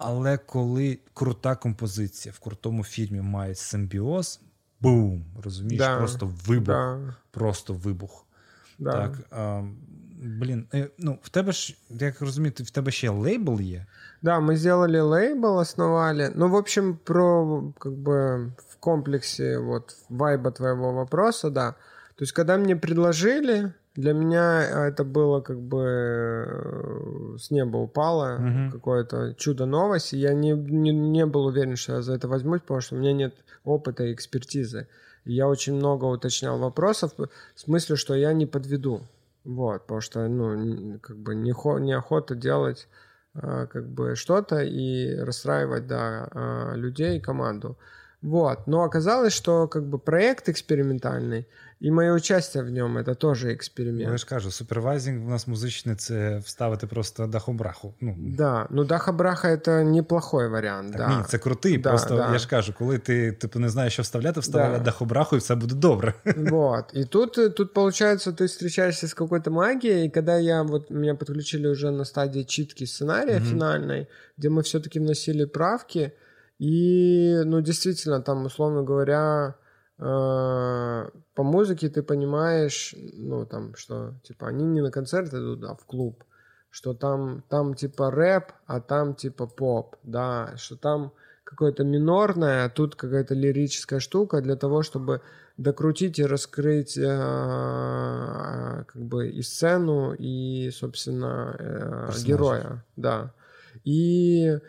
Але 0.00 0.38
коли 0.38 0.98
крута 1.14 1.56
композиція 1.56 2.34
в 2.36 2.38
крутому 2.38 2.84
фільмі 2.84 3.20
має 3.20 3.54
симбіоз, 3.54 4.40
бум! 4.80 5.24
Розумієш, 5.42 5.78
да, 5.78 5.98
просто 5.98 6.32
вибух. 6.46 6.66
Да. 6.66 7.14
Просто 7.30 7.74
вибух. 7.74 8.26
Да. 8.78 8.92
Так, 8.92 9.18
а, 9.30 9.62
Блін, 10.22 10.66
э, 10.74 10.90
ну 10.98 11.18
в 11.22 11.28
тебе 11.28 11.52
ж, 11.52 11.76
як 11.90 12.20
розумію, 12.20 12.52
в 12.58 12.70
тебе 12.70 12.90
ще 12.90 13.10
лейбл 13.10 13.60
є? 13.60 13.86
Да, 14.22 14.40
мы 14.40 14.56
сделали 14.56 15.00
лейбл, 15.00 15.58
основали. 15.58 16.32
Ну, 16.34 16.48
в 16.48 16.54
общем, 16.54 16.98
про 17.04 17.62
как 17.78 17.92
бы 17.92 18.46
в 18.68 18.76
комплексе 18.80 19.58
вот 19.58 19.96
вайба 20.08 20.50
твоего 20.50 20.92
вопроса, 20.92 21.50
да. 21.50 21.74
То 22.14 22.24
есть, 22.24 22.32
когда 22.32 22.56
мне 22.56 22.76
предложили, 22.76 23.72
для 23.95 24.13
меня 24.13 24.87
это 24.87 25.03
было 25.03 25.41
как 25.41 25.59
бы 25.59 25.83
э, 25.83 27.37
с 27.37 27.51
неба 27.51 27.77
упало 27.77 28.35
угу. 28.35 28.71
какое-то 28.71 29.33
чудо 29.35 29.65
новости. 29.65 30.15
Я 30.15 30.33
не, 30.33 30.51
не, 30.51 30.91
не 30.91 31.25
был 31.25 31.45
уверен, 31.45 31.75
что 31.75 31.93
я 31.93 32.01
за 32.01 32.13
это 32.13 32.27
возьмусь, 32.27 32.61
потому 32.61 32.81
что 32.81 32.95
у 32.95 32.99
меня 32.99 33.13
нет 33.13 33.35
опыта 33.65 34.05
и 34.05 34.13
экспертизы. 34.13 34.87
И 35.25 35.33
я 35.33 35.47
очень 35.47 35.75
много 35.75 36.05
уточнял 36.05 36.57
вопросов, 36.57 37.11
в 37.17 37.59
смысле, 37.59 37.95
что 37.95 38.15
я 38.15 38.33
не 38.33 38.45
подведу. 38.45 39.01
Вот, 39.43 39.81
потому 39.81 40.01
что, 40.01 40.27
ну, 40.27 40.99
как 40.99 41.17
бы 41.17 41.35
не, 41.35 41.51
неохота 41.81 42.35
делать 42.35 42.87
э, 43.33 43.67
как 43.67 43.87
бы 43.89 44.15
что-то 44.15 44.61
и 44.61 45.15
расстраивать, 45.15 45.87
да, 45.87 46.29
э, 46.31 46.75
людей, 46.75 47.19
команду. 47.19 47.77
Вот, 48.22 48.66
но 48.66 48.82
оказалось, 48.82 49.32
что 49.32 49.68
как 49.68 49.84
бы 49.84 49.98
проект 49.98 50.48
экспериментальный, 50.48 51.46
І 51.80 51.90
моє 51.90 52.12
участие 52.12 52.64
в 52.64 52.70
ньому 52.70 53.02
це 53.02 53.14
теж 53.14 53.44
експеримент. 53.44 54.06
Ну, 54.06 54.12
я 54.12 54.18
ж 54.18 54.26
кажу, 54.26 54.50
супервайзинг 54.50 55.26
у 55.26 55.30
нас 55.30 55.46
музичний 55.46 55.96
це 55.96 56.38
вставити 56.38 56.86
просто 56.86 57.26
дахобраху. 57.26 57.94
Ну, 58.00 58.16
да, 58.18 58.66
ну 58.70 58.84
дахобраха 58.84 59.56
це 59.56 59.84
неплохой 59.84 60.48
варіант. 60.48 60.92
Так, 60.92 61.08
да. 61.08 61.18
Ні, 61.18 61.24
це 61.28 61.38
крутий. 61.38 61.78
Да, 61.78 61.90
просто 61.90 62.16
да. 62.16 62.32
я 62.32 62.38
ж 62.38 62.48
кажу, 62.48 62.74
коли 62.78 62.98
ти 62.98 63.32
типу 63.32 63.58
не 63.58 63.68
знаєш, 63.68 63.92
що 63.92 64.02
вставляти, 64.02 64.40
вставляй 64.40 64.78
да. 64.78 64.84
дахобраху, 64.84 65.36
і 65.36 65.38
все 65.38 65.54
буде 65.54 65.74
добре. 65.74 66.14
Вот. 66.36 66.84
И 66.94 67.04
тут, 67.04 67.54
тут 67.56 67.72
получается, 67.72 68.32
ты 68.32 68.46
встречаешься 68.46 69.06
с 69.06 69.14
какой-то 69.14 69.50
магией, 69.50 70.06
и 70.06 70.10
когда 70.10 70.38
я 70.38 70.62
вот 70.62 70.90
меня 70.90 71.14
подключили 71.14 71.68
уже 71.68 71.90
на 71.90 72.04
стадии 72.04 72.44
читки 72.44 72.86
сценария 72.86 73.38
mm-hmm. 73.38 73.50
финальной, 73.50 74.06
где 74.38 74.48
мы 74.48 74.62
все-таки 74.62 75.00
вносили 75.00 75.46
правки, 75.46 76.12
и, 76.61 77.41
ну, 77.43 77.59
действительно, 77.61 78.21
там, 78.21 78.45
условно 78.45 78.83
говоря, 78.83 79.55
э, 79.97 81.09
по 81.33 81.43
музыке 81.43 81.89
ты 81.89 82.03
понимаешь, 82.03 82.93
ну, 83.13 83.47
там, 83.47 83.73
что, 83.73 84.13
типа, 84.23 84.49
они 84.49 84.65
не 84.65 84.81
на 84.81 84.91
концерт 84.91 85.33
идут, 85.33 85.63
а 85.63 85.73
в 85.73 85.83
клуб, 85.87 86.23
что 86.69 86.93
там, 86.93 87.43
там, 87.49 87.73
типа, 87.73 88.11
рэп, 88.11 88.51
а 88.67 88.79
там, 88.79 89.15
типа, 89.15 89.47
поп, 89.47 89.95
да, 90.03 90.53
что 90.57 90.75
там 90.75 91.13
какое-то 91.43 91.83
минорное, 91.83 92.65
а 92.65 92.69
тут 92.69 92.95
какая-то 92.95 93.33
лирическая 93.33 93.99
штука 93.99 94.39
для 94.41 94.55
того, 94.55 94.83
чтобы 94.83 95.21
докрутить 95.57 96.19
и 96.19 96.25
раскрыть 96.25 96.95
э, 96.95 98.83
как 98.85 99.01
бы 99.01 99.29
и 99.29 99.41
сцену, 99.41 100.13
и, 100.13 100.69
собственно, 100.69 101.55
э, 101.57 102.11
героя, 102.23 102.85
да. 102.97 103.33
И 103.83 104.59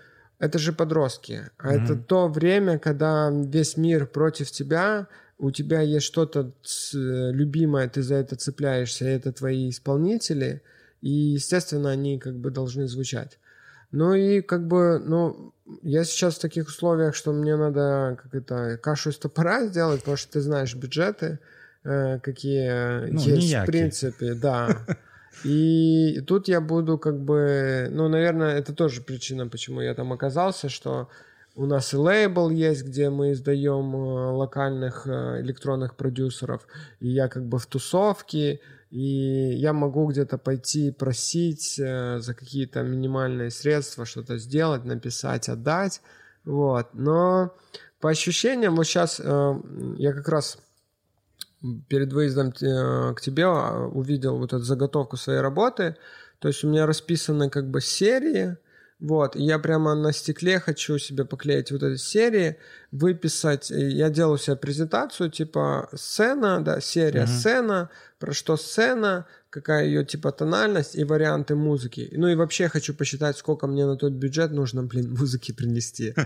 это 0.43 0.59
же 0.59 0.73
подростки. 0.73 1.43
А 1.57 1.73
mm-hmm. 1.73 1.85
это 1.85 1.97
то 1.97 2.27
время, 2.27 2.79
когда 2.81 3.31
весь 3.31 3.77
мир 3.77 4.07
против 4.07 4.51
тебя, 4.51 5.07
у 5.39 5.53
тебя 5.53 5.83
есть 5.83 6.07
что-то 6.07 6.53
любимое, 6.93 7.89
ты 7.89 8.03
за 8.03 8.17
это 8.17 8.35
цепляешься, 8.35 9.05
это 9.05 9.33
твои 9.33 9.71
исполнители, 9.71 10.63
и, 11.01 11.11
естественно, 11.11 11.91
они 11.91 12.19
как 12.19 12.35
бы 12.35 12.51
должны 12.51 12.89
звучать. 12.89 13.39
Ну 13.93 14.15
и 14.15 14.41
как 14.41 14.67
бы, 14.67 14.99
ну, 14.99 15.55
я 15.83 16.03
сейчас 16.03 16.35
в 16.35 16.41
таких 16.41 16.67
условиях, 16.67 17.15
что 17.15 17.33
мне 17.33 17.55
надо 17.55 18.19
как 18.21 18.35
это 18.35 18.79
кашу 18.83 19.11
из 19.11 19.19
топора 19.19 19.67
сделать, 19.69 20.01
потому 20.01 20.17
что 20.17 20.33
ты 20.33 20.41
знаешь 20.41 20.75
бюджеты, 20.75 21.39
э, 21.85 22.19
какие 22.19 23.07
ну, 23.13 23.21
есть 23.21 23.55
в 23.55 23.67
принципе, 23.67 24.35
да. 24.35 24.77
И 25.45 26.21
тут 26.27 26.49
я 26.49 26.61
буду 26.61 26.99
как 26.99 27.19
бы, 27.21 27.89
ну, 27.91 28.09
наверное, 28.09 28.57
это 28.59 28.75
тоже 28.75 29.01
причина, 29.01 29.49
почему 29.49 29.81
я 29.81 29.95
там 29.95 30.13
оказался, 30.13 30.69
что 30.69 31.09
у 31.55 31.67
нас 31.67 31.93
и 31.93 31.97
лейбл 31.97 32.51
есть, 32.51 32.85
где 32.85 33.11
мы 33.11 33.33
издаем 33.33 33.95
э, 33.95 34.31
локальных 34.31 35.07
э, 35.07 35.43
электронных 35.43 35.97
продюсеров. 35.97 36.67
И 37.01 37.09
я 37.09 37.29
как 37.29 37.45
бы 37.45 37.59
в 37.59 37.67
тусовке, 37.67 38.61
и 38.91 39.55
я 39.55 39.73
могу 39.73 40.07
где-то 40.07 40.39
пойти 40.39 40.91
просить 40.91 41.79
э, 41.79 42.21
за 42.21 42.35
какие-то 42.35 42.83
минимальные 42.83 43.51
средства 43.51 44.07
что-то 44.07 44.39
сделать, 44.39 44.85
написать, 44.85 45.49
отдать. 45.49 46.01
Вот. 46.45 46.89
Но 46.95 47.55
по 48.01 48.11
ощущениям, 48.11 48.75
вот 48.77 48.85
сейчас 48.85 49.21
я 49.21 50.13
как 50.13 50.29
раз 50.29 50.59
перед 51.89 52.13
выездом 52.13 52.53
к 52.53 53.21
тебе 53.21 53.47
увидел 53.47 54.39
вот 54.39 54.53
эту 54.53 54.65
заготовку 54.65 55.17
своей 55.17 55.41
работы. 55.41 55.97
То 56.39 56.49
есть 56.49 56.65
у 56.65 56.69
меня 56.69 56.87
расписаны 56.87 57.51
как 57.51 57.71
бы 57.71 57.81
серии, 57.81 58.57
Вот, 58.99 59.35
и 59.35 59.43
я 59.43 59.59
прямо 59.59 59.97
на 59.97 60.13
стекле 60.13 60.61
хочу 60.61 60.97
себе 60.99 61.25
поклеить 61.25 61.73
вот 61.73 61.83
эти 61.83 61.99
серии, 61.99 62.57
выписать. 62.93 63.71
Я 63.71 64.11
делаю 64.11 64.39
себе 64.39 64.55
презентацию, 64.55 65.29
типа 65.29 65.89
сцена, 65.93 66.63
да, 66.63 66.81
серия 66.81 67.25
uh-huh. 67.25 67.39
сцена, 67.39 67.91
про 68.21 68.33
что 68.33 68.57
сцена, 68.57 69.27
какая 69.51 69.87
ее 69.87 70.05
типа 70.05 70.31
тональность 70.31 70.95
и 70.95 71.03
варианты 71.03 71.57
музыки. 71.57 72.11
Ну 72.13 72.29
и 72.29 72.37
вообще 72.37 72.69
хочу 72.69 72.95
посчитать, 72.95 73.37
сколько 73.37 73.67
мне 73.67 73.87
на 73.87 73.97
тот 73.97 74.13
бюджет 74.13 74.53
нужно, 74.53 74.85
блин, 74.85 75.15
музыки 75.19 75.53
принести. 75.53 76.15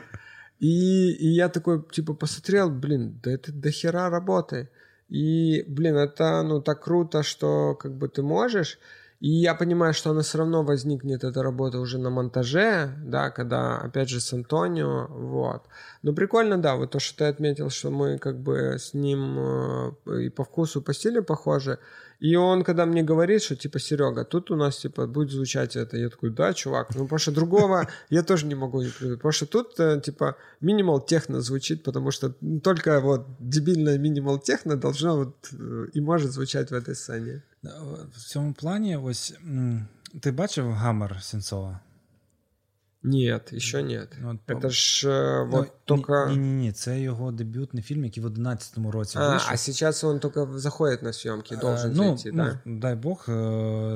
И, 0.59 1.13
и 1.13 1.29
я 1.29 1.51
такой, 1.51 1.85
типа, 1.93 2.15
посмотрел, 2.15 2.71
блин, 2.71 3.21
да 3.23 3.31
это 3.31 3.53
до 3.53 3.71
хера 3.71 4.09
работы. 4.09 4.71
И, 5.09 5.65
блин, 5.69 5.97
это, 5.97 6.43
ну, 6.43 6.61
так 6.61 6.83
круто, 6.83 7.23
что, 7.23 7.75
как 7.75 7.93
бы, 7.97 8.09
ты 8.09 8.23
можешь. 8.23 8.79
И 9.21 9.31
я 9.31 9.55
понимаю, 9.55 9.95
что 9.95 10.11
она 10.11 10.21
все 10.21 10.39
равно 10.39 10.63
возникнет, 10.63 11.25
эта 11.25 11.43
работа 11.43 11.79
уже 11.81 11.99
на 11.99 12.11
монтаже, 12.11 12.91
да, 12.99 13.31
когда, 13.31 13.79
опять 13.79 14.11
же, 14.11 14.21
с 14.21 14.33
Антонио, 14.33 15.07
вот. 15.09 15.63
Но 16.03 16.13
прикольно, 16.13 16.59
да, 16.59 16.77
вот 16.77 16.91
то, 16.91 16.99
что 16.99 17.19
ты 17.19 17.25
отметил, 17.25 17.71
что 17.71 17.91
мы 17.91 18.19
как 18.19 18.39
бы 18.39 18.77
с 18.79 18.93
ним 18.93 19.39
э, 20.07 20.23
и 20.25 20.29
по 20.29 20.45
вкусу, 20.45 20.83
по 20.83 20.93
стилю 20.93 21.23
похожи. 21.23 21.79
И 22.19 22.37
он, 22.37 22.65
когда 22.65 22.87
мне 22.87 23.03
говорит, 23.03 23.43
что 23.43 23.57
типа, 23.57 23.79
Серега, 23.79 24.25
тут 24.25 24.51
у 24.51 24.57
нас 24.57 24.79
типа 24.79 25.07
будет 25.07 25.31
звучать 25.31 25.77
это, 25.77 25.97
я 25.97 26.09
такой, 26.09 26.31
да, 26.31 26.53
чувак, 26.53 26.95
ну 26.95 27.03
потому 27.03 27.19
что 27.19 27.33
другого 27.33 27.89
я 28.11 28.23
тоже 28.23 28.47
не 28.47 28.55
могу 28.55 28.83
не. 28.83 28.91
Потому 28.91 29.33
что 29.33 29.47
тут 29.47 29.81
э, 29.81 30.01
типа 30.01 30.37
минимал 30.61 31.01
техно 31.01 31.41
звучит, 31.41 31.83
потому 31.83 32.11
что 32.11 32.35
только 32.63 33.01
вот 33.01 33.27
дебильное 33.39 33.99
минимал 33.99 34.39
техно 34.39 34.77
должно 34.77 35.17
вот 35.17 35.49
э, 35.53 35.87
и 35.93 36.01
может 36.01 36.33
звучать 36.33 36.71
в 36.71 36.75
этой 36.75 36.95
сцене. 36.95 37.43
В 37.63 38.19
цьому 38.19 38.53
плані, 38.55 38.97
ось 38.97 39.35
ти 40.21 40.31
бачив 40.31 40.73
гаммер 40.73 41.19
Сенцова? 41.23 41.81
Нет, 43.06 43.52
еще 43.52 43.82
нет. 43.82 44.14
Ну, 44.20 44.40
Это 44.48 44.70
ж 44.70 45.06
э, 45.06 45.46
ну, 45.46 45.52
вот 45.52 45.86
только... 45.86 46.28
Не, 46.30 46.36
не, 46.36 46.66
не, 46.66 46.72
це 46.72 47.00
його 47.00 47.32
дебютний 47.32 47.84
фільм, 47.84 48.06
який 48.06 48.24
в 48.24 48.26
11-му 48.26 48.92
році 48.92 49.18
а, 49.18 49.30
вийшов. 49.30 49.50
А 49.52 49.58
сейчас 49.58 50.04
он 50.04 50.20
только 50.20 50.60
заходит 50.60 51.02
на 51.02 51.14
съемки, 51.14 51.56
должен 51.56 51.92
а, 51.92 51.94
ну, 51.94 52.18
зайти, 52.18 52.32
ну, 52.32 52.44
да? 52.44 52.60
дай 52.66 52.96
Бог, 52.96 53.26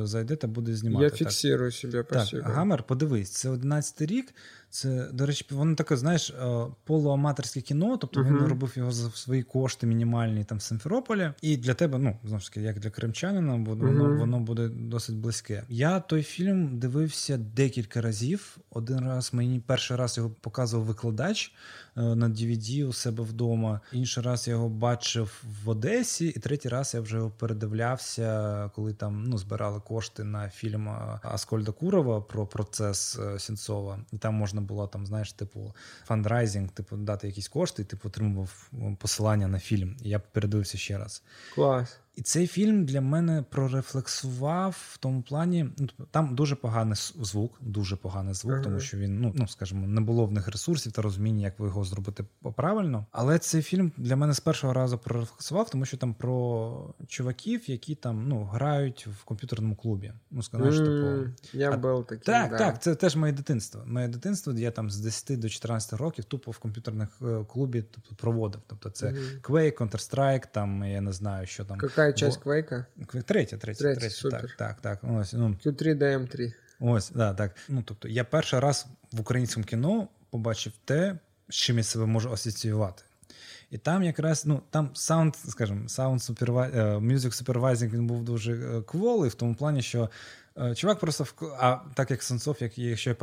зайде 0.07 0.35
та 0.35 0.47
буде 0.47 0.75
знімати. 0.75 1.03
Я 1.03 1.09
фіксирую 1.09 1.71
себе, 1.71 2.05
спасибо. 2.09 2.43
Так, 2.43 2.51
Гамер, 2.51 2.83
подивись, 2.83 3.31
це 3.31 3.49
11-й 3.49 4.05
рік, 4.05 4.33
це, 4.70 5.08
до 5.12 5.26
речі, 5.26 5.46
воно 5.50 5.74
таке, 5.74 5.96
знаєш, 5.96 6.30
е, 6.30 6.66
полуаматорське 6.84 7.60
кіно, 7.60 7.96
тобто 7.96 8.20
uh-huh. 8.20 8.26
він 8.26 8.46
робив 8.46 8.72
його 8.76 8.92
за 8.92 9.10
свої 9.10 9.42
кошти 9.42 9.86
мінімальні 9.86 10.44
там 10.44 10.58
в 10.58 10.62
Симферополі. 10.62 11.30
І 11.42 11.56
для 11.56 11.74
тебе, 11.74 11.98
ну 11.98 12.16
знову 12.24 12.40
ж 12.40 12.48
таки, 12.48 12.60
як 12.60 12.78
для 12.78 12.90
кримчанина, 12.90 13.52
воно 13.52 13.74
uh-huh. 13.74 14.18
воно 14.18 14.40
буде 14.40 14.68
досить 14.68 15.16
близьке. 15.16 15.62
Я 15.68 16.00
той 16.00 16.22
фільм 16.22 16.78
дивився 16.78 17.36
декілька 17.36 18.00
разів. 18.00 18.58
Один 18.70 19.00
раз 19.00 19.34
мені 19.34 19.60
перший 19.60 19.96
раз 19.96 20.16
його 20.16 20.30
показував 20.30 20.86
викладач. 20.86 21.54
Е, 22.00 22.14
на 22.14 22.28
DVD 22.28 22.84
у 22.88 22.92
себе 22.92 23.24
вдома. 23.24 23.80
Інший 23.92 24.22
раз 24.22 24.48
я 24.48 24.54
його 24.54 24.68
бачив 24.68 25.42
в 25.64 25.68
Одесі, 25.68 26.26
і 26.26 26.38
третій 26.38 26.68
раз 26.68 26.94
я 26.94 27.00
вже 27.00 27.16
його 27.16 27.30
передивлявся, 27.30 28.70
коли 28.74 28.92
там 28.92 29.24
ну, 29.24 29.38
збирали 29.38 29.80
кошти 29.80 30.24
на 30.24 30.48
фільм 30.48 30.88
е, 30.88 31.20
Аскольда 31.22 31.72
Курова 31.72 32.20
про 32.20 32.46
процес 32.46 33.18
е, 33.18 33.38
Сінцова. 33.38 33.98
І 34.12 34.18
там 34.18 34.34
можна 34.34 34.60
було 34.60 34.86
там, 34.86 35.06
знаєш, 35.06 35.32
типу 35.32 35.74
фандрайзинг, 36.04 36.70
типу 36.70 36.96
дати 36.96 37.26
якісь 37.26 37.48
кошти, 37.48 37.82
і 37.82 37.84
типу 37.84 38.08
отримував 38.08 38.70
посилання 38.98 39.48
на 39.48 39.58
фільм. 39.58 39.96
І 40.02 40.08
я 40.08 40.18
передивився 40.18 40.78
ще 40.78 40.98
раз. 40.98 41.22
Клас. 41.54 41.98
І 42.14 42.22
цей 42.22 42.46
фільм 42.46 42.84
для 42.84 43.00
мене 43.00 43.44
прорефлексував 43.50 44.76
в 44.92 44.98
тому 44.98 45.22
плані. 45.22 45.70
Ну, 45.78 45.88
там 46.10 46.34
дуже 46.34 46.56
поганий 46.56 46.96
звук, 47.20 47.58
дуже 47.60 47.96
поганий 47.96 48.34
звук, 48.34 48.62
тому 48.62 48.80
що 48.80 48.96
він, 48.98 49.20
ну 49.20 49.32
ну 49.36 49.48
скажімо, 49.48 49.86
не 49.86 50.00
було 50.00 50.26
в 50.26 50.32
них 50.32 50.48
ресурсів 50.48 50.92
та 50.92 51.02
розуміння, 51.02 51.44
як 51.44 51.54
його 51.60 51.84
зробити 51.84 52.24
правильно. 52.56 53.06
Але 53.12 53.38
цей 53.38 53.62
фільм 53.62 53.92
для 53.96 54.16
мене 54.16 54.34
з 54.34 54.40
першого 54.40 54.72
разу 54.72 54.98
прорефлексував, 54.98 55.70
тому 55.70 55.84
що 55.84 55.96
там 55.96 56.14
про 56.14 56.94
чуваків, 57.08 57.70
які 57.70 57.94
там 57.94 58.28
ну 58.28 58.44
грають 58.44 59.06
в 59.20 59.24
комп'ютерному 59.24 59.76
клубі. 59.76 60.12
Ну 60.30 60.42
скажеш, 60.42 60.74
mm, 60.74 60.84
типу 60.84 61.58
я 61.58 61.76
був 61.76 62.06
такий, 62.06 62.24
так, 62.24 62.50
да. 62.50 62.58
так. 62.58 62.82
Це 62.82 62.94
теж 62.94 63.16
моє 63.16 63.32
дитинство. 63.32 63.82
Моє 63.86 64.08
дитинство 64.08 64.52
я 64.52 64.70
там 64.70 64.90
з 64.90 64.98
10 65.00 65.38
до 65.38 65.48
14 65.48 65.92
років 65.92 66.24
тупо 66.24 66.50
в 66.50 66.58
комп'ютерних 66.58 67.08
е, 67.22 67.44
клубі 67.48 67.84
тобто, 67.90 68.14
проводив. 68.14 68.60
Тобто, 68.66 68.90
це 68.90 69.06
mm. 69.06 69.40
Quake, 69.40 69.78
Counter-Strike, 69.78 70.44
там 70.52 70.84
я 70.84 71.00
не 71.00 71.12
знаю, 71.12 71.46
що 71.46 71.64
там. 71.64 71.78
Какая 72.00 72.12
часть 72.12 72.40
Квейка? 72.40 72.86
Третя, 73.26 73.58
третя, 73.58 73.78
третя, 73.78 74.10
супер. 74.10 74.40
так, 74.40 74.80
так, 74.80 75.00
так. 75.00 75.10
Ось, 75.10 75.32
ну. 75.32 75.56
Q3 75.64 75.98
DM3. 75.98 76.52
Ось, 76.80 77.10
да, 77.10 77.34
так. 77.34 77.52
Ну, 77.68 77.82
тобто, 77.82 78.08
я 78.08 78.24
перший 78.24 78.58
раз 78.58 78.86
в 79.12 79.20
українському 79.20 79.66
кіно 79.66 80.08
побачив 80.30 80.72
те, 80.84 81.18
з 81.48 81.54
чим 81.54 81.78
я 81.78 81.84
себе 81.84 82.06
можу 82.06 82.32
асоціювати. 82.32 83.02
І 83.70 83.78
там 83.78 84.02
якраз 84.02 84.46
ну 84.46 84.62
там 84.70 84.90
саунд, 84.94 85.36
скажімо, 85.36 85.88
саунд 85.88 86.20
мюзик 87.00 87.34
супервайзинг 87.34 87.94
він 87.94 88.06
був 88.06 88.24
дуже 88.24 88.52
е, 88.52 88.82
кволий 88.82 89.30
в 89.30 89.34
тому 89.34 89.54
плані, 89.54 89.82
що 89.82 90.10
е, 90.58 90.74
чувак 90.74 90.98
просто 90.98 91.26
а 91.58 91.78
так 91.94 92.10
як 92.10 92.22
Сенцов, 92.22 92.56
як 92.60 92.78
якщо 92.78 93.10
я 93.10 93.16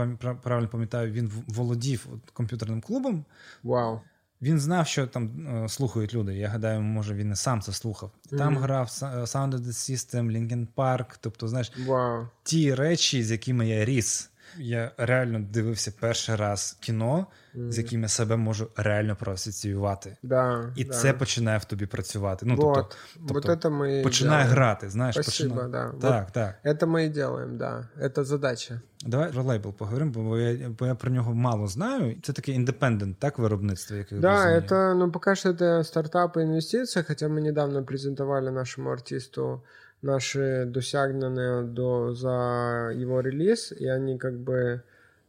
правильно 0.44 0.70
пам'ятаю, 0.70 1.12
він 1.12 1.32
володів 1.48 2.08
комп'ютерним 2.34 2.82
клубом. 2.82 3.26
Вау. 3.64 3.96
Wow. 3.96 4.00
Він 4.42 4.60
знав, 4.60 4.88
що 4.88 5.08
там 5.08 5.48
е, 5.48 5.70
слухають 5.70 6.14
люди. 6.14 6.36
Я 6.36 6.48
гадаю, 6.48 6.82
може 6.82 7.14
він 7.14 7.32
і 7.32 7.36
сам 7.36 7.62
це 7.62 7.74
слухав. 7.74 8.12
Там 8.30 8.58
mm-hmm. 8.58 8.62
грав 8.62 8.88
Sound 8.88 9.52
of 9.52 9.60
the 9.60 9.92
System, 9.92 10.32
Linkin 10.32 10.68
Park, 10.76 11.18
тобто, 11.20 11.48
знаєш, 11.48 11.72
wow. 11.88 12.28
ті 12.44 12.76
речі, 12.76 13.24
з 13.24 13.32
якими 13.32 13.68
я 13.68 13.86
ріс. 13.86 14.30
Я 14.59 14.93
реально 14.99 15.41
дивився 15.51 15.93
перший 16.01 16.37
раз 16.37 16.77
кіно, 16.81 17.27
mm. 17.57 17.73
з 17.73 17.79
яким 17.79 18.03
я 18.03 18.09
себе 18.09 18.37
можу 18.37 18.69
реально 18.77 19.17
проасоціювати. 19.17 20.17
Да, 20.23 20.73
І 20.77 20.85
да. 20.85 20.95
це 20.95 21.13
починає 21.13 21.59
в 21.59 21.65
тобі 21.65 21.87
працювати. 21.87 22.47
Ну, 22.47 22.57
вот, 22.57 22.75
тобто, 22.75 22.97
тобто 23.29 23.35
вот 23.35 23.65
это 23.65 23.71
мы 23.71 24.03
починає 24.03 24.45
делаем. 24.45 24.55
грати. 24.55 24.91
знаєш. 24.91 25.15
Спасибо, 25.15 25.55
починає... 25.55 25.93
да. 26.01 26.09
Так, 26.09 26.25
вот 26.25 26.33
так. 26.33 26.55
Это 26.65 26.87
мы 26.87 27.07
и 27.07 27.09
делаем, 27.09 27.59
да. 27.59 27.89
Это 28.01 28.25
задача. 28.25 28.81
Давай 29.07 29.33
про 29.33 29.43
лейбл 29.43 29.73
поговоримо, 29.73 30.13
бо 30.13 30.39
я, 30.39 30.69
бо 30.69 30.87
я 30.87 30.95
про 30.95 31.11
нього 31.11 31.35
мало 31.35 31.67
знаю. 31.67 32.17
Це 32.23 32.33
таке 32.33 32.53
індепендент, 32.53 33.19
так, 33.19 33.39
виробництво, 33.39 33.97
яке 33.97 34.17
Да, 34.17 34.35
розумію. 34.35 34.61
это, 34.61 34.95
ну, 34.95 35.11
пока 35.11 35.35
что 35.35 35.51
это 35.51 35.85
стартап 35.85 36.37
и 36.37 36.41
инвестиция, 36.41 37.03
хотя 37.03 37.29
мы 37.29 37.41
недавно 37.41 37.85
презентовали 37.85 38.51
нашему 38.51 38.91
артисту 38.91 39.63
Наши 40.02 40.66
досягненные 40.66 41.64
до, 41.64 42.14
за 42.14 42.92
его 42.94 43.20
релиз, 43.22 43.72
и 43.72 43.88
они 43.88 44.18
как 44.18 44.38
бы 44.38 44.84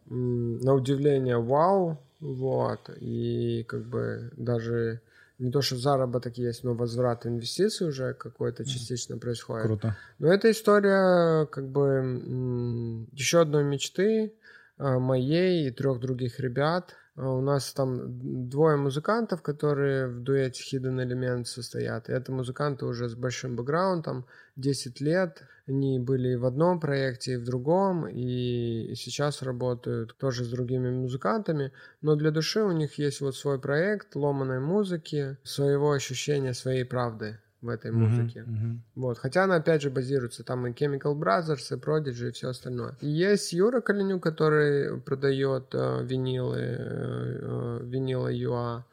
на 0.07 0.75
удивление 0.75 1.39
вау, 1.39 1.99
вот, 2.21 2.91
и 3.01 3.65
как 3.69 3.85
бы 3.85 4.31
даже 4.37 5.01
не 5.39 5.53
то, 5.53 5.63
что 5.63 5.77
заработок 5.77 6.37
есть, 6.37 6.65
но 6.65 6.75
возврат 6.75 7.27
инвестиций 7.27 7.89
уже 7.89 8.13
какой-то 8.15 8.65
частично 8.65 9.19
происходит. 9.19 9.67
Круто. 9.67 9.97
Но 10.19 10.33
эта 10.33 10.51
история 10.51 11.47
как 11.47 11.69
бы 11.69 13.07
еще 13.13 13.43
одной 13.43 13.63
мечты 13.63 14.33
а, 14.79 14.99
моей 14.99 15.69
и 15.69 15.71
трех 15.71 16.01
других 16.01 16.41
ребят. 16.41 16.95
А, 17.19 17.31
у 17.31 17.41
нас 17.41 17.73
там 17.73 18.49
двое 18.49 18.77
музыкантов, 18.77 19.43
которые 19.43 20.07
в 20.07 20.21
дуэте 20.21 20.63
Hidden 20.63 21.05
Element 21.05 21.45
состоят. 21.45 22.09
И 22.09 22.13
это 22.13 22.31
музыканты 22.31 22.87
уже 22.87 23.09
с 23.09 23.15
большим 23.15 23.57
бэкграундом, 23.57 24.25
10 24.57 25.01
лет. 25.01 25.43
Они 25.67 25.99
были 25.99 26.37
в 26.37 26.45
одном 26.47 26.79
проекте, 26.79 27.33
и 27.33 27.37
в 27.37 27.45
другом, 27.45 28.07
и 28.07 28.95
сейчас 28.95 29.43
работают 29.43 30.17
тоже 30.17 30.45
с 30.45 30.49
другими 30.49 30.91
музыкантами. 30.91 31.73
Но 32.03 32.15
для 32.15 32.31
души 32.31 32.63
у 32.63 32.73
них 32.73 32.99
есть 32.99 33.21
вот 33.21 33.37
свой 33.37 33.61
проект 33.61 34.15
ломаной 34.15 34.61
музыки, 34.61 35.39
своего 35.43 35.93
ощущения, 35.93 36.55
своей 36.55 36.85
правды 36.85 37.39
в 37.61 37.69
этой 37.69 37.91
музыке. 37.91 38.45
Uh-huh, 38.47 38.53
uh-huh. 38.53 38.77
Вот. 38.95 39.19
Хотя 39.19 39.45
она 39.45 39.57
опять 39.57 39.83
же 39.83 39.91
базируется 39.91 40.45
там 40.45 40.67
и 40.67 40.73
Chemical 40.73 41.19
Brothers, 41.19 41.75
и 41.75 41.81
Prodigy, 41.81 42.29
и 42.29 42.33
все 42.33 42.49
остальное. 42.49 42.97
И 43.01 43.09
есть 43.09 43.53
Юра 43.53 43.81
Калинюк, 43.81 44.23
который 44.23 45.01
продает 45.01 45.75
э, 45.75 46.05
винилы, 46.05 46.59
э, 46.61 47.81
винилы 47.83 48.33
ЮА. 48.33 48.85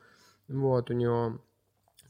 Вот, 0.47 0.89
у 0.89 0.93
него 0.93 1.41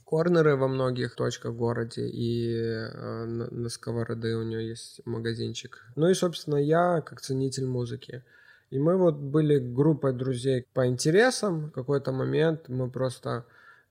корнеры 0.06 0.56
во 0.56 0.68
многих 0.68 1.16
точках 1.16 1.52
в 1.52 1.58
городе, 1.58 2.08
и 2.08 2.54
э, 2.56 3.26
на, 3.26 3.48
на 3.52 3.70
Сковороды 3.70 4.38
у 4.38 4.44
него 4.44 4.62
есть 4.62 5.02
магазинчик. 5.06 5.84
Ну 5.96 6.08
и, 6.08 6.14
собственно, 6.14 6.58
я 6.58 7.02
как 7.02 7.22
ценитель 7.22 7.66
музыки. 7.66 8.24
И 8.70 8.80
мы 8.80 8.98
вот 8.98 9.16
были 9.16 9.60
группой 9.60 10.14
друзей 10.14 10.66
по 10.74 10.88
интересам. 10.88 11.68
В 11.68 11.72
какой-то 11.72 12.12
момент 12.12 12.70
мы 12.70 12.90
просто 12.90 13.46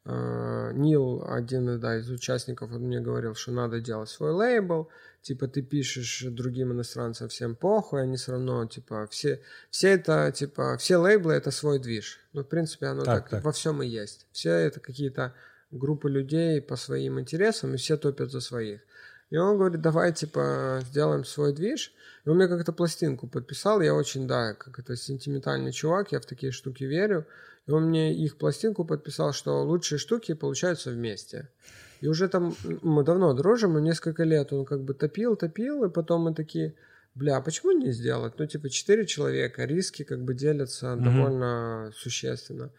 Нил, 0.07 1.25
один 1.27 1.81
да, 1.81 1.97
из 1.97 2.11
участников, 2.11 2.71
он 2.73 2.83
мне 2.83 3.01
говорил, 3.01 3.35
что 3.35 3.53
надо 3.53 3.81
делать 3.81 4.11
свой 4.11 4.33
лейбл, 4.33 4.91
типа 5.23 5.49
ты 5.49 5.63
пишешь 5.63 6.27
другим 6.29 6.73
иностранцам 6.73 7.31
всем 7.31 7.57
похуй, 7.57 8.03
они 8.03 8.19
все 8.19 8.33
равно, 8.33 8.67
типа, 8.67 9.07
все, 9.11 9.41
все 9.71 9.89
это, 9.93 10.31
типа, 10.31 10.77
все 10.77 10.99
лейблы 10.99 11.33
это 11.33 11.51
свой 11.51 11.79
движ. 11.79 12.21
Ну, 12.35 12.43
в 12.43 12.49
принципе, 12.49 12.87
оно 12.87 13.03
так, 13.03 13.23
так, 13.23 13.31
так. 13.31 13.45
во 13.45 13.53
всем 13.53 13.83
и 13.83 13.87
есть. 13.87 14.27
Все 14.31 14.51
это 14.51 14.79
какие-то 14.79 15.33
группы 15.71 16.11
людей 16.11 16.61
по 16.61 16.77
своим 16.77 17.19
интересам, 17.19 17.73
и 17.73 17.79
все 17.79 17.97
топят 17.97 18.31
за 18.31 18.41
своих. 18.41 18.83
И 19.31 19.37
он 19.37 19.57
говорит, 19.57 19.81
давай, 19.81 20.13
типа, 20.13 20.81
сделаем 20.83 21.25
свой 21.25 21.53
движ. 21.53 21.93
И 22.25 22.29
он 22.29 22.37
мне 22.37 22.47
как-то 22.47 22.73
пластинку 22.73 23.27
подписал. 23.27 23.81
Я 23.81 23.95
очень, 23.95 24.29
да, 24.29 24.55
как 24.55 24.79
это 24.79 24.97
сентиментальный 24.97 25.73
чувак, 25.73 26.13
я 26.13 26.21
в 26.21 26.27
такие 26.27 26.53
штуки 26.53 26.85
верю. 26.85 27.27
И 27.67 27.71
он 27.71 27.89
мне 27.89 28.15
их 28.15 28.37
пластинку 28.37 28.85
подписал, 28.85 29.33
что 29.33 29.63
лучшие 29.63 29.99
штуки 29.99 30.35
получаются 30.35 30.91
вместе. 30.91 31.49
И 32.01 32.09
уже 32.09 32.29
там 32.29 32.55
мы 32.83 33.03
давно 33.05 33.33
дружим, 33.33 33.73
мы 33.73 33.81
несколько 33.81 34.25
лет 34.25 34.53
он 34.53 34.67
как 34.67 34.83
бы 34.83 34.93
топил, 34.93 35.37
топил, 35.37 35.85
и 35.85 35.91
потом 35.91 36.23
мы 36.23 36.35
такие, 36.35 36.75
бля, 37.15 37.39
а 37.39 37.41
почему 37.41 37.73
не 37.73 37.93
сделать? 37.93 38.35
Ну, 38.39 38.47
типа, 38.47 38.69
четыре 38.69 39.07
человека, 39.07 39.65
риски 39.65 40.05
как 40.05 40.23
бы 40.23 40.35
делятся 40.35 40.87
mm-hmm. 40.89 41.03
довольно 41.03 41.93
существенно. 41.95 42.71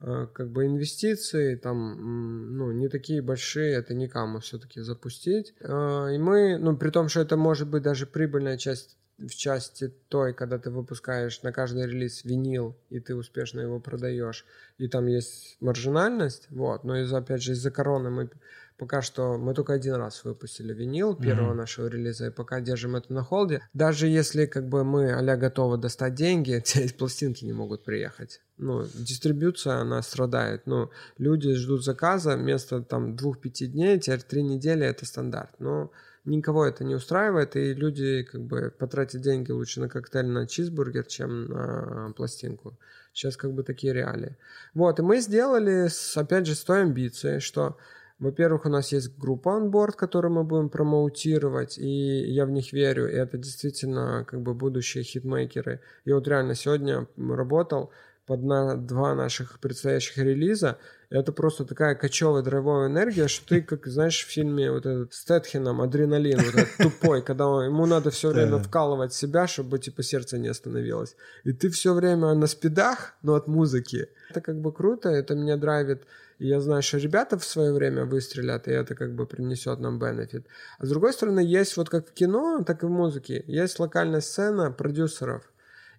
А, 0.00 0.26
как 0.26 0.50
бы 0.50 0.66
инвестиции 0.66 1.54
там, 1.54 2.56
ну, 2.58 2.72
не 2.72 2.88
такие 2.88 3.22
большие, 3.22 3.72
это 3.74 3.94
никому 3.94 4.40
все-таки 4.40 4.82
запустить. 4.82 5.54
А, 5.62 6.08
и 6.08 6.18
мы, 6.18 6.58
ну, 6.58 6.76
при 6.76 6.90
том, 6.90 7.08
что 7.08 7.20
это 7.20 7.38
может 7.38 7.68
быть 7.68 7.82
даже 7.82 8.06
прибыльная 8.06 8.58
часть 8.58 8.98
в 9.18 9.30
части 9.30 9.92
той, 10.08 10.34
когда 10.34 10.58
ты 10.58 10.70
выпускаешь 10.70 11.42
на 11.42 11.52
каждый 11.52 11.86
релиз 11.86 12.24
винил, 12.24 12.76
и 12.90 13.00
ты 13.00 13.14
успешно 13.14 13.60
его 13.60 13.80
продаешь, 13.80 14.44
и 14.78 14.88
там 14.88 15.06
есть 15.06 15.56
маржинальность, 15.60 16.46
вот, 16.50 16.84
но 16.84 17.00
из-за, 17.00 17.18
опять 17.18 17.42
же, 17.42 17.52
из-за 17.52 17.70
короны 17.70 18.10
мы 18.10 18.30
Пока 18.76 19.02
что 19.02 19.38
мы 19.38 19.54
только 19.54 19.72
один 19.74 19.94
раз 19.94 20.24
выпустили 20.24 20.74
винил 20.74 21.14
первого 21.14 21.52
mm-hmm. 21.52 21.56
нашего 21.56 21.86
релиза, 21.86 22.26
и 22.26 22.30
пока 22.30 22.60
держим 22.60 22.96
это 22.96 23.12
на 23.12 23.22
холде. 23.22 23.62
Даже 23.72 24.08
если 24.08 24.46
как 24.46 24.68
бы 24.68 24.82
мы 24.82 25.12
а 25.12 25.36
готовы 25.36 25.78
достать 25.78 26.14
деньги, 26.14 26.60
те 26.64 26.88
пластинки 26.88 27.44
не 27.44 27.52
могут 27.52 27.84
приехать. 27.84 28.40
Ну, 28.56 28.84
дистрибьюция, 28.94 29.74
она 29.74 30.02
страдает. 30.02 30.66
Ну, 30.66 30.90
люди 31.18 31.54
ждут 31.54 31.84
заказа, 31.84 32.36
вместо 32.36 32.82
там 32.82 33.14
двух-пяти 33.14 33.68
дней, 33.68 34.00
теперь 34.00 34.22
три 34.22 34.42
недели 34.42 34.84
это 34.84 35.06
стандарт. 35.06 35.50
Но 35.60 35.92
никого 36.24 36.64
это 36.64 36.84
не 36.84 36.94
устраивает, 36.94 37.56
и 37.56 37.74
люди 37.74 38.22
как 38.22 38.42
бы 38.42 38.72
потратят 38.78 39.20
деньги 39.20 39.50
лучше 39.50 39.80
на 39.80 39.88
коктейль, 39.88 40.26
на 40.26 40.46
чизбургер, 40.46 41.06
чем 41.06 41.46
на 41.46 42.12
пластинку. 42.16 42.78
Сейчас 43.12 43.36
как 43.36 43.52
бы 43.52 43.62
такие 43.62 43.92
реалии. 43.92 44.36
Вот, 44.74 44.98
и 44.98 45.02
мы 45.02 45.20
сделали, 45.20 45.88
с, 45.88 46.16
опять 46.16 46.46
же, 46.46 46.54
с 46.54 46.64
той 46.64 46.82
амбицией, 46.82 47.40
что 47.40 47.76
во-первых, 48.20 48.64
у 48.64 48.68
нас 48.68 48.92
есть 48.92 49.18
группа 49.18 49.56
онборд, 49.56 49.96
которую 49.96 50.32
мы 50.32 50.44
будем 50.44 50.68
промоутировать, 50.68 51.78
и 51.78 52.32
я 52.32 52.46
в 52.46 52.50
них 52.50 52.72
верю, 52.72 53.10
и 53.10 53.14
это 53.14 53.38
действительно 53.38 54.24
как 54.26 54.40
бы 54.40 54.54
будущие 54.54 55.02
хитмейкеры. 55.02 55.80
И 56.04 56.12
вот 56.12 56.28
реально 56.28 56.54
сегодня 56.54 57.08
работал 57.16 57.90
под 58.26 58.42
на 58.42 58.76
два 58.76 59.14
наших 59.14 59.60
предстоящих 59.60 60.18
релиза, 60.18 60.78
это 61.10 61.32
просто 61.32 61.64
такая 61.64 61.94
кочевая 61.94 62.42
драйвовая 62.42 62.88
энергия, 62.88 63.28
что 63.28 63.46
ты, 63.48 63.62
как 63.62 63.86
знаешь, 63.86 64.24
в 64.24 64.30
фильме 64.30 64.70
вот 64.70 64.86
этот 64.86 65.12
с 65.12 65.24
Тетхином 65.24 65.80
«Адреналин», 65.80 66.38
вот 66.38 66.54
этот 66.54 66.76
тупой, 66.78 67.22
когда 67.22 67.44
ему 67.64 67.86
надо 67.86 68.10
все 68.10 68.30
время 68.30 68.58
вкалывать 68.58 69.12
себя, 69.12 69.46
чтобы 69.46 69.78
типа 69.78 70.02
сердце 70.02 70.38
не 70.38 70.48
остановилось. 70.48 71.16
И 71.44 71.52
ты 71.52 71.68
все 71.70 71.92
время 71.94 72.34
на 72.34 72.46
спидах, 72.46 73.14
но 73.22 73.34
от 73.34 73.46
музыки. 73.46 74.08
Это 74.30 74.40
как 74.40 74.60
бы 74.60 74.72
круто, 74.72 75.08
это 75.08 75.34
меня 75.34 75.56
драйвит 75.56 76.02
и 76.38 76.48
я 76.48 76.60
знаю, 76.60 76.82
что 76.82 76.98
ребята 76.98 77.38
в 77.38 77.44
свое 77.44 77.72
время 77.72 78.04
выстрелят, 78.04 78.66
и 78.68 78.72
это 78.72 78.94
как 78.94 79.14
бы 79.14 79.26
принесет 79.26 79.78
нам 79.80 79.98
бенефит. 79.98 80.46
А 80.78 80.86
с 80.86 80.88
другой 80.88 81.12
стороны, 81.12 81.40
есть 81.40 81.76
вот 81.76 81.88
как 81.88 82.08
в 82.08 82.12
кино, 82.12 82.62
так 82.66 82.82
и 82.82 82.86
в 82.86 82.90
музыке, 82.90 83.44
есть 83.46 83.78
локальная 83.78 84.20
сцена 84.20 84.70
продюсеров. 84.70 85.42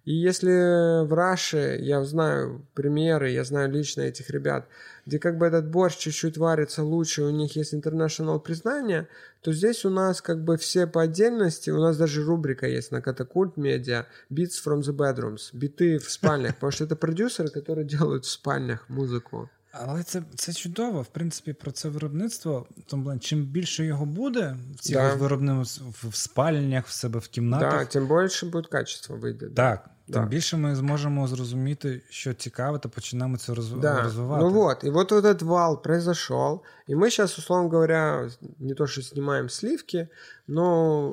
И 0.05 0.13
если 0.13 1.05
в 1.05 1.13
Раше, 1.13 1.77
я 1.79 2.03
знаю 2.03 2.65
примеры, 2.73 3.29
я 3.29 3.43
знаю 3.43 3.71
лично 3.71 4.01
этих 4.01 4.31
ребят, 4.31 4.67
где 5.05 5.19
как 5.19 5.37
бы 5.37 5.45
этот 5.45 5.69
борщ 5.69 5.97
чуть-чуть 5.97 6.37
варится 6.37 6.83
лучше, 6.83 7.21
у 7.21 7.29
них 7.29 7.55
есть 7.55 7.73
интернешнл 7.73 8.39
признание, 8.39 9.07
то 9.41 9.53
здесь 9.53 9.85
у 9.85 9.91
нас 9.91 10.21
как 10.21 10.43
бы 10.43 10.57
все 10.57 10.87
по 10.87 11.03
отдельности, 11.03 11.69
у 11.69 11.79
нас 11.79 11.97
даже 11.97 12.23
рубрика 12.23 12.65
есть 12.65 12.91
на 12.91 13.01
Катакульт 13.01 13.57
Медиа 13.57 14.07
«Beats 14.31 14.57
from 14.65 14.81
the 14.81 14.93
Bedrooms», 14.93 15.51
биты 15.53 15.99
в 15.99 16.09
спальнях, 16.09 16.55
потому 16.55 16.71
что 16.71 16.85
это 16.85 16.95
продюсеры, 16.95 17.49
которые 17.49 17.85
делают 17.85 18.25
в 18.25 18.29
спальнях 18.29 18.89
музыку. 18.89 19.49
Але 19.71 20.03
це 20.03 20.23
це 20.35 20.53
чудово. 20.53 21.01
В 21.01 21.07
принципі, 21.07 21.53
про 21.53 21.71
це 21.71 21.89
виробництво. 21.89 22.67
Тому 22.85 23.19
чим 23.19 23.43
більше 23.43 23.85
його 23.85 24.05
буде 24.05 24.57
в 24.75 24.79
цих 24.79 24.95
да. 24.95 25.13
виробництвах 25.13 25.93
в 26.03 26.15
спальнях, 26.15 26.87
в 26.87 26.91
себе 26.91 27.19
в 27.19 27.27
кімнатах, 27.27 27.79
да, 27.79 27.85
тим 27.85 28.07
більше 28.07 28.45
буде 28.45 28.67
качество 28.71 29.15
вийде. 29.15 29.49
Так. 29.49 29.89
Да. 30.07 30.19
Тим 30.19 30.29
більше 30.29 30.57
ми 30.57 30.75
зможемо 30.75 31.27
зрозуміти, 31.27 32.01
що 32.09 32.33
цікаво, 32.33 32.79
та 32.79 32.89
починаємо 32.89 33.37
це 33.37 33.53
роз... 33.53 33.71
да. 33.71 34.01
розвивати. 34.01 34.43
Ну 34.43 34.49
вот, 34.49 34.83
и 34.83 34.89
вот 34.89 35.11
этот 35.11 35.41
вал 35.41 35.81
произошел, 35.81 36.63
и 36.89 36.95
мы 36.95 37.09
сейчас, 37.09 37.37
условно 37.37 37.69
говоря, 37.69 38.29
не 38.59 38.73
то 38.73 38.87
что 38.87 39.01
снимаем 39.01 39.49
сливки, 39.49 40.07
но 40.47 40.65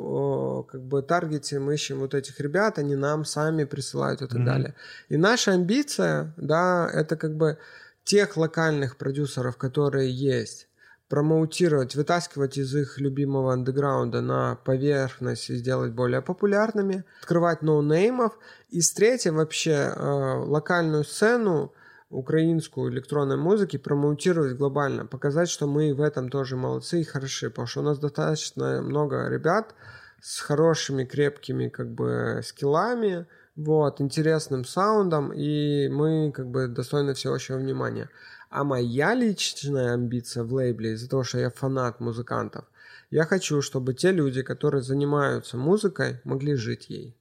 о, 0.05 0.63
как 0.63 0.81
бы 0.81 1.03
таргетим, 1.03 1.71
ищем 1.71 1.99
вот 1.99 2.15
этих 2.15 2.41
ребят, 2.41 2.79
они 2.79 2.97
нам 2.97 3.25
сами 3.25 3.65
присылают 3.65 4.23
и 4.23 4.27
так 4.27 4.39
mm-hmm. 4.39 4.45
далее. 4.45 4.75
И 5.11 5.17
наша 5.17 5.53
амбиция, 5.53 6.33
да, 6.37 6.91
это 6.93 7.17
как 7.17 7.37
бы 7.37 7.57
тех 8.05 8.37
локальных 8.37 8.97
продюсеров, 8.97 9.57
которые 9.57 10.11
есть, 10.11 10.69
промоутировать, 11.14 11.94
вытаскивать 11.94 12.58
из 12.58 12.76
их 12.76 13.00
любимого 13.00 13.54
андеграунда 13.54 14.22
на 14.22 14.56
поверхность 14.66 15.48
и 15.52 15.56
сделать 15.58 15.92
более 15.92 16.24
популярными, 16.24 17.04
открывать 17.22 17.62
ноунеймов. 17.62 18.32
И 18.72 18.82
с 18.82 18.92
третьей 18.94 19.30
вообще 19.30 19.94
э, 19.96 20.44
локальную 20.48 21.04
сцену 21.04 21.72
украинскую 22.10 22.92
электронной 22.92 23.38
музыки 23.38 23.78
промоутировать 23.78 24.58
глобально, 24.58 25.06
показать, 25.06 25.50
что 25.50 25.68
мы 25.68 25.94
в 25.94 26.02
этом 26.02 26.30
тоже 26.30 26.56
молодцы 26.56 27.02
и 27.02 27.04
хороши, 27.04 27.52
потому 27.52 27.68
что 27.68 27.82
у 27.82 27.84
нас 27.84 28.00
достаточно 28.00 28.82
много 28.82 29.30
ребят 29.30 29.76
с 30.20 30.40
хорошими, 30.40 31.06
крепкими 31.06 31.70
как 31.70 31.94
бы 31.94 32.42
скиллами, 32.44 33.28
вот, 33.56 34.02
интересным 34.02 34.66
саундом, 34.66 35.32
и 35.32 35.88
мы 35.90 36.32
как 36.32 36.48
бы 36.48 36.68
достойны 36.68 37.14
всеобщего 37.14 37.58
внимания. 37.58 38.10
А 38.53 38.65
моя 38.65 39.15
личная 39.15 39.95
амбиция 39.95 40.45
в 40.45 40.53
лейбле, 40.53 40.93
из-за 40.93 41.09
того, 41.09 41.25
что 41.25 41.39
я 41.39 41.51
фанат 41.51 42.01
музыкантов, 42.01 42.65
я 43.11 43.25
хочу, 43.25 43.63
чтобы 43.63 43.95
те 43.95 44.13
люди, 44.13 44.43
которые 44.43 44.83
занимаются 44.83 45.57
музыкой, 45.57 46.21
могли 46.25 46.55
жить 46.55 46.91
ей. 46.91 47.15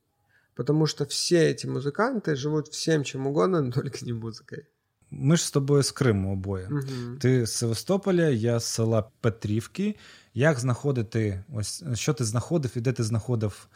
Потому 0.56 0.88
что 0.88 1.06
все 1.06 1.50
эти 1.52 1.68
музыканты 1.68 2.36
живут 2.36 2.68
всем 2.68 3.04
чем 3.04 3.28
угодно, 3.28 3.62
но 3.62 3.72
только 3.72 4.06
не 4.06 4.14
музыкой. 4.14 4.66
Ми 5.12 5.38
ж 5.38 5.46
з 5.46 5.52
тобою 5.52 5.84
з 5.84 5.92
Криму 5.92 6.34
обоє. 6.34 6.68
Угу. 6.72 7.18
Ти 7.20 7.46
з 7.46 7.54
Севастополя, 7.54 8.28
я 8.30 8.60
з 8.60 8.66
села 8.66 9.04
Петрівки. 9.22 9.96
Як 10.34 10.60
знаходити, 10.60 11.44
ось 11.54 11.84
що 11.94 12.14
ти 12.14 12.24
знаходив 12.26 12.72
і 12.76 12.82
де 12.82 12.94
ти 12.94 13.04
знаходив 13.04 13.68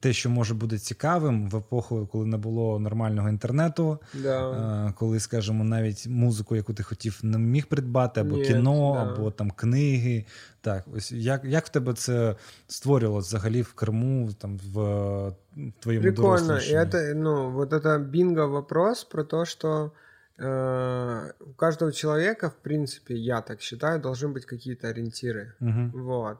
те, 0.00 0.12
що 0.12 0.30
може 0.30 0.54
бути 0.54 0.78
цікавим 0.78 1.48
в 1.48 1.56
епоху, 1.56 2.08
коли 2.12 2.26
не 2.26 2.36
було 2.36 2.78
нормального 2.78 3.28
інтернету, 3.28 3.98
да. 4.14 4.94
коли, 4.98 5.20
скажімо, 5.20 5.64
навіть 5.64 6.06
музику, 6.06 6.56
яку 6.56 6.74
ти 6.74 6.82
хотів, 6.82 7.20
не 7.22 7.38
міг 7.38 7.66
придбати, 7.66 8.20
або 8.20 8.36
Ні, 8.36 8.44
кіно, 8.44 8.92
да. 8.94 9.12
або 9.12 9.30
там 9.30 9.50
книги. 9.50 10.24
Так, 10.60 10.84
ось 10.96 11.12
як 11.12 11.44
як 11.44 11.66
в 11.66 11.68
тебе 11.68 11.94
це 11.94 12.36
створювалося 12.66 13.26
взагалі 13.28 13.62
в 13.62 13.72
Криму, 13.72 14.32
там 14.32 14.58
в 14.58 15.34
твоєму 15.80 16.02
Прикольно. 16.02 16.58
И 16.58 16.72
это, 16.72 17.14
ну, 17.14 17.50
вот 17.50 17.72
это 17.72 17.98
бинго 17.98 18.48
вопрос 18.48 19.04
про 19.04 19.24
то, 19.24 19.44
что 19.44 19.92
э, 20.38 21.32
у 21.40 21.52
каждого 21.52 21.92
человека, 21.92 22.48
в 22.48 22.54
принципе, 22.62 23.14
я 23.14 23.40
так 23.40 23.60
считаю, 23.60 24.00
должны 24.00 24.28
быть 24.28 24.44
какие-то 24.44 24.88
ориентиры. 24.88 25.54
Угу. 25.60 25.90
Вот. 25.94 26.38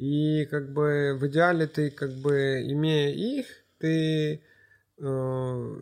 И 0.00 0.46
как 0.46 0.72
бы 0.72 1.14
в 1.20 1.26
идеале 1.26 1.66
ты 1.66 1.90
как 1.90 2.10
бы 2.10 2.62
имея 2.66 3.10
их, 3.10 3.46
ты, 3.78 4.40
э, 4.98 5.80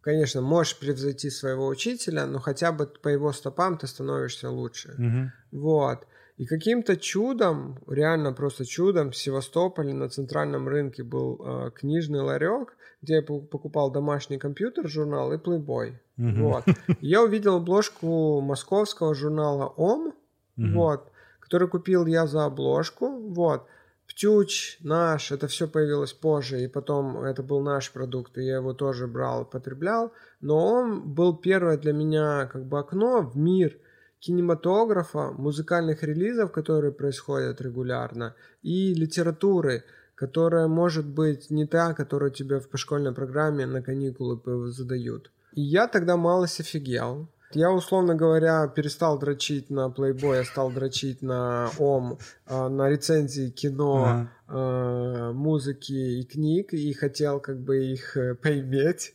конечно, 0.00 0.40
можешь 0.40 0.76
превзойти 0.76 1.30
своего 1.30 1.68
учителя, 1.68 2.26
но 2.26 2.40
хотя 2.40 2.72
бы 2.72 2.86
по 2.86 3.06
его 3.06 3.32
стопам 3.32 3.78
ты 3.78 3.86
становишься 3.86 4.50
лучше. 4.50 4.96
Угу. 4.98 5.60
Вот. 5.62 6.08
И 6.36 6.46
каким-то 6.46 6.96
чудом, 6.96 7.78
реально 7.86 8.32
просто 8.32 8.66
чудом, 8.66 9.12
в 9.12 9.16
Севастополе 9.16 9.94
на 9.94 10.08
центральном 10.08 10.66
рынке 10.66 11.04
был 11.04 11.40
э, 11.40 11.70
книжный 11.76 12.22
ларек, 12.22 12.76
где 13.02 13.14
я 13.14 13.22
покупал 13.22 13.92
домашний 13.92 14.38
компьютер, 14.38 14.88
журнал 14.88 15.32
и 15.32 15.36
Playboy. 15.36 15.94
Угу. 16.18 16.42
Вот. 16.42 16.64
Я 17.00 17.22
увидел 17.22 17.58
обложку 17.58 18.40
московского 18.40 19.14
журнала 19.14 19.66
Ом. 19.76 20.12
Угу. 20.56 20.72
Вот 20.74 21.12
который 21.46 21.68
купил 21.68 22.06
я 22.06 22.26
за 22.26 22.44
обложку, 22.44 23.08
вот. 23.08 23.66
Птюч 24.08 24.78
наш, 24.82 25.32
это 25.32 25.46
все 25.46 25.68
появилось 25.68 26.12
позже, 26.12 26.60
и 26.60 26.68
потом 26.68 27.18
это 27.24 27.42
был 27.42 27.60
наш 27.60 27.92
продукт, 27.92 28.36
и 28.38 28.42
я 28.42 28.56
его 28.56 28.72
тоже 28.72 29.06
брал, 29.06 29.44
потреблял, 29.44 30.12
но 30.40 30.56
он 30.58 31.14
был 31.14 31.36
первое 31.36 31.76
для 31.76 31.92
меня 31.92 32.46
как 32.46 32.66
бы 32.66 32.78
окно 32.78 33.22
в 33.22 33.36
мир 33.36 33.76
кинематографа, 34.18 35.32
музыкальных 35.32 36.02
релизов, 36.02 36.50
которые 36.50 36.92
происходят 36.92 37.60
регулярно, 37.60 38.34
и 38.62 38.94
литературы, 38.94 39.84
которая 40.14 40.66
может 40.66 41.06
быть 41.06 41.50
не 41.50 41.66
та, 41.66 41.94
которую 41.94 42.30
тебе 42.30 42.58
в 42.60 42.68
школьной 42.76 43.12
программе 43.12 43.66
на 43.66 43.82
каникулы 43.82 44.40
задают. 44.72 45.30
И 45.52 45.62
я 45.62 45.86
тогда 45.86 46.16
малость 46.16 46.60
офигел, 46.60 47.28
Я, 47.52 47.70
условно 47.70 48.14
говоря, 48.14 48.66
перестал 48.68 49.18
дрочить 49.18 49.70
на 49.70 49.88
Playboy, 49.88 50.36
я 50.36 50.44
стал 50.44 50.70
дрочить 50.70 51.22
на 51.22 51.70
ОМ, 51.78 52.18
а, 52.46 52.68
на 52.68 52.88
рецензии 52.90 53.50
кино, 53.50 54.04
ага. 54.04 54.30
А, 54.48 55.32
музыки 55.32 55.92
и 55.92 56.24
книг, 56.24 56.72
и 56.72 56.92
хотел 56.92 57.40
как 57.40 57.60
бы 57.60 57.84
их 57.86 58.16
э, 58.16 58.34
поиметь. 58.34 59.14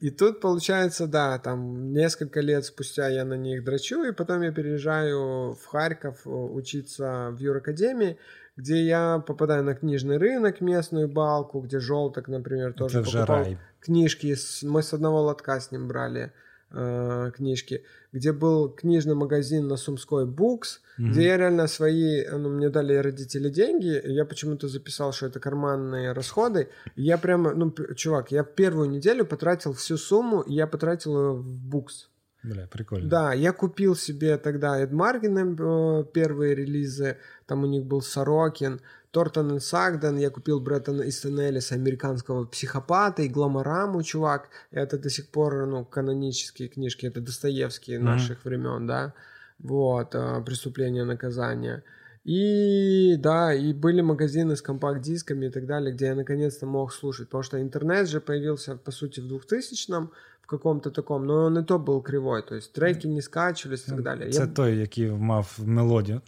И 0.00 0.10
тут 0.10 0.40
получается, 0.40 1.06
да, 1.06 1.38
там 1.38 1.92
несколько 1.92 2.40
лет 2.40 2.64
спустя 2.64 3.08
я 3.08 3.24
на 3.24 3.34
них 3.34 3.64
дрочу, 3.64 4.04
и 4.04 4.12
потом 4.12 4.42
я 4.42 4.52
переезжаю 4.52 5.54
в 5.54 5.64
Харьков 5.66 6.26
э, 6.26 6.30
учиться 6.30 7.30
в 7.32 7.38
Юракадемии, 7.38 8.18
где 8.56 8.84
я 8.84 9.22
попадаю 9.26 9.64
на 9.64 9.74
книжный 9.74 10.18
рынок, 10.18 10.60
местную 10.60 11.08
балку, 11.08 11.60
где 11.60 11.80
желток, 11.80 12.28
например, 12.28 12.72
тоже 12.72 13.00
Это 13.00 13.10
покупал 13.10 13.44
рай. 13.44 13.58
книжки. 13.80 14.36
Мы 14.62 14.82
с 14.82 14.92
одного 14.92 15.22
лотка 15.22 15.58
с 15.58 15.72
ним 15.72 15.88
брали 15.88 16.32
э, 16.74 17.30
книжки, 17.34 17.84
где 18.12 18.32
был 18.32 18.68
книжный 18.68 19.14
магазин 19.14 19.68
на 19.68 19.76
Сумской 19.76 20.26
Букс, 20.26 20.80
mm-hmm. 20.98 21.08
где 21.10 21.24
я 21.24 21.36
реально 21.36 21.66
свои, 21.66 22.26
ну, 22.28 22.48
мне 22.50 22.68
дали 22.68 22.94
родители 22.94 23.48
деньги, 23.48 24.00
я 24.04 24.24
почему-то 24.24 24.68
записал, 24.68 25.12
что 25.12 25.26
это 25.26 25.40
карманные 25.40 26.12
расходы, 26.12 26.68
я 26.96 27.18
прямо, 27.18 27.54
ну, 27.54 27.72
чувак, 27.94 28.32
я 28.32 28.44
первую 28.44 28.90
неделю 28.90 29.24
потратил 29.24 29.72
всю 29.72 29.96
сумму, 29.96 30.40
и 30.40 30.54
я 30.54 30.66
потратил 30.66 31.18
ее 31.18 31.32
в 31.32 31.68
Букс. 31.68 32.08
Бля, 32.44 32.66
прикольно. 32.66 33.08
Да, 33.08 33.32
я 33.32 33.52
купил 33.52 33.96
себе 33.96 34.36
тогда 34.36 34.78
Эд 34.78 34.92
Маргина 34.92 35.40
э, 35.40 36.04
первые 36.12 36.54
релизы, 36.54 37.16
там 37.46 37.64
у 37.64 37.66
них 37.66 37.84
был 37.84 38.02
Сорокин, 38.02 38.80
Тортон 39.12 39.56
и 39.56 39.60
Сагден, 39.60 40.18
я 40.18 40.28
купил 40.28 40.60
Бреттона 40.60 41.08
Истон 41.08 41.40
Эллиса, 41.40 41.74
американского 41.74 42.44
психопата, 42.44 43.22
и 43.22 43.28
Гламораму, 43.28 44.02
чувак, 44.02 44.50
это 44.70 44.98
до 44.98 45.08
сих 45.08 45.28
пор, 45.28 45.66
ну, 45.66 45.84
канонические 45.86 46.68
книжки, 46.68 47.06
это 47.06 47.22
Достоевские 47.22 47.98
mm-hmm. 47.98 48.02
наших 48.02 48.44
времен, 48.44 48.86
да, 48.86 49.14
вот, 49.58 50.14
э, 50.14 50.42
«Преступление, 50.44 51.04
наказание». 51.04 51.82
И 52.24 53.16
да, 53.18 53.52
и 53.52 53.72
были 53.74 54.00
магазины 54.00 54.56
с 54.56 54.62
компакт-дисками 54.62 55.46
и 55.46 55.50
так 55.50 55.66
далее, 55.66 55.92
где 55.92 56.06
я 56.06 56.14
наконец-то 56.14 56.66
мог 56.66 56.92
слушать, 56.92 57.28
потому 57.28 57.42
что 57.42 57.60
интернет 57.60 58.08
же 58.08 58.20
появился, 58.20 58.76
по 58.76 58.92
сути, 58.92 59.20
в 59.20 59.24
2000-м, 59.24 60.10
в 60.40 60.46
каком-то 60.46 60.90
таком, 60.90 61.26
но 61.26 61.44
он 61.44 61.58
и 61.58 61.64
то 61.64 61.78
был 61.78 62.02
кривой, 62.02 62.42
то 62.42 62.54
есть 62.54 62.72
треки 62.72 63.06
не 63.06 63.22
скачивались 63.22 63.88
и 63.88 63.90
так 63.90 64.02
далі. 64.02 64.30
Це 64.30 64.40
Я... 64.40 64.46
той, 64.46 64.78
який 64.78 65.10
мав 65.10 65.58
мелодію. 65.64 66.20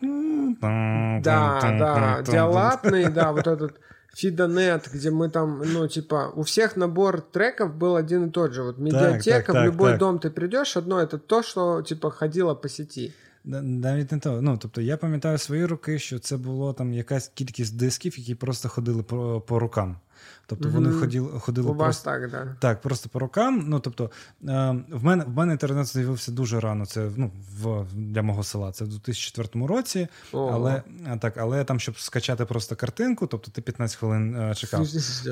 Да, 0.60 1.20
да, 1.78 2.22
диалатный, 2.22 3.12
да, 3.12 3.32
вот 3.32 3.46
этот 3.46 3.72
Фидонет, 4.16 4.88
где 4.94 5.10
мы 5.10 5.28
там, 5.28 5.62
ну, 5.72 5.88
типа, 5.88 6.32
у 6.34 6.42
всех 6.42 6.76
набор 6.76 7.20
треков 7.20 7.74
был 7.74 7.96
один 7.96 8.26
и 8.26 8.30
тот 8.30 8.52
же. 8.52 8.62
Вот 8.62 8.78
медиатека, 8.78 9.46
так, 9.46 9.46
так, 9.46 9.62
в 9.62 9.64
любой 9.66 9.90
так. 9.90 10.00
дом 10.00 10.18
ты 10.18 10.30
придешь, 10.30 10.76
одно 10.76 11.00
это 11.00 11.18
то, 11.18 11.42
что, 11.42 11.82
типа, 11.82 12.10
ходило 12.10 12.54
по 12.54 12.68
сети. 12.68 13.12
Навіть 13.46 14.12
не 14.12 14.18
то. 14.18 14.42
Ну, 14.42 14.58
тобто, 14.58 14.80
я 14.80 14.96
пам'ятаю 14.96 15.38
свої 15.38 15.66
роки, 15.66 15.98
що 15.98 16.18
це 16.18 16.36
було 16.36 16.72
там 16.72 16.92
якась 16.92 17.28
кількість 17.28 17.76
дисків, 17.76 18.18
які 18.18 18.34
просто 18.34 18.68
ходили 18.68 19.02
по, 19.02 19.40
по 19.40 19.58
рукам. 19.58 19.96
Тобто 20.46 20.68
вони 20.68 20.88
mm-hmm. 20.88 21.00
ходили 21.00 21.28
ходили 21.40 21.70
У 21.70 21.76
просто, 21.76 22.10
так, 22.10 22.30
да. 22.30 22.56
так, 22.60 22.80
просто 22.80 23.08
по 23.08 23.18
рукам. 23.18 23.64
Ну 23.68 23.80
тобто 23.80 24.04
е, 24.04 24.08
в 24.90 25.04
мене 25.04 25.24
в 25.24 25.30
мене 25.30 25.52
інтернет 25.52 25.86
з'явився 25.86 26.32
дуже 26.32 26.60
рано. 26.60 26.86
Це 26.86 27.10
ну 27.16 27.30
в 27.62 27.84
для 27.94 28.22
мого 28.22 28.44
села. 28.44 28.72
Це 28.72 28.84
в 28.84 28.88
2004 28.88 29.66
році. 29.66 30.08
Oh. 30.32 30.50
Але 30.52 30.82
так, 31.20 31.36
але 31.36 31.64
там, 31.64 31.80
щоб 31.80 31.98
скачати 31.98 32.44
просто 32.44 32.76
картинку, 32.76 33.26
тобто 33.26 33.50
ти 33.50 33.62
15 33.62 33.96
хвилин 33.96 34.36
е, 34.36 34.54
чекав. 34.54 34.86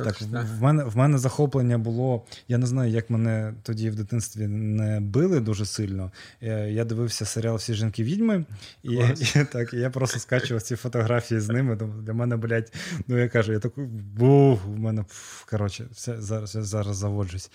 Так, 0.05 0.21
в 0.21 0.63
мене 0.63 0.85
в 0.85 0.97
мене 0.97 1.19
захоплення 1.19 1.79
було. 1.79 2.25
Я 2.49 2.59
не 2.59 2.67
знаю, 2.67 2.91
як 2.91 3.11
мене 3.11 3.55
тоді 3.63 3.91
в 3.91 3.97
дитинстві 3.97 4.47
не 4.49 5.01
били 5.01 5.41
дуже 5.41 5.67
сильно. 5.67 6.11
Е, 6.43 6.71
я 6.71 6.85
дивився 6.85 7.25
серіал 7.25 7.57
Всі 7.57 7.75
жінки 7.75 8.05
відьми, 8.05 8.45
і, 8.83 8.95
і 9.35 9.45
так 9.53 9.75
і 9.75 9.77
я 9.77 9.91
просто 9.91 10.19
скачував 10.19 10.63
ці 10.63 10.77
фотографії 10.77 11.41
з 11.41 11.49
ними. 11.49 11.77
Для 11.77 12.13
мене, 12.13 12.37
блядь, 12.37 12.73
ну 13.09 13.19
я 13.19 13.29
кажу, 13.29 13.53
я 13.53 13.59
такий 13.59 13.85
бух, 13.85 14.69
у 14.69 14.77
мене 14.77 15.04
коротше, 15.47 15.87
все, 15.93 16.23
зараз 16.23 16.55
я 16.55 16.63
зараз 16.63 16.97
заводжусь. 16.97 17.51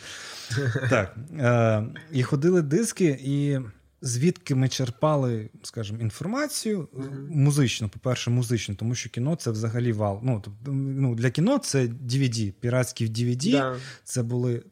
Так. 0.90 1.16
Е, 1.40 1.84
І 2.12 2.24
ходили 2.24 2.62
диски, 2.62 3.20
і 3.24 3.60
звідки 4.02 4.56
ми 4.56 4.70
черпали, 4.70 5.50
скажімо, 5.64 6.00
інформацію 6.00 6.82
mm-hmm. 6.82 7.30
музично, 7.30 7.90
по-перше, 7.90 8.30
музично, 8.30 8.76
тому 8.76 8.96
що 8.96 9.10
кіно 9.10 9.36
це 9.36 9.52
взагалі 9.52 9.92
вал. 9.92 10.20
Ну, 10.24 10.42
тобто, 10.44 10.72
ну, 10.74 11.16
Для 11.16 11.30
кіно 11.30 11.58
це 11.58 11.84
DVD, 11.86 12.52
піратські 12.52 13.08
DVD. 13.08 13.44
yeah. 13.44 13.76
Це 14.04 14.24
були 14.24 14.64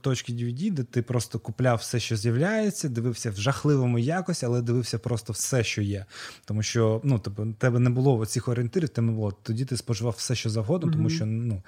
точки 0.00 0.32
DVD, 0.32 0.70
де 0.70 0.82
ти 0.82 1.02
просто 1.02 1.38
купляв 1.38 1.78
все, 1.78 2.00
що 2.00 2.16
з'являється, 2.16 2.88
дивився 2.88 3.30
в 3.30 3.36
жахливому 3.36 3.98
якості, 3.98 4.46
але 4.46 4.62
дивився 4.62 4.98
просто 4.98 5.32
все, 5.32 5.64
що 5.64 5.82
є. 5.82 6.04
Тому 6.44 6.62
що 6.62 7.00
ну, 7.04 7.18
тобі, 7.18 7.54
тебе 7.58 7.78
не 7.78 7.90
було 7.90 8.26
цих 8.26 8.48
орієнтирів, 8.48 8.88
тебе 8.88 9.12
було. 9.12 9.32
Тоді 9.42 9.64
ти 9.64 9.76
споживав 9.76 10.14
все, 10.18 10.34
що 10.34 10.50
завгодно, 10.50 10.88
mm-hmm. 10.88 10.92
тому 10.92 11.10
що 11.10 11.26
ну, 11.26 11.62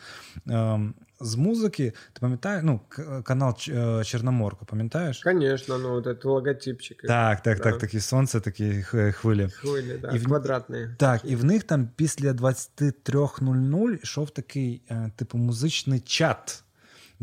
е, 0.48 0.80
з 1.20 1.34
музики, 1.34 1.92
ти 2.12 2.20
пам'ятаєш, 2.20 2.62
ну, 2.64 2.80
канал 3.24 3.56
е, 3.68 4.04
Чорноморка, 4.04 4.64
пам'ятаєш? 4.64 5.22
Звісно, 5.24 5.78
ну, 5.78 6.02
от 6.06 6.24
логотипчик. 6.24 7.02
Так, 7.02 7.42
так, 7.42 7.58
да. 7.58 7.64
так, 7.64 7.78
такі 7.78 8.00
сонце, 8.00 8.40
такі 8.40 8.82
хвилі. 8.82 9.48
Хвилі, 9.48 9.98
да, 10.02 10.10
і 10.10 10.18
в... 10.18 10.24
квадратні. 10.24 10.88
Так, 10.96 11.20
і 11.24 11.36
в 11.36 11.44
них 11.44 11.64
там 11.64 11.88
після 11.96 12.32
23.00 12.32 14.02
йшов 14.02 14.30
такий, 14.30 14.82
е, 14.90 15.10
типу, 15.16 15.38
музичний 15.38 16.00
чат. 16.00 16.63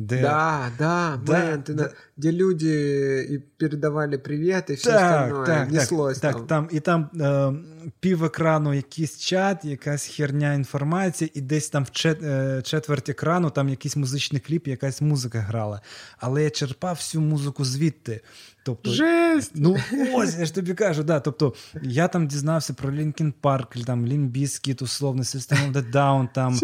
Да, 0.07 0.71
да, 0.77 1.17
да, 1.17 1.57
ты 1.57 1.73
да. 1.73 1.91
Где 2.21 2.31
люди 2.31 3.25
и 3.29 3.37
передавали 3.57 4.17
привет, 4.17 4.69
и 4.69 4.75
все 4.75 4.91
так, 4.91 5.01
остальное 5.01 5.45
так, 5.45 5.71
неслось 5.71 6.19
так, 6.19 6.35
там. 6.35 6.47
там. 6.47 6.69
І 6.71 6.79
там 6.79 7.09
е, 7.21 7.53
пів 7.99 8.23
екрану 8.23 8.73
якийсь 8.73 9.17
чат, 9.17 9.65
якась 9.65 10.05
херня 10.05 10.53
інформація, 10.53 11.29
і 11.33 11.41
десь 11.41 11.69
там 11.69 11.83
в 11.83 11.91
чет, 11.91 12.23
е, 12.23 12.61
четверть 12.61 13.09
екрану 13.09 13.49
там 13.49 13.69
якийсь 13.69 13.95
музичний 13.95 14.41
кліп, 14.41 14.67
якась 14.67 15.01
музика 15.01 15.39
грала. 15.39 15.81
Але 16.17 16.43
я 16.43 16.49
черпав 16.49 16.95
всю 16.95 17.21
музику 17.21 17.65
звідти. 17.65 18.21
Тобто, 18.63 18.91
Жесть! 18.91 19.51
Ну, 19.55 19.77
ось, 20.13 20.37
я 20.37 20.45
ж 20.45 20.55
тобі 20.55 20.73
кажу, 20.73 21.03
да. 21.03 21.19
Тобто, 21.19 21.53
я 21.81 22.07
там 22.07 22.27
дізнався 22.27 22.73
про 22.73 22.91
Лінкін 22.91 23.33
Парк, 23.41 23.75
там 23.85 24.07
Лінбіскіт, 24.07 24.81
условно, 24.81 25.23
System 25.23 25.71
of 25.71 25.73
the 25.73 25.91
Down, 25.91 26.27
там 26.33 26.59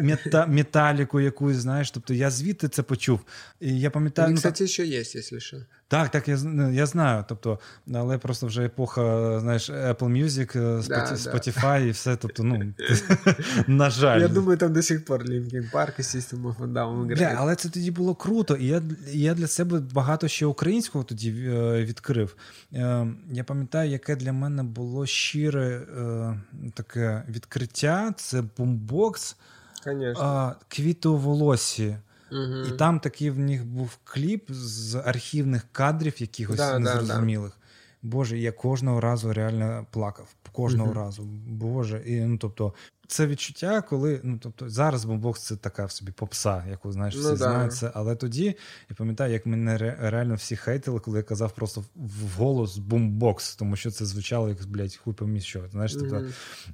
мета, 0.00 0.46
металіку 0.46 1.20
якусь, 1.20 1.56
знаєш. 1.56 1.90
Тобто 1.90 2.14
я 2.14 2.30
звідти 2.30 2.68
це 2.68 2.82
почув. 2.82 3.20
І 3.60 3.80
я 3.80 3.90
пам'ятаю. 3.90 4.34
Ну, 4.34 4.40
кстати, 4.52 4.68
ще 4.68 4.86
є, 4.86 4.96
якщо 4.96 5.40
що. 5.40 5.56
Так, 5.88 6.10
так, 6.10 6.28
я 6.28 6.38
я 6.72 6.86
знаю. 6.86 7.24
Тобто, 7.28 7.58
але 7.94 8.18
просто 8.18 8.46
вже 8.46 8.64
епоха, 8.64 9.40
знаєш, 9.40 9.70
Apple 9.70 10.24
Music, 10.24 10.56
Spotify, 10.82 11.16
Spotify 11.16 11.86
і 11.86 11.90
все. 11.90 12.16
Тобто, 12.16 12.42
ну 12.42 12.72
на 13.66 13.90
жаль. 13.90 14.20
Я 14.20 14.28
думаю, 14.28 14.58
там 14.58 14.72
до 14.72 14.82
сих 14.82 15.04
пор 15.04 15.24
Linkin 15.24 15.72
Park 15.72 15.92
і 15.98 16.02
System 16.02 16.42
of 16.42 16.56
a 16.56 16.72
Down 16.72 17.16
грає. 17.16 17.36
Але 17.38 17.56
це 17.56 17.68
тоді 17.68 17.90
було 17.90 18.14
круто, 18.14 18.56
і 18.56 18.66
я 18.66 18.82
я 19.12 19.34
для 19.34 19.46
себе 19.46 19.80
багато 19.80 20.28
ще 20.28 20.46
українського 20.46 21.04
тоді 21.04 21.30
е, 21.30 21.84
відкрив. 21.84 22.36
Е, 22.72 23.06
я 23.32 23.44
пам'ятаю, 23.44 23.90
яке 23.90 24.16
для 24.16 24.32
мене 24.32 24.62
було 24.62 25.06
щире 25.06 25.66
е, 25.98 26.40
таке 26.74 27.22
відкриття. 27.28 28.14
Це 28.16 28.42
бумбокс 28.56 29.36
квіти 30.68 31.08
у 31.08 31.16
волосі. 31.16 31.96
Угу. 32.32 32.68
І 32.68 32.70
там 32.70 33.00
такий 33.00 33.30
в 33.30 33.38
них 33.38 33.64
був 33.64 33.98
кліп 34.04 34.50
з 34.50 34.94
архівних 34.94 35.66
кадрів, 35.72 36.14
якихось 36.18 36.56
да, 36.56 36.78
незрозумілих. 36.78 37.50
Да, 37.50 37.56
да. 37.56 37.68
Боже, 38.02 38.38
я 38.38 38.52
кожного 38.52 39.00
разу 39.00 39.32
реально 39.32 39.86
плакав. 39.90 40.34
Кожного 40.52 40.90
угу. 40.90 41.00
разу. 41.00 41.22
Боже, 41.46 42.02
і 42.06 42.20
ну 42.20 42.38
тобто. 42.38 42.74
Це 43.10 43.26
відчуття, 43.26 43.82
коли 43.82 44.20
ну 44.22 44.38
тобто 44.42 44.68
зараз 44.68 45.04
бомбокс 45.04 45.42
це 45.42 45.56
така 45.56 45.84
в 45.84 45.90
собі 45.90 46.12
попса, 46.12 46.64
яку 46.70 46.92
знаєш, 46.92 47.16
всі 47.16 47.28
ну, 47.28 47.36
знають 47.36 47.74
це. 47.74 47.92
Але 47.94 48.16
тоді 48.16 48.44
я 48.90 48.96
пам'ятаю, 48.96 49.32
як 49.32 49.46
мене 49.46 49.96
реально 50.00 50.34
всі 50.34 50.56
хейтили, 50.56 51.00
коли 51.00 51.18
я 51.18 51.22
казав 51.22 51.52
просто 51.52 51.84
в 51.96 52.36
голос 52.36 52.78
бомбокс, 52.78 53.56
тому 53.56 53.76
що 53.76 53.90
це 53.90 54.06
звучало 54.06 54.48
як 54.48 54.66
блядь, 54.66 54.96
хуй 54.96 55.14
помість 55.14 55.46
що. 55.46 55.68
Знаєш, 55.70 55.94
тобто, 55.94 56.24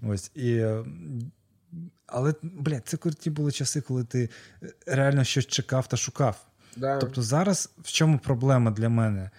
ось 0.03 0.31
і 0.35 0.67
але, 2.07 2.35
блядь, 2.43 2.89
це 2.89 2.97
круті 2.97 3.31
були 3.31 3.53
часи, 3.53 3.81
коли 3.81 4.05
ти 4.05 4.29
е, 4.63 4.73
реально 4.87 5.25
щось 5.25 5.47
чекав 5.47 5.87
та 5.87 5.97
шукав. 5.97 6.47
Да. 6.77 6.99
Тобто 6.99 7.23
зараз 7.23 7.71
в 7.83 7.93
чому 7.93 8.19
проблема 8.19 8.71
для 8.71 8.89
мене? 8.89 9.31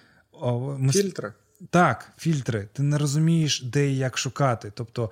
Ми... 0.78 0.92
Фільтри. 0.92 1.34
Так, 1.70 2.12
фільтри. 2.18 2.68
Ти 2.74 2.84
не 2.84 2.98
розумієш, 2.98 3.64
де 3.64 3.88
і 3.88 3.98
як 3.98 4.18
шукати. 4.18 4.72
Тобто 4.76 5.12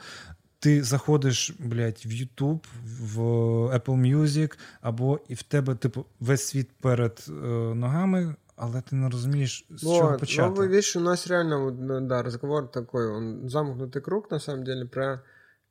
ти 0.60 0.84
заходиш, 0.84 1.56
блядь, 1.60 2.02
в 2.06 2.10
YouTube, 2.10 2.64
в 2.86 3.20
Apple 3.76 4.16
Music, 4.16 4.58
або 4.82 5.20
і 5.28 5.34
в 5.34 5.44
тебе, 5.44 5.76
типу, 5.76 6.06
весь 6.20 6.48
світ 6.48 6.70
перед 6.82 7.26
е, 7.30 7.32
ногами. 7.76 8.36
Але 8.56 8.82
ти 8.82 8.96
не 8.96 9.10
розумієш, 9.10 9.66
з 9.70 9.84
вот, 9.84 9.98
чого 9.98 10.18
почати. 10.18 10.50
Ну, 10.50 10.56
видишь, 10.56 10.96
у 10.96 11.00
нас 11.00 11.28
реально 11.28 11.72
да, 12.02 12.22
разговор 12.22 12.72
такой, 12.72 13.08
он 13.08 13.50
замкнутый 13.50 14.02
круг, 14.02 14.28
на 14.32 14.40
самом 14.40 14.64
деле, 14.64 14.86
про 14.86 15.20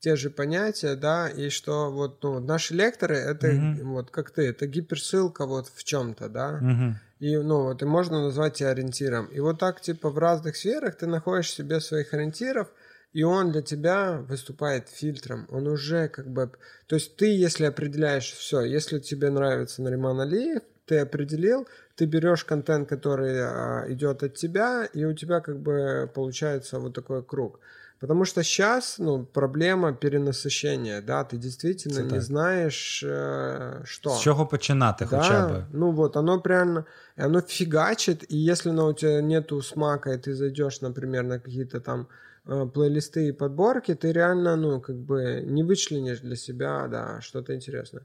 те 0.03 0.17
же 0.17 0.31
понятия, 0.31 0.97
да, 0.97 1.29
и 1.29 1.49
что 1.49 1.93
вот 1.93 2.23
ну, 2.25 2.41
наши 2.41 2.75
лекторы 2.75 3.17
это 3.17 3.47
mm-hmm. 3.47 3.83
вот 3.85 4.11
как 4.11 4.33
ты, 4.33 4.49
это 4.49 4.67
гиперссылка 4.67 5.47
вот 5.47 5.69
в 5.73 5.85
чем-то, 5.85 6.29
да. 6.29 6.59
Mm-hmm. 6.61 6.93
и, 7.21 7.37
ну, 7.37 7.63
вот, 7.63 7.83
и 7.83 7.85
можно 7.85 8.21
назвать 8.21 8.55
тебя 8.55 8.71
ориентиром. 8.71 9.27
И 9.27 9.39
вот 9.39 9.61
так, 9.61 9.81
типа, 9.81 10.11
в 10.11 10.19
разных 10.19 10.57
сферах 10.57 10.97
ты 10.97 11.07
находишь 11.07 11.53
себе 11.53 11.81
своих 11.81 12.13
ориентиров, 12.15 12.73
и 13.13 13.23
он 13.23 13.53
для 13.53 13.63
тебя 13.63 14.25
выступает 14.29 14.89
фильтром. 14.89 15.47
Он 15.51 15.69
уже 15.69 16.09
как 16.09 16.27
бы... 16.27 16.51
То 16.89 16.97
есть 16.97 17.15
ты, 17.17 17.27
если 17.27 17.67
определяешь 17.67 18.33
все, 18.33 18.63
если 18.63 18.99
тебе 18.99 19.31
нравится 19.31 19.83
Нариман 19.83 20.21
Алиев, 20.21 20.63
ты 20.87 20.99
определил, 20.99 21.69
ты 21.95 22.07
берешь 22.07 22.45
контент, 22.45 22.89
который 22.89 23.39
а, 23.41 23.85
идет 23.89 24.25
от 24.25 24.35
тебя, 24.35 24.85
и 24.93 25.05
у 25.05 25.13
тебя 25.15 25.41
как 25.41 25.61
бы 25.61 26.11
получается 26.13 26.81
вот 26.81 26.93
такой 26.93 27.23
круг. 27.23 27.61
Потому 28.03 28.25
что 28.25 28.43
сейчас, 28.43 28.99
ну, 28.99 29.25
проблема 29.25 29.93
перенасыщения, 29.93 31.01
да, 31.01 31.23
ты 31.23 31.37
действительно 31.37 31.95
Це 31.95 32.03
не 32.03 32.11
так. 32.11 32.23
знаешь, 32.23 33.05
э, 33.05 33.85
что. 33.85 34.11
С 34.11 34.21
чего 34.21 34.47
починати 34.47 35.07
да, 35.11 35.17
хоча 35.17 35.49
бы. 35.49 35.65
Ну 35.73 35.93
вот, 35.93 36.17
оно 36.17 36.41
прям, 36.41 36.85
оно 37.17 37.41
фигачит, 37.41 38.25
и 38.33 38.37
если 38.37 38.73
ну, 38.73 38.87
у 38.87 38.93
тебя 38.93 39.23
нету 39.23 39.63
смака, 39.63 40.15
и 40.15 40.19
ты 40.19 40.35
зайдешь, 40.35 40.81
например, 40.81 41.23
на 41.23 41.39
какие-то 41.39 41.81
там 41.81 42.09
э, 42.47 42.67
плейлисты 42.75 43.29
и 43.29 43.33
подборки, 43.33 43.95
ты 43.95 44.13
реально, 44.13 44.57
ну, 44.57 44.81
как 44.81 44.97
бы 44.97 45.45
не 45.47 45.63
вычленишь 45.63 46.23
для 46.23 46.37
себя, 46.37 46.89
да, 46.89 47.21
что-то 47.21 47.55
интересное. 47.55 48.03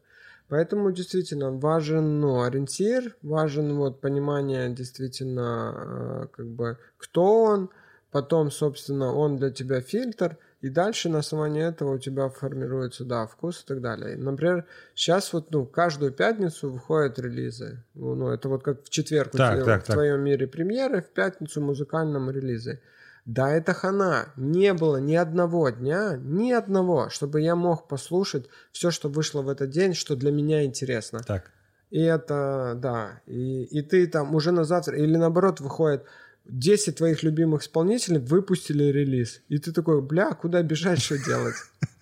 Поэтому 0.47 0.91
действительно 0.91 1.51
важен 1.51 2.19
ну, 2.19 2.43
ориентир, 2.43 3.15
важен 3.23 3.75
вот 3.75 3.99
понимание 3.99 4.69
действительно, 4.69 5.73
э, 5.75 6.27
как 6.37 6.45
бы, 6.45 6.77
кто 6.97 7.43
он, 7.43 7.69
потом, 8.11 8.51
собственно, 8.51 9.13
он 9.13 9.37
для 9.37 9.49
тебя 9.51 9.81
фильтр, 9.81 10.37
и 10.61 10.69
дальше 10.69 11.09
на 11.09 11.19
основании 11.19 11.63
этого 11.63 11.95
у 11.95 11.97
тебя 11.99 12.29
формируется, 12.29 13.05
да, 13.05 13.27
вкус 13.27 13.63
и 13.63 13.67
так 13.67 13.81
далее. 13.81 14.17
Например, 14.17 14.65
сейчас 14.95 15.31
вот, 15.33 15.51
ну, 15.51 15.65
каждую 15.65 16.11
пятницу 16.11 16.71
выходят 16.71 17.19
релизы. 17.19 17.83
Ну, 17.93 18.15
ну 18.15 18.29
это 18.29 18.49
вот 18.49 18.63
как 18.63 18.83
в 18.83 18.89
четверг 18.89 19.31
так, 19.31 19.53
у 19.53 19.55
тебя, 19.55 19.65
так, 19.65 19.83
в 19.83 19.87
так. 19.87 19.95
твоем 19.95 20.21
мире 20.21 20.47
премьеры, 20.47 21.01
в 21.01 21.09
пятницу 21.09 21.61
музыкальном 21.61 22.31
релизы. 22.31 22.81
Да, 23.25 23.51
это 23.51 23.73
хана. 23.73 24.29
Не 24.37 24.73
было 24.73 24.97
ни 24.97 25.15
одного 25.15 25.69
дня, 25.69 26.17
ни 26.17 26.51
одного, 26.51 27.09
чтобы 27.09 27.41
я 27.41 27.55
мог 27.55 27.87
послушать 27.87 28.47
все, 28.71 28.89
что 28.89 29.09
вышло 29.09 29.41
в 29.41 29.49
этот 29.49 29.69
день, 29.69 29.93
что 29.93 30.15
для 30.15 30.31
меня 30.31 30.63
интересно. 30.63 31.19
Так. 31.19 31.51
И 31.89 32.01
это, 32.01 32.73
да. 32.75 33.21
И, 33.25 33.63
и 33.65 33.81
ты 33.81 34.07
там 34.07 34.33
уже 34.33 34.51
на 34.51 34.63
завтра, 34.63 34.97
или 34.97 35.17
наоборот, 35.17 35.59
выходит 35.59 36.05
10 36.46 36.96
твоих 36.96 37.22
любимых 37.22 37.62
исполнителей 37.62 38.18
выпустили 38.18 38.84
релиз. 38.84 39.40
И 39.48 39.58
ты 39.58 39.72
такой, 39.72 40.02
бля, 40.02 40.32
куда 40.32 40.62
бежать, 40.62 41.00
что 41.00 41.18
делать? 41.18 41.54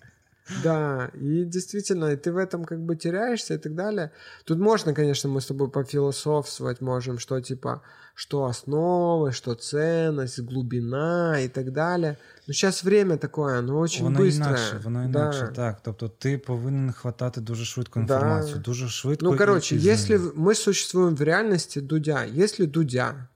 Да, 0.63 1.11
и 1.13 1.45
действительно, 1.45 2.05
и 2.11 2.17
ты 2.17 2.31
в 2.31 2.37
этом 2.37 2.65
как 2.65 2.79
бы 2.79 2.95
теряешься 2.95 3.53
и 3.53 3.57
так 3.57 3.75
далее. 3.75 4.11
Тут 4.43 4.59
можно, 4.59 4.93
конечно, 4.93 5.29
мы 5.29 5.39
с 5.39 5.45
тобой 5.45 5.69
пофилософствовать 5.69 6.81
можем, 6.81 7.19
что 7.19 7.39
типа, 7.39 7.81
что 8.15 8.45
основы, 8.45 9.31
что 9.31 9.55
ценность, 9.55 10.39
глубина 10.41 11.39
и 11.39 11.47
так 11.47 11.71
далее. 11.71 12.17
Но 12.47 12.53
сейчас 12.53 12.83
время 12.83 13.17
такое, 13.17 13.59
оно 13.59 13.79
очень 13.79 14.03
воно 14.03 14.19
быстре. 14.19 14.45
Інакше, 14.45 14.81
воно 14.83 15.03
інакше, 15.03 15.45
да. 15.45 15.51
так. 15.51 15.81
Тобто 15.83 16.09
ти 16.09 16.37
повинен 16.37 16.91
хватати 16.91 17.41
дуже 17.41 17.65
швидко 17.65 17.99
інформацію, 17.99 18.55
да. 18.55 18.61
дуже 18.61 18.89
швидко. 18.89 19.25
Ну, 19.25 19.37
короче, 19.37 19.75
і, 19.75 19.79
если 19.79 20.17
мы 20.17 20.55
существуем 20.55 21.15
в 21.15 21.21
реальности 21.21 21.81
Дудя, 21.81 22.25
если 22.25 22.65
Дудя 22.65 23.27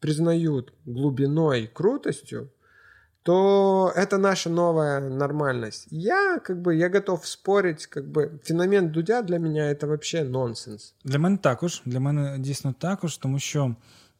признают 0.00 0.72
глубиной 0.86 1.66
крутостью, 1.66 2.50
то 3.22 3.92
это 3.94 4.18
наша 4.18 4.50
новая 4.50 5.00
нормальность. 5.00 5.86
Я 5.90 6.38
как 6.38 6.62
бы 6.62 6.74
я 6.74 6.88
готов 6.88 7.26
спорить, 7.26 7.86
как 7.86 8.10
бы 8.10 8.40
феномен 8.44 8.90
Дудя 8.90 9.22
для 9.22 9.38
меня 9.38 9.70
это 9.70 9.86
вообще 9.86 10.24
нонсенс. 10.24 10.94
Для 11.04 11.18
мене 11.18 11.36
також, 11.36 11.82
для 11.84 12.00
мене 12.00 12.38
дійсно 12.38 12.74
також, 12.78 13.16
тому 13.16 13.38
що 13.38 13.74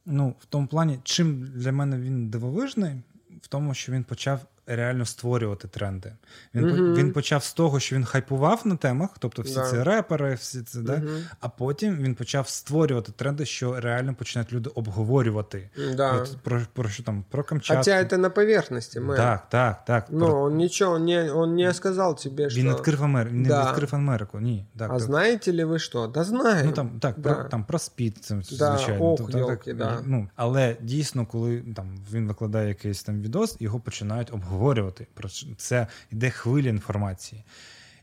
ну 0.06 0.35
в 0.40 0.47
тому 0.47 0.66
плані, 0.66 1.01
чим 1.05 1.52
для 1.55 1.72
мене 1.72 1.98
він 1.98 2.31
дивовижний, 2.31 3.02
в 3.43 3.48
тому, 3.48 3.74
що 3.74 3.93
він 3.93 4.05
почав 4.05 4.40
реально 4.67 5.05
створювати 5.05 5.67
тренди. 5.67 6.13
Він 6.53 6.65
mm-hmm. 6.65 6.95
він 6.95 7.13
почав 7.13 7.43
з 7.43 7.53
того, 7.53 7.79
що 7.79 7.95
він 7.95 8.05
хайпував 8.05 8.61
на 8.65 8.75
темах, 8.75 9.09
тобто 9.19 9.41
всі 9.41 9.59
yeah. 9.59 9.71
ці 9.71 9.83
репери, 9.83 10.33
всі 10.33 10.61
це, 10.61 10.79
mm-hmm. 10.79 10.83
да? 10.83 11.01
а 11.39 11.49
потім 11.49 11.97
він 11.97 12.15
почав 12.15 12.47
створювати 12.47 13.11
тренди, 13.11 13.45
що 13.45 13.79
реально 13.79 14.15
починають 14.15 14.53
люди 14.53 14.69
обговорювати. 14.75 15.69
Да. 15.95 16.11
От, 16.11 16.37
про, 16.43 16.61
про 16.73 16.89
що 16.89 17.03
там, 17.03 17.25
про 17.29 17.43
Камчатку. 17.43 17.91
Хоча 17.91 18.05
це 18.05 18.17
на 18.17 18.29
поверхності. 18.29 18.99
Ми... 18.99 19.15
Так, 19.15 19.49
так, 19.49 19.85
так. 19.85 20.07
Ну, 20.09 20.25
про... 20.25 20.41
он 20.41 20.55
нічого 20.55 20.99
не, 20.99 21.31
он 21.31 21.55
не 21.55 21.73
сказав 21.73 22.15
тебе, 22.15 22.49
що... 22.49 22.59
Він 22.59 22.69
відкрив, 22.73 23.03
Амер... 23.03 23.31
не 23.31 23.47
да. 23.47 23.69
відкрив 23.69 23.95
Америку, 23.95 24.39
ні. 24.39 24.65
Так, 24.77 24.89
а 24.91 24.93
так. 24.93 25.03
знаєте 25.03 25.53
ли 25.53 25.65
ви 25.65 25.79
що? 25.79 26.07
Да 26.07 26.23
знаємо. 26.23 26.69
Ну, 26.69 26.71
там, 26.71 26.89
так, 26.99 27.15
да. 27.17 27.33
про, 27.33 27.43
там, 27.43 27.63
про 27.63 27.79
спід, 27.79 28.17
це, 28.21 28.35
да. 28.35 28.41
звичайно. 28.77 29.05
Ох, 29.05 29.17
тобто, 29.17 29.37
йолки, 29.37 29.73
так, 29.73 29.77
да. 29.77 30.01
ну, 30.05 30.27
але 30.35 30.77
дійсно, 30.81 31.25
коли 31.25 31.63
там, 31.75 31.97
він 32.11 32.27
викладає 32.27 32.67
якийсь 32.67 33.03
там 33.03 33.21
відос, 33.21 33.57
його 33.59 33.79
починають 33.79 34.33
обговорювати. 34.33 34.55
Про 35.14 35.30
це 35.57 35.88
йде 36.11 36.30
хвиля 36.30 36.69
інформації. 36.69 37.44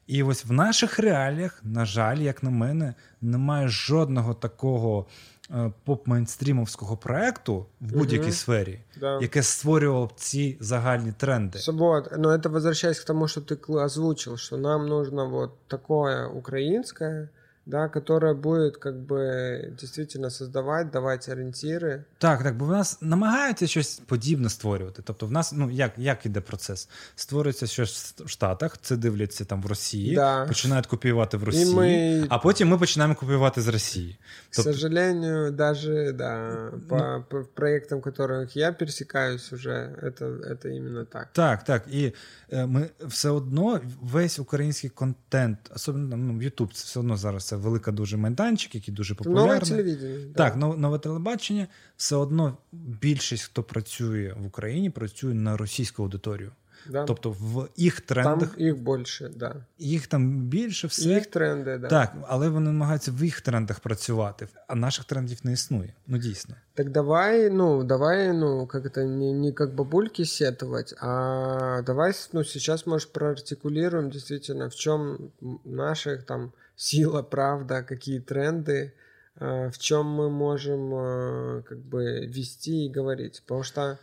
І 0.06 0.22
ось 0.22 0.44
в 0.44 0.52
наших 0.52 0.98
реаліях, 0.98 1.60
на 1.64 1.84
жаль, 1.84 2.18
як 2.18 2.42
на 2.42 2.50
мене, 2.50 2.94
немає 3.20 3.68
жодного 3.68 4.34
такого 4.34 5.06
е, 5.50 5.72
поп-мейнстрімовського 5.84 6.96
проекту 6.96 7.66
в 7.80 7.92
будь-якій 7.92 8.24
угу. 8.24 8.32
сфері, 8.32 8.80
да. 9.00 9.18
яке 9.20 9.42
створювало 9.42 10.06
б 10.06 10.12
ці 10.16 10.56
загальні 10.60 11.12
тренди. 11.12 11.58
Вот, 11.68 12.18
но 12.18 12.30
это 12.30 12.48
возвращаясь 12.48 13.00
к 13.00 13.06
тому, 13.06 13.28
что 13.28 13.40
ты 13.40 13.78
озвучил, 13.84 14.36
что 14.36 14.56
нам 14.56 14.86
нужно 14.86 15.28
вот 15.28 15.50
такое 15.68 16.26
украинское, 16.26 17.28
да, 17.67 17.89
которая 17.89 18.33
будет 18.33 18.77
как 18.77 18.95
бы 18.95 19.73
действительно 19.79 20.29
создавати, 20.29 20.89
давати 20.93 21.31
орієнтири. 21.31 22.03
Так, 22.17 22.43
так, 22.43 22.57
бо 22.57 22.65
в 22.65 22.71
нас 22.71 23.01
намагаються 23.01 23.67
щось 23.67 24.01
подібне 24.05 24.49
створювати. 24.49 25.01
Тобто, 25.05 25.25
в 25.25 25.31
нас, 25.31 25.53
ну 25.53 25.71
як 25.71 25.91
як 25.97 26.25
іде 26.25 26.41
процес? 26.41 26.89
Створюється 27.15 27.67
щось 27.67 28.13
в 28.17 28.29
Штатах, 28.29 28.77
це 28.81 28.97
дивляться 28.97 29.45
там 29.45 29.61
в 29.61 29.65
Росії, 29.65 30.15
да. 30.15 30.45
починають 30.45 30.87
копіювати 30.87 31.37
в 31.37 31.43
Росії, 31.43 31.75
ми... 31.75 32.25
а 32.29 32.37
потім 32.37 32.67
ми 32.67 32.77
починаємо 32.77 33.15
копіювати 33.15 33.61
з 33.61 33.67
Росії. 33.67 34.17
Тобто... 34.49 34.69
К 34.69 34.73
сожалению, 34.73 35.51
даже 35.51 36.11
да, 36.11 36.55
по, 36.89 36.97
ну... 36.97 37.25
по 37.29 37.43
проектам, 37.43 38.01
которых 38.01 38.57
я 38.57 38.71
пересікаюсь, 38.71 39.53
уже 39.53 39.95
это, 40.03 40.51
это 40.51 40.67
іменно 40.67 41.05
так. 41.05 41.27
Так, 41.33 41.63
так. 41.63 41.83
І 41.91 42.13
е, 42.51 42.65
ми 42.65 42.89
все 43.01 43.29
одно 43.29 43.81
весь 44.01 44.39
український 44.39 44.89
контент, 44.89 45.59
особливо 45.75 46.17
ну, 46.17 46.33
YouTube, 46.33 46.73
це 46.73 46.83
все 46.85 46.99
одно 46.99 47.17
зараз 47.17 47.50
це 47.52 47.56
велика 47.56 47.92
дуже 47.92 48.16
майданчик, 48.16 48.74
який 48.74 48.94
дуже 48.94 49.14
популярний. 49.14 49.46
Нове 49.46 49.60
телевізія. 49.60 50.18
Так, 50.36 50.58
да. 50.58 50.66
нове 50.66 50.98
телебачення. 50.98 51.66
Все 51.96 52.16
одно 52.16 52.56
більшість, 52.72 53.44
хто 53.44 53.62
працює 53.62 54.34
в 54.38 54.46
Україні, 54.46 54.90
працює 54.90 55.34
на 55.34 55.56
російську 55.56 56.02
аудиторію. 56.02 56.52
Да. 56.90 57.04
Тобто 57.04 57.30
в 57.30 57.68
їх 57.76 58.00
трендах 58.00 58.50
Там 58.50 58.60
їх 58.60 58.76
більше, 58.78 59.30
да. 59.36 59.54
їх 59.78 60.06
там 60.06 60.36
більше 60.36 60.86
все. 60.86 61.08
Їх 61.08 61.26
тренди, 61.26 61.78
да. 61.78 61.88
Так, 61.88 62.14
але 62.28 62.48
вони 62.48 62.70
намагаються 62.70 63.12
в 63.12 63.24
їх 63.24 63.40
трендах 63.40 63.80
працювати, 63.80 64.48
а 64.68 64.74
наших 64.74 65.04
трендів 65.04 65.38
не 65.44 65.52
існує. 65.52 65.94
Ну 66.06 66.18
дійсно. 66.18 66.54
Так 66.74 66.90
давай, 66.90 67.50
ну, 67.50 67.84
давай, 67.84 68.32
ну, 68.32 68.66
как 68.66 68.84
это, 68.86 69.04
не, 69.04 69.32
не 69.32 69.52
как 69.52 69.74
бабульки 69.74 70.24
сетовать, 70.24 70.94
а 71.00 71.82
давай, 71.86 72.12
ну, 72.32 72.44
сейчас, 72.44 72.86
может, 72.86 73.12
проартикулируем 73.12 74.10
действительно, 74.10 74.68
в 74.68 74.74
чем 74.74 75.18
наших 75.64 76.22
там 76.22 76.52
сила, 76.82 77.22
правда, 77.22 77.82
какие 77.82 78.18
тренды, 78.18 78.92
э, 79.36 79.70
в 79.70 79.78
чем 79.78 80.06
мы 80.06 80.30
можем 80.30 80.94
э, 80.94 81.62
как 81.62 81.78
бы 81.78 82.26
вести 82.26 82.86
и 82.86 82.90
говорить. 82.90 83.42
Потому 83.42 83.62
что 83.62 83.98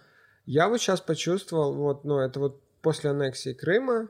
я 0.46 0.70
вот 0.70 0.80
сейчас 0.80 1.02
почувствовал, 1.02 1.76
вот, 1.76 2.06
ну, 2.06 2.20
это 2.20 2.40
вот 2.40 2.62
после 2.82 3.10
аннексии 3.10 3.54
Крыма, 3.54 4.08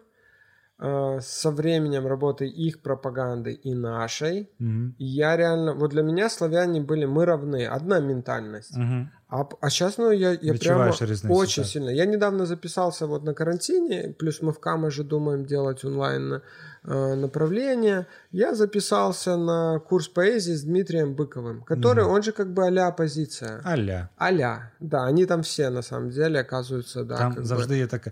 э, 0.78 1.20
со 1.20 1.50
временем 1.52 2.06
работы 2.06 2.46
их 2.46 2.84
пропаганды 2.84 3.54
и 3.54 3.74
нашей, 3.74 4.52
mm-hmm. 4.60 4.94
я 5.00 5.36
реально, 5.36 5.74
вот 5.74 5.90
для 5.90 6.04
меня 6.04 6.30
славяне 6.30 6.80
были, 6.80 7.06
мы 7.06 7.26
равны, 7.26 7.66
одна 7.66 8.00
ментальность. 8.00 8.78
Mm-hmm. 8.78 9.06
А, 9.30 9.50
а 9.62 9.70
сейчас, 9.72 9.98
ну, 9.98 10.12
я, 10.12 10.38
я 10.41 10.54
прямо 10.54 10.86
разницу, 10.86 11.28
очень 11.34 11.64
да. 11.64 11.70
сильно. 11.70 11.90
Я 11.90 12.06
недавно 12.06 12.46
записался 12.46 13.08
вот 13.08 13.24
на 13.24 13.34
карантине, 13.34 14.16
плюс 14.20 14.44
мы 14.44 14.54
в 14.54 14.60
Камаже 14.60 15.04
думаем 15.04 15.46
делать 15.46 15.84
онлайн 15.84 16.41
направление. 16.84 18.07
Я 18.31 18.56
записался 18.56 19.38
на 19.38 19.80
курс 19.80 20.07
поэзии 20.07 20.53
с 20.53 20.64
Дмитрием 20.64 21.14
Быковым, 21.14 21.64
который, 21.64 22.03
угу. 22.03 22.14
он 22.14 22.23
же 22.23 22.31
как 22.31 22.53
бы 22.53 22.65
а-ля 22.65 22.88
оппозиция. 22.88 23.61
А-ля. 23.64 24.10
А-ля, 24.18 24.72
да, 24.80 25.06
они 25.06 25.26
там 25.26 25.41
все 25.41 25.69
на 25.69 25.81
самом 25.81 26.10
деле 26.10 26.39
оказываются, 26.39 27.03
да. 27.03 27.18
Там 27.18 27.45
завжди 27.45 27.73
бы. 27.73 27.77
є 27.77 27.88
таке. 27.88 28.11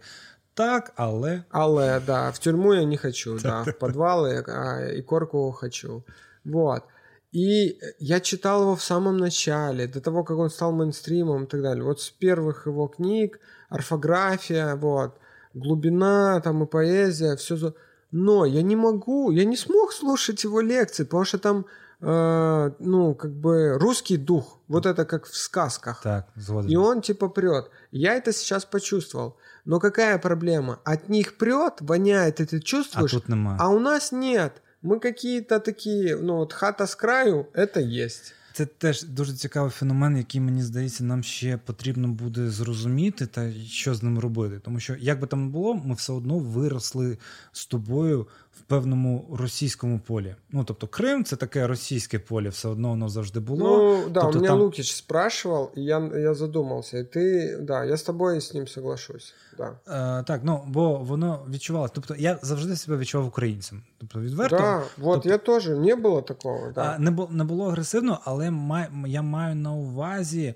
Так, 0.53 0.91
але. 0.95 1.43
Але, 1.49 1.99
да, 1.99 2.29
в 2.29 2.39
тюрьму 2.39 2.73
я 2.73 2.83
не 2.83 2.97
хочу, 2.97 3.39
да, 3.43 3.63
в 3.63 3.73
подвалы 3.79 4.43
а, 4.47 4.85
и 4.97 5.01
корку 5.01 5.51
хочу. 5.51 6.03
Вот. 6.45 6.83
И 7.31 7.77
я 7.99 8.19
читал 8.19 8.61
его 8.61 8.75
в 8.75 8.81
самом 8.81 9.17
начале, 9.17 9.87
до 9.87 10.01
того, 10.01 10.23
как 10.23 10.37
он 10.37 10.49
стал 10.49 10.71
мейнстримом 10.71 11.43
и 11.43 11.47
так 11.47 11.61
далее. 11.61 11.83
Вот 11.83 12.01
с 12.01 12.09
первых 12.09 12.65
его 12.65 12.87
книг, 12.87 13.39
орфография, 13.69 14.75
вот, 14.75 15.19
глубина 15.53 16.41
там 16.41 16.63
и 16.63 16.65
поэзия, 16.65 17.35
все. 17.35 17.73
Но 18.11 18.45
я 18.45 18.61
не 18.61 18.75
могу, 18.75 19.31
я 19.31 19.45
не 19.45 19.57
смог 19.57 19.91
слушать 19.93 20.43
его 20.43 20.61
лекции, 20.61 21.03
потому 21.03 21.25
что 21.25 21.37
там 21.37 21.65
э, 22.01 22.71
ну, 22.79 23.15
как 23.15 23.31
бы 23.31 23.77
русский 23.77 24.17
дух. 24.17 24.59
Вот 24.67 24.85
это 24.85 25.05
как 25.05 25.25
в 25.25 25.35
сказках. 25.35 26.01
Так, 26.01 26.27
згоден. 26.35 26.69
И 26.69 26.75
он 26.75 27.01
типа 27.01 27.27
прет. 27.29 27.69
Я 27.91 28.15
это 28.15 28.31
сейчас 28.33 28.65
почувствовал. 28.65 29.37
Но 29.65 29.79
какая 29.79 30.17
проблема? 30.17 30.79
От 30.85 31.09
них 31.09 31.37
прет, 31.37 31.73
воняет, 31.81 32.39
и 32.39 32.45
ты 32.45 32.57
А 32.57 32.61
чувствуешь, 32.61 33.11
тут 33.11 33.27
нема. 33.29 33.57
а 33.59 33.69
у 33.69 33.79
нас 33.79 34.11
нет. 34.11 34.61
Мы 34.81 34.99
какие-то 34.99 35.59
такие, 35.59 36.15
ну 36.15 36.37
вот 36.37 36.53
хата 36.53 36.85
с 36.85 36.95
краю, 36.95 37.49
это 37.53 37.79
есть. 37.81 38.33
Це 38.57 38.65
теж 38.65 39.03
дуже 39.03 39.33
цікавий 39.33 39.71
феномен, 39.71 40.17
який 40.17 40.41
мені 40.41 40.61
здається, 40.61 41.03
нам 41.03 41.23
ще 41.23 41.57
потрібно 41.57 42.07
буде 42.07 42.49
зрозуміти 42.49 43.25
та 43.25 43.53
що 43.53 43.95
з 43.95 44.03
ним 44.03 44.19
робити. 44.19 44.59
Тому 44.59 44.79
що, 44.79 44.95
як 44.95 45.19
би 45.19 45.27
там 45.27 45.43
не 45.43 45.49
було, 45.49 45.75
ми 45.75 45.95
все 45.95 46.13
одно 46.13 46.39
виросли 46.39 47.17
з 47.51 47.65
тобою 47.65 48.27
в 48.59 48.61
певному 48.61 49.35
російському 49.39 49.99
полі. 49.99 50.35
Ну 50.51 50.63
тобто, 50.63 50.87
Крим 50.87 51.23
це 51.23 51.35
таке 51.35 51.67
російське 51.67 52.19
поле, 52.19 52.49
все 52.49 52.67
одно 52.67 52.89
воно 52.89 53.09
завжди 53.09 53.39
було. 53.39 53.77
Ну, 53.77 54.09
да, 54.09 54.21
Тобто 54.21 54.37
у 54.37 54.41
меня 54.41 54.47
там- 54.53 54.59
Лукич 54.61 54.91
спрашивал, 54.95 55.71
и 55.77 55.81
я, 55.81 55.99
я 56.15 56.33
задумался. 56.33 56.97
И 56.97 57.03
ты, 57.03 57.57
да, 57.61 57.83
я 57.85 57.93
с 57.93 58.03
тобой 58.03 58.37
с 58.37 58.53
ним 58.53 58.67
соглашусь. 58.67 59.33
Да. 59.57 60.19
Е, 60.19 60.23
так, 60.23 60.41
ну 60.43 60.63
бо 60.67 60.97
воно 60.97 61.45
відчувалося. 61.49 61.93
Тобто, 61.95 62.15
я 62.15 62.39
завжди 62.41 62.75
себе 62.75 62.97
відчував 62.97 63.27
українцем. 63.27 63.83
Тобто, 63.97 64.19
відверто. 64.19 64.57
Да, 64.57 64.77
вот 64.97 65.13
Тобто- 65.13 65.29
я 65.29 65.37
тоже, 65.37 65.75
не 65.75 65.95
было 65.95 66.23
такого, 66.23 66.71
да. 66.75 66.97
Не, 66.99 67.11
бу- 67.11 67.31
не 67.31 67.43
було 67.43 67.67
агресивно, 67.67 68.19
але 68.23 68.51
май, 68.51 68.87
я 69.07 69.21
маю 69.21 69.55
на 69.55 69.73
увазі 69.73 70.53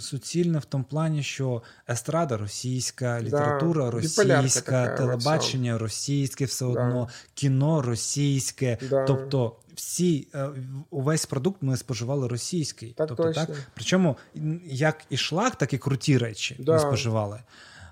суцільне 0.00 0.58
в 0.58 0.64
тому 0.64 0.84
плані, 0.84 1.22
що 1.22 1.62
естрада 1.88 2.36
російська, 2.36 3.22
література 3.22 3.84
біполярка 3.84 4.42
російська, 4.42 4.86
така 4.86 4.96
телебачення 4.96 5.78
російське, 5.78 6.44
все 6.44 6.64
Да. 6.64 6.70
одно, 6.70 7.08
кіно 7.34 7.82
російське. 7.82 8.78
Да. 8.90 9.04
Тобто, 9.04 9.56
всі, 9.74 10.28
е, 10.34 10.48
увесь 10.90 11.26
продукт 11.26 11.62
ми 11.62 11.76
споживали 11.76 12.28
російський. 12.28 12.92
Так 12.92 13.08
тобто, 13.08 13.22
точно. 13.22 13.46
так? 13.46 13.56
Причому 13.74 14.16
як 14.64 15.04
і 15.10 15.16
шлак, 15.16 15.56
так 15.56 15.72
і 15.72 15.78
круті 15.78 16.18
речі 16.18 16.56
ми 16.66 16.78
споживали. 16.78 17.40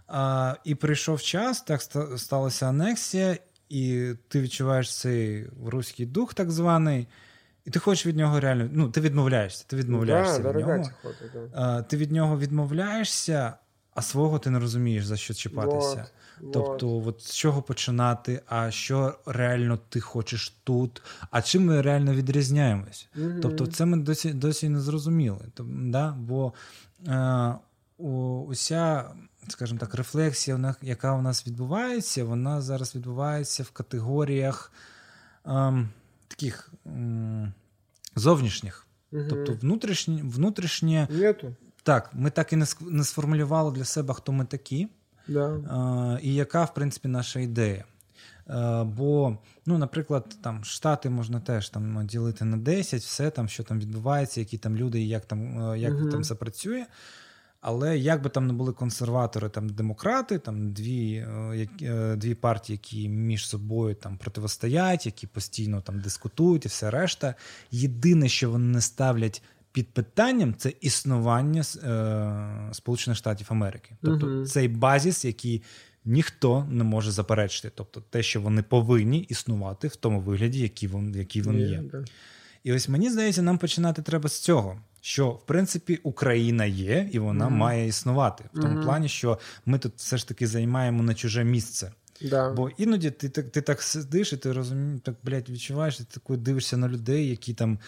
А, 0.08 0.54
і 0.64 0.74
прийшов 0.74 1.22
час, 1.22 1.62
так 1.62 1.82
сталася 2.16 2.66
анексія, 2.68 3.36
і 3.68 4.12
ти 4.28 4.40
відчуваєш 4.40 4.96
цей 4.96 5.46
руський 5.66 6.06
дух, 6.06 6.34
так 6.34 6.50
званий, 6.50 7.06
і 7.64 7.70
ти 7.70 7.78
хочеш 7.78 8.06
від 8.06 8.16
нього 8.16 8.40
реально. 8.40 8.68
Ну, 8.72 8.88
ти 8.88 9.00
відмовляєшся. 9.00 9.64
Ти 9.68 9.76
відмовляєшся 9.76 10.38
да, 10.38 10.52
від 10.52 10.66
нього. 10.66 10.80
охота, 10.80 11.24
да. 11.34 11.48
А, 11.62 11.82
ти 11.82 11.96
від 11.96 12.12
нього 12.12 12.38
відмовляєшся, 12.38 13.54
а 13.94 14.02
свого 14.02 14.38
ти 14.38 14.50
не 14.50 14.58
розумієш, 14.58 15.04
за 15.06 15.16
що 15.16 15.34
чіпатися. 15.34 16.06
Вот, 16.40 16.52
Тобто, 16.52 16.88
вот. 16.88 17.06
от 17.16 17.22
з 17.22 17.34
чого 17.34 17.62
починати, 17.62 18.42
а 18.46 18.70
що 18.70 19.18
реально 19.26 19.78
ти 19.88 20.00
хочеш 20.00 20.56
тут, 20.64 21.02
а 21.30 21.42
чим 21.42 21.64
ми 21.64 21.82
реально 21.82 22.14
відрізняємось? 22.14 23.08
Мгм. 23.14 23.40
Тобто, 23.42 23.66
це 23.66 23.84
ми 23.84 23.96
досі 23.96 24.32
досі 24.32 24.68
не 24.68 24.80
зрозуміли. 24.80 25.46
Тобто, 25.54 25.72
да? 25.76 26.10
Бо 26.18 26.52
е, 27.08 27.54
у, 27.98 28.10
уся, 28.48 29.04
скажімо 29.48 29.80
так, 29.80 29.94
рефлексія, 29.94 30.56
вона- 30.56 30.74
яка 30.82 31.12
у 31.14 31.22
нас 31.22 31.46
відбувається, 31.46 32.24
вона 32.24 32.60
зараз 32.60 32.94
відбувається 32.94 33.62
в 33.62 33.70
категоріях 33.70 34.72
ем, 35.46 35.88
таких 36.32 36.72
ем, 36.86 37.52
зовнішніх. 38.16 38.86
Мгм. 39.12 39.26
Тобто, 39.30 39.52
внутрішнє, 39.52 40.22
внутрішнє, 40.24 41.08
Нету, 41.10 41.56
так, 41.82 42.10
ми 42.14 42.30
так 42.30 42.52
і 42.52 42.56
не 42.56 42.66
не 42.80 43.04
сформулювали 43.04 43.72
для 43.72 43.84
себе, 43.84 44.14
хто 44.14 44.32
ми 44.32 44.44
такі. 44.44 44.88
да. 45.28 46.16
Е, 46.16 46.20
і 46.22 46.34
яка, 46.34 46.64
в 46.64 46.74
принципі, 46.74 47.08
наша 47.08 47.40
ідея. 47.40 47.84
Бо, 48.84 49.38
ну, 49.66 49.78
наприклад, 49.78 50.36
там 50.42 50.64
Штати 50.64 51.10
можна 51.10 51.40
теж 51.40 51.68
там 51.68 52.06
ділити 52.06 52.44
на 52.44 52.56
10, 52.56 53.02
все 53.02 53.30
там, 53.30 53.48
що 53.48 53.62
там 53.62 53.78
відбувається, 53.80 54.40
які 54.40 54.58
там 54.58 54.76
люди, 54.76 55.00
і 55.00 55.08
як 55.08 55.24
там, 55.26 55.70
е, 55.72 55.78
як 55.78 55.92
Мгм. 55.92 56.10
там 56.10 56.20
все 56.20 56.34
працює. 56.34 56.86
Але 57.62 57.98
як 57.98 58.22
би 58.22 58.30
там 58.30 58.46
не 58.46 58.52
були 58.52 58.72
консерватори, 58.72 59.48
там 59.48 59.68
демократи, 59.68 60.38
там 60.38 60.72
дві, 60.72 61.14
е, 61.14 61.68
е, 61.82 62.16
дві 62.16 62.34
партії, 62.34 62.80
які 62.82 63.08
між 63.08 63.46
собою 63.46 63.94
там 63.94 64.16
противостоять, 64.16 65.06
які 65.06 65.26
постійно 65.26 65.80
там 65.80 66.00
дискутують 66.00 66.64
і 66.64 66.68
все 66.68 66.90
решта. 66.90 67.34
Єдине, 67.70 68.28
що 68.28 68.50
вони 68.50 68.66
не 68.66 68.80
ставлять 68.80 69.42
під 69.72 69.88
питанням, 69.88 70.54
це 70.58 70.72
існування 70.80 71.62
е, 71.84 72.74
Сполучених 72.74 73.18
Штатів 73.18 73.46
Америки. 73.50 73.96
Тобто 74.02 74.26
Мгм. 74.26 74.46
цей 74.46 74.68
базіс, 74.68 75.24
який 75.24 75.62
ніхто 76.04 76.66
не 76.70 76.84
може 76.84 77.10
заперечити. 77.10 77.70
Тобто 77.74 78.00
те, 78.10 78.22
що 78.22 78.40
вони 78.40 78.62
повинні 78.62 79.18
існувати 79.18 79.88
в 79.88 79.96
тому 79.96 80.20
вигляді, 80.20 80.60
який 80.60 80.88
він, 80.88 81.14
який 81.16 81.42
він 81.42 81.58
є. 81.58 81.82
І 82.64 82.72
ось 82.72 82.88
мені 82.88 83.10
здається, 83.10 83.42
нам 83.42 83.58
починати 83.58 84.02
треба 84.02 84.28
з 84.28 84.40
цього. 84.40 84.80
Що 85.04 85.30
в 85.30 85.46
принципі 85.46 86.00
Україна 86.02 86.64
є, 86.64 87.08
і 87.12 87.18
вона 87.18 87.46
Мгм. 87.48 87.58
має 87.58 87.86
існувати 87.86 88.44
в 88.54 88.60
тому 88.60 88.74
Мгм. 88.74 88.82
плані, 88.84 89.08
що 89.08 89.38
ми 89.66 89.78
тут 89.78 89.92
все 89.96 90.16
ж 90.16 90.28
таки 90.28 90.46
займаємо 90.46 91.02
на 91.02 91.14
чуже 91.14 91.44
місце. 91.44 91.92
Да. 92.30 92.50
Бо 92.52 92.70
іноді 92.70 93.10
ти 93.10 93.28
так 93.28 93.50
ти 93.50 93.60
так 93.60 93.82
сидиш, 93.82 94.32
і 94.32 94.36
ти 94.36 94.52
розумієш, 94.52 95.00
так 95.04 95.14
блядь, 95.22 95.50
відчуваєш, 95.50 96.00
і 96.00 96.04
ти 96.04 96.20
такий 96.20 96.36
дивишся 96.36 96.76
на 96.76 96.88
людей, 96.88 97.28
які 97.28 97.54
там. 97.54 97.78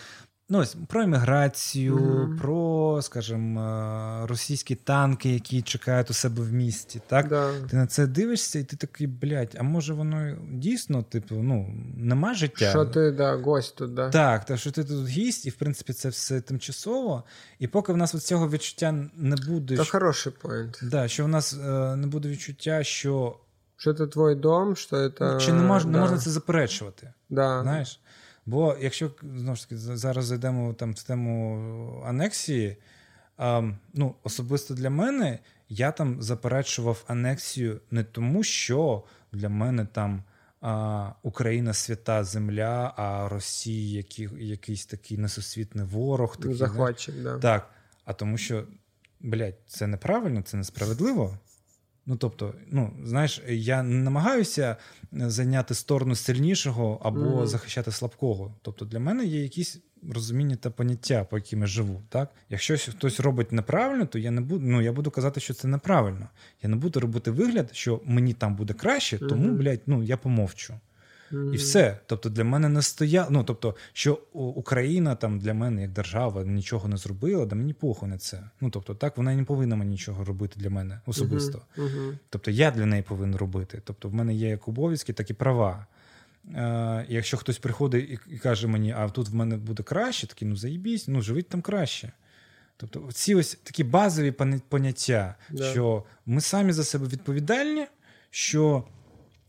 Ну, 0.52 0.60
ось 0.60 0.76
про 0.88 1.04
імміграцію, 1.04 1.96
Мгм. 1.96 2.38
про, 2.38 3.00
скажімо, 3.02 3.62
е, 3.62 4.28
російські 4.28 4.76
танки, 4.76 5.34
які 5.34 5.62
чекають 5.62 6.10
у 6.10 6.14
себе 6.14 6.44
в 6.44 6.54
місті. 6.54 7.02
Так? 7.08 7.28
Да. 7.28 7.52
Ти 7.70 7.76
на 7.78 7.88
це 7.88 8.08
дивишся, 8.08 8.60
і 8.60 8.64
ти 8.64 8.76
такий, 8.76 9.08
блядь, 9.08 9.56
а 9.60 9.64
може 9.64 9.94
воно 9.94 10.36
дійсно, 10.52 11.04
типу, 11.04 11.36
ну, 11.36 11.76
нема 11.98 12.34
життя. 12.34 12.70
Що 12.70 12.86
ти, 12.86 13.12
да, 13.12 13.36
гость 13.36 13.76
тут, 13.76 13.94
да. 13.94 14.10
Так, 14.10 14.46
так 14.46 14.60
що 14.60 14.72
ти 14.72 14.84
тут 14.84 15.08
гість, 15.08 15.46
і 15.46 15.50
в 15.50 15.54
принципі 15.56 15.94
це 15.94 16.10
все 16.10 16.42
тимчасово. 16.42 17.24
І 17.60 17.68
поки 17.68 17.94
в 17.94 17.98
нас 17.98 18.16
от 18.16 18.24
цього 18.24 18.50
відчуття 18.50 18.92
не 19.18 19.36
буде, 19.36 19.76
Это 19.76 19.84
що, 19.84 19.92
хороший 19.92 20.34
поинт. 20.42 20.80
да, 20.84 21.08
що 21.08 21.26
в 21.26 21.28
нас 21.28 21.54
е, 21.54 21.96
не 21.96 22.08
буде 22.08 22.30
відчуття, 22.30 22.84
що 22.84 23.36
Что 23.78 23.92
это 23.92 24.08
твой 24.08 24.36
дом, 24.36 24.76
что 24.76 24.98
это... 24.98 25.40
чи 25.40 25.54
не 25.54 25.62
можна, 25.62 25.92
не 25.92 25.98
да. 25.98 26.02
можна 26.04 26.18
це 26.18 26.30
заперечувати. 26.30 27.14
Да. 27.30 27.62
Знаєш? 27.62 28.00
Бо 28.47 28.77
якщо 28.81 29.11
знову 29.23 29.57
ж 29.57 29.63
таки 29.63 29.77
зараз 29.77 30.25
зайдемо 30.25 30.75
там 30.75 30.93
в 30.93 31.03
тему 31.03 32.03
анексії, 32.07 32.77
а, 33.37 33.63
ну, 33.95 34.15
особисто 34.23 34.75
для 34.75 34.91
мене 34.91 35.39
я 35.69 35.93
там 35.93 36.23
заперечував 36.23 37.05
анексію 37.07 37.81
не 37.91 38.05
тому, 38.05 38.43
що 38.43 39.05
для 39.33 39.49
мене 39.49 39.87
там 39.93 40.23
а, 40.61 41.13
Україна 41.23 41.75
свята 41.75 42.25
земля, 42.25 42.95
а 42.97 43.29
Росія 43.29 43.97
який, 43.97 44.29
якийсь 44.49 44.87
такий 44.87 45.19
несусвітний 45.19 45.87
ворог. 45.87 46.37
Такий. 46.37 46.55
Захватчик, 46.55 47.15
да. 47.23 47.39
Так. 47.39 47.71
А 48.05 48.13
тому 48.13 48.39
що, 48.39 48.65
блядь, 49.21 49.59
це 49.67 49.87
неправильно, 49.87 50.43
це 50.43 50.57
несправедливо. 50.57 51.39
Ну, 52.07 52.17
тобто, 52.17 52.55
ну, 52.71 52.93
знаєш, 53.05 53.43
я 53.49 53.83
не 53.83 54.03
намагаюся 54.03 54.77
зайняти 55.13 55.75
сторону 55.75 56.15
сильнішого 56.15 57.01
або 57.03 57.19
Мгм. 57.37 57.47
захищати 57.47 57.91
слабкого. 57.93 58.55
Тобто, 58.63 58.85
для 58.85 58.99
мене 59.01 59.25
є 59.25 59.43
якісь 59.43 59.79
розуміння 60.13 60.57
та 60.57 60.71
поняття, 60.71 61.25
по 61.25 61.37
яким 61.39 61.61
я 61.61 61.67
живу. 61.67 62.03
Так? 62.09 62.29
Якщо 62.51 62.77
хтось 62.79 63.21
робить 63.21 63.53
неправильно, 63.53 64.07
то 64.07 64.19
я 64.19 64.31
не 64.31 64.41
буду, 64.41 64.67
ну, 64.67 64.83
я 64.83 64.93
буду 64.93 65.11
казати, 65.11 65.41
що 65.41 65.55
це 65.55 65.69
неправильно. 65.69 66.29
Я 66.63 66.69
не 66.69 66.77
буду 66.77 67.01
робити 67.01 67.31
вигляд, 67.31 67.71
що 67.73 68.01
мені 68.05 68.33
там 68.35 68.57
буде 68.57 68.75
краще, 68.75 69.19
тому, 69.19 69.47
Мгм. 69.47 69.57
блядь, 69.57 69.81
ну, 69.87 70.03
я 70.03 70.17
помовчу. 70.17 70.75
Мгм. 71.31 71.55
І 71.55 71.57
все. 71.57 71.99
Тобто 72.07 72.29
для 72.31 72.45
мене 72.45 72.69
не 72.69 72.83
стояло. 72.83 73.29
Ну 73.31 73.45
тобто, 73.45 73.77
що 73.93 74.19
Україна 74.33 75.15
там 75.15 75.39
для 75.39 75.55
мене 75.55 75.83
як 75.83 75.91
держава 75.91 76.45
нічого 76.45 76.89
не 76.89 76.97
зробила, 76.97 77.47
да 77.47 77.57
мені 77.57 77.73
похуй 77.73 78.09
на 78.09 78.19
це. 78.19 78.51
Ну 78.61 78.71
тобто, 78.71 78.95
так 78.95 79.17
вона 79.17 79.35
не 79.35 79.45
повинна 79.45 79.77
мені 79.77 79.91
нічого 79.91 80.25
робити 80.25 80.61
для 80.61 80.71
мене 80.71 81.01
особисто. 81.07 81.63
Мгм. 81.77 82.19
Тобто 82.31 82.51
я 82.51 82.71
для 82.71 82.87
неї 82.87 83.03
повинен 83.03 83.37
робити. 83.37 83.81
Тобто, 83.85 84.09
в 84.09 84.15
мене 84.15 84.35
є 84.35 84.49
як 84.49 84.69
обов'язки, 84.69 85.13
так 85.13 85.31
і 85.31 85.35
права. 85.35 85.87
Е, 86.55 87.07
якщо 87.09 87.37
хтось 87.37 87.59
приходить 87.59 88.11
і, 88.11 88.35
і 88.35 88.39
каже 88.39 88.67
мені, 88.67 88.93
а 88.99 89.09
тут 89.09 89.29
в 89.29 89.35
мене 89.35 89.57
буде 89.57 89.83
краще, 89.83 90.27
такий, 90.27 90.49
ну 90.49 90.57
заїбісь, 90.57 91.09
ну 91.09 91.23
живіть 91.23 91.49
там 91.49 91.63
краще. 91.63 92.13
Тобто, 92.77 93.09
ці 93.13 93.35
ось 93.35 93.59
такі 93.63 93.85
базові 93.85 94.31
пон- 94.31 94.61
поняття, 94.69 95.35
Да. 95.51 95.65
що 95.71 96.05
ми 96.27 96.41
самі 96.41 96.73
за 96.73 96.85
себе 96.85 97.07
відповідальні, 97.07 97.87
що 98.31 98.85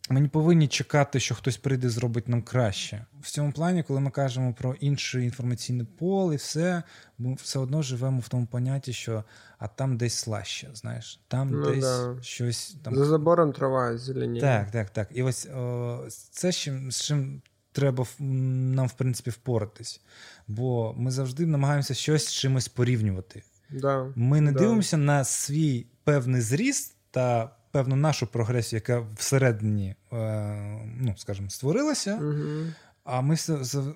ми 0.10 0.22
не 0.22 0.28
повинні 0.28 0.68
чекати, 0.68 1.20
що 1.20 1.36
хтось 1.36 1.58
прийде 1.58 1.88
і 1.88 1.90
зробить 1.90 2.28
нам 2.28 2.42
краще. 2.42 3.06
В 3.22 3.32
цьому 3.32 3.52
плані, 3.52 3.84
коли 3.84 4.00
ми 4.00 4.12
кажемо 4.12 4.54
про 4.54 4.74
інше 4.74 5.24
інформаційне 5.24 5.86
поле, 5.86 6.34
і 6.34 6.38
все, 6.38 6.84
ми 7.18 7.34
все 7.34 7.60
одно 7.60 7.82
живемо 7.82 8.20
в 8.20 8.28
тому 8.30 8.46
понятті, 8.46 8.94
що 8.94 9.24
а 9.60 9.68
там 9.68 9.98
десь 9.98 10.14
слаще, 10.14 10.70
знаєш, 10.74 11.20
там 11.28 11.50
Ну 11.50 11.72
десь 11.72 11.84
да. 11.84 12.16
щось 12.22 12.78
там. 12.84 12.96
За 12.96 13.06
забором 13.06 13.54
трава 13.54 13.98
зеленее. 13.98 14.42
Так, 14.42 14.72
так, 14.72 14.90
так. 14.90 15.08
І 15.12 15.24
ось 15.24 15.46
о, 15.46 16.06
це 16.32 16.52
з 16.52 16.56
чим, 16.58 16.92
з 16.92 17.02
чим 17.02 17.42
треба 17.72 18.06
нам, 18.20 18.88
в 18.88 18.94
принципі, 18.94 19.30
впоратись. 19.30 20.02
Бо 20.48 20.94
ми 20.98 21.12
завжди 21.12 21.46
намагаємося 21.46 21.94
щось 21.94 22.28
з 22.28 22.34
чимось 22.34 22.68
порівнювати. 22.68 23.44
Да. 23.72 24.12
Ми 24.16 24.42
не 24.42 24.52
Да. 24.52 24.60
дивимося 24.60 24.98
на 24.98 25.24
свій 25.24 25.86
певний 26.04 26.42
зріст 26.42 26.96
та 27.12 27.55
певну 27.75 27.97
нашу 27.97 28.27
прогресію, 28.27 28.83
яка 28.87 29.07
всередині, 29.17 29.95
е, 30.13 30.17
ну, 31.01 31.15
скажімо, 31.17 31.51
створилася, 31.51 32.17
Мгм. 32.17 32.75
А 33.05 33.21
ми 33.21 33.37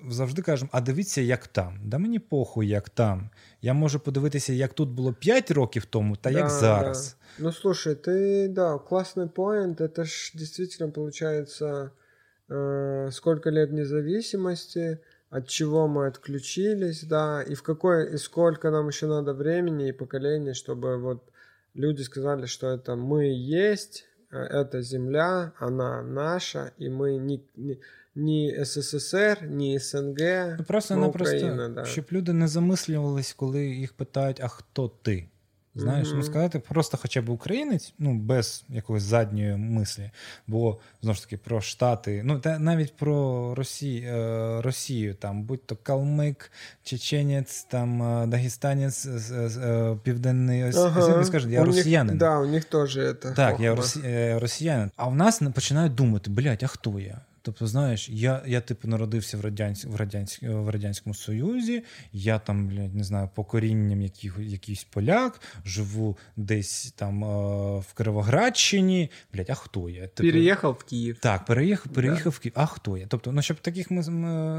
завжди 0.09 0.41
кажемо: 0.41 0.69
а 0.73 0.81
дивіться, 0.81 1.21
як 1.21 1.47
там. 1.47 1.79
Да 1.83 1.97
мені 1.97 2.19
похуй, 2.19 2.67
як 2.67 2.89
там. 2.89 3.29
Я 3.61 3.73
можу 3.73 3.99
подивитися, 3.99 4.53
як 4.53 4.73
тут 4.73 4.89
було 4.89 5.13
5 5.13 5.51
років 5.51 5.85
тому, 5.85 6.15
та 6.15 6.31
да, 6.31 6.39
як 6.39 6.49
зараз. 6.49 7.17
Да. 7.37 7.43
Ну 7.43 7.51
слушай, 7.51 7.95
ты, 7.95 8.47
да, 8.47 8.77
классный 8.77 9.29
поинт. 9.29 9.81
Это 9.81 10.03
ж 10.03 10.31
действительно 10.35 10.91
получается, 10.91 11.91
э, 12.49 13.11
сколько 13.11 13.51
лет 13.51 13.71
независимости, 13.71 14.97
от 15.29 15.47
чего 15.47 15.87
мы 15.87 16.07
отключились, 16.07 17.03
да, 17.03 17.43
и 17.51 17.53
в 17.53 17.61
какой, 17.61 18.15
и 18.15 18.17
сколько 18.17 18.71
нам 18.71 18.87
еще 18.87 19.07
надо 19.07 19.33
времени 19.33 19.89
и 19.89 19.93
поколений, 19.93 20.53
чтобы 20.53 20.97
вот 20.97 21.23
люди 21.79 22.01
сказали, 22.01 22.45
что 22.45 22.67
это 22.67 22.95
мы 22.95 23.25
есть, 23.25 24.05
э, 24.31 24.37
это 24.37 24.81
земля, 24.81 25.53
она 25.59 26.01
наша, 26.01 26.73
и 26.77 26.89
мы 26.89 27.17
не, 27.17 27.41
не 27.55 27.77
ні 28.15 28.65
СССР, 28.65 29.47
ні 29.49 29.79
СНГ. 29.79 30.19
Ну, 30.57 30.63
просто 30.67 30.95
напросто, 30.95 31.71
да. 31.75 31.85
щоб 31.85 32.05
люди 32.11 32.33
не 32.33 32.47
замислювались, 32.47 33.33
коли 33.33 33.65
їх 33.65 33.93
питають, 33.93 34.41
а 34.41 34.47
хто 34.47 34.91
ти? 35.01 35.27
Знаєш, 35.74 36.08
mm-hmm. 36.08 36.16
ну 36.16 36.22
сказати 36.22 36.58
просто 36.58 36.98
хоча 37.02 37.22
б 37.22 37.28
українець, 37.28 37.94
ну 37.98 38.14
без 38.14 38.64
якоїсь 38.68 39.02
задньої 39.02 39.56
мислі. 39.56 40.10
Бо 40.46 40.78
знову 41.02 41.14
ж 41.14 41.22
таки 41.22 41.36
про 41.36 41.60
Штати, 41.60 42.22
ну 42.24 42.38
та 42.38 42.58
навіть 42.58 42.96
про 42.96 43.54
Росію, 43.54 44.14
е, 44.14 44.62
Росію, 44.62 45.14
там, 45.14 45.42
будь 45.42 45.66
то 45.66 45.76
калмик, 45.76 46.52
чеченець, 46.82 47.64
там 47.64 48.02
е, 48.02 48.26
дагестанець, 48.26 49.06
е, 49.06 49.96
південний 50.02 50.62
ага. 50.62 51.24
скажуть, 51.24 51.52
я 51.52 51.62
у 51.62 51.64
росіянин. 51.64 52.06
Них, 52.06 52.16
да, 52.16 52.38
у 52.38 52.46
них 52.46 52.64
теж 52.64 52.94
це 52.94 53.32
Так, 53.36 53.60
я 53.60 53.74
росіянин. 54.38 54.90
А 54.96 55.06
в 55.06 55.14
нас 55.14 55.42
починають 55.54 55.94
думати, 55.94 56.30
блядь, 56.30 56.62
а 56.62 56.66
хто 56.66 57.00
я? 57.00 57.20
Тобто, 57.42 57.66
знаєш, 57.66 58.08
я 58.08 58.42
я 58.46 58.60
типу 58.60 58.88
народився 58.88 59.36
в 59.36 59.40
радянсь, 59.40 59.84
в, 59.84 59.96
радянсь, 59.96 60.38
в 60.42 60.68
Радянському 60.68 61.14
Союзі, 61.14 61.82
я 62.12 62.38
там, 62.38 62.68
блядь, 62.68 62.94
не 62.94 63.04
знаю, 63.04 63.28
по 63.34 63.44
корінням 63.44 64.02
яких, 64.02 64.38
якийсь 64.38 64.84
поляк, 64.84 65.40
живу 65.64 66.18
десь 66.36 66.92
там 66.96 67.24
е, 67.24 67.26
в 67.78 67.92
Кировоградщині. 67.94 69.10
Блядь, 69.34 69.50
а 69.50 69.54
хто 69.54 69.88
я? 69.88 70.06
Типу, 70.06 70.28
переїхав 70.28 70.72
в 70.80 70.84
Київ. 70.84 71.18
Так, 71.20 71.44
переїхав 71.44 71.92
переїхав 71.92 72.24
да. 72.24 72.30
в 72.30 72.38
Київ. 72.38 72.54
А 72.56 72.66
хто 72.66 72.96
я? 72.96 73.06
Тобто, 73.06 73.32
ну 73.32 73.42
щоб 73.42 73.56
таких 73.60 73.90
ми, 73.90 74.02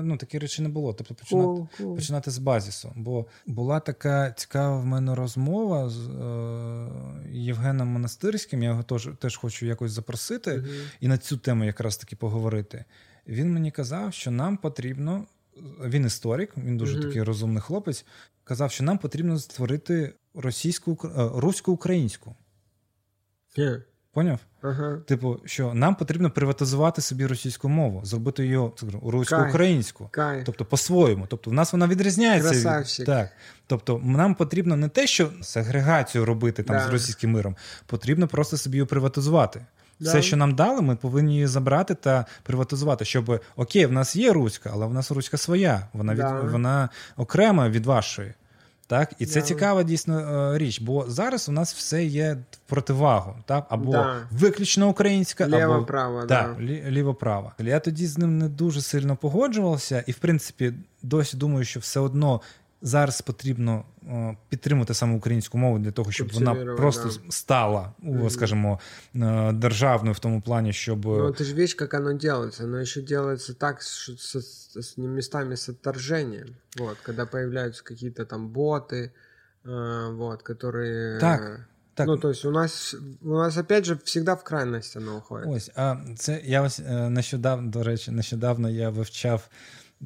ну, 0.03 0.17
такі 0.17 0.39
речі 0.39 0.61
не 0.61 0.69
було. 0.69 0.93
Тобто 0.93 1.15
починати 1.15 1.47
cool, 1.47 1.67
cool. 1.79 1.95
починати 1.95 2.31
з 2.31 2.37
базісу. 2.37 2.93
Бо 2.95 3.25
була 3.47 3.79
така 3.79 4.31
цікава 4.31 4.77
в 4.77 4.85
мене 4.85 5.15
розмова 5.15 5.89
з 5.89 6.07
е, 6.09 6.87
Євгеном 7.31 7.87
Монастирським. 7.87 8.63
Я 8.63 8.69
його 8.69 8.83
теж, 8.83 9.09
теж 9.19 9.37
хочу 9.37 9.65
якось 9.65 9.91
запросити 9.91 10.51
uh 10.51 10.67
і 10.99 11.07
на 11.07 11.17
цю 11.17 11.37
тему 11.37 11.63
якраз 11.63 11.97
таки 11.97 12.15
поговорити 12.15 12.70
робити. 12.71 12.85
Він 13.27 13.53
мені 13.53 13.71
казав, 13.71 14.13
що 14.13 14.31
нам 14.31 14.57
потрібно. 14.57 15.25
Він 15.85 16.05
історик, 16.05 16.57
він 16.57 16.77
дуже 16.77 16.97
mm-hmm. 16.97 17.01
такий 17.01 17.23
розумний 17.23 17.61
хлопець. 17.61 18.05
Казав, 18.43 18.71
що 18.71 18.83
нам 18.83 18.97
потрібно 18.97 19.39
створити 19.39 20.13
російську 20.33 20.97
е, 21.03 21.29
русько-українську. 21.35 22.35
Yeah. 23.57 23.81
Поняв? 24.13 24.39
Uh-huh. 24.63 25.01
Типу, 25.01 25.39
що 25.45 25.73
нам 25.73 25.95
потрібно 25.95 26.31
приватизувати 26.31 27.01
собі 27.01 27.25
російську 27.25 27.69
мову, 27.69 28.01
зробити 28.03 28.43
її 28.43 28.69
русько-українську. 29.03 30.09
Кай. 30.11 30.43
Тобто 30.45 30.65
по-своєму. 30.65 31.27
Тобто, 31.29 31.49
в 31.49 31.53
нас 31.53 31.73
вона 31.73 31.87
відрізняється. 31.87 32.49
Красавчик. 32.49 33.05
Так. 33.05 33.31
Тобто, 33.67 34.01
нам 34.03 34.35
потрібно 34.35 34.75
не 34.75 34.89
те, 34.89 35.07
що 35.07 35.31
сегрегацію 35.41 36.25
робити 36.25 36.63
там 36.63 36.75
да. 36.77 36.87
з 36.87 36.89
російським 36.89 37.31
миром, 37.31 37.55
потрібно 37.85 38.27
просто 38.27 38.57
собі 38.57 38.77
її 38.77 38.85
приватизувати. 38.85 39.65
Все, 40.01 40.21
що 40.21 40.37
нам 40.37 40.55
дали, 40.55 40.81
ми 40.81 40.95
повинні 40.95 41.33
її 41.33 41.47
забрати 41.47 41.95
та 41.95 42.25
приватизувати, 42.43 43.05
щоб 43.05 43.41
окей, 43.55 43.85
в 43.85 43.91
нас 43.91 44.15
є 44.15 44.33
руська, 44.33 44.71
але 44.73 44.85
в 44.85 44.93
нас 44.93 45.11
руська 45.11 45.37
своя, 45.37 45.87
вона 45.93 46.13
від 46.13 46.51
вона 46.51 46.89
окрема 47.17 47.69
від 47.69 47.85
вашої. 47.85 48.33
Так, 48.91 49.13
і 49.19 49.25
це 49.25 49.39
yeah. 49.39 49.43
цікава 49.43 49.83
дійсно 49.83 50.19
е, 50.19 50.57
річ, 50.57 50.81
бо 50.81 51.05
зараз 51.07 51.49
у 51.49 51.51
нас 51.51 51.73
все 51.73 52.05
є 52.05 52.37
в 52.51 52.69
противагу, 52.69 53.35
так 53.45 53.65
або 53.69 53.91
да. 53.91 54.27
виключно 54.31 54.89
українська, 54.89 55.47
Ліво, 55.47 55.73
або 55.73 55.85
право, 55.85 56.25
так, 56.25 56.55
да. 56.57 56.63
ліво-право. 56.63 57.51
Я 57.59 57.79
тоді 57.79 58.07
з 58.07 58.17
ним 58.17 58.37
не 58.37 58.49
дуже 58.49 58.81
сильно 58.81 59.15
погоджувався, 59.15 60.03
і 60.07 60.11
в 60.11 60.17
принципі 60.17 60.73
досі 61.03 61.37
думаю, 61.37 61.65
що 61.65 61.79
все 61.79 61.99
одно 61.99 62.41
зараз 62.82 63.20
потрібно 63.20 63.84
о, 64.10 64.34
підтримати 64.48 64.94
саме 64.94 65.16
українську 65.16 65.58
мову 65.58 65.78
для 65.78 65.90
того, 65.90 66.12
щоб 66.12 66.32
вона 66.32 66.54
просто 66.76 67.08
да. 67.08 67.30
стала, 67.30 67.92
mm-hmm. 68.02 68.30
скажімо, 68.30 68.80
е, 69.14 69.52
державною 69.52 70.14
в 70.14 70.18
тому 70.18 70.40
плані, 70.40 70.72
щоб. 70.72 71.04
Ну, 71.04 71.30
ты 71.30 71.44
же 71.44 71.54
видишь, 71.54 71.74
как 71.74 71.94
оно 71.94 72.12
делается. 72.12 72.64
Оно 72.64 72.80
еще 72.80 73.02
делается 73.02 73.54
так, 73.54 73.82
что 73.82 74.12
с, 74.12 74.36
с, 74.36 74.76
с 74.76 74.98
местами 74.98 75.54
с 75.54 75.68
отторжением. 75.68 76.48
Вот, 76.78 76.96
когда 77.02 77.26
появляются 77.26 77.84
какие-то 77.84 78.24
там 78.24 78.48
боты, 78.48 79.10
э, 79.64 80.14
вот, 80.14 80.42
которые. 80.42 81.20
Так. 81.20 81.60
Так. 81.94 82.06
Ну, 82.06 82.18
то 82.18 82.28
есть 82.28 82.44
у 82.44 82.50
нас 82.50 82.94
у 83.22 83.34
нас 83.34 83.56
опять 83.56 83.86
же 83.86 83.98
всегда 84.04 84.34
в 84.34 84.44
крайність 84.44 84.94
воно 84.94 85.16
уходить. 85.16 85.48
Ось, 85.48 85.70
а 85.76 85.96
це 86.16 86.40
я 86.44 86.62
ось 86.62 86.80
е, 86.80 87.10
нещодавно, 87.10 87.70
до 87.70 87.82
речі, 87.82 88.10
нещодавно 88.10 88.70
я 88.70 88.90
вивчав 88.90 89.48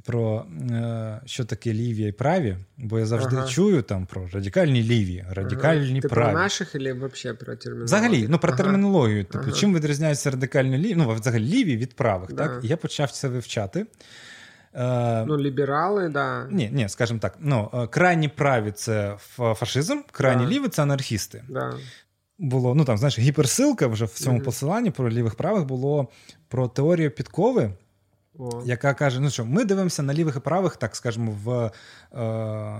про 0.03 0.45
е, 0.71 1.21
що 1.25 1.45
таке 1.45 1.73
ліві 1.73 2.07
і 2.07 2.11
праві, 2.11 2.57
бо 2.77 2.99
я 2.99 3.05
завжди 3.05 3.35
ага. 3.35 3.47
чую 3.47 3.81
там 3.81 4.05
про 4.05 4.27
радикальні 4.33 4.83
ліві, 4.83 5.25
радикальні 5.29 5.91
ага. 5.91 6.01
Ти 6.01 6.07
про 6.07 6.31
наших 6.31 6.75
або 6.75 7.07
взагалі 7.07 7.37
про 7.37 7.55
термінологію? 7.55 7.85
Взагалі, 7.85 8.27
ну 8.29 8.39
про 8.39 8.49
ага. 8.49 8.63
термінологію. 8.63 9.25
Типу, 9.25 9.51
чим 9.51 9.75
відрізняються 9.75 10.31
радикальні 10.31 10.77
ліві, 10.77 10.95
ну 10.95 11.13
взагалі 11.13 11.43
ліві 11.43 11.77
від 11.77 11.95
правих. 11.95 12.33
Да. 12.33 12.47
Так? 12.47 12.59
І 12.63 12.67
я 12.67 12.77
почав 12.77 13.11
це 13.11 13.27
вивчати. 13.27 13.85
Е, 14.73 15.25
ну, 15.25 15.37
ліберали, 15.37 16.09
да. 16.09 16.47
Ні, 16.51 16.69
ні, 16.73 16.89
скажімо 16.89 17.19
так. 17.19 17.37
Ну, 17.39 17.69
е, 17.73 17.87
крайні 17.87 18.27
праві 18.27 18.71
це 18.71 19.15
фашизм, 19.35 19.99
крайні 20.11 20.43
да. 20.43 20.51
ліві 20.51 20.67
це 20.67 20.81
анархісти. 20.81 21.43
Да. 21.49 21.73
Було, 22.37 22.75
ну 22.75 22.85
там, 22.85 22.97
знаєш, 22.97 23.19
гіперсилка 23.19 23.87
вже 23.87 24.05
в 24.05 24.09
цьому 24.09 24.39
mm-hmm. 24.39 24.43
посиланні 24.43 24.91
про 24.91 25.09
лівих 25.09 25.35
правих 25.35 25.65
було 25.65 26.07
про 26.47 26.67
теорію 26.67 27.11
підкови. 27.11 27.71
О. 28.39 28.63
яка 28.65 28.93
каже: 28.93 29.19
ну 29.19 29.29
що, 29.29 29.45
ми 29.45 29.65
дивимося 29.65 30.03
на 30.03 30.13
лівих 30.13 30.35
і 30.35 30.39
правих, 30.39 30.75
так 30.75 30.95
скажемо, 30.95 31.37
в 31.43 31.51
е, 31.51 31.71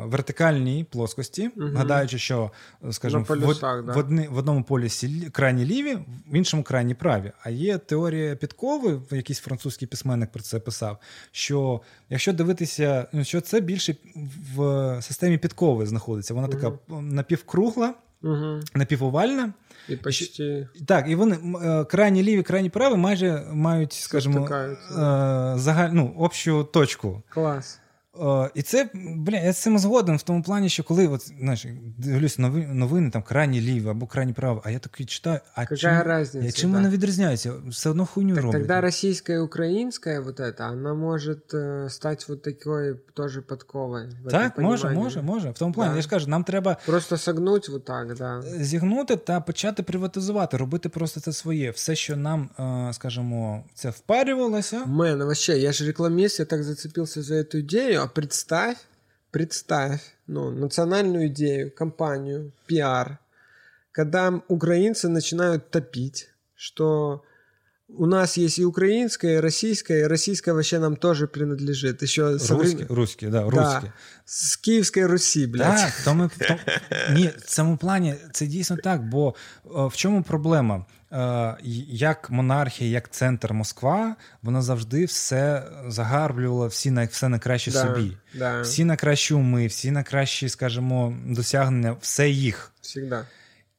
вертикальній 0.05 0.83
плоскості, 0.91 1.51
угу. 1.57 1.69
гадаючи, 1.75 2.17
що 2.17 2.51
скажімо, 2.91 3.23
полюсах, 3.23 3.83
в, 3.83 3.85
да. 3.85 3.93
в, 3.93 3.97
одні, 3.97 4.27
в 4.27 4.37
одному 4.37 4.63
полюсі 4.63 5.29
крайні 5.31 5.65
ліві, 5.65 5.95
в 6.31 6.35
іншому 6.35 6.63
крайні 6.63 6.93
праві. 6.93 7.31
А 7.43 7.49
є 7.49 7.77
теорія 7.77 8.35
підкови, 8.35 9.01
якийсь 9.11 9.39
французький 9.39 9.87
письменник 9.87 10.31
про 10.31 10.41
це 10.41 10.59
писав. 10.59 10.97
Що 11.31 11.81
якщо 12.09 12.33
дивитися, 12.33 13.07
ну, 13.13 13.23
що 13.23 13.41
це 13.41 13.61
більше 13.61 13.95
в 14.55 14.97
системі 15.01 15.37
підкови 15.37 15.85
знаходиться, 15.85 16.33
вона 16.33 16.47
угу. 16.47 16.57
така 16.57 17.01
напівкругла, 17.01 17.93
угу. 18.23 18.59
напівовальна. 18.73 19.53
І 19.89 19.95
почти... 19.95 20.67
Так, 20.87 21.05
і 21.07 21.15
вони 21.15 21.37
е, 21.63 21.83
крайні 21.83 22.23
ліві, 22.23 22.43
крайні 22.43 22.69
праві 22.69 22.95
майже 22.95 23.43
мають, 23.51 23.93
скажімо, 23.93 24.49
е, 24.51 24.77
загаль... 25.55 25.89
ну, 25.93 26.13
общу 26.17 26.63
точку. 26.63 27.23
Клас. 27.29 27.79
О, 28.19 28.47
І 28.53 28.61
це, 28.61 28.89
бля, 28.93 29.37
я 29.37 29.53
з 29.53 29.57
цим 29.57 29.79
згоден 29.79 30.17
в 30.17 30.21
тому 30.21 30.43
плані, 30.43 30.69
що 30.69 30.83
коли 30.83 31.07
от, 31.07 31.31
знаєш, 31.39 31.65
дивлюсь 31.97 32.39
новини, 32.39 32.67
новини 32.73 33.09
там 33.09 33.23
крайні 33.23 33.61
ліві 33.61 33.89
або 33.89 34.07
крайні 34.07 34.33
праві, 34.33 34.59
а 34.63 34.71
я 34.71 34.79
такий 34.79 35.05
читаю, 35.05 35.39
а 35.55 35.65
чим, 35.65 35.89
разница, 35.89 36.45
я, 36.45 36.51
чим 36.51 36.71
да. 36.71 36.77
вони 36.77 36.89
відрізняються? 36.89 37.53
Все 37.67 37.89
одно 37.89 38.05
хуйню 38.05 38.35
так, 38.35 38.43
роблять. 38.43 38.61
Тогда 38.61 38.81
російська 38.81 39.33
і 39.33 39.39
українська 39.39 40.19
вот 40.19 40.39
это, 40.39 40.69
вона 40.69 40.93
може 40.93 41.31
э, 41.53 41.89
стати 41.89 42.25
вот 42.29 42.41
такою 42.41 42.99
теж 43.17 43.39
подковою. 43.47 44.09
Так, 44.29 44.57
може, 44.57 44.89
може, 44.89 45.21
може. 45.21 45.49
В 45.49 45.53
тому 45.53 45.73
плані, 45.73 45.89
да. 45.89 45.95
я 45.95 46.01
ж 46.01 46.09
кажу, 46.09 46.27
нам 46.27 46.43
треба 46.43 46.77
просто 46.85 47.17
согнути 47.17 47.71
вот 47.71 47.85
так, 47.85 48.15
да. 48.15 48.41
зігнути 48.41 49.15
та 49.15 49.41
почати 49.41 49.83
приватизувати, 49.83 50.57
робити 50.57 50.89
просто 50.89 51.19
це 51.19 51.33
своє. 51.33 51.71
Все, 51.71 51.95
що 51.95 52.17
нам, 52.17 52.49
е, 52.89 52.93
скажімо, 52.93 53.63
це 53.73 53.89
впарювалося. 53.89 54.85
Мен, 54.85 55.17
вообще, 55.17 55.57
я 55.57 55.71
ж 55.71 55.85
рекламіст, 55.85 56.39
я 56.39 56.45
так 56.45 56.63
зацепився 56.63 57.21
за 57.21 57.43
цю 57.43 57.57
ідею 57.57 58.04
представь, 58.07 58.77
представь, 59.31 60.01
ну, 60.27 60.49
национальную 60.49 61.27
идею, 61.27 61.71
компанию, 61.71 62.51
пиар, 62.67 63.19
когда 63.91 64.41
украинцы 64.47 65.07
начинают 65.09 65.69
топить, 65.69 66.29
что 66.55 67.23
у 67.87 68.05
нас 68.05 68.37
есть 68.37 68.59
и 68.59 68.65
украинская, 68.65 69.37
и 69.37 69.39
российская, 69.39 70.01
и 70.01 70.03
российская 70.03 70.53
вообще 70.53 70.79
нам 70.79 70.95
тоже 70.95 71.27
принадлежит. 71.27 72.01
Еще 72.01 72.31
русский, 72.31 72.47
соврем... 72.47 72.87
русский, 72.89 73.27
да, 73.27 73.41
русский. 73.43 73.87
Да, 73.87 73.93
з 74.25 74.55
Київської 74.55 75.05
Русі, 75.05 75.47
блядь. 75.47 75.77
Так, 75.77 76.01
то 76.03 76.13
ми, 76.13 76.29
то, 76.39 76.55
ні, 77.13 77.29
в 77.37 77.41
цьому 77.41 77.77
плані 77.77 78.15
це 78.31 78.45
дійсно 78.45 78.77
так, 78.77 79.09
бо 79.09 79.35
в 79.63 79.95
чому 79.95 80.23
проблема? 80.23 80.85
Е, 81.11 81.55
як 81.89 82.29
монархія, 82.29 82.91
як 82.91 83.11
центр 83.11 83.53
Москва, 83.53 84.15
вона 84.41 84.61
завжди 84.61 85.05
все 85.05 85.63
загарблювала 85.87 86.67
всі 86.67 86.91
на 86.91 87.05
все 87.05 87.29
найкраще 87.29 87.71
да, 87.71 87.81
собі. 87.81 88.17
Да. 88.33 88.61
Всі 88.61 88.85
найкращі 88.85 89.33
уми, 89.33 89.67
всі 89.67 89.91
найкращі, 89.91 90.49
скажімо, 90.49 91.17
досягнення, 91.25 91.95
все 92.01 92.29
їх. 92.29 92.71
Всегда. 92.81 93.25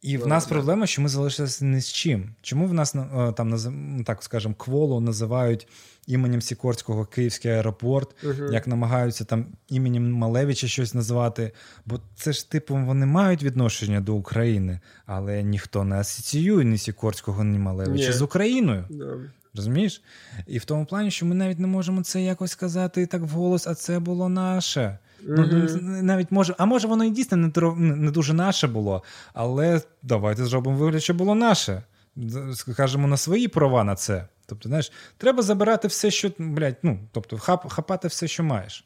І 0.06 0.16
в 0.16 0.26
нас 0.26 0.46
проблема, 0.46 0.86
що 0.86 1.02
ми 1.02 1.08
залишилися 1.08 1.64
не 1.64 1.80
з 1.80 1.92
чим. 1.92 2.34
Чому 2.42 2.66
в 2.66 2.74
нас 2.74 2.94
е, 2.94 3.32
там 3.36 3.58
так 4.04 4.22
скажемо, 4.22 4.54
кволу 4.54 5.00
називають 5.00 5.68
іменем 6.06 6.42
Сікорського 6.42 7.04
Київський 7.04 7.50
аеропорт, 7.50 8.14
uh 8.24 8.52
як 8.52 8.66
намагаються 8.66 9.24
там 9.24 9.46
іменем 9.68 10.12
Малевича 10.12 10.66
щось 10.66 10.94
назвати? 10.94 11.52
Бо 11.86 12.00
це 12.14 12.32
ж 12.32 12.50
типу 12.50 12.76
вони 12.76 13.06
мають 13.06 13.42
відношення 13.42 14.00
до 14.00 14.14
України, 14.14 14.80
але 15.06 15.42
ніхто 15.42 15.84
не 15.84 15.96
асоціює 15.96 16.64
ні 16.64 16.78
Сікорського, 16.78 17.44
ні 17.44 17.58
Малевича 17.58 18.12
з 18.12 18.22
Україною. 18.22 18.84
Yeah. 18.90 19.30
Розумієш? 19.54 20.02
І 20.46 20.58
в 20.58 20.64
тому 20.64 20.86
плані, 20.86 21.10
що 21.10 21.26
ми 21.26 21.34
навіть 21.34 21.58
не 21.58 21.66
можемо 21.66 22.02
це 22.02 22.22
якось 22.22 22.50
сказати 22.50 23.06
так 23.06 23.22
вголос, 23.22 23.66
а 23.66 23.74
це 23.74 23.98
було 23.98 24.28
наше. 24.28 24.98
Mm-hmm. 25.28 26.02
Навіть 26.02 26.32
може, 26.32 26.54
А 26.58 26.64
може 26.64 26.88
воно 26.88 27.04
і 27.04 27.10
дійсно 27.10 27.36
не, 27.36 27.50
не 27.76 28.10
дуже 28.10 28.32
наше 28.32 28.66
було, 28.66 29.02
але 29.34 29.80
давайте 30.02 30.44
зробимо 30.44 30.76
вигляд, 30.76 31.02
що 31.02 31.14
було 31.14 31.34
наше. 31.34 31.82
Скажемо 32.54 33.08
на 33.08 33.16
свої 33.16 33.48
права 33.48 33.84
на 33.84 33.94
це. 33.94 34.28
Тобто, 34.46 34.68
знаєш, 34.68 34.92
треба 35.18 35.42
забирати 35.42 35.88
все, 35.88 36.10
що 36.10 36.30
блядь, 36.38 36.76
ну, 36.82 36.98
тобто, 37.12 37.38
хап, 37.38 37.72
хапати 37.72 38.08
все, 38.08 38.28
що 38.28 38.44
маєш. 38.44 38.84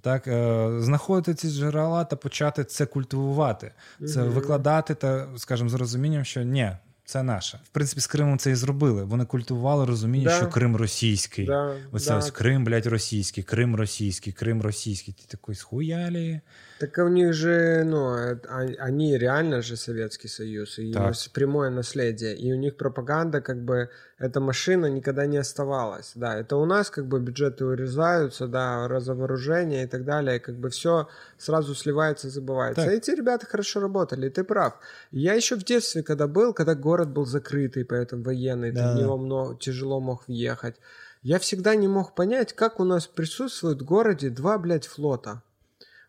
Так, 0.00 0.26
е, 0.26 0.70
Знаходити 0.78 1.34
ці 1.34 1.48
джерела 1.48 2.04
та 2.04 2.16
почати 2.16 2.64
це 2.64 2.86
культивувати, 2.86 3.72
це 3.98 4.04
mm-hmm. 4.04 4.28
викладати 4.28 4.94
та, 4.94 5.26
скажімо, 5.36 5.68
з 5.68 5.74
розумінням, 5.74 6.24
що 6.24 6.42
ні, 6.42 6.72
це 7.10 7.22
наше. 7.22 7.60
В 7.64 7.68
принципі, 7.68 8.00
з 8.00 8.06
Кримом 8.06 8.38
це 8.38 8.50
і 8.50 8.54
зробили. 8.54 9.04
Вони 9.04 9.24
культували 9.24 9.84
розуміння, 9.86 10.24
да. 10.24 10.36
що 10.36 10.48
Крим 10.48 10.76
російський. 10.76 11.46
Да, 11.46 11.76
Оце 11.92 12.10
да. 12.10 12.16
ось 12.16 12.30
Крим, 12.30 12.64
блядь, 12.64 12.86
російський, 12.86 13.44
Крим 13.44 13.76
російський, 13.76 14.32
Крим 14.32 14.62
російський. 14.62 15.14
Ти 15.14 15.36
такий 15.36 15.54
схуялі. 15.54 16.40
Так 16.80 16.96
у 16.96 17.08
них 17.08 17.34
же, 17.34 17.84
ну, 17.84 18.38
они 18.78 19.18
реально 19.18 19.60
же 19.60 19.76
Советский 19.76 20.28
Союз, 20.28 20.78
и 20.78 20.94
так. 20.94 21.14
прямое 21.34 21.68
наследие, 21.68 22.34
и 22.34 22.50
у 22.54 22.56
них 22.56 22.78
пропаганда, 22.78 23.42
как 23.42 23.62
бы, 23.62 23.90
эта 24.18 24.40
машина 24.40 24.86
никогда 24.86 25.26
не 25.26 25.36
оставалась, 25.36 26.12
да, 26.14 26.38
это 26.38 26.56
у 26.56 26.64
нас, 26.64 26.88
как 26.88 27.06
бы, 27.06 27.20
бюджеты 27.20 27.66
урезаются, 27.66 28.46
да, 28.46 28.88
разовооружение 28.88 29.84
и 29.84 29.86
так 29.86 30.06
далее, 30.06 30.40
как 30.40 30.54
бы 30.54 30.70
все 30.70 31.06
сразу 31.36 31.74
сливается, 31.74 32.30
забывается. 32.30 32.84
Так. 32.84 32.90
А 32.90 32.96
эти 32.96 33.10
ребята 33.10 33.44
хорошо 33.44 33.80
работали, 33.80 34.30
ты 34.30 34.42
прав. 34.42 34.72
Я 35.10 35.34
еще 35.34 35.56
в 35.56 35.64
детстве, 35.64 36.02
когда 36.02 36.26
был, 36.26 36.54
когда 36.54 36.74
город 36.74 37.10
был 37.10 37.26
закрытый, 37.26 37.84
поэтому 37.84 38.22
военный, 38.22 38.72
да. 38.72 38.94
ты 38.94 38.96
в 38.96 39.02
него 39.02 39.18
много, 39.18 39.58
тяжело 39.58 40.00
мог 40.00 40.28
въехать, 40.28 40.76
я 41.22 41.38
всегда 41.38 41.74
не 41.74 41.88
мог 41.88 42.14
понять, 42.14 42.54
как 42.54 42.80
у 42.80 42.84
нас 42.84 43.06
присутствует 43.06 43.82
в 43.82 43.84
городе 43.84 44.30
два, 44.30 44.56
блядь, 44.56 44.86
флота. 44.86 45.42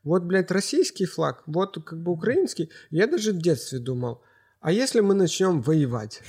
Вот, 0.04 0.22
блядь, 0.22 0.50
российский 0.50 1.06
флаг, 1.06 1.42
вот 1.46 1.78
как 1.84 1.98
бы 1.98 2.12
украинский. 2.12 2.70
Я 2.90 3.06
даже 3.06 3.32
в 3.32 3.38
детстве 3.38 3.78
думал, 3.78 4.22
а 4.60 4.72
если 4.72 5.00
мы 5.00 5.14
начнем 5.14 5.60
воевать? 5.62 6.22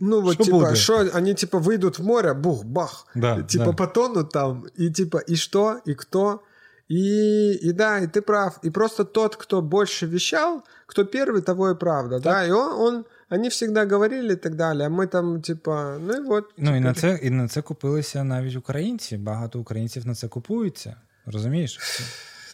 Ну 0.00 0.22
вот, 0.22 0.38
типа, 0.38 0.74
что, 0.74 1.10
они 1.12 1.34
типа 1.34 1.58
выйдут 1.58 1.98
в 1.98 2.04
море, 2.04 2.34
бух, 2.34 2.64
бах, 2.64 3.06
да, 3.14 3.42
типа 3.42 3.64
да. 3.66 3.72
потонут 3.72 4.32
там, 4.32 4.66
и 4.76 4.90
типа, 4.90 5.18
и 5.18 5.36
что, 5.36 5.80
и 5.84 5.94
кто, 5.94 6.42
и, 6.88 7.52
и 7.54 7.72
да, 7.72 7.98
и 7.98 8.06
ты 8.06 8.22
прав. 8.22 8.58
И 8.64 8.70
просто 8.70 9.04
тот, 9.04 9.36
кто 9.36 9.60
больше 9.60 10.06
вещал, 10.06 10.64
кто 10.86 11.04
первый, 11.04 11.42
того 11.42 11.70
и 11.70 11.74
правда, 11.74 12.20
так. 12.20 12.24
да, 12.24 12.46
и 12.46 12.50
он, 12.50 12.72
он 12.72 13.04
они 13.28 13.48
всегда 13.48 13.86
говорили 13.86 14.32
і 14.32 14.36
так 14.36 14.54
далі, 14.54 14.82
а 14.82 14.88
ми 14.88 15.06
там, 15.06 15.42
типа, 15.42 15.98
ну 15.98 16.14
і 16.14 16.28
от. 16.28 16.44
Ну 16.56 16.76
і 16.76 16.80
на 16.80 16.94
це 16.94 17.20
і 17.22 17.30
на 17.30 17.48
це 17.48 17.62
купилися 17.62 18.24
навіть 18.24 18.56
українці. 18.56 19.16
Багато 19.16 19.60
українців 19.60 20.06
на 20.06 20.14
це 20.14 20.28
купуються. 20.28 20.96
Розумієш? 21.26 21.78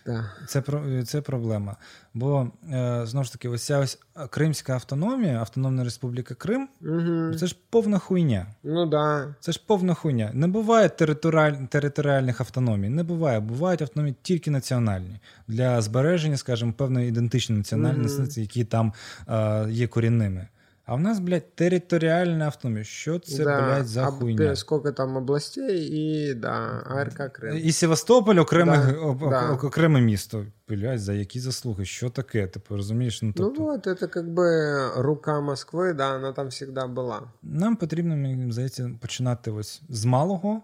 Да. 0.05 0.31
Це 0.47 0.63
це 1.05 1.21
проблема. 1.21 1.75
Бо 2.13 2.47
е, 2.73 3.01
знову 3.05 3.23
ж 3.23 3.31
таки, 3.31 3.49
ось 3.49 3.63
ця 3.63 3.79
ось 3.79 3.99
Кримська 4.29 4.73
автономія, 4.73 5.39
Автономна 5.39 5.83
Республіка 5.83 6.35
Крим, 6.35 6.69
угу. 6.81 7.35
це 7.39 7.47
ж 7.47 7.55
повна 7.69 7.99
хуйня. 7.99 8.47
Ну 8.63 8.85
да. 8.85 9.35
Це 9.39 9.51
ж 9.51 9.61
повна 9.65 9.93
хуйня. 9.93 10.31
Не 10.33 10.47
буває 10.47 10.89
територіаль... 10.89 11.53
територіальних 11.53 12.41
автономій. 12.41 12.89
Не 12.89 13.03
буває. 13.03 13.39
Бувають 13.39 13.81
автономії 13.81 14.15
тільки 14.21 14.51
національні 14.51 15.19
для 15.47 15.81
збереження, 15.81 16.37
скажімо, 16.37 16.73
певної 16.73 17.09
ідентичної 17.09 17.57
національності, 17.57 18.21
угу. 18.21 18.41
які 18.41 18.65
там 18.65 18.93
е, 19.29 19.65
є 19.69 19.87
корінними. 19.87 20.47
А 20.91 20.95
в 20.95 20.99
нас, 20.99 21.19
блядь, 21.19 21.55
територіальна 21.55 22.45
автономія. 22.45 22.83
Що 22.83 23.19
це, 23.19 23.43
да, 23.43 23.61
блядь, 23.61 23.87
за 23.87 24.07
об, 24.07 24.13
хуйня? 24.13 24.55
Сколько 24.55 24.91
там 24.91 25.17
областей 25.17 25.87
і 25.91 26.33
да, 26.33 26.83
АРК 26.85 27.33
Крим. 27.33 27.57
І 27.57 27.71
Севастополь 27.71 28.35
окреме, 28.35 28.95
да, 29.19 29.29
да. 29.29 29.51
окреме 29.51 30.01
місто. 30.01 30.45
Блядь, 30.67 30.99
за 30.99 31.13
які 31.13 31.39
заслуги? 31.39 31.85
Що 31.85 32.09
таке? 32.09 32.47
Ти 32.47 32.59
розумієш? 32.69 33.21
Ну, 33.21 33.33
тобто... 33.37 33.61
ну 33.61 33.65
вот, 33.65 33.87
это 33.87 34.07
как 34.07 34.25
бы 34.25 35.01
рука 35.01 35.41
Москви, 35.41 35.93
да, 35.93 36.13
вона 36.13 36.31
там 36.31 36.51
завжди 36.51 36.85
була. 36.87 37.21
Нам 37.43 37.75
потрібно, 37.75 38.15
мені 38.15 38.51
здається, 38.51 38.91
починати 39.01 39.51
ось 39.51 39.81
з 39.89 40.05
малого. 40.05 40.61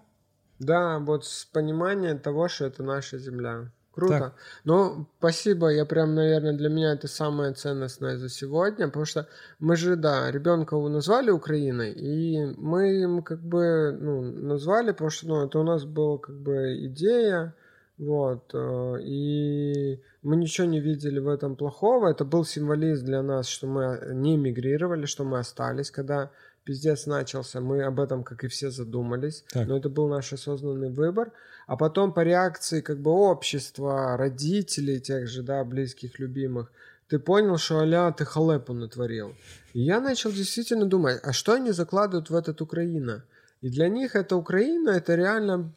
Да, 0.59 0.97
вот 0.97 1.23
з 1.23 1.45
понимания 1.45 2.15
того, 2.15 2.49
що 2.49 2.69
це 2.69 2.83
наша 2.83 3.19
земля. 3.19 3.71
Круто. 3.98 4.19
Так. 4.19 4.34
Ну, 4.64 5.07
спасибо. 5.18 5.69
Я 5.69 5.86
прям, 5.86 6.14
наверное, 6.14 6.53
для 6.53 6.69
меня 6.69 6.94
это 6.94 7.07
самое 7.07 7.53
ценностное 7.53 8.18
за 8.18 8.30
сегодня, 8.30 8.86
потому 8.88 9.06
что 9.06 9.28
мы 9.60 9.76
же, 9.76 9.95
да, 9.95 10.30
ребенка 10.30 10.78
назвали 10.78 11.32
Украиной, 11.32 11.94
и 11.94 12.45
мы 12.57 13.02
им 13.02 13.24
как 13.24 13.41
бы, 13.41 13.98
ну, 13.99 14.22
назвали, 14.22 14.91
потому 14.91 15.10
что, 15.10 15.28
ну, 15.28 15.45
это 15.45 15.57
у 15.60 15.64
нас 15.64 15.84
была 15.86 16.19
как 16.19 16.36
бы 16.36 16.86
идея, 16.86 17.56
вот, 17.98 18.53
э, 18.53 19.02
и 19.02 19.99
мы 20.22 20.36
ничего 20.36 20.68
не 20.68 20.80
видели 20.80 21.18
в 21.18 21.28
этом 21.28 21.56
плохого. 21.56 22.10
Это 22.10 22.24
был 22.24 22.45
символизм 22.45 23.06
для 23.06 23.24
нас, 23.24 23.48
что 23.48 23.65
мы 23.65 23.99
не 24.14 24.38
мигрировали, 24.38 25.07
что 25.07 25.24
мы 25.24 25.40
остались, 25.40 25.90
когда 25.90 26.30
пиздец 26.68 27.06
начался. 27.07 27.61
Мы 27.61 27.84
об 27.84 27.99
этом, 27.99 28.23
как 28.23 28.44
и 28.44 28.48
все, 28.48 28.72
задумались. 28.72 29.45
Так. 29.53 29.68
Но 29.68 29.77
это 29.77 29.89
был 29.89 30.10
наш 30.10 30.34
осознанный 30.34 30.89
выбор. 30.89 31.31
А 31.65 31.77
потом 31.77 32.14
по 32.14 32.23
реакции 32.23 32.81
как 32.81 32.99
бы 32.99 33.11
общества, 33.11 34.18
родителей 34.18 34.99
тех 34.99 35.27
же, 35.27 35.44
да, 35.44 35.64
близких, 35.64 36.19
любимых, 36.19 36.72
ты 37.07 37.19
понял, 37.19 37.57
что 37.57 37.80
аля 37.80 38.11
ты 38.11 38.26
халепу 38.26 38.73
натворил. 38.73 39.34
И 39.73 39.81
я 39.81 40.02
начал 40.02 40.31
действительно 40.31 40.85
думать, 40.85 41.19
а 41.23 41.31
что 41.31 41.53
они 41.53 41.72
закладывают 41.72 42.30
в 42.30 42.35
этот 42.35 42.61
Украина? 42.61 43.23
И 43.61 43.69
для 43.69 43.88
них 43.88 44.15
эта 44.15 44.35
Украина, 44.35 44.89
это 44.89 45.15
реально 45.15 45.72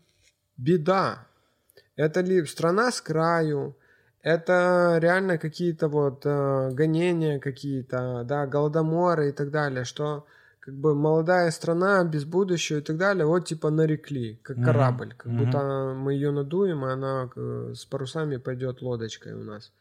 беда. 0.57 1.27
Это 1.97 2.21
ли 2.21 2.47
страна 2.47 2.91
с 2.91 3.01
краю, 3.01 3.77
это 4.23 4.99
реально 5.01 5.39
какие-то 5.39 5.89
вот 5.89 6.23
э, 6.25 6.71
гонения 6.73 7.39
какие-то, 7.39 8.25
да, 8.25 8.47
голодоморы 8.47 9.29
и 9.29 9.33
так 9.33 9.51
далее, 9.51 9.85
что 9.85 10.25
как 10.71 10.79
бы 10.79 10.95
молодая 10.95 11.51
страна 11.51 12.05
без 12.05 12.25
будущего 12.25 12.79
и 12.79 12.81
так 12.81 12.97
далее, 12.97 13.27
вот 13.27 13.47
типа 13.47 13.71
нарекли, 13.71 14.39
как 14.43 14.57
mm-hmm. 14.57 14.65
корабль, 14.65 15.15
как 15.17 15.27
mm-hmm. 15.27 15.45
будто 15.45 15.95
мы 15.99 16.15
ее 16.15 16.31
надуем, 16.31 16.87
и 16.87 16.93
она 16.93 17.29
э, 17.35 17.73
с 17.75 17.85
парусами 17.85 18.37
пойдет 18.37 18.81
лодочкой 18.81 19.33
у 19.33 19.43
нас. 19.43 19.73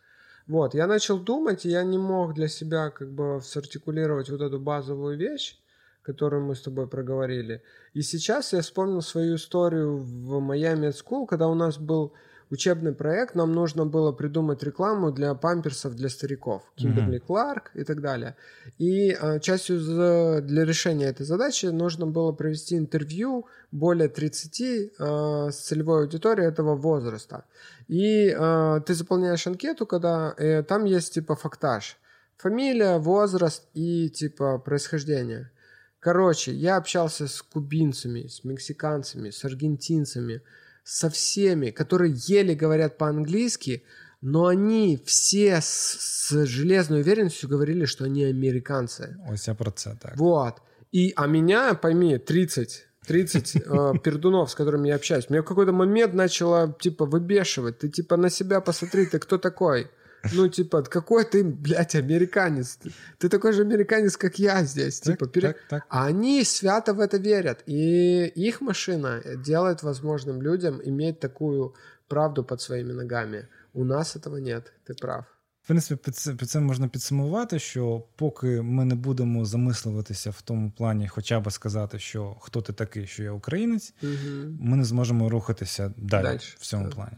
Вот, 0.48 0.74
я 0.74 0.88
начал 0.88 1.20
думать, 1.20 1.64
и 1.66 1.70
я 1.70 1.84
не 1.84 2.00
мог 2.00 2.34
для 2.34 2.48
себя 2.48 2.90
как 2.90 3.12
бы 3.12 3.40
сартикулировать 3.44 4.32
вот 4.32 4.42
эту 4.42 4.60
базовую 4.60 5.16
вещь, 5.16 5.60
которую 6.02 6.44
мы 6.44 6.56
с 6.56 6.62
тобой 6.62 6.88
проговорили. 6.88 7.62
И 7.94 8.02
сейчас 8.02 8.54
я 8.54 8.62
вспомнил 8.62 9.04
свою 9.04 9.36
историю 9.36 9.98
в 9.98 10.40
Miami 10.40 10.92
School, 10.92 11.28
когда 11.28 11.48
у 11.48 11.54
нас 11.54 11.78
был 11.78 12.14
учебный 12.52 12.94
проект, 12.94 13.36
нам 13.36 13.54
нужно 13.54 13.86
было 13.86 14.12
придумать 14.12 14.64
рекламу 14.64 15.12
для 15.12 15.34
памперсов 15.36 15.96
для 15.96 16.10
стариков, 16.10 16.64
Кимберли 16.76 17.18
mm-hmm. 17.18 17.26
Кларк 17.26 17.72
и 17.76 17.84
так 17.84 18.02
далее. 18.02 18.36
И 18.78 19.12
э, 19.12 19.40
частью 19.40 19.80
за, 19.80 20.42
для 20.42 20.66
решения 20.66 21.06
этой 21.06 21.26
задачи 21.26 21.68
нужно 21.68 22.08
было 22.08 22.32
провести 22.32 22.78
интервью 22.78 23.46
более 23.72 24.10
30 24.10 24.62
э, 24.62 25.52
с 25.52 25.56
целевой 25.56 26.02
аудиторией 26.02 26.48
этого 26.48 26.76
возраста. 26.76 27.46
И 27.88 28.30
э, 28.30 28.82
ты 28.86 28.94
заполняешь 28.94 29.48
анкету, 29.48 29.86
когда 29.86 30.34
э, 30.38 30.64
там 30.64 30.86
есть 30.86 31.14
типа 31.14 31.36
фактаж. 31.36 31.98
Фамилия, 32.38 32.98
возраст 32.98 33.68
и 33.74 34.10
типа 34.10 34.60
происхождение. 34.60 35.52
Короче, 36.00 36.54
я 36.54 36.78
общался 36.78 37.28
с 37.28 37.42
кубинцами, 37.42 38.28
с 38.28 38.46
мексиканцами, 38.46 39.32
с 39.32 39.44
аргентинцами, 39.44 40.42
со 40.90 41.10
всеми, 41.10 41.70
которые 41.70 42.14
еле 42.16 42.56
говорят 42.56 42.98
по-английски, 42.98 43.84
но 44.22 44.48
они 44.48 45.00
все 45.06 45.62
с, 45.62 45.98
с 46.00 46.46
железной 46.46 47.02
уверенностью 47.02 47.50
говорили, 47.50 47.86
что 47.86 48.06
они 48.06 48.24
американцы. 48.24 49.16
Ось 49.32 49.48
я 49.48 49.56
про 49.56 49.72
це, 49.72 49.96
так. 50.02 50.18
Вот. 50.18 50.54
И, 50.92 51.14
а 51.16 51.28
меня, 51.28 51.74
пойми, 51.74 52.18
30 52.18 52.86
30 53.08 53.56
э, 53.56 53.94
пердунов, 54.04 54.50
с 54.50 54.56
которыми 54.56 54.90
я 54.90 54.96
общаюсь. 54.96 55.30
Меня 55.30 55.42
в 55.42 55.46
какой-то 55.46 55.72
момент 55.72 56.14
начало, 56.14 56.76
типа, 56.80 57.06
выбешивать. 57.06 57.80
Ты, 57.80 57.90
типа, 57.90 58.18
на 58.18 58.30
себя 58.30 58.60
посмотри, 58.62 59.06
ты 59.06 59.20
кто 59.20 59.38
такой? 59.38 59.88
Ну, 60.33 60.49
типа, 60.49 60.83
какой 60.83 61.25
ты, 61.25 61.45
блядь, 61.45 61.95
американец? 61.95 62.79
Ты, 62.83 62.93
ты 63.19 63.29
такой 63.29 63.53
же 63.53 63.63
американец, 63.63 64.17
как 64.17 64.39
я 64.39 64.65
здесь. 64.65 65.01
Так, 65.01 65.19
типа, 65.19 65.31
пере... 65.31 65.49
так, 65.49 65.57
так. 65.69 65.87
А 65.89 66.07
они 66.07 66.45
свято 66.45 66.95
в 66.95 67.01
это 67.01 67.19
верят. 67.19 67.63
И 67.67 68.27
их 68.49 68.61
машина 68.61 69.23
делает 69.47 69.83
возможным 69.83 70.41
людям 70.43 70.81
иметь 70.85 71.21
такую 71.21 71.75
правду 72.09 72.43
под 72.45 72.61
своими 72.61 72.93
ногами. 72.93 73.49
У 73.75 73.85
нас 73.85 74.17
этого 74.17 74.37
нет, 74.39 74.73
ты 74.87 74.95
прав. 74.95 75.25
принципі, 75.67 76.03
під 76.05 76.17
це, 76.17 76.35
під 76.35 76.51
це 76.51 76.61
можна 76.61 76.89
підсумувати, 76.89 77.59
що 77.59 78.05
поки 78.17 78.63
ми 78.63 78.85
не 78.85 78.95
будемо 78.95 79.45
замислюватися 79.45 80.31
в 80.31 80.43
тому 80.43 80.71
плані, 80.71 81.09
хоча 81.09 81.41
б 81.41 81.51
сказати, 81.53 81.99
що 81.99 82.37
хто 82.41 82.63
ти 82.63 82.73
такий, 82.73 83.07
що 83.07 83.23
я 83.23 83.33
українець, 83.33 83.95
Угу. 84.03 84.13
ми 84.61 84.77
не 84.77 84.85
зможемо 84.85 85.29
рухатися 85.29 85.95
далі 85.97 86.23
Дальше, 86.23 86.57
в 86.61 86.67
цьому 86.67 86.85
так. 86.85 86.95
плані. 86.95 87.17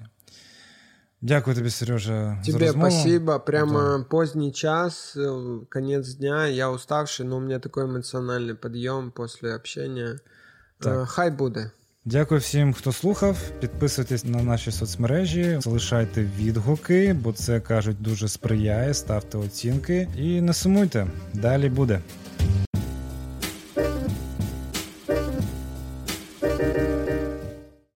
Дякую 1.22 1.56
тобі, 1.56 1.70
Сережа. 1.70 2.38
за 2.44 2.52
Тебе 2.52 2.66
розмову. 2.66 2.90
спасибо. 2.90 3.40
Прямо 3.40 3.72
Да. 3.98 4.04
поздний 4.10 4.52
час, 4.52 5.16
э, 5.16 5.60
конец 5.68 6.14
дня. 6.14 6.46
Я 6.46 6.70
уставший, 6.70 7.26
но 7.26 7.36
у 7.36 7.40
меня 7.40 7.58
такой 7.58 7.84
эмоциональный 7.84 8.54
подъем 8.54 9.10
после 9.10 9.54
общения. 9.54 10.18
Так. 10.80 10.94
Э, 10.98 11.06
Хай 11.06 11.30
буде. 11.30 11.70
Дякую 12.04 12.40
всім, 12.40 12.72
хто 12.72 12.92
слухав. 12.92 13.36
Підписуйтесь 13.60 14.24
на 14.24 14.42
наші 14.42 14.72
соцмережі, 14.72 15.58
залишайте 15.60 16.28
відгуки, 16.38 17.16
бо 17.22 17.32
це 17.32 17.60
кажуть 17.60 18.02
дуже 18.02 18.28
сприяє. 18.28 18.94
Ставте 18.94 19.38
оцінки 19.38 20.08
і 20.18 20.40
не 20.40 20.52
сумуйте. 20.52 21.06
Далі 21.34 21.68
буде. 21.68 22.00